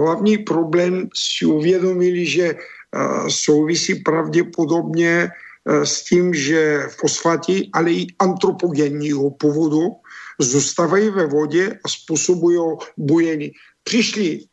hlavní 0.00 0.38
problém 0.48 1.12
si 1.12 1.44
uvědomili, 1.44 2.24
že 2.26 2.56
uh, 2.56 3.28
souvisí 3.28 4.00
pravděpodobně 4.00 5.28
uh, 5.28 5.84
s 5.84 6.04
tím, 6.08 6.32
že 6.32 6.88
fosfaty, 6.96 7.68
ale 7.76 7.92
i 7.92 8.06
antropogenního 8.18 9.30
původu 9.36 10.00
zůstávají 10.40 11.10
ve 11.10 11.26
vodě 11.26 11.76
a 11.84 11.86
způsobují 11.88 12.60
bujení. 12.96 13.52
Přišli 13.84 14.47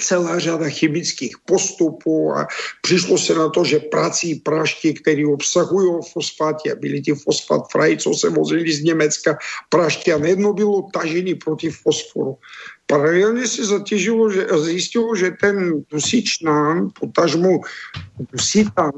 celá 0.00 0.38
řada 0.38 0.68
chemických 0.68 1.36
postupů 1.44 2.32
a 2.32 2.46
přišlo 2.82 3.18
se 3.18 3.34
na 3.34 3.48
to, 3.48 3.64
že 3.64 3.78
prací 3.78 4.34
prašky, 4.34 4.94
které 4.94 5.26
obsahují 5.26 6.02
fosfáty 6.12 6.72
a 6.72 6.74
byly 6.74 7.00
ty 7.00 7.14
fosfat 7.14 7.62
fraj, 7.72 7.96
co 7.96 8.14
se 8.14 8.28
vozili 8.30 8.72
z 8.72 8.82
Německa, 8.82 9.38
prašky 9.68 10.12
a 10.12 10.18
nejedno 10.18 10.52
bylo 10.52 10.88
tažený 10.92 11.34
proti 11.34 11.70
fosforu. 11.70 12.36
Paralelně 12.86 13.46
se 13.46 13.64
zatěžilo, 13.64 14.30
že 14.30 14.46
zjistilo, 14.64 15.16
že 15.16 15.30
ten 15.30 15.84
dusičnán, 15.90 16.90
potažmo 17.00 17.60
dusitán, 18.32 18.92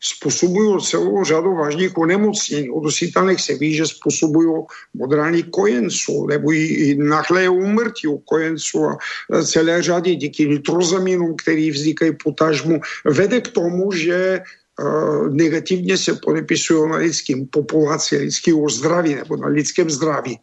způsobují 0.00 0.82
celou 0.82 1.24
řadu 1.24 1.54
vážných 1.54 1.98
onemocnění. 1.98 2.70
O 2.70 2.80
dusítanech 2.80 3.40
se 3.40 3.54
ví, 3.54 3.74
že 3.74 3.86
způsobují 3.86 4.64
modrání 4.94 5.42
kojenců 5.42 6.26
nebo 6.26 6.52
i 6.52 6.94
náhle 6.94 7.48
úmrtí 7.48 8.06
u 8.06 8.18
kojenců 8.18 8.84
a 8.84 8.98
celé 9.44 9.82
řady 9.82 10.16
díky 10.16 10.48
nitrozaminům, 10.48 11.36
který 11.36 11.70
vznikají 11.70 12.12
potažmu, 12.24 12.80
vede 13.04 13.40
k 13.40 13.48
tomu, 13.48 13.92
že 13.92 14.40
uh, 14.80 15.28
negativně 15.34 15.96
se 15.98 16.14
podepisují 16.14 16.90
na 16.90 16.96
lidském 16.96 17.46
populaci, 17.46 18.16
lidského 18.16 18.68
zdraví 18.68 19.14
nebo 19.14 19.36
na 19.36 19.48
lidském 19.48 19.90
zdraví. 19.90 20.38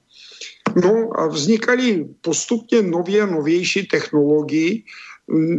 No 0.83 1.19
a 1.19 1.27
vznikaly 1.27 2.05
postupně 2.21 2.81
nově 2.81 3.21
a 3.21 3.25
novější 3.25 3.87
technologie 3.87 4.81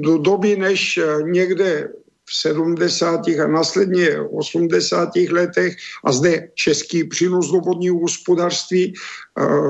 do 0.01 0.19
doby, 0.19 0.57
než 0.57 1.01
někde 1.23 1.89
v 2.25 2.37
70. 2.37 3.29
a 3.29 3.47
následně 3.47 4.11
v 4.11 4.29
80. 4.37 5.17
letech 5.31 5.77
a 6.05 6.13
zde 6.13 6.49
český 6.55 7.05
přínos 7.05 7.53
do 7.53 7.61
vodního 7.61 7.99
hospodářství 7.99 8.95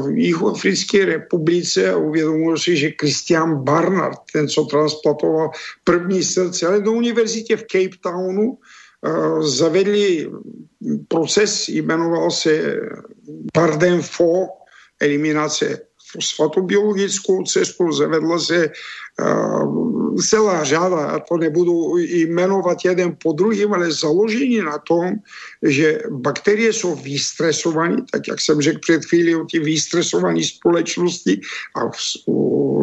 v 0.03 0.11
Jihoafrické 0.15 1.05
republice 1.05 1.91
a 1.91 1.97
uvědomil 1.97 2.59
si, 2.59 2.77
že 2.77 2.91
Christian 3.01 3.65
Barnard, 3.65 4.19
ten, 4.33 4.49
co 4.49 4.65
transplantoval 4.65 5.51
první 5.85 6.23
srdce, 6.23 6.67
ale 6.67 6.81
do 6.81 6.93
univerzitě 6.93 7.57
v 7.57 7.65
Cape 7.73 7.97
Townu, 8.01 8.59
zavedli 9.41 10.31
proces, 11.09 11.69
jmenoval 11.69 12.31
se 12.31 12.77
Barden 13.55 14.03
4, 14.03 14.27
eliminace 15.01 15.79
fosfatobiologickou 16.13 17.43
cestu, 17.43 17.93
zavedla 17.93 18.39
se 18.39 18.71
uh, 19.21 19.94
celá 20.23 20.65
řada, 20.65 20.97
a 20.97 21.21
to 21.21 21.37
nebudu 21.37 21.99
jmenovat 22.29 22.79
jeden 22.85 23.17
po 23.23 23.33
druhém, 23.33 23.73
ale 23.73 23.93
založení 23.93 24.59
na 24.59 24.79
tom, 24.79 25.15
že 25.63 25.99
bakterie 26.11 26.73
jsou 26.73 26.95
vystresované, 26.95 27.97
tak 28.13 28.29
jak 28.29 28.41
jsem 28.41 28.61
řekl 28.61 28.79
před 28.79 29.05
chvíli 29.05 29.37
o 29.37 29.45
té 29.45 29.59
vystresované 29.59 30.45
společnosti 30.45 31.41
a 31.75 31.81
v, 31.89 31.99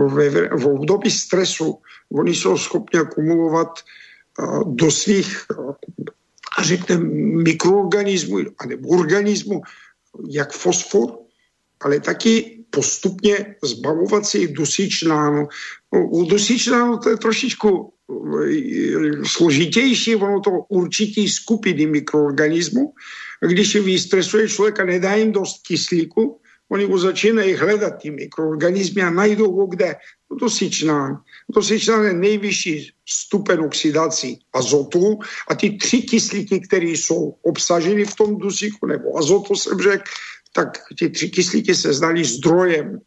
v, 0.08 0.50
v 0.52 0.66
období 0.66 1.12
stresu 1.12 1.78
oni 2.14 2.36
jsou 2.36 2.58
schopni 2.58 3.00
akumulovat 3.00 3.80
do 4.66 4.92
svých 4.92 5.46
uh, 5.58 5.74
řekneme 6.62 7.04
mikroorganismů 7.44 8.38
nebo 8.68 8.90
organismů 8.90 9.62
jak 10.30 10.52
fosfor, 10.54 11.18
ale 11.82 12.00
taky 12.00 12.61
postupně 12.72 13.56
zbavovat 13.64 14.26
si 14.26 14.48
dusičnánu. 14.48 15.48
No, 15.94 16.08
u 16.08 16.26
dusičnánu 16.26 16.98
to 16.98 17.10
je 17.10 17.18
trošičku 17.18 17.94
eh, 18.50 19.28
složitější, 19.28 20.16
ono 20.16 20.40
to 20.40 20.52
určitý 20.70 21.30
skupiny 21.30 21.86
mikroorganismů. 21.86 22.94
Když 23.48 23.76
je 23.76 23.82
vystresuje 23.82 24.50
člověk 24.50 24.80
a 24.80 24.86
nedá 24.86 25.16
jim 25.16 25.32
dost 25.32 25.68
kyslíku, 25.68 26.42
oni 26.72 26.86
ho 26.86 26.98
začínají 26.98 27.54
hledat 27.54 28.02
ty 28.02 28.12
mikroorganismy 28.12 29.02
a 29.02 29.10
najdou 29.10 29.52
ho 29.52 29.68
kde? 29.68 29.96
No 30.32 30.38
dusičnán. 30.38 31.20
Dusičnán 31.50 32.06
je 32.06 32.14
nejvyšší 32.14 32.92
stupen 33.10 33.60
oxidací 33.60 34.40
azotu 34.54 35.20
a 35.48 35.56
ty 35.56 35.78
tři 35.78 36.02
kyslíky, 36.02 36.60
které 36.60 36.86
jsou 36.86 37.36
obsaženy 37.42 38.06
v 38.06 38.16
tom 38.16 38.38
dusíku, 38.38 38.88
nebo 38.88 39.18
azotu 39.18 39.56
jsem 39.56 39.80
řekl, 39.80 40.04
tak 40.54 40.78
ty 41.00 41.10
tři 41.10 41.30
kyslíky 41.30 41.76
se 41.76 41.94
znali 41.94 42.26
zdrojem 42.26 43.00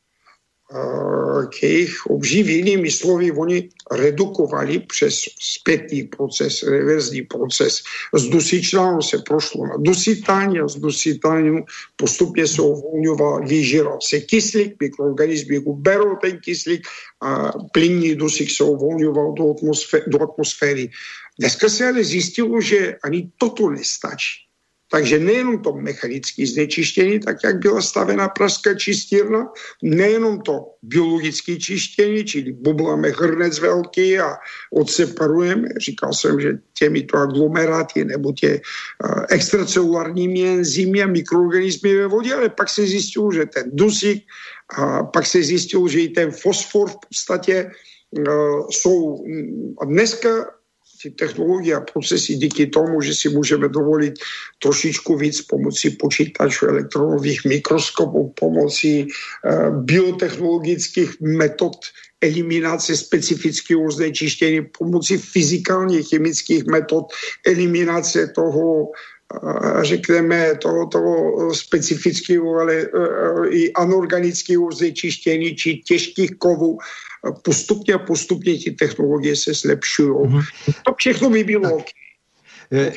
k 1.48 1.62
jejich 1.62 2.06
obživí. 2.06 2.54
Jinými 2.56 2.90
slovy, 2.90 3.32
oni 3.32 3.68
redukovali 3.92 4.78
přes 4.80 5.20
zpětný 5.40 6.02
proces, 6.02 6.62
reverzní 6.62 7.22
proces. 7.22 7.82
Z 8.14 8.24
dusičnánu 8.24 9.02
se 9.02 9.18
prošlo 9.18 9.66
na 9.66 9.76
dusitání 9.76 10.60
a 10.60 10.68
z 10.68 10.76
dusitání 10.76 11.60
postupně 11.96 12.46
se 12.46 12.62
uvolňoval, 12.62 13.46
vyžíral 13.46 13.98
se 14.02 14.20
kyslík, 14.20 14.80
mikroorganismy 14.80 15.60
berou 15.60 16.16
ten 16.16 16.38
kyslík 16.40 16.88
a 17.20 17.52
plynný 17.72 18.14
dusík 18.14 18.50
se 18.50 18.64
uvolňoval 18.64 19.32
do, 19.32 19.50
atmosféry, 19.50 20.04
do 20.08 20.22
atmosféry. 20.22 20.90
Dneska 21.38 21.68
se 21.68 21.86
ale 21.86 22.04
zjistilo, 22.04 22.60
že 22.60 22.96
ani 23.04 23.30
toto 23.38 23.70
nestačí. 23.70 24.43
Takže 24.94 25.18
nejenom 25.18 25.58
to 25.58 25.74
mechanické 25.74 26.46
znečištění, 26.46 27.20
tak 27.26 27.42
jak 27.44 27.58
byla 27.58 27.82
stavena 27.82 28.28
pražská 28.30 28.78
čistírna, 28.78 29.50
nejenom 29.82 30.38
to 30.46 30.78
biologické 30.86 31.58
čištění, 31.58 32.24
čili 32.24 32.52
bubláme 32.52 33.10
hrnec 33.10 33.58
velký 33.58 34.18
a 34.18 34.38
odseparujeme. 34.70 35.68
Říkal 35.82 36.12
jsem, 36.14 36.40
že 36.40 36.50
těmito 36.78 37.16
aglomeráty 37.18 38.04
nebo 38.04 38.32
tě 38.32 38.60
uh, 38.62 39.26
extracelulárními 39.34 40.62
enzymy 40.62 41.02
a 41.02 41.10
mikroorganismy 41.10 41.96
ve 41.96 42.06
vodě, 42.06 42.34
ale 42.34 42.48
pak 42.54 42.70
se 42.70 42.86
zjistilo, 42.86 43.32
že 43.32 43.46
ten 43.46 43.74
dusík, 43.74 44.22
a 44.78 45.02
pak 45.02 45.26
se 45.26 45.42
zjistilo, 45.42 45.88
že 45.88 46.00
i 46.00 46.08
ten 46.08 46.30
fosfor 46.30 46.88
v 46.90 46.96
podstatě 47.08 47.70
uh, 48.10 48.70
jsou 48.70 49.24
a 49.82 49.84
dneska 49.84 50.54
ty 51.04 51.10
technologie 51.10 51.74
a 51.76 51.80
procesy 51.84 52.34
díky 52.34 52.66
tomu, 52.66 53.00
že 53.00 53.14
si 53.14 53.28
můžeme 53.28 53.68
dovolit 53.68 54.14
trošičku 54.62 55.16
víc 55.16 55.42
pomocí 55.42 55.90
počítačů, 55.90 56.66
elektronových 56.66 57.44
mikroskopů, 57.44 58.32
pomocí 58.40 59.04
uh, 59.04 59.84
biotechnologických 59.84 61.20
metod 61.20 61.76
eliminace 62.24 62.96
specifického 62.96 63.90
znečištění, 63.90 64.72
pomocí 64.78 65.16
fyzikálně 65.16 66.02
chemických 66.02 66.64
metod 66.64 67.04
eliminace 67.46 68.32
toho 68.32 68.88
řekneme, 69.82 70.54
toho, 70.62 70.86
toho 70.86 71.54
specifického, 71.54 72.56
ale 72.56 72.74
e, 72.74 72.84
e, 72.84 73.48
i 73.50 73.72
anorganického 73.72 74.72
znečištění 74.72 75.56
či 75.56 75.76
těžkých 75.76 76.30
kovů. 76.38 76.78
Postupně 77.42 77.94
a 77.94 77.98
postupně 77.98 78.58
ty 78.58 78.70
technologie 78.70 79.36
se 79.36 79.54
zlepšují. 79.54 80.08
Mm-hmm. 80.10 80.42
To 80.86 80.94
všechno 80.98 81.30
by 81.30 81.44
bylo. 81.44 81.78
Tak. 82.68 82.94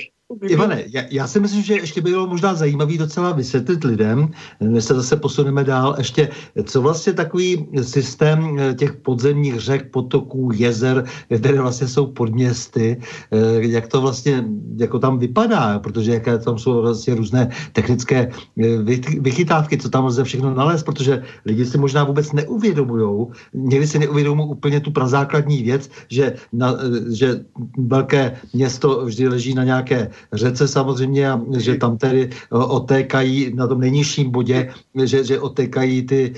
Ivane, 0.47 0.83
já, 0.87 1.03
já 1.11 1.27
si 1.27 1.39
myslím, 1.39 1.63
že 1.63 1.73
ještě 1.73 2.01
by 2.01 2.11
bylo 2.11 2.27
možná 2.27 2.53
zajímavý 2.53 2.97
docela 2.97 3.31
vysvětlit 3.31 3.83
lidem, 3.83 4.29
než 4.59 4.83
se 4.83 4.93
zase 4.93 5.15
posuneme 5.15 5.63
dál, 5.63 5.95
ještě 5.97 6.29
co 6.63 6.81
vlastně 6.81 7.13
takový 7.13 7.67
systém 7.81 8.59
eh, 8.59 8.73
těch 8.73 8.93
podzemních 8.93 9.59
řek, 9.59 9.91
potoků, 9.91 10.51
jezer, 10.53 11.03
které 11.39 11.61
vlastně 11.61 11.87
jsou 11.87 12.07
podměsty, 12.11 12.99
eh, 13.31 13.37
jak 13.59 13.87
to 13.87 14.01
vlastně, 14.01 14.43
jako 14.77 14.99
tam 14.99 15.19
vypadá, 15.19 15.79
protože 15.79 16.11
jaké 16.11 16.37
tam 16.37 16.59
jsou 16.59 16.81
vlastně 16.81 17.15
různé 17.15 17.49
technické 17.71 18.27
eh, 18.63 18.77
vychytávky, 19.19 19.77
co 19.77 19.89
tam 19.89 20.05
lze 20.05 20.23
všechno 20.23 20.53
nalézt, 20.53 20.83
protože 20.83 21.23
lidi 21.45 21.65
si 21.65 21.77
možná 21.77 22.03
vůbec 22.03 22.33
neuvědomují, 22.33 23.27
někdy 23.53 23.87
si 23.87 23.99
neuvědomují 23.99 24.49
úplně 24.49 24.79
tu 24.79 24.91
prazákladní 24.91 25.63
věc, 25.63 25.89
že, 26.11 26.33
na, 26.53 26.75
že 27.15 27.45
velké 27.77 28.35
město 28.53 29.05
vždy 29.05 29.27
leží 29.27 29.53
na 29.53 29.63
nějaké 29.63 30.11
řece 30.33 30.67
samozřejmě, 30.67 31.31
a 31.31 31.41
že 31.57 31.75
tam 31.75 31.97
tedy 31.97 32.29
otékají 32.51 33.53
na 33.55 33.67
tom 33.67 33.79
nejnižším 33.79 34.31
bodě, 34.31 34.69
že, 35.03 35.23
že 35.23 35.39
otékají 35.39 36.01
ty, 36.01 36.33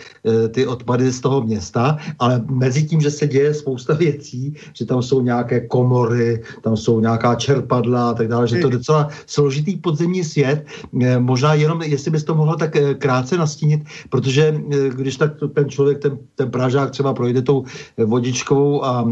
ty 0.52 0.68
odpady 0.68 1.12
z 1.12 1.20
toho 1.22 1.42
města, 1.42 1.98
ale 2.20 2.44
mezi 2.50 2.84
tím, 2.84 3.02
že 3.02 3.12
se 3.12 3.28
děje 3.28 3.54
spousta 3.54 3.94
věcí, 3.94 4.54
že 4.74 4.86
tam 4.86 5.02
jsou 5.02 5.22
nějaké 5.22 5.68
komory, 5.68 6.42
tam 6.62 6.78
jsou 6.78 7.00
nějaká 7.00 7.36
čerpadla 7.36 8.10
a 8.10 8.14
tak 8.14 8.28
dále, 8.28 8.48
že 8.48 8.58
to 8.58 8.68
je 8.68 8.78
docela 8.78 9.08
složitý 9.26 9.76
podzemní 9.76 10.24
svět. 10.24 10.66
Možná 11.20 11.54
jenom, 11.54 11.82
jestli 11.82 12.12
bys 12.12 12.24
to 12.24 12.36
mohla 12.36 12.56
tak 12.56 12.78
krátce 12.98 13.38
nastínit, 13.38 13.82
protože 14.10 14.62
když 14.90 15.18
tak 15.18 15.32
ten 15.54 15.70
člověk, 15.70 16.00
ten, 16.00 16.18
ten 16.36 16.52
Pražák 16.52 16.92
třeba 16.92 17.14
projde 17.14 17.42
tou 17.42 17.64
vodičkovou 17.98 18.86
a 18.86 19.08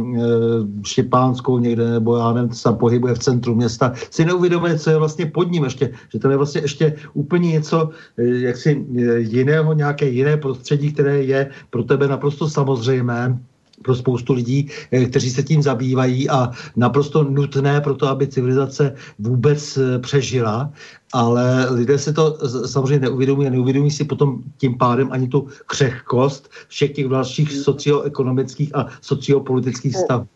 Štěpánskou 0.85 1.60
někde, 1.60 1.91
nebo 1.91 2.18
já 2.18 2.34
nevím, 2.34 2.53
se 2.53 2.72
pohybuje 2.72 3.14
v 3.14 3.19
centru 3.19 3.56
města, 3.56 3.94
si 4.11 4.26
neuvědomuje, 4.58 4.80
co 4.80 4.90
je 4.90 4.98
vlastně 4.98 5.26
pod 5.26 5.52
ním 5.52 5.64
ještě, 5.64 5.92
že 6.14 6.20
to 6.20 6.30
je 6.30 6.38
vlastně 6.38 6.62
ještě 6.62 6.86
úplně 7.14 7.52
něco 7.52 7.90
eh, 8.18 8.24
jaksi 8.24 8.86
eh, 8.98 9.20
jiného, 9.20 9.74
nějaké 9.74 10.10
jiné 10.10 10.38
prostředí, 10.38 10.94
které 10.94 11.24
je 11.24 11.50
pro 11.70 11.84
tebe 11.84 12.08
naprosto 12.08 12.50
samozřejmé, 12.50 13.38
pro 13.84 13.96
spoustu 13.96 14.34
lidí, 14.34 14.70
eh, 14.92 15.06
kteří 15.06 15.30
se 15.30 15.44
tím 15.44 15.62
zabývají 15.62 16.30
a 16.30 16.52
naprosto 16.76 17.24
nutné 17.24 17.82
pro 17.82 17.94
to, 17.94 18.08
aby 18.10 18.28
civilizace 18.28 18.96
vůbec 19.20 19.80
přežila, 20.02 20.74
ale 21.14 21.70
lidé 21.72 21.98
se 21.98 22.14
to 22.14 22.38
samozřejmě 22.66 23.00
neuvědomují 23.00 23.48
a 23.48 23.52
neuvědomují 23.52 23.92
si 23.92 24.04
potom 24.04 24.44
tím 24.58 24.78
pádem 24.78 25.08
ani 25.12 25.28
tu 25.28 25.48
křehkost 25.66 26.50
všech 26.68 26.92
těch 26.92 27.08
dalších 27.08 27.52
socioekonomických 27.52 28.76
a 28.76 28.90
sociopolitických 29.02 29.96
stavů. 29.96 30.28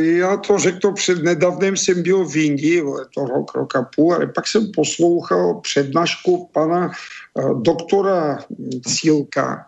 Já 0.00 0.36
to 0.36 0.58
řekl 0.58 0.92
před 0.92 1.22
nedávnem 1.22 1.76
jsem 1.76 2.02
byl 2.02 2.28
v 2.28 2.36
Indii, 2.36 2.82
to 3.14 3.24
rok, 3.24 3.54
rok 3.54 3.76
a 3.76 3.82
půl, 3.82 4.14
ale 4.14 4.26
pak 4.26 4.48
jsem 4.48 4.72
poslouchal 4.74 5.60
přednášku 5.60 6.48
pana 6.52 6.90
eh, 6.90 7.42
doktora 7.62 8.38
Cílka, 8.86 9.66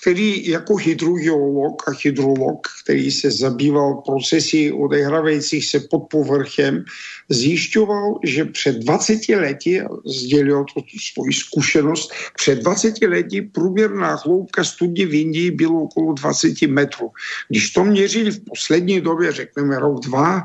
který 0.00 0.48
jako 0.48 0.76
hydrogeolog 0.76 1.88
a 1.88 1.92
hydrolog, 2.04 2.68
který 2.84 3.10
se 3.10 3.30
zabýval 3.30 3.94
procesy 3.94 4.72
odehrávajících 4.72 5.66
se 5.66 5.80
pod 5.80 6.00
povrchem, 6.10 6.84
zjišťoval, 7.28 8.18
že 8.24 8.44
před 8.44 8.76
20 8.76 9.28
lety, 9.28 9.82
sdělil 10.06 10.64
to 10.74 10.80
svoji 11.12 11.32
zkušenost, 11.32 12.12
před 12.36 12.58
20 12.58 12.94
lety 13.02 13.42
průměrná 13.42 14.14
hloubka 14.14 14.64
studí 14.64 15.04
v 15.04 15.14
Indii 15.14 15.50
bylo 15.50 15.82
okolo 15.82 16.12
20 16.12 16.62
metrů. 16.62 17.10
Když 17.48 17.70
to 17.70 17.84
měřili 17.84 18.30
v 18.30 18.44
poslední 18.44 19.00
době, 19.00 19.32
řekneme 19.32 19.78
rok, 19.78 20.00
dva, 20.00 20.42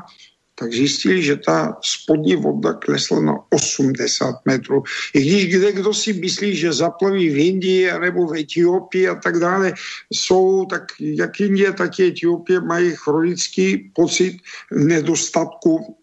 tak 0.54 0.72
zjistili, 0.72 1.22
že 1.22 1.36
ta 1.36 1.76
spodní 1.82 2.36
voda 2.36 2.72
klesla 2.72 3.20
na 3.20 3.34
80 3.50 4.34
metrů. 4.44 4.82
I 5.14 5.20
když 5.20 5.46
kde 5.46 5.72
kdo 5.72 5.94
si 5.94 6.12
myslí, 6.12 6.56
že 6.56 6.72
zaplaví 6.72 7.28
v 7.30 7.38
Indii 7.38 7.90
nebo 8.00 8.26
v 8.26 8.36
Etiopii 8.36 9.08
a 9.08 9.14
tak 9.14 9.38
dále 9.38 9.72
jsou, 10.12 10.64
tak 10.64 10.82
jak 11.00 11.40
Indie, 11.40 11.72
tak 11.72 11.98
i 11.98 12.06
Etiopie 12.06 12.60
mají 12.60 12.92
chronický 12.94 13.90
pocit 13.94 14.36
nedostatku 14.70 15.96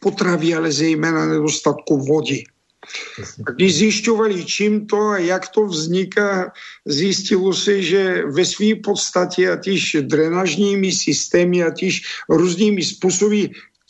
potravy, 0.00 0.54
ale 0.54 0.72
zejména 0.72 1.26
nedostatku 1.26 1.98
vody. 1.98 2.44
A 3.46 3.50
když 3.50 3.76
zjišťovali, 3.76 4.44
čím 4.44 4.86
to 4.86 4.96
a 4.96 5.18
jak 5.18 5.48
to 5.48 5.66
vzniká, 5.66 6.52
zjistilo 6.84 7.52
se, 7.52 7.82
že 7.82 8.24
ve 8.26 8.44
své 8.44 8.74
podstatě, 8.84 9.50
ať 9.50 9.68
drenažními 10.00 10.92
systémy, 10.92 11.62
ať 11.62 11.84
různými 12.28 12.82
způsoby 12.82 13.44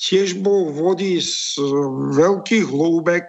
těžbou 0.09 0.73
vody 0.73 1.23
z 1.23 1.59
velkých 2.17 2.65
hloubek 2.65 3.25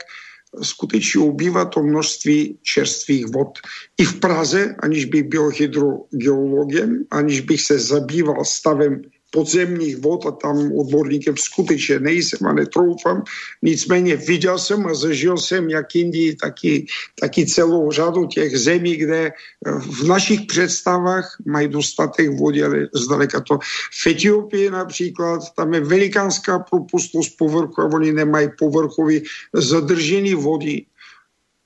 skutečně 0.62 1.22
ubývá 1.22 1.66
to 1.66 1.84
množství 1.84 2.60
čerstvých 2.62 3.26
vod. 3.26 3.60
I 3.98 4.04
v 4.04 4.20
Praze, 4.20 4.76
aniž 4.80 5.06
bych 5.06 5.24
byl 5.24 5.50
hydrogeologem, 5.50 7.04
aniž 7.12 7.42
bych 7.42 7.62
se 7.62 7.80
zabýval 7.80 8.46
stavem 8.46 9.02
podzemních 9.32 9.98
vod 9.98 10.26
a 10.26 10.32
tam 10.32 10.72
odborníkem 10.76 11.38
skutečně 11.38 12.00
nejsem 12.00 12.48
a 12.48 12.54
netroufám. 12.54 13.24
Nicméně 13.62 14.16
viděl 14.16 14.60
jsem 14.60 14.86
a 14.88 14.94
zažil 14.94 15.38
jsem 15.38 15.70
jak 15.70 15.96
Indii, 15.96 16.36
taky, 16.36 16.86
taky 17.20 17.46
celou 17.46 17.92
řadu 17.92 18.28
těch 18.28 18.60
zemí, 18.60 18.96
kde 18.96 19.32
v 19.80 20.04
našich 20.08 20.42
představách 20.42 21.38
mají 21.46 21.68
dostatek 21.68 22.30
vody, 22.40 22.64
ale 22.64 22.88
zdaleka 22.94 23.42
to. 23.42 23.60
V 24.04 24.08
Etiopii 24.08 24.70
například, 24.70 25.42
tam 25.56 25.74
je 25.74 25.80
velikánská 25.80 26.60
propustnost 26.60 27.38
povrchu 27.38 27.82
a 27.82 27.86
oni 27.86 28.12
nemají 28.12 28.50
povrchový 28.60 29.24
zadržený 29.54 30.34
vody. 30.34 30.86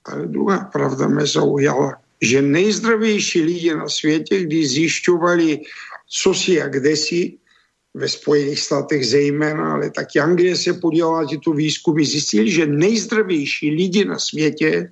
Ale 0.05 0.27
druhá 0.27 0.69
pravda 0.69 1.07
mě 1.07 1.25
zaujala, 1.25 1.97
že 2.21 2.41
nejzdravější 2.41 3.41
lidi 3.41 3.73
na 3.73 3.89
světě, 3.89 4.43
když 4.43 4.69
zjišťovali, 4.69 5.61
co 6.09 6.33
si 6.33 6.61
a 6.61 6.67
kde 6.67 6.95
si, 6.95 7.37
ve 7.95 8.07
Spojených 8.07 8.59
státech 8.59 9.07
zejména, 9.07 9.73
ale 9.73 9.89
taky 9.89 10.19
Anglie 10.19 10.55
se 10.55 10.73
podělala 10.73 11.27
tyto 11.27 11.51
výzkumy, 11.51 12.05
zjistili, 12.05 12.51
že 12.51 12.67
nejzdravější 12.67 13.71
lidi 13.71 14.05
na 14.05 14.19
světě 14.19 14.91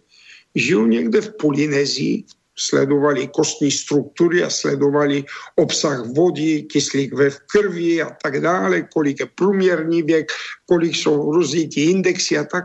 žijou 0.55 0.88
někde 0.88 1.21
v 1.21 1.34
Polynézii, 1.39 2.23
sledovali 2.55 3.27
kostní 3.27 3.71
struktury 3.71 4.43
a 4.43 4.49
sledovali 4.49 5.23
obsah 5.55 6.05
vody, 6.15 6.63
kyslík 6.63 7.13
ve 7.13 7.30
krvi 7.51 8.01
a 8.01 8.09
tak 8.23 8.41
dále, 8.41 8.81
kolik 8.93 9.19
je 9.19 9.25
průměrný 9.35 10.03
věk, 10.03 10.31
kolik 10.65 10.95
jsou 10.95 11.31
různý 11.31 11.69
indexy 11.75 12.38
a 12.38 12.43
tak. 12.43 12.63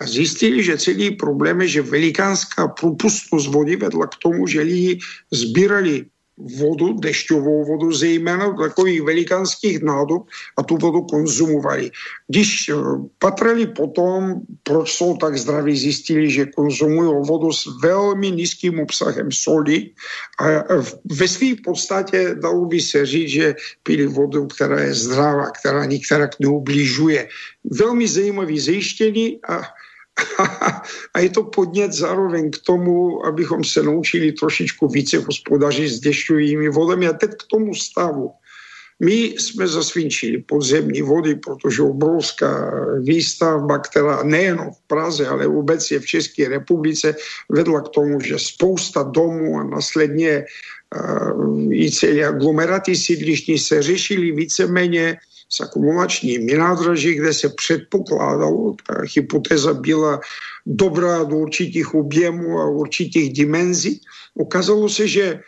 A 0.00 0.06
zjistili, 0.06 0.62
že 0.62 0.78
celý 0.78 1.10
problém 1.10 1.60
je, 1.60 1.68
že 1.68 1.82
velikánská 1.82 2.68
průpustnost 2.68 3.46
vody 3.46 3.76
vedla 3.76 4.06
k 4.06 4.18
tomu, 4.22 4.46
že 4.46 4.60
lidi 4.60 4.98
sbírali 5.30 6.06
vodu, 6.38 6.98
dešťovou 6.98 7.64
vodu, 7.64 7.92
zejména 7.92 8.50
do 8.50 8.66
takových 8.66 9.02
velikánských 9.02 9.82
nádob 9.82 10.26
a 10.58 10.62
tu 10.62 10.76
vodu 10.76 11.02
konzumovali. 11.06 11.90
Když 12.28 12.68
eh, 12.68 12.74
patrali 13.18 13.66
potom, 13.66 14.42
proč 14.62 14.92
jsou 14.92 15.16
tak 15.16 15.38
zdraví, 15.38 15.76
zjistili, 15.76 16.30
že 16.30 16.46
konzumují 16.46 17.26
vodu 17.28 17.52
s 17.52 17.66
velmi 17.82 18.30
nízkým 18.30 18.80
obsahem 18.80 19.32
soli 19.32 19.90
a 20.40 20.46
ve 21.04 21.28
své 21.28 21.54
podstatě 21.64 22.34
dalo 22.34 22.64
by 22.64 22.80
se 22.80 23.06
říct, 23.06 23.30
že 23.30 23.54
pili 23.82 24.06
vodu, 24.06 24.46
která 24.46 24.80
je 24.80 24.94
zdravá, 24.94 25.50
která 25.50 25.84
nikterak 25.84 26.30
neubližuje. 26.40 27.28
Velmi 27.64 28.08
zajímavý 28.08 28.60
zjištění 28.60 29.38
a 29.48 29.62
a 31.14 31.18
je 31.20 31.30
to 31.30 31.42
podnět 31.42 31.92
zároveň 31.92 32.50
k 32.50 32.58
tomu, 32.58 33.26
abychom 33.26 33.64
se 33.64 33.82
naučili 33.82 34.32
trošičku 34.32 34.88
více 34.88 35.18
hospodařit 35.18 35.88
s 35.88 36.00
dešťovými 36.00 36.68
vodami. 36.68 37.08
A 37.08 37.12
teď 37.12 37.30
k 37.30 37.46
tomu 37.50 37.74
stavu. 37.74 38.30
My 39.00 39.34
jsme 39.38 39.68
zasvinčili 39.68 40.38
podzemní 40.38 41.02
vody, 41.02 41.34
protože 41.34 41.82
obrovská 41.82 42.70
výstavba, 43.02 43.78
která 43.78 44.22
nejen 44.22 44.58
v 44.58 44.80
Praze, 44.86 45.26
ale 45.26 45.46
vůbec 45.46 45.90
je 45.90 46.00
v 46.00 46.06
České 46.06 46.48
republice, 46.48 47.16
vedla 47.50 47.80
k 47.80 47.88
tomu, 47.88 48.20
že 48.20 48.38
spousta 48.38 49.02
domů 49.02 49.58
a 49.58 49.64
následně 49.64 50.44
uh, 50.94 51.74
i 51.74 51.90
celé 51.90 52.24
aglomeraty 52.24 52.96
sídlišní 52.96 53.58
se 53.58 53.82
řešili 53.82 54.32
víceméně 54.32 55.18
s 55.48 55.60
akumulačními 55.60 56.54
nádraží, 56.54 57.14
kde 57.14 57.34
se 57.34 57.48
předpokládalo, 57.48 58.76
ta 58.86 58.94
hypotéza 59.14 59.74
byla 59.74 60.20
dobrá 60.66 61.24
do 61.24 61.36
určitých 61.36 61.94
objemů 61.94 62.58
a 62.58 62.70
určitých 62.70 63.32
dimenzí. 63.32 64.00
Ukázalo 64.34 64.88
se, 64.88 65.08
že 65.08 65.40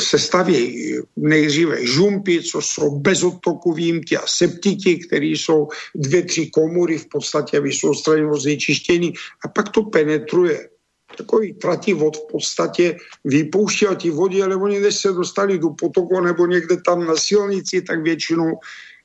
se 0.00 0.18
staví 0.18 0.96
nejdříve 1.16 1.86
žumpy, 1.86 2.42
co 2.42 2.60
jsou 2.60 2.98
bezodtoku 2.98 3.72
výjimky 3.72 4.16
a 4.16 4.26
septiky, 4.26 4.96
které 4.96 5.26
jsou 5.26 5.68
dvě, 5.94 6.22
tři 6.22 6.46
komory 6.46 6.98
v 6.98 7.08
podstatě, 7.08 7.62
odstraněno 7.84 8.36
znečištění 8.36 9.12
a 9.44 9.48
pak 9.48 9.68
to 9.68 9.82
penetruje 9.82 10.68
takový 11.16 11.56
vod 11.94 12.16
v 12.16 12.26
podstatě 12.32 12.96
vypouští 13.24 13.86
a 13.86 13.94
ty 13.94 14.10
vody, 14.10 14.42
ale 14.42 14.56
oni 14.56 14.80
než 14.80 14.96
se 14.96 15.12
dostali 15.12 15.58
do 15.58 15.70
potoku 15.70 16.20
nebo 16.20 16.46
někde 16.46 16.76
tam 16.86 17.06
na 17.06 17.16
silnici, 17.16 17.82
tak 17.82 18.02
většinou 18.02 18.58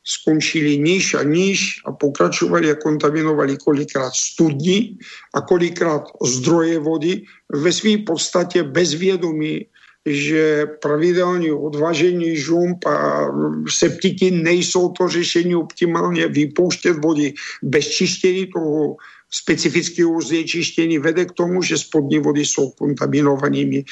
skončili 0.07 0.77
níž 0.77 1.13
a 1.13 1.23
níž 1.23 1.81
a 1.85 1.91
pokračovali 1.91 2.71
a 2.71 2.75
kontaminovali 2.75 3.57
kolikrát 3.57 4.15
studní 4.15 4.97
a 5.35 5.41
kolikrát 5.41 6.03
zdroje 6.23 6.79
vody 6.79 7.21
ve 7.51 7.71
své 7.73 7.97
podstatě 7.97 8.63
bezvědomí, 8.63 9.67
že 10.07 10.65
pravidelně 10.81 11.53
odvažení 11.53 12.35
žump 12.37 12.85
a 12.85 13.27
septiky 13.67 14.31
nejsou 14.31 14.89
to 14.89 15.07
řešení 15.07 15.55
optimálně 15.55 16.27
vypouštět 16.27 17.03
vody. 17.03 17.33
Bez 17.63 17.87
čištění 17.87 18.47
toho 18.47 18.95
specifického 19.31 20.21
znečištění 20.21 20.99
vede 20.99 21.25
k 21.25 21.31
tomu, 21.31 21.61
že 21.61 21.77
spodní 21.77 22.19
vody 22.19 22.45
jsou 22.45 22.69
kontaminovanými. 22.69 23.83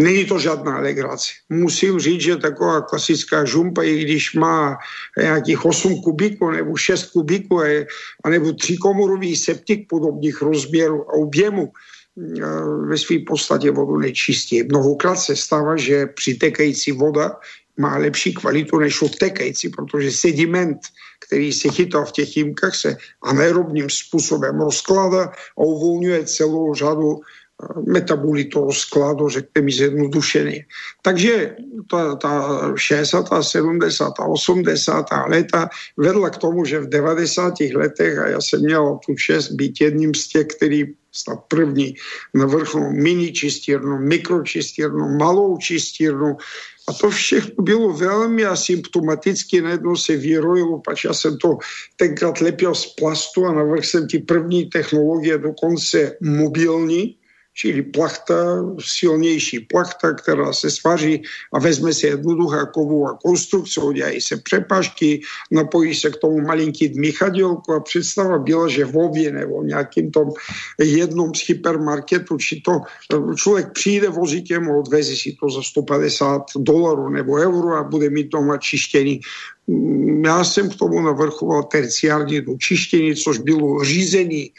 Není 0.00 0.24
to 0.24 0.38
žádná 0.38 0.78
legrace. 0.78 1.32
Musím 1.48 1.98
říct, 1.98 2.20
že 2.20 2.36
taková 2.36 2.80
klasická 2.80 3.44
žumpa, 3.44 3.82
i 3.82 4.04
když 4.04 4.34
má 4.34 4.76
nějakých 5.18 5.64
8 5.64 6.02
kubíků 6.02 6.50
nebo 6.50 6.76
6 6.76 7.04
kubíků, 7.10 7.60
anebo 8.24 8.52
tříkomorový 8.52 9.36
septik 9.36 9.88
podobných 9.88 10.42
rozměrů 10.42 11.10
a 11.10 11.12
objemu, 11.12 11.72
eh, 11.72 12.40
ve 12.88 12.98
své 12.98 13.18
podstatě 13.18 13.70
vodu 13.70 13.96
nečistí. 13.96 14.62
Mnohokrát 14.62 15.16
se 15.16 15.36
stává, 15.36 15.76
že 15.76 16.06
přitekající 16.06 16.92
voda 16.92 17.40
má 17.76 17.96
lepší 17.96 18.34
kvalitu 18.34 18.78
než 18.78 19.02
odtekající, 19.02 19.68
protože 19.68 20.12
sediment, 20.12 20.78
který 21.26 21.52
se 21.52 21.68
chytá 21.68 22.04
v 22.04 22.12
těch 22.12 22.36
jímkách, 22.36 22.74
se 22.74 22.96
anaerobním 23.22 23.90
způsobem 23.90 24.60
rozkládá 24.60 25.24
a 25.58 25.60
uvolňuje 25.60 26.24
celou 26.24 26.74
řadu 26.74 27.20
metabolitu 27.86 28.60
rozkladu, 28.60 29.28
řekněme 29.28 29.72
zjednodušeně. 29.72 30.64
Takže 31.02 31.56
ta, 31.90 32.16
ta 32.16 32.32
60., 32.76 33.24
70., 33.40 34.12
80. 34.28 35.06
léta 35.26 35.68
vedla 35.96 36.30
k 36.30 36.36
tomu, 36.36 36.64
že 36.64 36.80
v 36.80 36.88
90. 36.88 37.54
letech, 37.74 38.18
a 38.18 38.28
já 38.28 38.40
jsem 38.40 38.60
měl 38.60 38.98
tu 39.06 39.14
čest 39.14 39.50
být 39.50 39.80
jedním 39.80 40.14
z 40.14 40.28
těch, 40.28 40.46
který 40.46 40.84
snad 41.12 41.38
první 41.48 41.94
navrchnul 42.34 42.92
mini 42.92 43.32
čistírnu, 43.32 43.98
mikročistírnu, 43.98 45.16
malou 45.16 45.56
čistírnu, 45.56 46.36
a 46.88 46.92
to 46.92 47.10
všechno 47.10 47.64
bylo 47.64 47.92
velmi 47.92 48.44
asymptomaticky, 48.44 49.60
najednou 49.60 49.96
se 49.96 50.16
vyrojilo, 50.16 50.80
pač 50.80 51.04
já 51.04 51.14
jsem 51.14 51.38
to 51.38 51.58
tenkrát 51.96 52.40
lepil 52.40 52.74
z 52.74 52.86
plastu 52.86 53.46
a 53.46 53.52
navrhl 53.52 53.82
jsem 53.82 54.06
ti 54.08 54.18
první 54.18 54.66
technologie, 54.66 55.38
dokonce 55.38 56.16
mobilní, 56.20 57.16
čili 57.56 57.82
plachta, 57.82 58.64
silnější 58.80 59.60
plachta, 59.60 60.12
která 60.12 60.52
se 60.52 60.70
svaří 60.70 61.22
a 61.52 61.58
vezme 61.58 61.94
se 61.94 62.06
jednoduchá 62.06 62.66
kovová 62.66 63.18
konstrukce, 63.24 63.80
udělají 63.80 64.20
se 64.20 64.36
přepažky, 64.36 65.20
napojí 65.50 65.94
se 65.94 66.10
k 66.10 66.16
tomu 66.16 66.40
malinký 66.40 66.88
dmíchadělko 66.88 67.74
a 67.74 67.80
představa 67.80 68.38
byla, 68.38 68.68
že 68.68 68.84
v 68.84 68.96
obě 68.96 69.32
nebo 69.32 69.62
v 69.62 69.66
nějakým 69.66 70.10
tom 70.10 70.28
jednom 70.78 71.34
z 71.34 71.48
hypermarketu, 71.48 72.36
či 72.36 72.60
to 72.60 72.80
člověk 73.36 73.72
přijde 73.72 74.08
vozíkem 74.08 74.70
a 74.70 74.76
odveze 74.76 75.16
si 75.16 75.36
to 75.40 75.50
za 75.50 75.62
150 75.62 76.42
dolarů 76.56 77.08
nebo 77.08 77.34
euro 77.34 77.76
a 77.76 77.82
bude 77.82 78.10
mít 78.10 78.28
doma 78.28 78.58
čištěný 78.58 79.20
já 80.24 80.44
jsem 80.44 80.70
k 80.70 80.76
tomu 80.76 81.00
navrchoval 81.00 81.62
terciární 81.62 82.40
dočištění, 82.40 83.14
což 83.14 83.38
bylo 83.38 83.84
řízení 83.84 84.50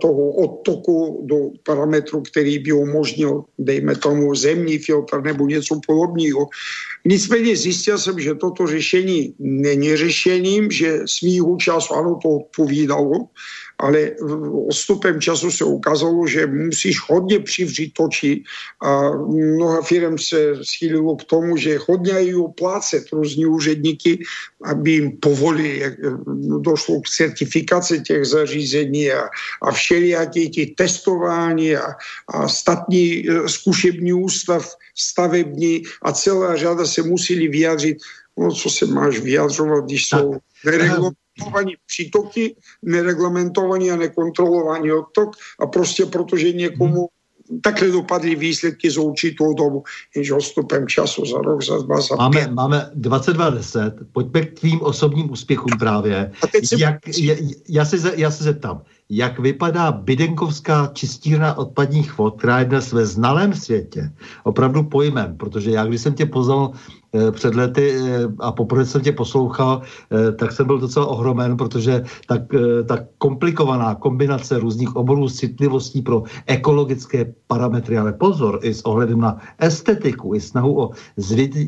toho 0.00 0.30
odtoku 0.32 1.20
do 1.24 1.36
parametru, 1.62 2.20
který 2.20 2.58
by 2.58 2.72
umožnil, 2.72 3.44
dejme 3.58 3.96
tomu, 3.96 4.34
zemní 4.34 4.78
filtr 4.78 5.22
nebo 5.22 5.46
něco 5.46 5.80
podobného. 5.86 6.48
Nicméně 7.04 7.56
zjistil 7.56 7.98
jsem, 7.98 8.20
že 8.20 8.34
toto 8.34 8.66
řešení 8.66 9.34
není 9.38 9.96
řešením, 9.96 10.70
že 10.70 11.00
svýho 11.06 11.56
času 11.56 11.94
ano 11.94 12.18
to 12.22 12.28
odpovídalo, 12.28 13.28
ale 13.78 14.10
odstupem 14.68 15.20
času 15.20 15.50
se 15.50 15.64
ukázalo, 15.64 16.26
že 16.26 16.46
musíš 16.46 16.96
hodně 17.08 17.40
přivřít 17.40 17.92
oči 17.98 18.42
a 18.82 19.10
mnoha 19.10 19.82
firm 19.82 20.18
se 20.18 20.54
schýlilo 20.62 21.16
k 21.16 21.24
tomu, 21.24 21.56
že 21.56 21.78
hodně 21.88 22.12
i 22.12 22.34
oplácet 22.34 23.12
různí 23.12 23.46
úředníky, 23.46 24.24
aby 24.64 24.90
jim 24.90 25.16
povolili, 25.20 25.78
jak 25.78 25.94
došlo 26.60 27.00
k 27.00 27.08
certifikaci 27.08 28.00
těch 28.00 28.24
zařízení 28.24 29.12
a, 29.12 29.28
a 29.62 29.72
všelijaké 29.72 30.46
těch 30.46 30.74
testování 30.74 31.76
a, 31.76 31.92
a 32.28 32.48
statní 32.48 33.28
e, 33.28 33.48
zkušební 33.48 34.12
ústav 34.12 34.68
stavební 34.96 35.82
a 36.02 36.12
celá 36.12 36.56
řada 36.56 36.86
se 36.86 37.02
museli 37.02 37.48
vyjádřit, 37.48 37.98
no 38.38 38.52
co 38.52 38.70
se 38.70 38.86
máš 38.86 39.18
vyjadřovat, 39.18 39.84
když 39.84 40.08
jsou 40.08 40.38
neregulovaní 41.38 41.74
přítoky, 41.86 42.56
nereglamentovaný 42.82 43.90
a 43.90 43.96
nekontrolovaný 43.96 44.92
odtok 44.92 45.36
a 45.60 45.66
prostě 45.66 46.06
protože 46.06 46.52
někomu 46.52 47.08
takhle 47.62 47.88
dopadly 47.90 48.34
výsledky 48.34 48.90
za 48.90 49.00
určitou 49.00 49.54
dobu, 49.54 49.82
jenže 50.16 50.34
odstupem 50.34 50.88
času 50.88 51.26
za 51.26 51.38
rok, 51.38 51.64
za 51.64 51.78
dva, 51.78 52.00
za 52.00 52.16
máme, 52.16 52.38
pět. 52.38 52.50
Máme 52.50 52.90
22.10, 52.96 53.92
pojďme 54.12 54.42
k 54.42 54.60
tvým 54.60 54.80
osobním 54.82 55.30
úspěchům 55.30 55.78
právě. 55.78 56.32
Jak, 56.78 56.96
je, 57.18 57.38
já, 57.68 57.84
se, 57.84 58.12
já 58.16 58.30
se 58.30 58.44
zeptám, 58.44 58.82
jak 59.08 59.38
vypadá 59.38 59.92
Bidenkovská 59.92 60.90
čistírna 60.92 61.58
odpadních 61.58 62.18
vod, 62.18 62.38
která 62.38 62.58
je 62.58 62.64
dnes 62.64 62.92
ve 62.92 63.06
znalém 63.06 63.54
světě, 63.54 64.10
opravdu 64.44 64.82
pojmem, 64.82 65.36
protože 65.36 65.70
já, 65.70 65.84
když 65.84 66.00
jsem 66.00 66.14
tě 66.14 66.26
poznal 66.26 66.72
před 67.30 67.54
lety 67.54 67.96
eh, 67.98 68.28
a 68.38 68.52
poprvé 68.52 68.86
jsem 68.86 69.00
tě 69.00 69.12
poslouchal, 69.12 69.82
eh, 69.82 70.32
tak 70.32 70.52
jsem 70.52 70.66
byl 70.66 70.78
docela 70.78 71.06
ohromen, 71.06 71.56
protože 71.56 72.04
tak, 72.28 72.42
tak 72.88 73.02
komplikovaná 73.18 73.94
kombinace 73.94 74.58
různých 74.58 74.96
oborů 74.96 75.28
citlivostí 75.28 76.02
pro 76.02 76.22
ekologické 76.46 77.32
parametry, 77.46 77.98
ale 77.98 78.12
pozor, 78.12 78.58
i 78.62 78.74
s 78.74 78.82
ohledem 78.82 79.20
na 79.20 79.38
estetiku, 79.58 80.34
i 80.34 80.40
snahu 80.40 80.80
o 80.80 80.90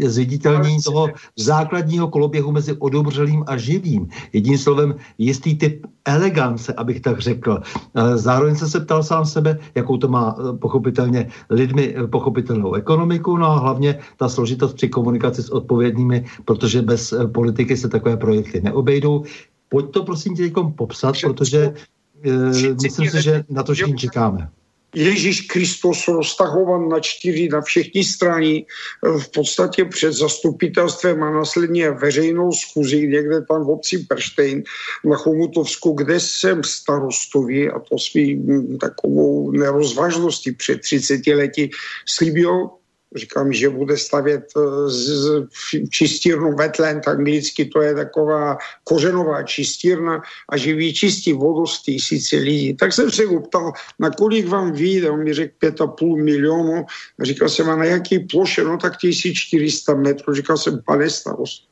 zviditelnění 0.08 0.82
toho 0.82 1.08
základního 1.36 2.08
koloběhu 2.08 2.52
mezi 2.52 2.72
odobřelým 2.78 3.44
a 3.46 3.56
živým. 3.56 4.08
Jedním 4.32 4.58
slovem, 4.58 4.94
jistý 5.18 5.54
typ 5.58 5.86
elegance, 6.04 6.72
abych 6.72 7.00
tak 7.00 7.20
řekl. 7.20 7.60
Zároveň 8.14 8.56
se 8.56 8.68
se 8.68 8.80
ptal 8.80 9.02
sám 9.02 9.26
sebe, 9.26 9.58
jakou 9.74 9.96
to 9.96 10.08
má 10.08 10.36
pochopitelně 10.60 11.28
lidmi 11.50 11.94
pochopitelnou 12.10 12.74
ekonomiku, 12.74 13.36
no 13.36 13.46
a 13.46 13.58
hlavně 13.58 13.98
ta 14.16 14.28
složitost 14.28 14.74
při 14.74 14.88
komunikaci 14.88 15.37
spolupráci 15.38 15.42
s 15.42 15.50
odpovědnými, 15.50 16.24
protože 16.44 16.82
bez 16.82 17.12
eh, 17.12 17.26
politiky 17.26 17.76
se 17.76 17.88
takové 17.88 18.16
projekty 18.16 18.60
neobejdou. 18.60 19.24
Pojď 19.68 19.90
to 19.90 20.04
prosím 20.04 20.36
tě 20.36 20.50
popsat, 20.76 21.14
protože 21.20 21.72
uh, 22.24 22.74
myslím 22.82 23.10
si, 23.10 23.22
že 23.22 23.44
na 23.48 23.62
to 23.62 23.74
všichni 23.74 23.96
čekáme. 23.96 24.48
Ježíš 24.94 25.40
Kristus 25.52 26.08
roztahovan 26.08 26.88
na 26.88 27.00
čtyři, 27.00 27.48
na 27.52 27.60
všechny 27.60 28.04
strany, 28.04 28.64
eh, 28.64 29.18
v 29.20 29.28
podstatě 29.28 29.84
před 29.84 30.12
zastupitelstvem 30.12 31.22
a 31.22 31.30
následně 31.30 31.90
veřejnou 31.90 32.52
schůzi 32.52 33.08
někde 33.08 33.44
tam 33.44 33.64
v 33.64 33.70
obci 33.70 34.08
Prštejn 34.08 34.62
na 35.04 35.16
Chomutovsku, 35.16 35.92
kde 35.92 36.20
jsem 36.20 36.64
starostovi 36.64 37.70
a 37.70 37.78
to 37.84 37.98
svým 38.00 38.78
takovou 38.80 39.52
nerozvážností 39.52 40.56
před 40.56 40.80
30 40.80 41.26
lety 41.26 41.70
slíbil 42.08 42.72
říkám, 43.16 43.52
že 43.52 43.68
bude 43.68 43.96
stavět 43.96 44.44
eh, 44.56 44.90
z, 44.90 45.06
z, 45.06 45.48
čistírnu 45.90 46.56
wetland, 46.56 47.08
anglicky 47.08 47.64
to 47.64 47.82
je 47.82 47.94
taková 47.94 48.58
kořenová 48.84 49.42
čistírna 49.42 50.22
a 50.48 50.56
že 50.56 50.74
vyčistí 50.74 51.32
vodu 51.32 51.66
z 51.66 51.82
tisíce 51.82 52.36
lidí. 52.36 52.76
Tak 52.76 52.92
jsem 52.92 53.10
se 53.10 53.26
uptal, 53.26 53.72
na 53.98 54.10
kolik 54.10 54.48
vám 54.48 54.72
vyjde, 54.72 55.10
on 55.10 55.24
mi 55.24 55.34
řekl 55.34 55.54
pět 55.58 55.80
a 55.80 55.86
půl 55.86 56.22
milionu, 56.22 56.84
říkal 57.22 57.48
jsem, 57.48 57.70
a 57.70 57.76
na 57.76 57.84
jaký 57.84 58.18
ploše, 58.18 58.64
no 58.64 58.78
tak 58.78 58.96
1400 58.96 59.94
metrů, 59.94 60.34
říkal 60.34 60.56
jsem, 60.56 60.82
pane 60.86 61.10
starost. 61.10 61.68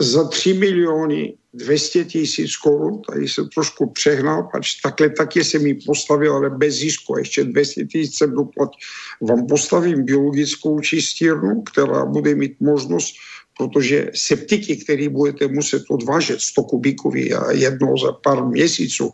Za 0.00 0.28
3 0.28 0.54
miliony 0.54 1.34
200 1.54 2.04
tisíc 2.04 2.56
korun, 2.56 3.02
tady 3.10 3.28
jsem 3.28 3.48
trošku 3.48 3.90
přehnal, 3.90 4.48
pač 4.52 4.80
takhle 4.80 5.10
taky 5.10 5.44
jsem 5.44 5.62
mi 5.62 5.74
postavil, 5.74 6.36
ale 6.36 6.50
bez 6.50 6.74
zisku, 6.74 7.18
ještě 7.18 7.44
200 7.44 7.84
tisíc 7.84 8.18
jsem 8.18 8.34
doplatil. 8.34 8.78
Vám 9.20 9.46
postavím 9.46 10.04
biologickou 10.04 10.80
čistírnu, 10.80 11.62
která 11.62 12.04
bude 12.04 12.34
mít 12.34 12.60
možnost 12.60 13.14
protože 13.58 14.10
septiky, 14.14 14.76
které 14.76 15.08
budete 15.08 15.48
muset 15.48 15.82
odvážet 15.90 16.40
100 16.40 16.62
kubíkový 16.62 17.34
a 17.34 17.52
jednou 17.52 17.98
za 17.98 18.12
pár 18.12 18.44
měsíců 18.44 19.10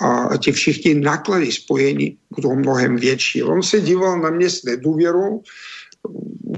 a 0.00 0.38
ty 0.38 0.52
všichni 0.52 0.94
náklady 0.94 1.52
spojení 1.52 2.18
budou 2.34 2.54
mnohem 2.54 2.96
větší. 2.96 3.42
On 3.42 3.62
se 3.62 3.80
díval 3.80 4.20
na 4.20 4.30
mě 4.30 4.50
s 4.50 4.64
nedůvěrou, 4.64 5.42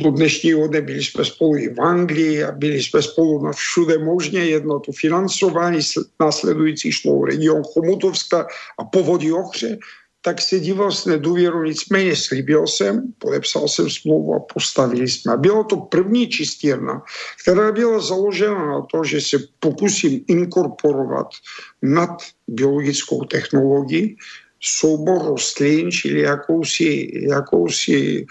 do 0.03 0.11
dnešního 0.11 0.69
dne 0.69 0.81
byli 0.81 1.05
jsme 1.05 1.25
spolu 1.25 1.57
i 1.57 1.69
v 1.69 1.81
Anglii 1.81 2.45
a 2.45 2.53
byli 2.53 2.83
jsme 2.83 3.03
spolu 3.03 3.45
na 3.45 3.53
všude 3.53 3.99
možně, 3.99 4.45
jedno 4.45 4.81
to 4.81 4.93
financování, 4.93 5.81
následující 6.21 6.93
šlo 6.93 7.25
region 7.25 7.63
Chomutovska 7.63 8.47
a 8.79 8.85
povodí 8.85 9.33
Ochře, 9.33 9.79
tak 10.25 10.41
se 10.41 10.61
díval 10.61 10.93
s 10.93 11.07
nedůvěrou, 11.07 11.63
nicméně 11.63 12.17
slíbil 12.17 12.67
jsem, 12.67 13.13
podepsal 13.19 13.69
jsem 13.69 13.91
smlouvu 13.91 14.35
a 14.35 14.41
postavili 14.55 15.09
jsme. 15.09 15.37
Bylo 15.37 15.65
to 15.65 15.77
první 15.77 16.29
čistírna, 16.29 17.03
která 17.43 17.73
byla 17.73 18.01
založena 18.01 18.67
na 18.67 18.83
to, 18.83 19.05
že 19.05 19.21
se 19.21 19.39
pokusím 19.61 20.25
inkorporovat 20.27 21.27
nad 21.83 22.11
biologickou 22.49 23.25
technologii 23.25 24.17
soubor 24.65 25.23
rostlin, 25.27 25.91
čili 25.91 26.21
jakousi, 26.21 27.11
jakousi 27.15 28.27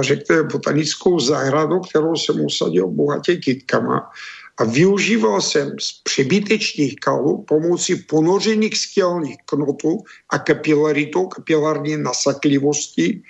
řekněme, 0.00 0.42
botanickou 0.42 1.20
zahradu, 1.20 1.80
kterou 1.80 2.16
jsem 2.16 2.40
usadil 2.40 2.88
bohatě 2.88 3.36
kytkama 3.36 4.10
a 4.58 4.64
využíval 4.64 5.40
jsem 5.40 5.76
z 5.80 5.92
přebytečných 6.02 6.96
kalů 6.96 7.44
pomocí 7.48 7.96
ponořených 7.96 8.78
skelních 8.78 9.36
knotů 9.44 9.98
a 10.30 10.38
kapilaritou, 10.38 11.26
kapilární 11.26 11.96
nasaklivosti 11.96 13.22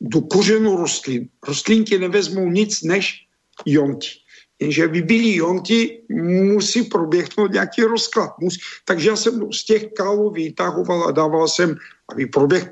do 0.00 0.20
kořenu 0.20 0.76
rostlin. 0.76 1.28
Rostlinky 1.48 1.98
nevezmou 1.98 2.50
nic 2.50 2.82
než 2.82 3.26
jonty. 3.66 4.08
Jenže 4.60 4.84
aby 4.84 5.02
byly 5.02 5.34
jonty, 5.36 6.02
musí 6.54 6.82
proběhnout 6.82 7.52
nějaký 7.52 7.82
rozklad. 7.82 8.38
Musí. 8.40 8.60
Takže 8.84 9.08
já 9.08 9.16
jsem 9.16 9.52
z 9.52 9.64
těch 9.64 9.92
kálů 9.92 10.30
vytahoval 10.30 11.08
a 11.08 11.10
dával 11.10 11.48
jsem, 11.48 11.76
aby 12.12 12.26
proběh 12.26 12.68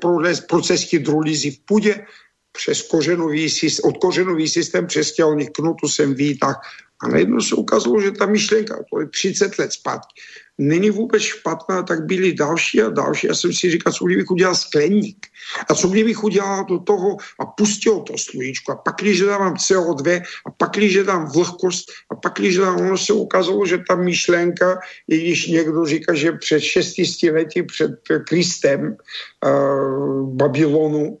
proces 0.49 0.91
hydrolyzy 0.91 1.51
v 1.51 1.59
půdě, 1.59 2.05
přes 2.51 2.81
kořenový 2.81 3.49
systém, 3.49 3.89
od 3.89 3.97
kořenový 3.97 4.47
systém 4.47 4.87
přes 4.87 5.11
tělních 5.11 5.49
knutů 5.49 5.87
jsem 5.87 6.13
výtah. 6.13 6.61
A 7.03 7.07
najednou 7.07 7.39
se 7.39 7.55
ukázalo, 7.55 8.01
že 8.01 8.11
ta 8.11 8.25
myšlenka, 8.25 8.83
to 8.93 8.99
je 8.99 9.07
30 9.07 9.59
let 9.59 9.73
zpátky, 9.73 10.21
není 10.57 10.89
vůbec 10.89 11.21
špatná, 11.21 11.83
tak 11.83 12.05
byly 12.05 12.33
další 12.33 12.81
a 12.81 12.89
další. 12.89 13.27
Já 13.27 13.35
jsem 13.35 13.53
si 13.53 13.71
říkal, 13.71 13.93
co 13.93 14.05
kdybych 14.05 14.31
udělal 14.31 14.55
skleník 14.55 15.27
a 15.69 15.75
co 15.75 15.87
kdybych 15.87 16.23
udělal 16.23 16.65
do 16.65 16.79
toho 16.79 17.17
a 17.39 17.45
pustil 17.45 17.99
to 17.99 18.17
sluníčko 18.17 18.71
a 18.71 18.75
pak, 18.75 18.95
když 18.95 19.21
dávám 19.21 19.53
CO2 19.53 20.21
a 20.45 20.51
pak, 20.51 20.71
když 20.71 20.95
dám 20.95 21.31
vlhkost 21.31 21.91
a 22.11 22.15
pak, 22.15 22.33
když 22.37 22.57
dám, 22.57 22.75
ono 22.75 22.97
se 22.97 23.13
ukázalo, 23.13 23.65
že 23.65 23.77
ta 23.89 23.95
myšlenka, 23.95 24.79
i 25.07 25.17
když 25.17 25.47
někdo 25.47 25.85
říká, 25.85 26.13
že 26.13 26.31
před 26.31 26.59
600 26.59 27.31
lety 27.31 27.63
před 27.63 27.91
Kristem 28.27 28.97
uh, 29.45 30.35
Babylonu 30.35 31.17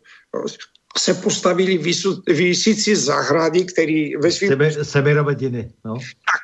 se 0.97 1.13
postavili 1.13 1.77
vysící 2.27 2.95
zahrady, 2.95 3.65
který 3.65 4.15
ve 4.15 4.31
svým... 4.31 4.49
Sebe, 4.49 4.83
seberovediny, 4.83 5.71
no. 5.85 5.93
Tak, 5.93 6.41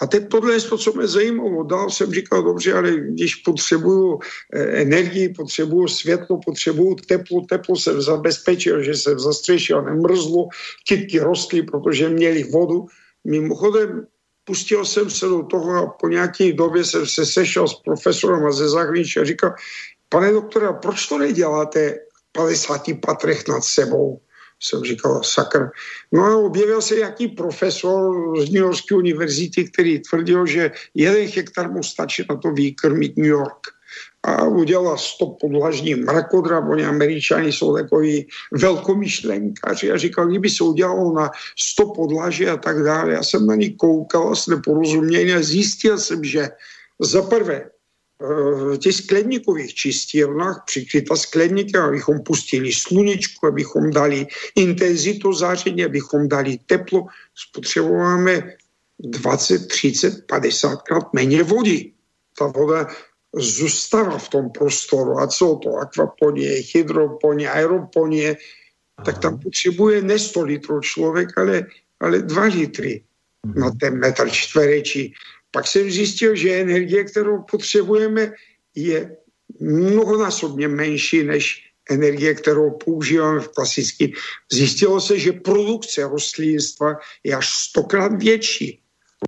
a 0.00 0.06
teď 0.06 0.28
tohle 0.28 0.54
je 0.54 0.60
to, 0.60 0.78
co 0.78 0.92
mě 0.92 1.06
zajímalo. 1.06 1.62
Dál 1.62 1.90
jsem 1.90 2.12
říkal, 2.12 2.42
dobře, 2.42 2.72
ale 2.72 2.90
když 2.90 3.34
potřebuju 3.34 4.18
eh, 4.54 4.62
energii, 4.62 5.28
potřebuju 5.28 5.88
světlo, 5.88 6.40
potřebuju 6.44 6.94
teplo, 6.94 7.40
teplo 7.40 7.76
jsem 7.76 8.02
zabezpečil, 8.02 8.82
že 8.82 8.94
jsem 8.94 9.18
zastřešil, 9.18 9.82
nemrzlo, 9.82 10.48
kytky 10.88 11.18
rostly, 11.18 11.62
protože 11.62 12.08
měli 12.08 12.44
vodu. 12.44 12.86
Mimochodem, 13.24 14.06
pustil 14.44 14.84
jsem 14.84 15.10
se 15.10 15.26
do 15.26 15.42
toho 15.42 15.74
a 15.74 15.86
po 16.00 16.08
nějaké 16.08 16.52
době 16.52 16.84
jsem 16.84 17.06
se 17.06 17.26
sešel 17.26 17.68
s 17.68 17.74
profesorem 17.74 18.46
a 18.46 18.52
ze 18.52 18.68
zahraničí 18.68 19.20
a 19.20 19.24
říkal, 19.24 19.54
pane 20.08 20.32
doktore, 20.32 20.68
proč 20.82 21.06
to 21.08 21.18
neděláte 21.18 21.98
50 22.32 22.82
patrech 23.06 23.48
nad 23.48 23.64
sebou? 23.64 24.20
Jsem 24.60 24.84
říkal, 24.84 25.22
sakr. 25.24 25.70
No 26.12 26.24
a 26.24 26.36
objevil 26.36 26.82
se 26.82 26.98
jaký 26.98 27.28
profesor 27.28 28.14
z 28.40 28.50
New 28.50 28.62
Yorkské 28.62 28.94
univerzity, 28.94 29.64
který 29.64 29.98
tvrdil, 29.98 30.46
že 30.46 30.70
jeden 30.94 31.28
hektar 31.28 31.70
mu 31.70 31.82
stačí 31.82 32.24
na 32.30 32.36
to 32.36 32.50
výkrmit 32.50 33.16
New 33.16 33.26
York. 33.26 33.78
A 34.22 34.44
udělal 34.44 34.98
100 34.98 35.26
podlažní 35.26 35.94
mrakodrap, 35.94 36.64
oni 36.68 36.84
američani 36.84 37.52
jsou 37.52 37.76
takový 37.76 38.26
velkomyšlenkáři 38.52 39.90
a 39.90 39.96
říkal, 39.96 40.26
kdyby 40.26 40.50
se 40.50 40.64
udělalo 40.64 41.12
na 41.12 41.30
100 41.58 41.86
podlaží 41.86 42.48
a 42.48 42.56
tak 42.56 42.82
dále. 42.82 43.12
Já 43.12 43.22
jsem 43.22 43.46
na 43.46 43.54
ní 43.54 43.76
koukal 43.76 44.36
s 44.36 44.46
neporozuměním 44.46 45.36
a 45.36 45.42
zjistil 45.42 45.98
jsem, 45.98 46.24
že 46.24 46.48
za 47.00 47.22
prvé 47.22 47.70
v 48.20 48.76
těch 48.78 48.94
skleníkových 48.94 49.74
čistírnách 49.74 50.62
přikryta 50.66 51.16
skleníky, 51.16 51.78
abychom 51.78 52.20
pustili 52.20 52.72
sluníčko, 52.72 53.46
abychom 53.46 53.90
dali 53.90 54.26
intenzitu 54.54 55.32
záření, 55.32 55.84
abychom 55.84 56.28
dali 56.28 56.58
teplo, 56.66 57.06
spotřebujeme 57.34 58.52
20, 58.98 59.68
30, 59.68 60.26
50 60.26 60.82
krát 60.82 61.14
méně 61.14 61.42
vody. 61.42 61.92
Ta 62.38 62.46
voda 62.46 62.86
zůstává 63.34 64.18
v 64.18 64.28
tom 64.28 64.50
prostoru. 64.50 65.18
A 65.18 65.26
co 65.26 65.60
to? 65.62 65.76
Akvaponie, 65.76 66.62
hydroponie, 66.74 67.50
aeroponie. 67.50 68.36
Aha. 68.98 69.04
Tak 69.04 69.18
tam 69.18 69.38
potřebuje 69.38 70.02
ne 70.02 70.18
100 70.18 70.42
litrů 70.42 70.80
člověk, 70.80 71.38
ale, 71.38 71.66
ale 72.00 72.22
2 72.22 72.42
litry 72.42 73.02
mhm. 73.46 73.60
na 73.60 73.70
ten 73.80 73.98
metr 73.98 74.30
čtvereční. 74.30 75.14
Pak 75.50 75.66
jsem 75.66 75.90
zjistil, 75.90 76.36
že 76.36 76.60
energie, 76.60 77.04
kterou 77.04 77.42
potřebujeme, 77.50 78.32
je 78.74 79.16
mnohonásobně 79.60 80.68
menší 80.68 81.24
než 81.24 81.68
energie, 81.90 82.34
kterou 82.34 82.70
používáme 82.70 83.40
v 83.40 83.48
klasicky. 83.48 84.12
Zjistilo 84.52 85.00
se, 85.00 85.18
že 85.18 85.32
produkce 85.32 86.04
rostlinstva 86.04 86.96
je 87.24 87.34
až 87.34 87.48
stokrát 87.48 88.22
větší. 88.22 88.80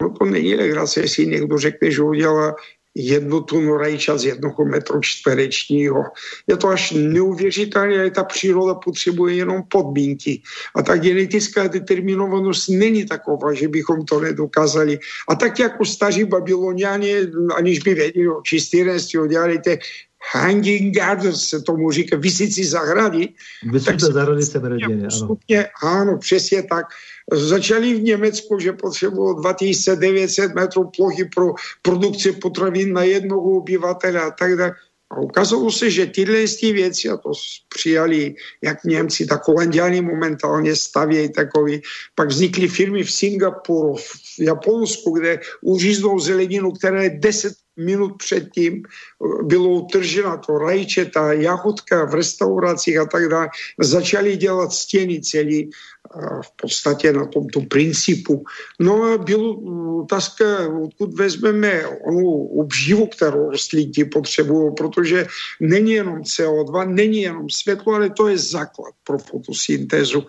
No 0.03 0.15
to 0.19 0.25
není 0.25 0.55
legrace, 0.55 1.01
jestli 1.01 1.27
někdo 1.27 1.59
řekne, 1.59 1.91
že 1.91 2.03
udělá 2.03 2.55
jednu 3.01 3.41
tunu 3.41 3.77
rajčat 3.77 4.21
z 4.21 4.25
jednoho 4.25 4.65
metru 4.65 5.01
čtverečního. 5.01 6.05
Je 6.47 6.57
to 6.57 6.69
až 6.69 6.93
neuvěřitelné, 6.97 8.11
ta 8.11 8.25
příroda 8.25 8.75
potřebuje 8.75 9.35
jenom 9.35 9.63
podmínky. 9.69 10.43
A 10.77 10.83
ta 10.83 10.97
genetická 10.97 11.67
determinovanost 11.67 12.69
není 12.69 13.05
taková, 13.07 13.53
že 13.53 13.69
bychom 13.69 14.05
to 14.05 14.21
nedokázali. 14.21 14.99
A 15.29 15.35
tak 15.35 15.59
jako 15.59 15.85
staří 15.85 16.25
babyloniani, 16.25 17.15
aniž 17.57 17.79
by 17.79 17.95
věděli 17.95 18.29
o 18.29 18.43
čistírenství, 18.43 19.19
udělali 19.19 19.59
ty 19.59 19.79
hanging 20.33 20.95
gardens, 20.95 21.49
se 21.49 21.63
tomu 21.63 21.91
říká, 21.91 22.17
vysící 22.17 22.65
zahrady. 22.65 23.29
Vysuté 23.73 24.13
zahrady 24.13 24.43
se 24.43 24.59
ano. 24.59 25.37
ano, 25.83 26.19
přesně 26.19 26.63
tak 26.63 26.87
Začali 27.33 27.95
v 27.95 28.03
Německu, 28.03 28.59
že 28.59 28.73
potřebovalo 28.73 29.41
2900 29.41 30.55
metrů 30.55 30.91
plochy 30.97 31.25
pro 31.35 31.55
produkci 31.83 32.33
potravin 32.33 32.93
na 32.93 33.03
jednoho 33.03 33.43
obyvatele 33.43 34.21
a 34.21 34.31
tak 34.31 34.57
dále. 34.57 34.75
A 35.11 35.21
ukázalo 35.21 35.73
se, 35.73 35.91
že 35.91 36.07
tyhle 36.07 36.45
věci, 36.63 37.09
a 37.09 37.17
to 37.17 37.33
přijali 37.75 38.35
jak 38.63 38.85
Němci, 38.85 39.27
tak 39.27 39.49
Holandiani 39.49 40.01
momentálně 40.01 40.77
stavějí 40.77 41.33
takový. 41.33 41.83
Pak 42.15 42.29
vznikly 42.29 42.69
firmy 42.69 43.03
v 43.05 43.11
Singapuru, 43.11 43.97
v 43.97 44.39
Japonsku, 44.39 45.11
kde 45.11 45.41
uříznou 45.63 46.19
zeleninu, 46.19 46.73
která 46.73 47.03
je 47.03 47.11
10 47.11 47.53
minut 47.77 48.13
předtím 48.19 48.83
bylo 49.43 49.69
utržena 49.69 50.37
to 50.37 50.59
rajče, 50.59 51.05
ta 51.05 51.33
jahodka 51.33 52.05
v 52.05 52.15
restauracích 52.15 52.99
a 52.99 53.07
tak 53.07 53.29
dále. 53.29 53.49
Začali 53.81 54.37
dělat 54.37 54.73
stěny 54.73 55.21
celý 55.21 55.71
v 56.43 56.51
podstatě 56.57 57.13
na 57.13 57.27
tomto 57.27 57.61
principu. 57.61 58.45
No 58.81 59.03
a 59.03 59.19
byl 59.19 59.59
otázka, 60.03 60.45
odkud 60.83 61.15
vezmeme 61.15 61.87
onu 61.87 62.29
obživu, 62.47 63.07
kterou 63.07 63.51
rostlinky 63.51 64.05
potřebují, 64.05 64.75
protože 64.77 65.27
není 65.61 65.93
jenom 65.93 66.19
CO2, 66.19 66.95
není 66.95 67.23
jenom 67.23 67.51
světlo, 67.51 67.95
ale 67.95 68.11
to 68.11 68.29
je 68.29 68.39
základ 68.39 68.95
pro 69.05 69.19
fotosyntézu. 69.19 70.27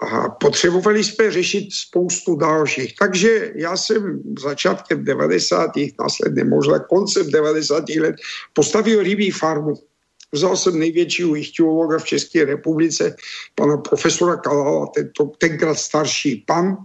A 0.00 0.28
potřebovali 0.28 1.04
jsme 1.04 1.30
řešit 1.30 1.68
spoustu 1.72 2.36
dalších. 2.36 2.96
Takže 2.98 3.52
já 3.54 3.76
jsem 3.76 4.22
začátkem 4.38 5.04
90. 5.04 5.70
následně 6.00 6.44
možná 6.44 6.78
koncem 6.78 7.30
90. 7.30 7.84
let 7.88 8.16
postavil 8.52 9.02
rybí 9.02 9.30
farmu 9.30 9.74
Vzal 10.34 10.56
jsem 10.56 10.78
největšího 10.78 11.36
ichtiologa 11.36 11.98
v 11.98 12.04
České 12.04 12.44
republice, 12.44 13.16
pana 13.54 13.76
profesora 13.76 14.36
Kalala, 14.36 14.86
tento, 14.86 15.26
tenkrát 15.38 15.78
starší 15.78 16.44
pan. 16.46 16.76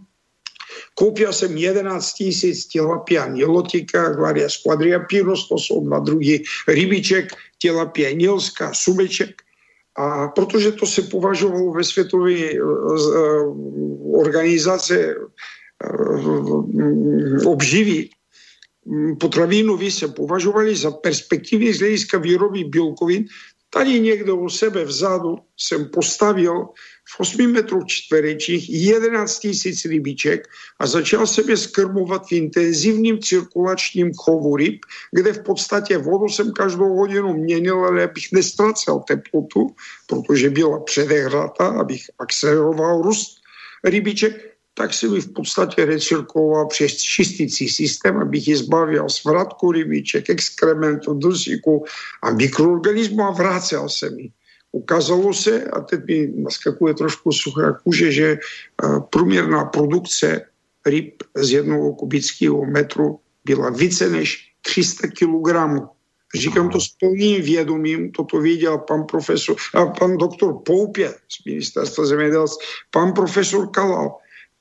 Koupil 0.96 1.34
jsem 1.34 1.58
11 1.58 2.14
tisíc 2.14 2.68
tilapia 2.68 3.28
nilotika, 3.28 4.10
Glaria 4.10 4.50
squadriapinus, 4.50 5.50
to 5.50 5.58
jsou 5.58 5.86
dva 5.86 6.00
druhy 6.00 6.44
rybiček, 6.68 7.34
tilapia 7.58 8.12
nilská, 8.12 8.74
subeček. 8.74 9.42
A 9.98 10.28
protože 10.28 10.72
to 10.72 10.86
se 10.86 11.02
považovalo 11.02 11.74
ve 11.74 11.84
světové 11.84 12.62
uh, 12.62 14.20
organizace 14.20 15.16
uh, 15.16 15.26
obživy, 18.90 19.16
potravinový 19.16 19.91
se 19.91 20.07
považovali 20.07 20.76
za 20.76 20.91
perspektivy 20.91 21.74
z 21.74 21.80
hlediska 21.80 22.18
výroby 22.18 22.64
bílkovin. 22.64 23.26
Tady 23.70 23.99
někdo 23.99 24.36
u 24.36 24.49
sebe 24.49 24.86
vzadu 24.86 25.38
jsem 25.57 25.90
postavil 25.94 26.74
v 27.06 27.20
8 27.20 27.52
metrů 27.52 27.86
čtverečních 27.86 28.70
11 28.70 29.40
tisíc 29.40 29.86
rybiček 29.86 30.48
a 30.80 30.88
začal 30.88 31.28
sebe 31.28 31.57
skrmovat 31.57 32.26
v 32.28 32.32
intenzivním 32.32 33.20
cirkulačním 33.22 34.14
chovu 34.14 34.56
ryb, 34.56 34.82
kde 35.11 35.34
v 35.34 35.44
podstatě 35.44 35.98
vodu 35.98 36.30
jsem 36.30 36.52
každou 36.52 36.98
hodinu 36.98 37.34
měnil, 37.34 37.86
ale 37.86 38.03
abych 38.03 38.32
nestracel 38.34 38.99
teplotu, 39.07 39.70
protože 40.07 40.49
byla 40.49 40.80
předehrata, 40.80 41.68
abych 41.68 42.02
akceleroval 42.20 43.02
růst 43.02 43.38
rybiček 43.84 44.59
tak 44.80 44.94
si 44.94 45.10
mi 45.12 45.20
v 45.22 45.34
podstatě 45.34 45.86
recirkuloval 45.86 46.68
přes 46.68 47.04
čistící 47.04 47.70
systém, 47.70 48.18
abych 48.18 48.48
ji 48.48 48.56
zbavil 48.56 49.10
svratku 49.10 49.72
rybiček, 49.72 50.30
exkrementu, 50.30 51.14
dusíku 51.14 51.84
a 52.24 52.32
mikroorganismu 52.32 53.24
a 53.24 53.32
vracel 53.32 53.90
se 53.90 54.10
mi. 54.10 54.32
Ukázalo 54.72 55.34
se, 55.34 55.64
a 55.64 55.82
teď 55.82 56.00
mi 56.08 56.28
naskakuje 56.36 56.94
trošku 56.94 57.32
suchá 57.32 57.74
kůže, 57.84 58.12
že 58.12 58.28
eh, 58.32 58.88
průměrná 59.10 59.66
produkce 59.66 60.48
ryb 60.86 61.24
z 61.36 61.52
jednoho 61.52 61.94
kubického 61.94 62.66
metru 62.66 63.20
byla 63.46 63.70
více 63.70 64.10
než 64.10 64.54
300 64.62 65.08
kg. 65.08 65.84
Říkám 66.36 66.70
to 66.70 66.80
s 66.80 66.88
plným 66.88 67.42
vědomím, 67.42 68.12
toto 68.12 68.40
věděl 68.40 68.78
pan 68.78 69.04
profesor, 69.04 69.56
a 69.74 69.86
pan 69.86 70.18
doktor 70.18 70.64
Poupě 70.66 71.10
z 71.12 71.46
ministerstva 71.46 72.06
zemědělství, 72.06 72.66
pan 72.92 73.14
profesor 73.14 73.68
Kalal. 73.72 74.16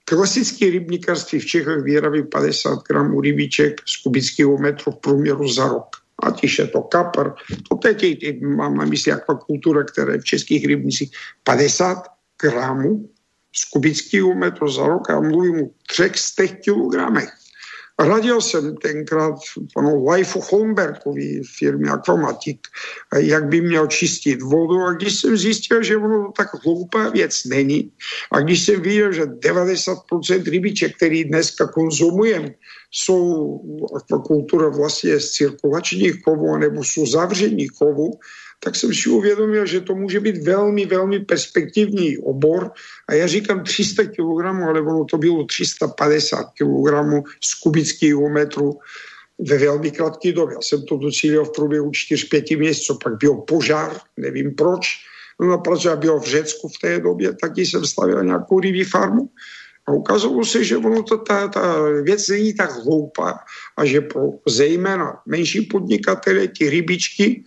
Klasické 0.09 0.71
rybníkarství 0.71 1.39
v 1.39 1.47
Čechách 1.47 1.83
vyrábí 1.85 2.23
50 2.23 2.83
gramů 2.89 3.21
rybíček 3.21 3.81
z 3.87 4.03
kubického 4.03 4.59
metru 4.59 4.93
v 4.93 4.97
průměru 4.97 5.49
za 5.49 5.69
rok. 5.69 5.97
Ať 6.23 6.45
je 6.59 6.67
to 6.67 6.83
kapr, 6.83 7.33
to 7.69 7.77
teď 7.77 8.41
mám 8.41 8.77
na 8.77 8.85
mysli 8.85 9.13
akvakultura, 9.13 9.85
která 9.85 10.13
je 10.13 10.21
v 10.21 10.25
českých 10.25 10.67
rybnicích 10.67 11.11
50 11.45 12.03
gramů 12.43 13.09
z 13.57 13.65
kubického 13.65 14.35
metru 14.35 14.69
za 14.69 14.87
rok 14.87 15.11
a 15.11 15.21
mluvím 15.21 15.65
o 15.65 15.71
300 15.87 16.47
kilogramech. 16.47 17.31
Radil 17.99 18.41
jsem 18.41 18.77
tenkrát 18.77 19.35
panu 19.75 20.05
Leifu 20.05 20.41
Holmbergovi 20.51 21.43
firmě 21.59 21.91
Aquamatic, 21.91 22.59
jak 23.17 23.49
by 23.49 23.61
měl 23.61 23.87
čistit 23.87 24.43
vodu. 24.43 24.83
A 24.83 24.93
když 24.93 25.21
jsem 25.21 25.37
zjistil, 25.37 25.83
že 25.83 25.97
ono 25.97 26.33
tak 26.37 26.49
hloupá 26.65 27.09
věc 27.09 27.45
není 27.45 27.93
a 28.33 28.41
když 28.41 28.65
jsem 28.65 28.83
viděl, 28.83 29.13
že 29.13 29.23
90% 29.25 30.51
rybiček, 30.51 30.97
který 30.97 31.25
dneska 31.25 31.67
konzumujeme, 31.67 32.51
jsou 32.91 33.61
akvakultura 33.97 34.69
vlastně 34.69 35.21
z 35.21 35.31
cirkulačních 35.31 36.23
chovů 36.23 36.57
nebo 36.57 36.85
jsou 36.85 37.07
zavření 37.07 37.69
chovů, 37.69 38.19
tak 38.61 38.77
jsem 38.77 38.95
si 38.95 39.09
uvědomil, 39.09 39.67
že 39.67 39.81
to 39.81 39.95
může 39.95 40.21
být 40.21 40.43
velmi, 40.43 40.87
velmi 40.87 41.21
perspektivní 41.21 42.19
obor. 42.19 42.71
A 43.09 43.15
já 43.15 43.27
říkám 43.27 43.65
300 43.65 44.05
kg, 44.05 44.45
ale 44.69 44.81
ono 44.81 45.05
to 45.05 45.19
bylo 45.19 45.45
350 45.45 46.45
kg 46.45 47.29
z 47.45 47.55
kubického 47.55 48.29
metru 48.29 48.79
ve 49.39 49.59
velmi 49.59 49.91
krátké 49.91 50.33
době. 50.33 50.55
Já 50.55 50.61
jsem 50.63 50.83
to 50.83 50.97
docílil 50.97 51.45
v 51.45 51.53
průběhu 51.53 51.91
4-5 51.91 52.59
měsíců, 52.59 52.99
pak 53.05 53.19
byl 53.19 53.35
požár, 53.35 54.01
nevím 54.17 54.55
proč. 54.55 54.87
No 55.41 55.59
protože 55.59 55.97
byl 55.97 56.21
v 56.21 56.27
Řecku 56.27 56.69
v 56.69 56.79
té 56.79 57.01
době, 57.01 57.33
taky 57.33 57.67
jsem 57.67 57.87
stavil 57.87 58.25
nějakou 58.25 58.61
rybí 58.61 58.85
farmu. 58.85 59.31
A 59.87 59.93
ukázalo 59.93 60.45
se, 60.45 60.65
že 60.65 60.77
ono 60.77 61.03
to, 61.03 61.19
ta, 61.19 61.49
ta 61.49 61.83
věc 62.03 62.29
není 62.29 62.55
tak 62.55 62.85
hloupá 62.85 63.39
a 63.77 63.85
že 63.85 64.01
pro 64.01 64.23
zejména 64.47 65.23
menší 65.27 65.61
podnikatele 65.61 66.49
ty 66.49 66.71
rybičky 66.71 67.45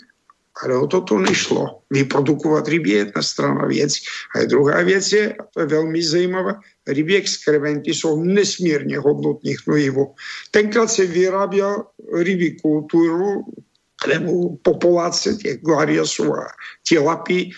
ale 0.63 0.77
o 0.77 0.87
toto 0.87 1.19
nešlo. 1.19 1.81
Vyprodukovat 1.89 2.67
ryby 2.67 2.89
je 2.89 2.97
jedna 2.97 3.21
strana 3.21 3.65
věc. 3.65 3.93
A 4.35 4.45
druhá 4.45 4.81
věc 4.83 5.11
je, 5.11 5.33
a 5.33 5.43
to 5.53 5.59
je 5.59 5.65
velmi 5.65 6.03
zajímavé, 6.03 6.55
rybí 6.87 7.15
exkrementy 7.15 7.93
jsou 7.93 8.23
nesmírně 8.23 8.99
hodnotných 8.99 9.57
hnojivo. 9.67 10.13
Tenkrát 10.51 10.87
se 10.87 11.05
vyráběl 11.05 11.83
rybí 12.13 12.57
kulturu, 12.61 13.45
nebo 14.07 14.57
populace 14.61 15.35
těch 15.35 15.61
glariasů 15.61 16.33
a 16.33 16.47
tilapí 16.87 17.53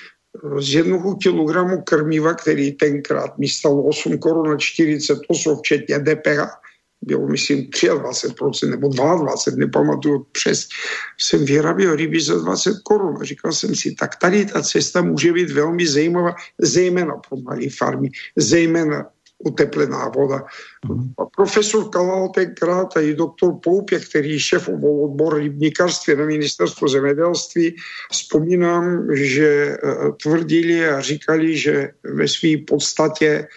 z 0.59 0.73
jednoho 0.73 1.15
kilogramu 1.15 1.81
krmiva, 1.81 2.33
který 2.33 2.71
tenkrát 2.71 3.37
mi 3.37 3.47
stalo 3.47 3.83
8 3.83 4.17
korun 4.17 4.51
a 4.51 4.57
48, 4.57 5.57
včetně 5.57 5.99
DPH, 5.99 6.62
bylo 7.05 7.27
myslím 7.27 7.69
23% 7.69 8.69
nebo 8.69 8.87
22%, 8.87 9.55
nepamatuju 9.55 10.25
přes, 10.31 10.67
jsem 11.19 11.45
vyráběl 11.45 11.95
ryby 11.95 12.21
za 12.21 12.37
20 12.37 12.73
korun. 12.83 13.17
A 13.21 13.23
říkal 13.23 13.51
jsem 13.51 13.75
si, 13.75 13.95
tak 13.95 14.15
tady 14.15 14.45
ta 14.45 14.61
cesta 14.61 15.01
může 15.01 15.33
být 15.33 15.51
velmi 15.51 15.87
zajímavá, 15.87 16.35
zejména 16.61 17.13
pro 17.29 17.37
malé 17.37 17.69
farmy, 17.69 18.09
zejména 18.35 19.05
uteplená 19.43 20.07
voda. 20.07 20.43
Mm. 20.89 21.13
A 21.19 21.25
profesor 21.25 21.89
Kalal 21.89 22.29
tenkrát 22.29 22.97
a 22.97 23.01
i 23.01 23.13
doktor 23.13 23.53
Poupě, 23.63 23.99
který 23.99 24.39
šéfoval 24.39 25.03
odbor 25.03 25.37
rybníkarství 25.37 26.15
na 26.15 26.25
ministerstvu 26.25 26.87
zemědělství, 26.87 27.75
vzpomínám, 28.11 29.07
že 29.15 29.47
eh, 29.47 29.77
tvrdili 30.23 30.89
a 30.89 31.01
říkali, 31.01 31.57
že 31.57 31.89
ve 32.03 32.27
své 32.27 32.49
podstatě 32.67 33.47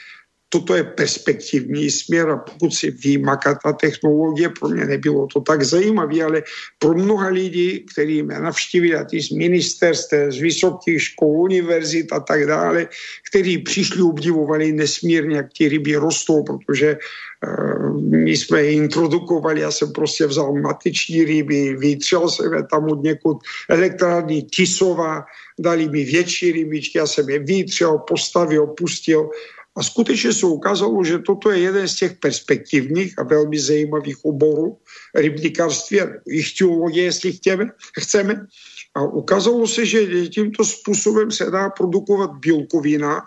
toto 0.48 0.74
je 0.74 0.84
perspektivní 0.84 1.90
směr 1.90 2.30
a 2.30 2.36
pokud 2.36 2.74
si 2.74 2.90
vymaká 2.90 3.58
ta 3.62 3.72
technologie, 3.72 4.48
pro 4.48 4.68
mě 4.68 4.84
nebylo 4.84 5.26
to 5.26 5.40
tak 5.40 5.62
zajímavé, 5.62 6.22
ale 6.22 6.42
pro 6.78 6.94
mnoha 6.94 7.28
lidí, 7.28 7.86
kteří 7.92 8.22
mě 8.22 8.38
navštívili, 8.38 8.94
a 8.94 9.04
ty 9.04 9.22
z 9.22 9.30
ministerstv, 9.30 10.14
z 10.28 10.38
vysokých 10.38 11.02
škol, 11.02 11.50
univerzit 11.50 12.12
a 12.12 12.20
tak 12.20 12.46
dále, 12.46 12.88
kteří 13.30 13.58
přišli, 13.58 14.02
obdivovali 14.02 14.72
nesmírně, 14.72 15.36
jak 15.36 15.46
ty 15.58 15.68
ryby 15.68 15.96
rostou, 15.96 16.42
protože 16.42 16.96
uh, 16.96 18.00
my 18.00 18.36
jsme 18.36 18.62
je 18.62 18.72
introdukovali, 18.72 19.60
já 19.60 19.70
jsem 19.70 19.92
prostě 19.92 20.26
vzal 20.26 20.54
mateční 20.54 21.24
ryby, 21.24 21.76
vytřel 21.76 22.28
jsem 22.30 22.52
je 22.54 22.62
tam 22.70 22.84
od 22.84 23.02
někud 23.02 23.36
elektrárny 23.68 24.42
Tisova, 24.42 25.24
dali 25.58 25.88
mi 25.88 26.04
větší 26.04 26.52
rybičky, 26.52 26.98
já 26.98 27.06
jsem 27.06 27.30
je 27.30 27.38
vytřel, 27.38 27.98
postavil, 27.98 28.66
pustil 28.66 29.30
a 29.76 29.82
skutečně 29.82 30.32
se 30.32 30.46
ukázalo, 30.46 31.04
že 31.04 31.18
toto 31.18 31.50
je 31.50 31.58
jeden 31.58 31.88
z 31.88 31.94
těch 31.96 32.12
perspektivních 32.12 33.18
a 33.18 33.22
velmi 33.22 33.58
zajímavých 33.58 34.24
oborů 34.24 34.78
rybníkarství 35.14 36.00
a 36.00 36.08
ichtiologie, 36.28 37.04
jestli 37.04 37.32
chceme, 37.32 37.64
chceme. 38.00 38.46
A 38.94 39.02
ukázalo 39.02 39.68
se, 39.68 39.86
že 39.86 40.28
tímto 40.28 40.64
způsobem 40.64 41.30
se 41.30 41.50
dá 41.50 41.70
produkovat 41.70 42.30
bílkovina 42.40 43.22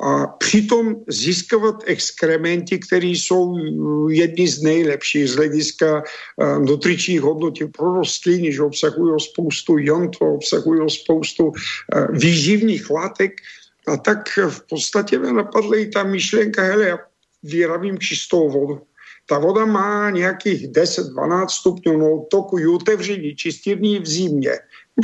a 0.00 0.26
přitom 0.26 0.94
získávat 1.08 1.82
exkrementy, 1.86 2.78
které 2.78 3.06
jsou 3.06 3.56
jedny 4.08 4.48
z 4.48 4.62
nejlepších 4.62 5.30
z 5.30 5.36
hlediska 5.36 6.02
uh, 6.02 6.58
nutričních 6.58 7.20
hodnot 7.20 7.54
pro 7.76 7.94
rostliny, 7.94 8.52
že 8.52 8.62
obsahují 8.62 9.20
spoustu 9.20 9.78
jontu, 9.78 10.18
obsahují 10.18 10.90
spoustu 10.90 11.44
uh, 11.44 11.52
výživných 12.12 12.90
látek, 12.90 13.32
a 13.88 13.96
tak 13.96 14.38
v 14.48 14.66
podstatě 14.68 15.18
mě 15.18 15.32
napadla 15.32 15.76
i 15.76 15.86
ta 15.86 16.02
myšlenka, 16.02 16.62
hele, 16.62 16.88
já 16.88 16.98
vyrábím 17.42 17.98
čistou 17.98 18.50
vodu. 18.50 18.82
Ta 19.26 19.38
voda 19.38 19.66
má 19.66 20.10
nějakých 20.10 20.68
10-12 20.68 21.46
stupňů, 21.48 21.98
no 21.98 22.26
toku 22.30 22.58
ji 22.58 22.66
otevření 22.66 23.36
čistírní 23.36 23.98
v 23.98 24.06
zimě, 24.06 24.52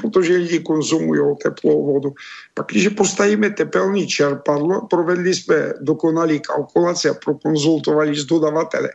protože 0.03 0.37
lidi 0.37 0.61
konzumují 0.61 1.37
teplou 1.43 1.93
vodu. 1.93 2.15
Pak, 2.55 2.67
když 2.67 2.89
postavíme 2.89 3.51
tepelný 3.51 4.07
čerpadlo, 4.07 4.87
provedli 4.91 5.35
jsme 5.35 5.73
dokonalý 5.81 6.41
kalkulace 6.41 7.09
a 7.09 7.15
prokonzultovali 7.15 8.17
s 8.17 8.25
dodavateli. 8.25 8.89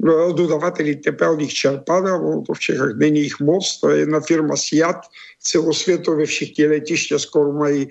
No, 0.00 0.32
dodavateli 0.32 0.96
tepelných 0.96 1.54
čerpadel, 1.54 2.42
to 2.46 2.54
v 2.54 2.58
Čechách 2.58 2.96
není 2.96 3.20
jich 3.20 3.40
moc, 3.40 3.80
to 3.80 3.90
je 3.90 3.98
jedna 3.98 4.20
firma 4.20 4.56
Siat, 4.56 4.96
celosvětově 5.40 6.26
všichni 6.26 6.66
letiště 6.66 7.18
skoro 7.18 7.52
mají 7.52 7.88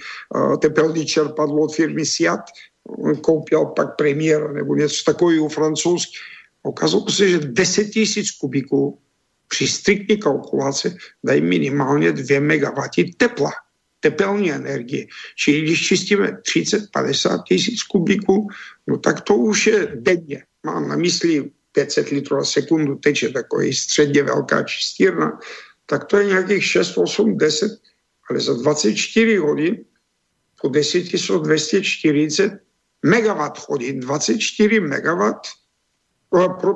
tepelný 0.61 1.05
čerpadlo 1.05 1.61
od 1.63 1.75
firmy 1.75 2.05
Siat, 2.05 2.39
koupil 3.21 3.65
pak 3.65 3.95
premiér 3.95 4.53
nebo 4.53 4.75
něco 4.75 5.03
takového 5.05 5.49
francouzský. 5.49 6.17
Ukázalo 6.63 7.09
se, 7.09 7.29
že 7.29 7.39
10 7.39 7.89
tisíc 7.89 8.31
kubiků 8.31 8.99
při 9.47 9.67
striktní 9.67 10.17
kalkulaci 10.17 10.95
dají 11.23 11.41
minimálně 11.41 12.11
2 12.11 12.39
MW 12.39 12.87
tepla, 13.17 13.51
tepelní 13.99 14.51
energie. 14.51 15.05
Čili 15.35 15.61
když 15.61 15.87
čistíme 15.87 16.27
30-50 16.27 17.43
tisíc 17.43 17.83
kubiků, 17.83 18.47
no 18.87 18.97
tak 18.97 19.21
to 19.21 19.35
už 19.35 19.67
je 19.67 19.87
denně. 19.95 20.43
Mám 20.63 20.87
na 20.87 20.95
mysli 20.95 21.51
500 21.71 22.09
litrů 22.09 22.37
a 22.37 22.45
sekundu 22.45 22.95
teče 22.95 23.29
takový 23.29 23.73
středně 23.73 24.23
velká 24.23 24.63
čistírna, 24.63 25.39
tak 25.85 26.05
to 26.05 26.17
je 26.17 26.25
nějakých 26.25 26.65
6, 26.65 26.97
8, 26.97 27.37
10, 27.37 27.71
ale 28.29 28.39
za 28.39 28.53
24 28.53 29.37
hodin 29.37 29.85
po 30.61 30.69
10 30.69 30.97
jsou 30.97 31.39
240 31.39 32.51
megawatt 33.05 33.69
hodin, 33.69 33.99
24 33.99 34.79
megawatt, 34.79 35.47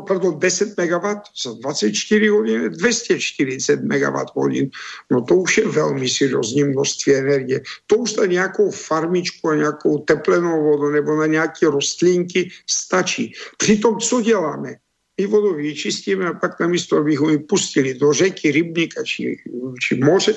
pardon, 0.07 0.39
10 0.39 0.77
megawatt 0.77 1.21
za 1.43 1.53
24 1.53 2.27
hodin 2.27 2.69
240 2.69 3.83
megawatt 3.83 4.35
hodin. 4.35 4.69
No 5.11 5.21
to 5.21 5.35
už 5.35 5.57
je 5.57 5.67
velmi 5.67 6.09
seriózní 6.09 6.63
množství 6.63 7.15
energie. 7.15 7.61
To 7.87 7.97
už 7.97 8.15
na 8.15 8.25
nějakou 8.25 8.71
farmičku 8.71 9.49
a 9.49 9.55
nějakou 9.55 9.97
teplenou 9.97 10.63
vodu 10.63 10.89
nebo 10.89 11.15
na 11.15 11.25
nějaké 11.25 11.65
rostlinky 11.65 12.49
stačí. 12.69 13.33
Přitom 13.57 13.99
co 13.99 14.21
děláme? 14.21 14.75
my 15.21 15.27
vodu 15.27 15.53
vyčistíme 15.53 16.27
a 16.27 16.33
pak 16.33 16.59
namísto, 16.59 16.97
abychom 16.97 17.29
ji 17.29 17.37
pustili 17.37 17.93
do 17.93 18.13
řeky, 18.13 18.51
rybníka 18.51 19.03
či, 19.03 19.37
či 19.81 19.95
moře, 19.95 20.33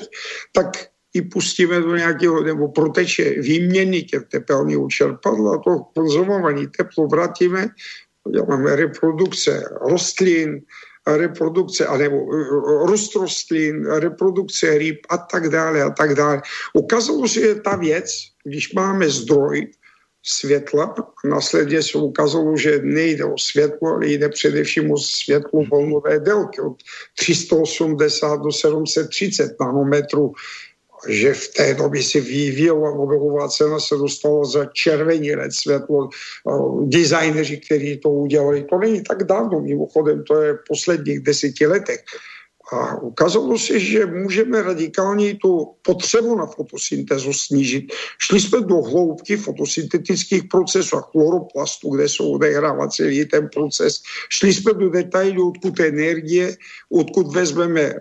tak 0.51 0.67
i 1.13 1.21
pustíme 1.21 1.79
do 1.79 1.95
nějakého, 1.95 2.43
nebo 2.43 2.67
proteče 2.67 3.29
výměny 3.29 4.03
těch 4.03 4.23
tepelného 4.23 4.87
a 5.53 5.57
to 5.57 5.79
konzumované 5.95 6.67
teplo 6.67 7.07
vrátíme, 7.07 7.67
reprodukce 8.75 9.63
rostlin, 9.81 10.61
reprodukce, 11.07 11.85
anebo 11.85 12.17
růst 12.85 13.15
rostlin, 13.15 13.85
reprodukce 13.85 14.77
ryb 14.77 14.99
a 15.09 15.17
tak 15.17 15.49
dále 15.49 15.83
a 15.83 15.89
tak 15.89 16.15
dále. 16.15 16.41
Ukázalo 16.73 17.27
se, 17.27 17.39
že 17.39 17.55
ta 17.55 17.75
věc, 17.75 18.05
když 18.43 18.73
máme 18.73 19.09
zdroj, 19.09 19.71
světla. 20.23 20.95
Následně 21.25 21.83
se 21.83 21.97
ukázalo, 21.97 22.57
že 22.57 22.79
nejde 22.83 23.25
o 23.25 23.37
světlo, 23.37 23.87
ale 23.87 24.07
jde 24.07 24.29
především 24.29 24.91
o 24.91 24.97
světlo 24.97 25.63
volnové 25.71 26.19
délky 26.19 26.61
od 26.61 26.77
380 27.17 28.41
do 28.41 28.51
730 28.51 29.55
nanometrů 29.59 30.33
že 31.07 31.33
v 31.33 31.47
té 31.47 31.73
době 31.73 32.03
se 32.03 32.19
vyvíjela 32.19 32.95
Nobelová 32.95 33.49
cena, 33.49 33.79
se 33.79 33.95
dostala 33.95 34.45
za 34.45 34.65
červený 34.65 35.35
red 35.35 35.53
světlo. 35.53 36.09
Designeři, 36.85 37.57
kteří 37.57 37.97
to 37.97 38.09
udělali, 38.09 38.63
to 38.63 38.77
není 38.77 39.03
tak 39.03 39.23
dávno, 39.23 39.61
mimochodem, 39.61 40.23
to 40.23 40.41
je 40.41 40.53
v 40.53 40.63
posledních 40.67 41.19
deseti 41.19 41.67
letech. 41.67 41.99
A 42.73 43.01
ukázalo 43.01 43.59
se, 43.59 43.79
že 43.79 44.05
můžeme 44.05 44.61
radikálně 44.61 45.35
tu 45.35 45.75
potřebu 45.81 46.35
na 46.35 46.45
fotosyntézu 46.45 47.33
snížit. 47.33 47.91
Šli 48.19 48.39
jsme 48.39 48.61
do 48.61 48.75
hloubky 48.75 49.37
fotosyntetických 49.37 50.43
procesů 50.43 50.97
a 50.97 51.01
chloroplastu, 51.01 51.95
kde 51.95 52.09
se 52.09 52.23
odehrává 52.23 52.87
celý 52.87 53.25
ten 53.25 53.49
proces. 53.53 53.95
Šli 54.29 54.53
jsme 54.53 54.73
do 54.73 54.89
detailů, 54.89 55.49
odkud 55.49 55.79
energie, 55.79 56.55
odkud 56.91 57.35
vezmeme 57.35 57.93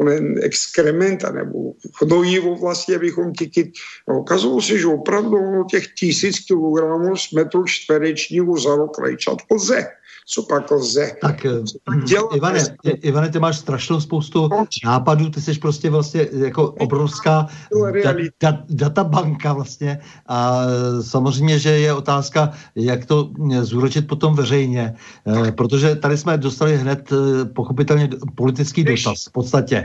onen 0.00 0.34
exkrementa 0.42 1.32
nebo 1.32 1.72
hnojivo 2.02 2.56
vlastně, 2.56 2.96
abychom 2.96 3.32
těky... 3.32 3.72
No, 4.08 4.20
ukázalo 4.20 4.62
se, 4.62 4.78
že 4.78 4.86
opravdu 4.86 5.64
těch 5.70 5.86
tisíc 5.86 6.38
kilogramů 6.38 7.16
z 7.16 7.32
metru 7.32 7.64
čtverečního 7.64 8.58
za 8.58 8.76
rok 8.76 8.98
rajčat 8.98 9.38
lze 9.50 9.86
co 10.26 10.42
pak 10.42 10.70
lze. 10.70 11.10
Tak 11.20 11.46
dělat? 12.04 12.34
Ivane, 12.34 12.60
Ivane, 12.84 13.28
ty 13.28 13.38
máš 13.38 13.58
strašnou 13.58 14.00
spoustu 14.00 14.50
nápadů, 14.84 15.30
ty 15.30 15.40
jsi 15.40 15.58
prostě 15.58 15.90
vlastně 15.90 16.28
jako 16.32 16.70
obrovská 16.70 17.46
da, 18.04 18.12
da, 18.40 18.58
databanka 18.68 19.52
vlastně. 19.52 19.98
A 20.26 20.62
samozřejmě, 21.00 21.58
že 21.58 21.70
je 21.70 21.94
otázka, 21.94 22.52
jak 22.74 23.06
to 23.06 23.30
zúročit 23.60 24.06
potom 24.06 24.34
veřejně, 24.34 24.94
eh, 25.26 25.52
protože 25.52 25.96
tady 25.96 26.18
jsme 26.18 26.38
dostali 26.38 26.76
hned 26.76 27.12
eh, 27.12 27.44
pochopitelně 27.44 28.08
politický 28.34 28.84
dotaz 28.84 29.26
v 29.28 29.32
podstatě. 29.32 29.84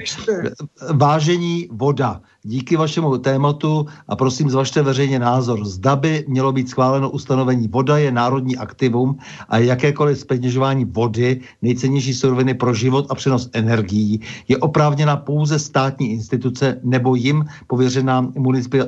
Vážení 0.93 1.67
voda 1.71 2.21
díky 2.47 2.75
vašemu 2.75 3.17
tématu 3.17 3.85
a 4.07 4.15
prosím 4.15 4.49
zvažte 4.49 4.81
veřejně 4.81 5.19
názor. 5.19 5.65
Zda 5.65 5.95
by 5.95 6.25
mělo 6.27 6.51
být 6.51 6.69
schváleno 6.69 7.09
ustanovení 7.09 7.67
voda 7.67 7.97
je 7.97 8.11
národní 8.11 8.57
aktivum 8.57 9.17
a 9.49 9.57
jakékoliv 9.57 10.19
speněžování 10.19 10.85
vody, 10.85 11.41
nejcennější 11.61 12.13
suroviny 12.13 12.53
pro 12.53 12.73
život 12.73 13.05
a 13.09 13.15
přenos 13.15 13.49
energií, 13.53 14.21
je 14.47 14.57
oprávněna 14.57 15.17
pouze 15.17 15.59
státní 15.59 16.11
instituce 16.11 16.79
nebo 16.83 17.15
jim 17.15 17.45
pověřená 17.67 18.31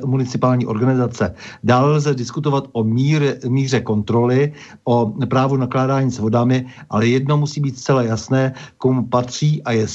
municipální 0.04 0.66
organizace. 0.66 1.34
Dále 1.64 1.92
lze 1.92 2.14
diskutovat 2.14 2.64
o 2.72 2.84
míře, 2.84 3.38
míře 3.48 3.80
kontroly, 3.80 4.52
o 4.84 5.12
právu 5.28 5.56
nakládání 5.56 6.10
s 6.10 6.18
vodami, 6.18 6.66
ale 6.90 7.06
jedno 7.06 7.36
musí 7.36 7.60
být 7.60 7.78
zcela 7.78 8.02
jasné, 8.02 8.52
komu 8.78 9.06
patří 9.06 9.62
a 9.62 9.72
je 9.72 9.86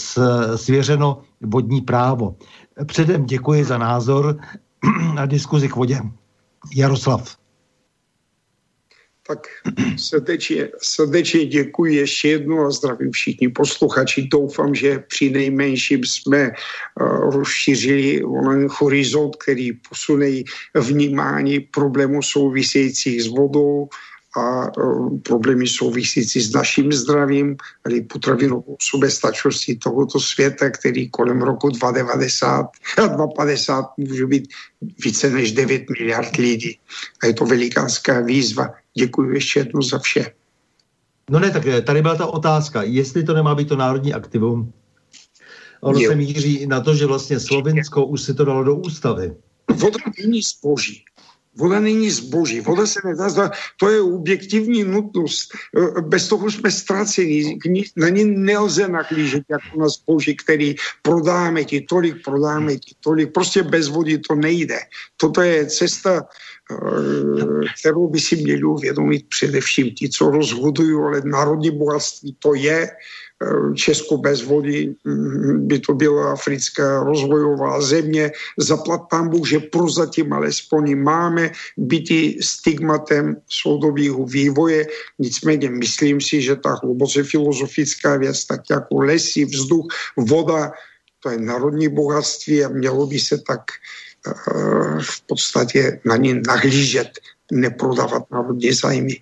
svěřeno 0.56 1.18
vodní 1.42 1.82
právo. 1.82 2.36
Předem 2.84 3.26
děkuji 3.26 3.64
za 3.64 3.78
názor 3.78 4.40
a 5.18 5.26
diskuzi 5.26 5.70
k 5.70 5.76
vodě. 5.76 6.00
Jaroslav. 6.76 7.38
Tak 9.28 9.48
srdečně, 9.98 10.70
srdečně 10.82 11.46
děkuji 11.46 11.96
ještě 11.96 12.30
jednou 12.30 12.66
a 12.66 12.72
zdravím 12.72 13.12
všichni 13.12 13.50
posluchači. 13.50 14.28
Doufám, 14.28 14.76
že 14.76 15.00
při 15.00 15.30
nejmenším 15.30 16.04
jsme 16.04 16.52
uh, 16.52 17.32
rozšířili 17.32 18.24
onen 18.24 18.68
horizont, 18.72 19.36
který 19.36 19.74
posune 19.74 20.28
vnímání 20.76 21.60
problémů 21.60 22.22
souvisejících 22.22 23.24
s 23.24 23.28
vodou, 23.28 23.90
a 24.38 24.72
problémy 25.24 25.68
souvisící 25.68 26.42
s 26.42 26.54
naším 26.54 26.94
zdravím, 26.94 27.58
ale 27.86 28.02
potravinovou 28.02 28.78
sobestačností 28.82 29.78
tohoto 29.78 30.20
světa, 30.20 30.70
který 30.70 31.10
kolem 31.10 31.42
roku 31.42 31.70
2090 31.70 32.66
a 32.98 33.08
2050 33.08 33.86
může 33.98 34.26
být 34.26 34.48
více 35.04 35.30
než 35.30 35.52
9 35.52 35.90
miliard 35.90 36.36
lidí. 36.36 36.80
A 37.24 37.26
je 37.26 37.34
to 37.34 37.46
velikánská 37.46 38.20
výzva. 38.20 38.74
Děkuji 38.94 39.34
ještě 39.34 39.60
jednou 39.60 39.82
za 39.82 40.00
vše. 40.00 40.32
No 41.30 41.40
ne, 41.40 41.52
tak 41.52 41.64
tady 41.86 42.02
byla 42.02 42.16
ta 42.16 42.26
otázka, 42.26 42.84
jestli 42.84 43.24
to 43.24 43.34
nemá 43.34 43.56
být 43.56 43.70
to 43.70 43.76
národní 43.76 44.14
aktivum. 44.14 44.74
Ono 45.82 46.00
je. 46.00 46.08
se 46.08 46.16
míří 46.16 46.68
na 46.68 46.82
to, 46.82 46.96
že 46.96 47.06
vlastně 47.06 47.40
Slovinsko 47.40 48.06
už 48.06 48.22
si 48.22 48.34
to 48.34 48.46
dalo 48.46 48.64
do 48.64 48.76
ústavy. 48.76 49.36
Voda 49.76 50.00
není 50.20 50.42
zboží. 50.42 51.04
Voda 51.58 51.80
není 51.80 52.12
zboží, 52.12 52.60
voda 52.60 52.86
se 52.86 53.00
nedá, 53.06 53.52
to 53.80 53.90
je 53.90 54.02
objektivní 54.02 54.84
nutnost. 54.84 55.56
E, 55.56 56.02
bez 56.02 56.28
toho 56.28 56.52
jsme 56.52 56.72
ztraceni, 56.72 57.60
na 57.96 58.10
ní 58.10 58.26
nelze 58.26 58.88
naklížet 58.88 59.44
jako 59.50 59.80
na 59.80 59.90
zboží, 59.90 60.36
který 60.36 60.76
prodáme 61.02 61.64
ti 61.64 61.82
tolik, 61.82 62.16
prodáme 62.24 62.76
ti 62.76 62.96
tolik. 63.00 63.34
Prostě 63.34 63.64
bez 63.64 63.88
vody 63.88 64.18
to 64.18 64.36
nejde. 64.36 64.80
Toto 65.18 65.42
je 65.42 65.66
cesta, 65.66 66.22
e, 66.22 66.76
kterou 67.80 68.08
by 68.08 68.20
si 68.20 68.36
měli 68.36 68.64
uvědomit 68.64 69.26
především 69.30 69.92
ti, 69.92 70.10
co 70.10 70.30
rozhodují, 70.30 70.96
ale 70.96 71.22
národní 71.26 71.72
bohatství 71.72 72.36
to 72.40 72.56
je 72.56 72.90
Česko 73.76 74.18
bez 74.18 74.42
vody 74.42 74.96
mm, 75.04 75.68
by 75.68 75.80
to 75.80 75.94
byla 75.94 76.32
africká 76.32 77.04
rozvojová 77.04 77.82
země. 77.82 78.32
Zaplat 78.58 79.02
tam 79.12 79.30
Bůh, 79.30 79.48
že 79.48 79.60
prozatím 79.60 80.34
alespoň 80.34 80.96
máme 80.96 81.52
bytí 81.78 82.40
stigmatem 82.42 83.36
soudobího 83.50 84.26
vývoje. 84.26 84.88
Nicméně 85.20 85.70
myslím 85.70 86.22
si, 86.22 86.42
že 86.42 86.56
ta 86.56 86.80
hluboce 86.84 87.24
filozofická 87.24 88.18
věc, 88.18 88.46
tak 88.46 88.62
jako 88.72 89.00
lesy, 89.00 89.46
vzduch, 89.46 89.86
voda, 90.18 90.72
to 91.20 91.30
je 91.30 91.40
národní 91.40 91.90
bohatství 91.90 92.64
a 92.64 92.70
mělo 92.70 93.08
by 93.08 93.20
se 93.20 93.38
tak 93.38 93.62
uh, 94.28 95.02
v 95.02 95.22
podstatě 95.28 96.00
na 96.06 96.18
ně 96.18 96.42
nahlížet, 96.48 97.10
neprodávat 97.52 98.24
národní 98.32 98.72
zájmy 98.72 99.16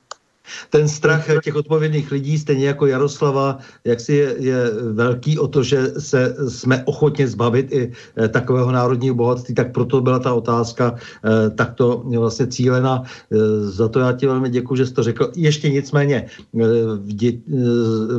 ten 0.70 0.88
strach 0.88 1.26
těch 1.44 1.56
odpovědných 1.56 2.11
lidí, 2.11 2.38
stejně 2.38 2.68
jako 2.68 2.86
Jaroslava, 2.86 3.57
jak 3.84 3.99
si 3.99 4.14
je, 4.14 4.36
je 4.38 4.57
velký 4.94 5.40
o 5.40 5.48
to, 5.48 5.64
že 5.64 5.88
se 5.98 6.36
jsme 6.48 6.84
ochotně 6.86 7.28
zbavit 7.28 7.72
i 7.72 7.91
eh, 8.18 8.28
takového 8.28 8.72
národního 8.72 9.15
bohatství, 9.15 9.56
tak 9.56 9.72
proto 9.72 10.02
byla 10.02 10.20
ta 10.20 10.34
otázka 10.34 10.95
eh, 10.95 11.49
takto 11.49 12.03
vlastně 12.18 12.48
cílena. 12.48 13.03
Eh, 13.03 13.38
za 13.70 13.88
to 13.88 13.99
já 13.99 14.11
ti 14.11 14.28
velmi 14.28 14.49
děkuji, 14.49 14.76
že 14.76 14.86
jsi 14.86 14.94
to 14.94 15.03
řekl. 15.03 15.32
Ještě 15.36 15.70
nicméně 15.70 16.26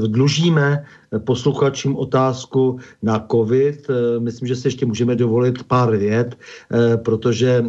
dlužíme 0.06 0.84
posluchačům 1.18 1.96
otázku 1.96 2.78
na 3.02 3.26
COVID. 3.30 3.90
Eh, 3.90 4.20
myslím, 4.20 4.48
že 4.48 4.56
si 4.56 4.66
ještě 4.66 4.86
můžeme 4.86 5.16
dovolit 5.16 5.62
pár 5.62 5.96
vět, 5.96 6.36
eh, 6.36 6.96
protože 6.96 7.64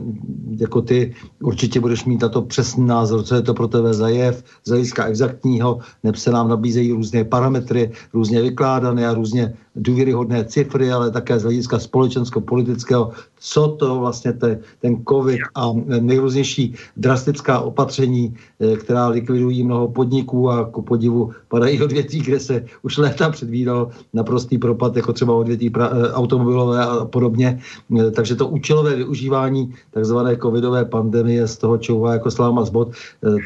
jako 0.58 0.82
ty 0.82 1.14
určitě 1.44 1.80
budeš 1.80 2.06
mít 2.06 2.22
na 2.22 2.30
to 2.30 2.42
přesný 2.42 2.86
názor, 2.86 3.24
co 3.24 3.36
je 3.36 3.42
to 3.42 3.54
pro 3.54 3.68
tebe 3.68 3.94
za 3.94 4.10
jev, 4.10 4.44
z 4.64 4.70
hlediska 4.70 5.06
exaktního, 5.06 5.80
neb 6.04 6.16
se 6.16 6.32
nám 6.32 6.50
nabízejí 6.50 6.92
různé 6.92 7.24
parametry, 7.24 7.92
různě 8.14 8.42
vykládané 8.42 9.08
a 9.08 9.14
různě 9.14 9.54
důvěryhodné 9.76 10.46
cifry, 10.46 10.92
ale 10.92 11.12
také 11.12 11.40
z 11.40 11.44
hlediska 11.44 11.80
společensko-politického, 11.80 13.12
co 13.40 13.68
to 13.68 14.00
vlastně 14.00 14.34
te, 14.34 14.60
ten 14.80 15.04
COVID 15.10 15.40
a 15.56 15.72
nejrůznější 16.00 16.76
drastická 16.98 17.60
opatření, 17.60 18.36
eh, 18.60 18.78
která 18.78 19.08
likvidují 19.08 19.64
mnoho 19.64 19.88
podniků 19.88 20.50
a 20.50 20.66
ku 20.72 20.82
podivu 20.82 21.32
padají 21.48 21.82
odvětví, 21.84 22.20
kde 22.20 22.40
se 22.40 22.66
už 22.82 22.98
léta 22.98 23.30
předvídal 23.36 23.92
naprostý 24.14 24.58
propad, 24.58 24.96
jako 24.96 25.14
třeba 25.14 25.36
odvětví 25.36 25.70
pra, 25.70 25.92
eh, 25.92 26.14
automobilové 26.16 26.80
a 26.80 27.06
podobně. 27.06 27.60
Eh, 28.00 28.12
takže 28.12 28.36
to 28.36 28.48
účelové 28.48 28.96
využívání 28.96 29.76
takzvané 29.92 30.40
covidové 30.40 30.88
pandemie 30.88 31.44
z 31.48 31.56
toho 31.58 31.78
čouvá 31.78 32.14
jako 32.16 32.32
sláma 32.32 32.64
z 32.66 32.70
bod, 32.72 32.88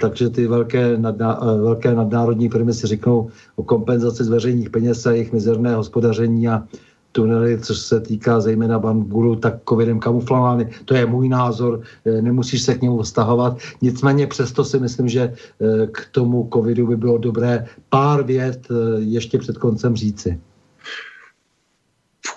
takže 0.02 0.30
ty 0.30 0.48
velké, 0.48 0.98
nadná, 0.98 1.40
velké 1.42 1.96
nadnárodní 1.96 2.50
firmy 2.50 2.74
si 2.74 2.88
řeknou 2.88 3.30
o 3.56 3.64
kompenzaci 3.64 4.24
z 4.24 4.30
veřejných 4.30 4.70
peněz 4.70 5.06
a 5.06 5.12
jejich 5.12 5.34
mizerné 5.34 5.76
hospodaření 5.76 6.48
a 6.48 6.64
tunely, 7.12 7.60
co 7.60 7.76
se 7.76 8.00
týká 8.00 8.40
zejména 8.40 8.80
Banguru, 8.80 9.36
tak 9.36 9.54
covidem 9.70 10.00
kamuflovány. 10.00 10.70
To 10.86 10.96
je 10.96 11.06
můj 11.06 11.30
názor, 11.30 11.82
eh, 12.06 12.22
nemusíš 12.22 12.62
se 12.62 12.76
k 12.76 12.82
němu 12.82 13.02
vztahovat. 13.02 13.58
Nicméně 13.82 14.28
přesto 14.28 14.66
si 14.66 14.80
myslím, 14.80 15.10
že 15.10 15.22
eh, 15.22 15.88
k 15.88 16.06
tomu 16.12 16.50
covidu 16.54 16.88
by 16.88 16.98
bylo 16.98 17.18
dobré 17.18 17.66
pár 17.90 18.24
vět 18.24 18.68
eh, 18.72 19.02
ještě 19.02 19.38
před 19.38 19.58
koncem 19.58 19.96
říci. 19.96 20.40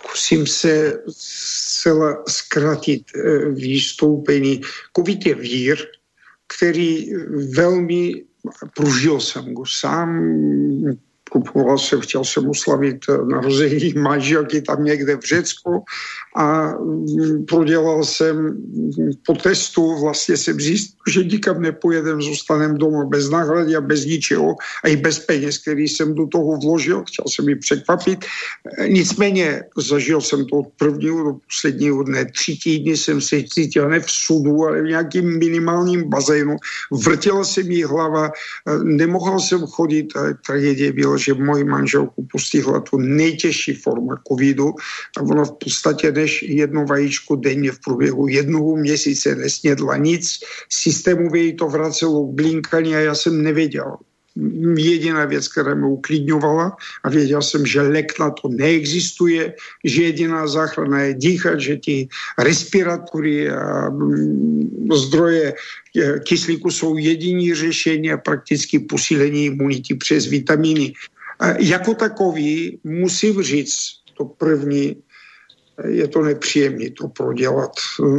Pokusím 0.02 0.46
se 0.46 1.02
zcela 1.08 2.22
zkrátit 2.28 3.02
výstoupení. 3.50 4.60
Covid 4.96 5.26
je 5.26 5.34
vír, 5.34 5.76
který 6.56 7.12
velmi, 7.56 8.24
prožil 8.76 9.20
jsem 9.20 9.54
go 9.54 9.64
sám, 9.66 10.08
kupoval 11.32 11.78
jsem, 11.78 12.00
chtěl 12.00 12.24
jsem 12.24 12.50
oslavit 12.50 12.98
narození 13.08 13.92
manželky 13.96 14.62
tam 14.62 14.84
někde 14.84 15.16
v 15.16 15.24
Řecku 15.24 15.84
a 16.36 16.76
mm, 16.76 17.44
prodělal 17.48 18.04
jsem 18.04 18.56
po 19.26 19.34
testu, 19.34 20.00
vlastně 20.00 20.36
jsem 20.36 20.60
zjistil, 20.60 21.00
že 21.08 21.24
nikam 21.24 21.62
nepojedem, 21.62 22.22
zůstanem 22.22 22.78
doma 22.78 23.04
bez 23.04 23.30
náhrady 23.30 23.76
a 23.76 23.80
bez 23.80 24.04
ničeho 24.04 24.54
a 24.84 24.88
i 24.88 24.96
bez 24.96 25.18
peněz, 25.18 25.58
který 25.58 25.88
jsem 25.88 26.14
do 26.14 26.26
toho 26.26 26.56
vložil, 26.60 27.04
chtěl 27.08 27.24
jsem 27.28 27.48
ji 27.48 27.56
překvapit. 27.56 28.24
Nicméně 28.88 29.62
zažil 29.76 30.20
jsem 30.20 30.44
to 30.46 30.56
od 30.56 30.68
prvního 30.76 31.24
do 31.24 31.32
posledního 31.48 32.02
dne. 32.02 32.24
Tři 32.24 32.58
týdny 32.64 32.96
jsem 32.96 33.20
se 33.20 33.42
cítil 33.42 33.88
ne 33.88 34.00
v 34.00 34.10
sudu, 34.10 34.64
ale 34.66 34.82
v 34.82 34.92
nějakým 34.92 35.38
minimálním 35.38 36.10
bazénu. 36.10 36.56
Vrtěla 36.92 37.44
se 37.44 37.62
mi 37.62 37.82
hlava, 37.82 38.30
nemohl 38.82 39.40
jsem 39.40 39.60
chodit. 39.66 40.12
Tragédie 40.46 40.92
bylo, 40.92 41.21
že 41.22 41.34
moji 41.34 41.64
manželku 41.64 42.26
postihla 42.32 42.80
tu 42.80 42.98
nejtěžší 42.98 43.74
forma 43.74 44.18
covidu 44.28 44.74
a 45.18 45.22
ona 45.22 45.44
v 45.44 45.52
podstatě 45.52 46.12
než 46.12 46.42
jedno 46.42 46.84
vajíčko 46.84 47.36
denně 47.36 47.72
v 47.72 47.80
průběhu 47.80 48.28
jednoho 48.28 48.76
měsíce 48.76 49.34
nesnědla 49.34 49.96
nic. 49.96 50.40
Systémově 50.68 51.42
jí 51.42 51.56
to 51.56 51.68
vracelo 51.68 52.26
blinkání 52.26 52.96
a 52.96 52.98
já 52.98 53.14
jsem 53.14 53.42
nevěděl, 53.42 53.96
jediná 54.76 55.24
věc, 55.24 55.48
která 55.48 55.74
mě 55.74 55.86
uklidňovala 55.86 56.76
a 57.04 57.08
věděl 57.08 57.42
jsem, 57.42 57.66
že 57.66 57.80
lék 57.80 58.18
na 58.18 58.30
to 58.30 58.48
neexistuje, 58.48 59.54
že 59.84 60.02
jediná 60.02 60.46
záchrana 60.46 61.00
je 61.00 61.14
dýchat, 61.14 61.60
že 61.60 61.76
ty 61.76 62.08
respiratory 62.38 63.50
a 63.50 63.90
mm, 63.90 64.88
zdroje 64.94 65.54
e, 65.96 66.18
kyslíku 66.20 66.70
jsou 66.70 66.96
jediný 66.96 67.54
řešení 67.54 68.12
a 68.12 68.16
prakticky 68.16 68.78
posílení 68.78 69.44
imunity 69.44 69.94
přes 69.94 70.26
vitamíny. 70.26 70.92
A 71.40 71.58
jako 71.58 71.94
takový 71.94 72.78
musím 72.84 73.42
říct, 73.42 73.76
to 74.14 74.24
první, 74.24 74.96
je 75.88 76.08
to 76.08 76.22
nepříjemné 76.22 76.90
to 76.90 77.08
prodělat. 77.08 77.72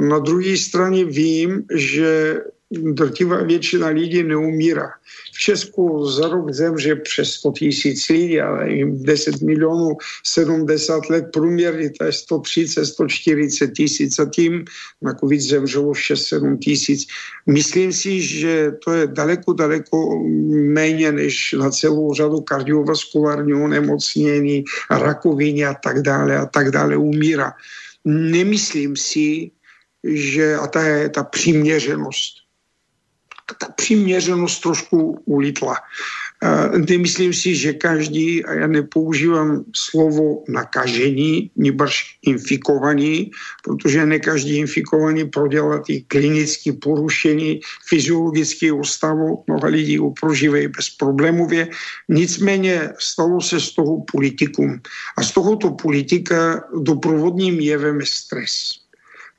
Na 0.10 0.20
druhé 0.20 0.58
straně 0.58 1.06
vím, 1.06 1.64
že 1.76 2.42
drtivá 2.74 3.44
většina 3.44 3.88
lidí 3.88 4.24
neumírá. 4.24 4.90
V 5.34 5.40
Česku 5.40 6.06
za 6.06 6.28
rok 6.28 6.54
zemře 6.54 6.96
přes 6.96 7.30
100 7.30 7.52
tisíc 7.52 8.10
lidí, 8.10 8.42
ale 8.42 8.72
jim 8.72 9.04
10 9.04 9.42
milionů 9.42 9.98
70 10.24 11.10
let 11.10 11.26
průměrně, 11.34 11.90
to 11.90 12.06
je 12.06 12.12
130, 12.12 12.86
140 12.86 13.68
tisíc 13.68 14.20
a 14.20 14.26
tím 14.26 14.66
na 15.02 15.14
COVID 15.14 15.42
zemřelo 15.42 15.92
6-7 15.92 16.58
tisíc. 16.58 17.08
Myslím 17.46 17.94
si, 17.94 18.22
že 18.22 18.72
to 18.86 18.92
je 18.94 19.08
daleko, 19.08 19.54
daleko 19.54 20.24
méně 20.52 21.12
než 21.12 21.56
na 21.60 21.72
celou 21.72 22.14
řadu 22.14 22.42
kardiovaskulárního 22.42 23.68
nemocnění, 23.68 24.64
rakoviny 24.92 25.66
a 25.66 25.74
tak 25.74 26.02
dále 26.02 26.38
a 26.38 26.46
tak 26.46 26.72
dále 26.72 26.98
umírá. 26.98 27.54
Nemyslím 28.06 28.96
si, 28.96 29.52
že 30.04 30.56
a 30.56 30.68
ta 30.68 30.88
je 30.88 31.10
ta 31.10 31.24
přiměřenost 31.24 32.43
ta 33.60 33.68
přiměřenost 33.76 34.62
trošku 34.62 35.22
ulitla. 35.26 35.76
Nemyslím 36.90 37.34
si, 37.34 37.56
že 37.56 37.74
každý, 37.74 38.46
a 38.46 38.54
já 38.54 38.68
nepoužívám 38.68 39.64
slovo 39.76 40.44
nakažení, 40.48 41.52
nebaž 41.56 42.20
infikovaný, 42.22 43.32
protože 43.64 44.06
ne 44.06 44.20
každý 44.20 44.58
infikovaný 44.58 45.26
prodělá 45.26 45.80
ty 45.80 46.02
klinické 46.08 46.74
porušení 46.74 47.60
fyziologického 47.88 48.84
stavu. 48.84 49.44
Mnoha 49.48 49.68
lidí 49.68 49.98
ho 49.98 50.12
prožívají 50.12 50.68
bezproblémově. 50.68 51.68
Nicméně 52.10 52.90
stalo 53.00 53.42
se 53.42 53.60
z 53.60 53.72
toho 53.72 54.04
politikum. 54.12 54.82
A 55.18 55.24
z 55.24 55.32
tohoto 55.32 55.72
politika 55.72 56.64
doprovodným 56.84 57.60
jevem 57.60 58.00
je 58.00 58.06
stres. 58.06 58.52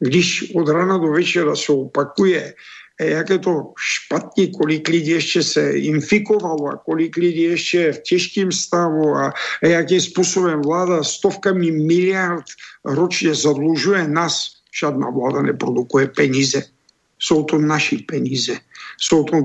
Když 0.00 0.52
od 0.54 0.68
rána 0.68 0.98
do 0.98 1.12
večera 1.12 1.56
se 1.56 1.72
opakuje, 1.72 2.54
jak 3.00 3.30
je 3.30 3.38
to 3.38 3.72
špatně, 3.78 4.46
kolik 4.46 4.88
lidí 4.88 5.10
ještě 5.10 5.42
se 5.42 5.70
infikovalo 5.70 6.68
a 6.68 6.76
kolik 6.76 7.16
lidí 7.16 7.42
ještě 7.42 7.78
je 7.78 7.92
v 7.92 8.02
těžkém 8.02 8.52
stavu 8.52 9.16
a 9.16 9.32
jakým 9.62 10.00
způsobem 10.00 10.62
vláda 10.62 11.02
stovkami 11.02 11.70
miliard 11.70 12.44
ročně 12.84 13.34
zadlužuje 13.34 14.08
nás. 14.08 14.50
Žádná 14.80 15.10
vláda 15.10 15.42
neprodukuje 15.42 16.06
peníze. 16.06 16.62
Jsou 17.18 17.44
to 17.44 17.58
naši 17.58 17.96
peníze. 17.98 18.58
Jsou 18.98 19.24
to 19.24 19.36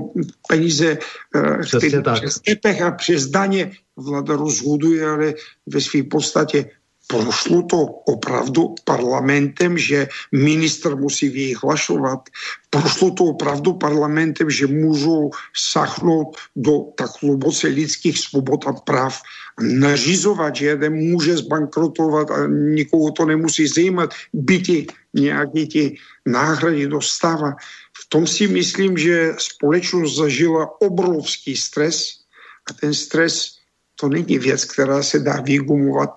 peníze, 0.48 0.98
eh, 1.34 1.78
které 1.78 2.02
přes 2.02 2.40
EPH 2.48 2.82
a 2.82 2.90
přes 2.90 3.26
daně 3.26 3.72
vláda 3.96 4.36
rozhoduje, 4.36 5.06
ale 5.06 5.34
ve 5.66 5.80
své 5.80 6.02
podstatě 6.02 6.70
prošlo 7.10 7.66
to 7.66 7.78
opravdu 8.06 8.74
parlamentem, 8.86 9.74
že 9.74 10.06
minister 10.30 10.94
musí 10.94 11.28
vyhlašovat. 11.28 12.30
Prošlo 12.70 13.10
to 13.10 13.24
opravdu 13.34 13.72
parlamentem, 13.72 14.50
že 14.50 14.66
můžou 14.66 15.30
sachnout 15.50 16.38
do 16.56 16.94
tak 16.94 17.10
hluboce 17.22 17.66
lidských 17.66 18.18
svobod 18.18 18.62
a 18.66 18.72
práv. 18.72 19.18
Nařizovat, 19.58 20.56
že 20.56 20.66
jeden 20.66 20.94
může 20.94 21.36
zbankrotovat 21.36 22.30
a 22.30 22.46
nikoho 22.46 23.10
to 23.10 23.26
nemusí 23.26 23.66
zajímat, 23.66 24.14
byti 24.32 24.86
nějaký 25.14 25.66
ty 25.68 25.82
náhrady 26.26 26.86
dostává. 26.86 27.58
V 27.98 28.08
tom 28.08 28.26
si 28.26 28.46
myslím, 28.46 28.98
že 28.98 29.34
společnost 29.38 30.16
zažila 30.16 30.70
obrovský 30.80 31.56
stres 31.56 32.22
a 32.70 32.72
ten 32.72 32.94
stres 32.94 33.59
to 34.00 34.08
není 34.08 34.38
věc, 34.38 34.64
která 34.64 35.02
se 35.02 35.18
dá 35.18 35.40
vygumovat. 35.40 36.10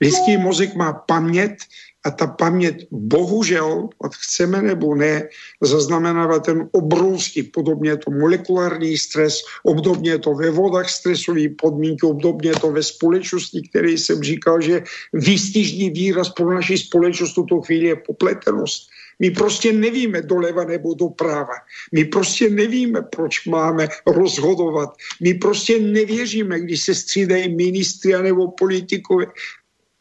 Lidský 0.00 0.36
mozek 0.36 0.74
má 0.74 0.92
paměť 0.92 1.58
a 2.06 2.10
ta 2.10 2.26
paměť 2.26 2.86
bohužel, 2.90 3.88
ať 4.04 4.12
chceme 4.14 4.62
nebo 4.62 4.94
ne, 4.94 5.28
zaznamenává 5.62 6.38
ten 6.38 6.68
obrovský, 6.72 7.42
podobně 7.42 7.90
je 7.90 7.96
to 7.96 8.10
molekulární 8.10 8.98
stres, 8.98 9.42
obdobně 9.62 10.10
je 10.10 10.18
to 10.18 10.34
ve 10.34 10.50
vodách 10.50 10.90
stresové 10.90 11.48
podmínky, 11.58 12.06
obdobně 12.06 12.50
je 12.50 12.60
to 12.62 12.70
ve 12.70 12.82
společnosti, 12.82 13.62
který 13.68 13.98
jsem 13.98 14.22
říkal, 14.22 14.60
že 14.60 14.82
výstižný 15.12 15.90
výraz 15.90 16.30
pro 16.30 16.54
naši 16.54 16.78
společnost 16.78 17.34
tuto 17.34 17.60
chvíli 17.60 17.86
je 17.86 17.96
popletenost. 17.96 18.88
My 19.18 19.30
prostě 19.30 19.72
nevíme 19.72 20.22
doleva 20.22 20.64
nebo 20.64 20.94
doprava. 20.94 21.54
My 21.92 22.04
prostě 22.04 22.50
nevíme, 22.50 23.02
proč 23.02 23.46
máme 23.46 23.88
rozhodovat. 24.06 24.90
My 25.22 25.34
prostě 25.34 25.78
nevěříme, 25.78 26.60
když 26.60 26.80
se 26.80 26.94
střídají 26.94 27.54
ministry 27.54 28.12
nebo 28.22 28.50
politikové 28.50 29.26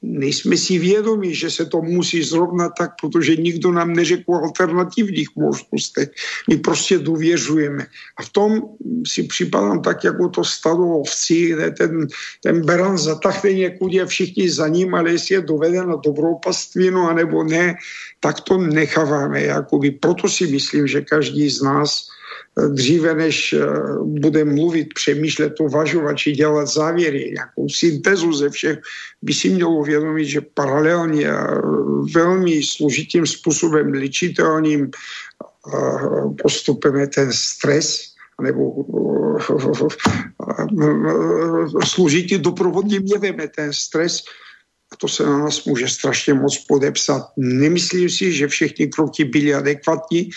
nejsme 0.06 0.58
si 0.58 0.80
vědomi, 0.80 1.36
že 1.36 1.50
se 1.50 1.66
to 1.66 1.82
musí 1.82 2.24
zrovna 2.24 2.70
tak, 2.70 2.92
protože 3.02 3.36
nikdo 3.36 3.72
nám 3.72 3.94
neřekl 3.94 4.34
alternativních 4.34 5.30
možnostech. 5.36 6.10
My 6.50 6.58
prostě 6.58 6.98
důvěřujeme. 6.98 7.88
A 8.18 8.24
v 8.24 8.30
tom 8.30 8.62
si 9.08 9.24
připadám 9.24 9.82
tak, 9.82 10.04
jako 10.04 10.30
to 10.30 10.44
stado 10.44 10.86
ovcí, 11.02 11.54
ten, 11.78 12.08
ten 12.44 12.66
beran 12.66 12.98
zatahne 12.98 13.54
někud 13.54 13.92
a 14.02 14.06
všichni 14.06 14.50
za 14.50 14.68
ním, 14.68 14.96
ale 14.96 15.12
jestli 15.12 15.36
je 15.36 15.42
doveden 15.42 15.90
na 15.90 15.96
dobrou 15.96 16.36
pastvinu, 16.46 17.10
anebo 17.10 17.44
ne, 17.44 17.76
tak 18.20 18.42
to 18.42 18.58
necháváme. 18.58 19.42
Jakoby. 19.42 19.92
Proto 19.92 20.30
si 20.30 20.48
myslím, 20.48 20.88
že 20.88 21.02
každý 21.02 21.50
z 21.50 21.62
nás 21.62 22.15
dříve, 22.70 23.16
než 23.16 23.54
eh, 23.54 23.66
bude 24.04 24.46
mluvit, 24.46 24.94
přemýšlet, 24.94 25.60
uvažovat 25.60 26.14
či 26.14 26.32
dělat 26.32 26.66
závěry, 26.66 27.32
nějakou 27.34 27.70
syntezu 27.70 28.34
ze 28.34 28.50
všech, 28.50 28.80
by 29.22 29.34
si 29.34 29.50
měl 29.50 29.70
uvědomit, 29.70 30.26
že 30.26 30.42
paralelně 30.42 31.32
velmi 32.14 32.64
složitým 32.64 33.26
způsobem 33.26 33.92
ličitelným 33.92 34.92
eh, 34.92 34.92
postupem 36.42 36.96
je 36.96 37.08
ten 37.08 37.34
stres, 37.34 38.14
nebo 38.42 38.86
eh, 38.90 39.46
složitý 41.86 42.38
doprovodním 42.38 43.04
jevem 43.06 43.40
je 43.40 43.48
ten 43.48 43.74
stres, 43.74 44.24
a 44.94 44.96
to 44.96 45.08
se 45.08 45.26
na 45.26 45.38
nás 45.38 45.66
může 45.66 45.88
strašně 45.88 46.34
moc 46.34 46.58
podepsat. 46.58 47.28
Nemyslím 47.38 48.10
si, 48.10 48.32
že 48.32 48.48
všechny 48.48 48.88
kroky 48.88 49.26
byly 49.26 49.54
adekvatní, 49.54 50.30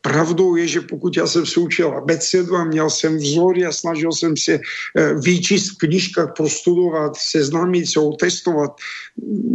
Pravdou 0.00 0.56
je, 0.56 0.66
že 0.68 0.80
pokud 0.80 1.16
já 1.16 1.26
jsem 1.26 1.46
se 1.46 1.60
učil 1.60 1.88
abecedu 1.88 2.56
a 2.56 2.64
měl 2.64 2.90
jsem 2.90 3.16
vzory 3.16 3.66
a 3.66 3.72
snažil 3.72 4.12
jsem 4.12 4.36
se 4.36 4.52
eh, 4.54 5.14
výčist 5.14 5.68
v 5.68 5.78
knižkách 5.78 6.32
prostudovat, 6.36 7.16
seznámit 7.16 7.86
se, 7.86 8.00
otestovat, 8.00 8.70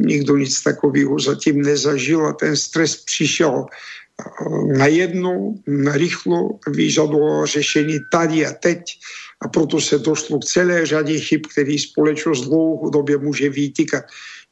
nikdo 0.06 0.38
nic 0.38 0.64
takového 0.64 1.20
zatím 1.20 1.62
nezažil 1.62 2.26
a 2.28 2.34
ten 2.34 2.56
stres 2.56 2.96
přišel 2.96 3.66
eh, 3.66 4.78
najednou, 4.78 5.56
narychlo, 5.68 6.50
vyžadoval 6.68 7.46
řešení 7.46 8.00
tady 8.12 8.46
a 8.46 8.54
teď 8.54 8.82
a 9.42 9.48
proto 9.48 9.82
se 9.82 10.00
došlo 10.00 10.40
k 10.40 10.46
celé 10.46 10.86
řadě 10.86 11.20
chyb, 11.20 11.42
který 11.52 11.80
společnost 11.80 12.42
dlouhodobě 12.42 13.18
může 13.18 13.50
vytýkat. 13.50 14.04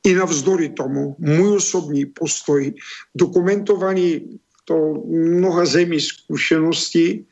I 0.03 0.15
navzdory 0.15 0.69
tomu 0.69 1.15
můj 1.19 1.57
osobní 1.57 2.05
postoj, 2.05 2.73
dokumentovaný 3.15 4.39
to 4.65 5.03
mnoha 5.07 5.65
zemí 5.65 6.01
zkušeností, 6.01 7.25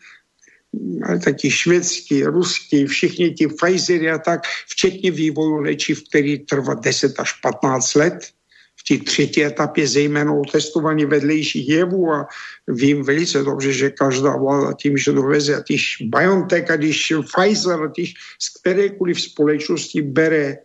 taky 1.23 1.51
švédský, 1.51 2.23
ruský, 2.23 2.85
všichni 2.85 3.31
ti 3.31 3.47
Pfizery 3.47 4.11
a 4.11 4.17
tak, 4.17 4.41
včetně 4.67 5.11
vývoju 5.11 5.55
léčiv, 5.55 6.03
který 6.09 6.39
trvá 6.39 6.73
10 6.73 7.19
až 7.19 7.33
15 7.41 7.95
let, 7.95 8.27
v 8.75 8.83
té 8.87 8.97
třetí 9.05 9.43
etapě 9.43 9.87
zejména 9.87 10.33
o 10.33 10.41
testování 10.51 11.05
vedlejších 11.05 11.69
jevů 11.69 12.11
a 12.11 12.27
vím 12.67 13.03
velice 13.03 13.43
dobře, 13.43 13.73
že 13.73 13.89
každá 13.89 14.37
vláda 14.37 14.73
tím, 14.73 14.97
že 14.97 15.11
doveze, 15.11 15.55
a 15.55 15.59
když 15.59 15.97
BioNTech, 16.01 16.71
a 16.71 16.75
když 16.75 17.13
Pfizer, 17.21 17.83
a 17.83 17.87
když 17.87 18.13
z 18.39 18.49
kterékoliv 18.59 19.21
společnosti 19.21 20.01
bere 20.01 20.57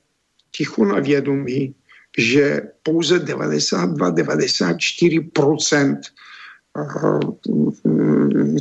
ticho 0.51 0.84
na 0.84 1.01
vědomí, 1.01 1.74
že 2.18 2.62
pouze 2.82 3.18
92-94% 3.18 5.98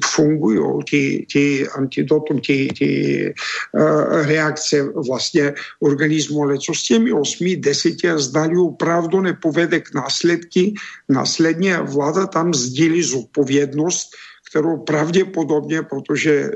fungují 0.05 0.59
ti, 0.89 1.25
ti 1.31 1.67
antidotum, 1.67 2.39
ti, 2.39 2.67
ti 2.67 3.33
reakce 4.25 4.83
vlastně 5.07 5.53
organismu, 5.79 6.43
ale 6.43 6.57
co 6.57 6.73
s 6.73 6.83
těmi 6.83 7.13
8, 7.13 7.55
10 7.61 7.93
zdali 8.15 8.57
opravdu 8.57 9.21
nepovede 9.21 9.79
k 9.79 9.93
následky, 9.93 10.73
následně 11.09 11.77
vláda 11.77 12.27
tam 12.27 12.53
sdílí 12.53 13.03
zodpovědnost 13.03 14.09
kterou 14.49 14.77
pravděpodobně, 14.77 15.81
protože 15.81 16.31
e, 16.31 16.51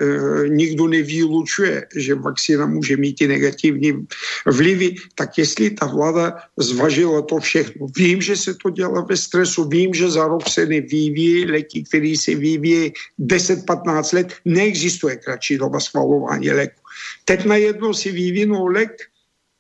nikdo 0.50 0.88
nevylučuje, 0.88 1.88
že 1.96 2.16
vakcína 2.16 2.66
může 2.66 2.98
mít 2.98 3.22
i 3.22 3.28
negativní 3.28 4.08
vlivy, 4.46 4.96
tak 5.16 5.38
jestli 5.38 5.70
ta 5.70 5.86
vláda 5.86 6.40
zvažila 6.58 7.22
to 7.22 7.38
všechno. 7.38 7.88
Vím, 7.98 8.22
že 8.22 8.36
se 8.36 8.54
to 8.54 8.70
dělá 8.70 9.02
ve 9.02 9.18
stresu, 9.18 9.68
vím, 9.68 9.94
že 9.94 10.10
za 10.10 10.28
rok 10.28 10.50
se 10.50 10.66
nevyvíjí 10.66 11.46
léky, 11.46 11.84
které 11.84 12.14
se 12.20 12.36
vyvíjí 12.36 12.94
10-15 13.20 14.16
let, 14.16 14.34
neexistuje 14.46 15.16
kratší 15.16 15.58
doba 15.58 15.80
schvalování 15.80 16.52
léku. 16.52 16.82
Teď 17.26 17.46
najednou 17.46 17.94
si 17.94 18.12
vyvinou 18.12 18.68
lék 18.68 18.92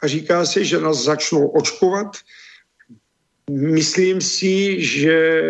a 0.04 0.08
říká 0.08 0.46
se, 0.46 0.64
že 0.64 0.82
nás 0.82 1.04
začnou 1.04 1.48
očkovat, 1.48 2.18
Myslím 3.50 4.22
si, 4.22 4.86
že 4.86 5.42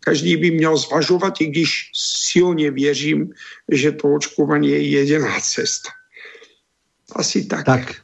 každý 0.00 0.36
by 0.36 0.50
měl 0.50 0.76
zvažovat, 0.76 1.40
i 1.40 1.46
když 1.46 1.90
silně 1.94 2.70
věřím, 2.70 3.30
že 3.72 3.92
to 3.92 4.14
očkování 4.14 4.68
je 4.68 4.88
jediná 4.88 5.40
cesta. 5.40 5.90
Asi 7.16 7.44
tak. 7.44 7.64
Tak, 7.66 7.94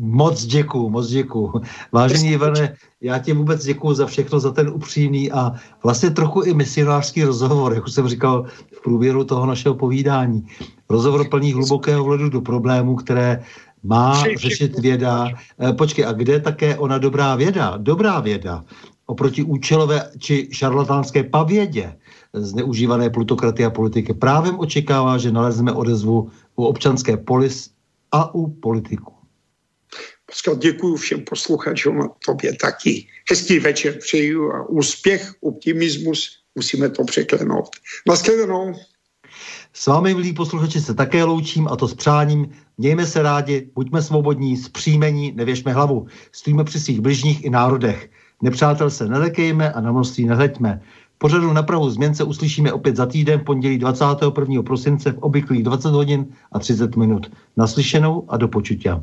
moc 0.00 0.44
děkuju, 0.44 0.88
moc 0.88 1.08
děkuju. 1.08 1.52
Vážený 1.92 2.32
Ivane, 2.32 2.76
já 3.00 3.18
ti 3.18 3.32
vůbec 3.32 3.64
děkuju 3.64 3.94
za 3.94 4.06
všechno, 4.06 4.40
za 4.40 4.52
ten 4.52 4.68
upřímný 4.68 5.32
a 5.32 5.52
vlastně 5.82 6.10
trochu 6.10 6.42
i 6.42 6.54
misionářský 6.54 7.24
rozhovor, 7.24 7.74
jak 7.74 7.84
už 7.84 7.92
jsem 7.92 8.08
říkal 8.08 8.46
v 8.72 8.82
průběhu 8.82 9.24
toho 9.24 9.46
našeho 9.46 9.74
povídání. 9.74 10.46
Rozhovor 10.90 11.28
plný 11.28 11.52
hlubokého 11.52 12.04
vledu 12.04 12.28
do 12.28 12.40
problémů, 12.40 12.96
které 12.96 13.44
má 13.82 14.24
řešit 14.36 14.78
věda. 14.78 15.28
Eh, 15.60 15.72
počkej, 15.72 16.04
a 16.06 16.12
kde 16.12 16.40
také 16.40 16.78
ona 16.78 16.98
dobrá 16.98 17.36
věda? 17.36 17.74
Dobrá 17.76 18.20
věda 18.20 18.64
oproti 19.10 19.42
účelové 19.42 20.10
či 20.18 20.48
šarlatánské 20.52 21.24
pavědě 21.24 21.98
zneužívané 22.34 23.10
plutokraty 23.10 23.64
a 23.64 23.70
politiky 23.70 24.14
právem 24.14 24.58
očekává, 24.58 25.18
že 25.18 25.34
nalezneme 25.34 25.72
odezvu 25.72 26.30
u 26.56 26.64
občanské 26.64 27.16
polis 27.16 27.70
a 28.12 28.34
u 28.34 28.46
politiků. 28.46 29.12
Pascal, 30.26 30.56
děkuji 30.56 30.96
všem 30.96 31.20
posluchačům 31.24 32.00
a 32.00 32.08
tobě 32.26 32.56
taky. 32.56 33.06
Hezký 33.30 33.58
večer 33.58 33.98
přeju 33.98 34.52
a 34.52 34.68
úspěch, 34.68 35.34
optimismus, 35.40 36.38
musíme 36.54 36.88
to 36.88 37.04
překlenout. 37.04 37.68
Naschledanou. 38.06 38.74
S 39.72 39.86
vámi, 39.86 40.14
milí 40.14 40.32
posluchači, 40.32 40.80
se 40.80 40.94
také 40.94 41.24
loučím 41.24 41.68
a 41.68 41.76
to 41.76 41.88
s 41.88 41.94
přáním. 41.94 42.50
Mějme 42.78 43.06
se 43.06 43.22
rádi, 43.22 43.70
buďme 43.74 44.02
svobodní, 44.02 44.56
zpříjmení, 44.56 45.32
nevěšme 45.32 45.72
hlavu. 45.72 46.06
Stojíme 46.32 46.64
při 46.64 46.80
svých 46.80 47.00
bližních 47.00 47.44
i 47.44 47.50
národech. 47.50 48.10
Nepřátel 48.42 48.90
se 48.90 49.08
nelekejme 49.08 49.72
a 49.72 49.80
na 49.80 49.92
množství 49.92 50.26
nehleďme. 50.26 50.80
Pořadu 51.18 51.52
na 51.52 51.62
Prahu 51.62 51.90
změn 51.90 52.14
se 52.14 52.24
uslyšíme 52.24 52.72
opět 52.72 52.96
za 52.96 53.06
týden, 53.06 53.40
pondělí 53.44 53.78
21. 53.78 54.62
prosince 54.62 55.12
v 55.12 55.18
obvyklých 55.18 55.62
20 55.62 55.88
hodin 55.88 56.26
a 56.52 56.58
30 56.58 56.96
minut. 56.96 57.32
Naslyšenou 57.56 58.24
a 58.28 58.36
do 58.36 58.48
počutia. 58.48 59.02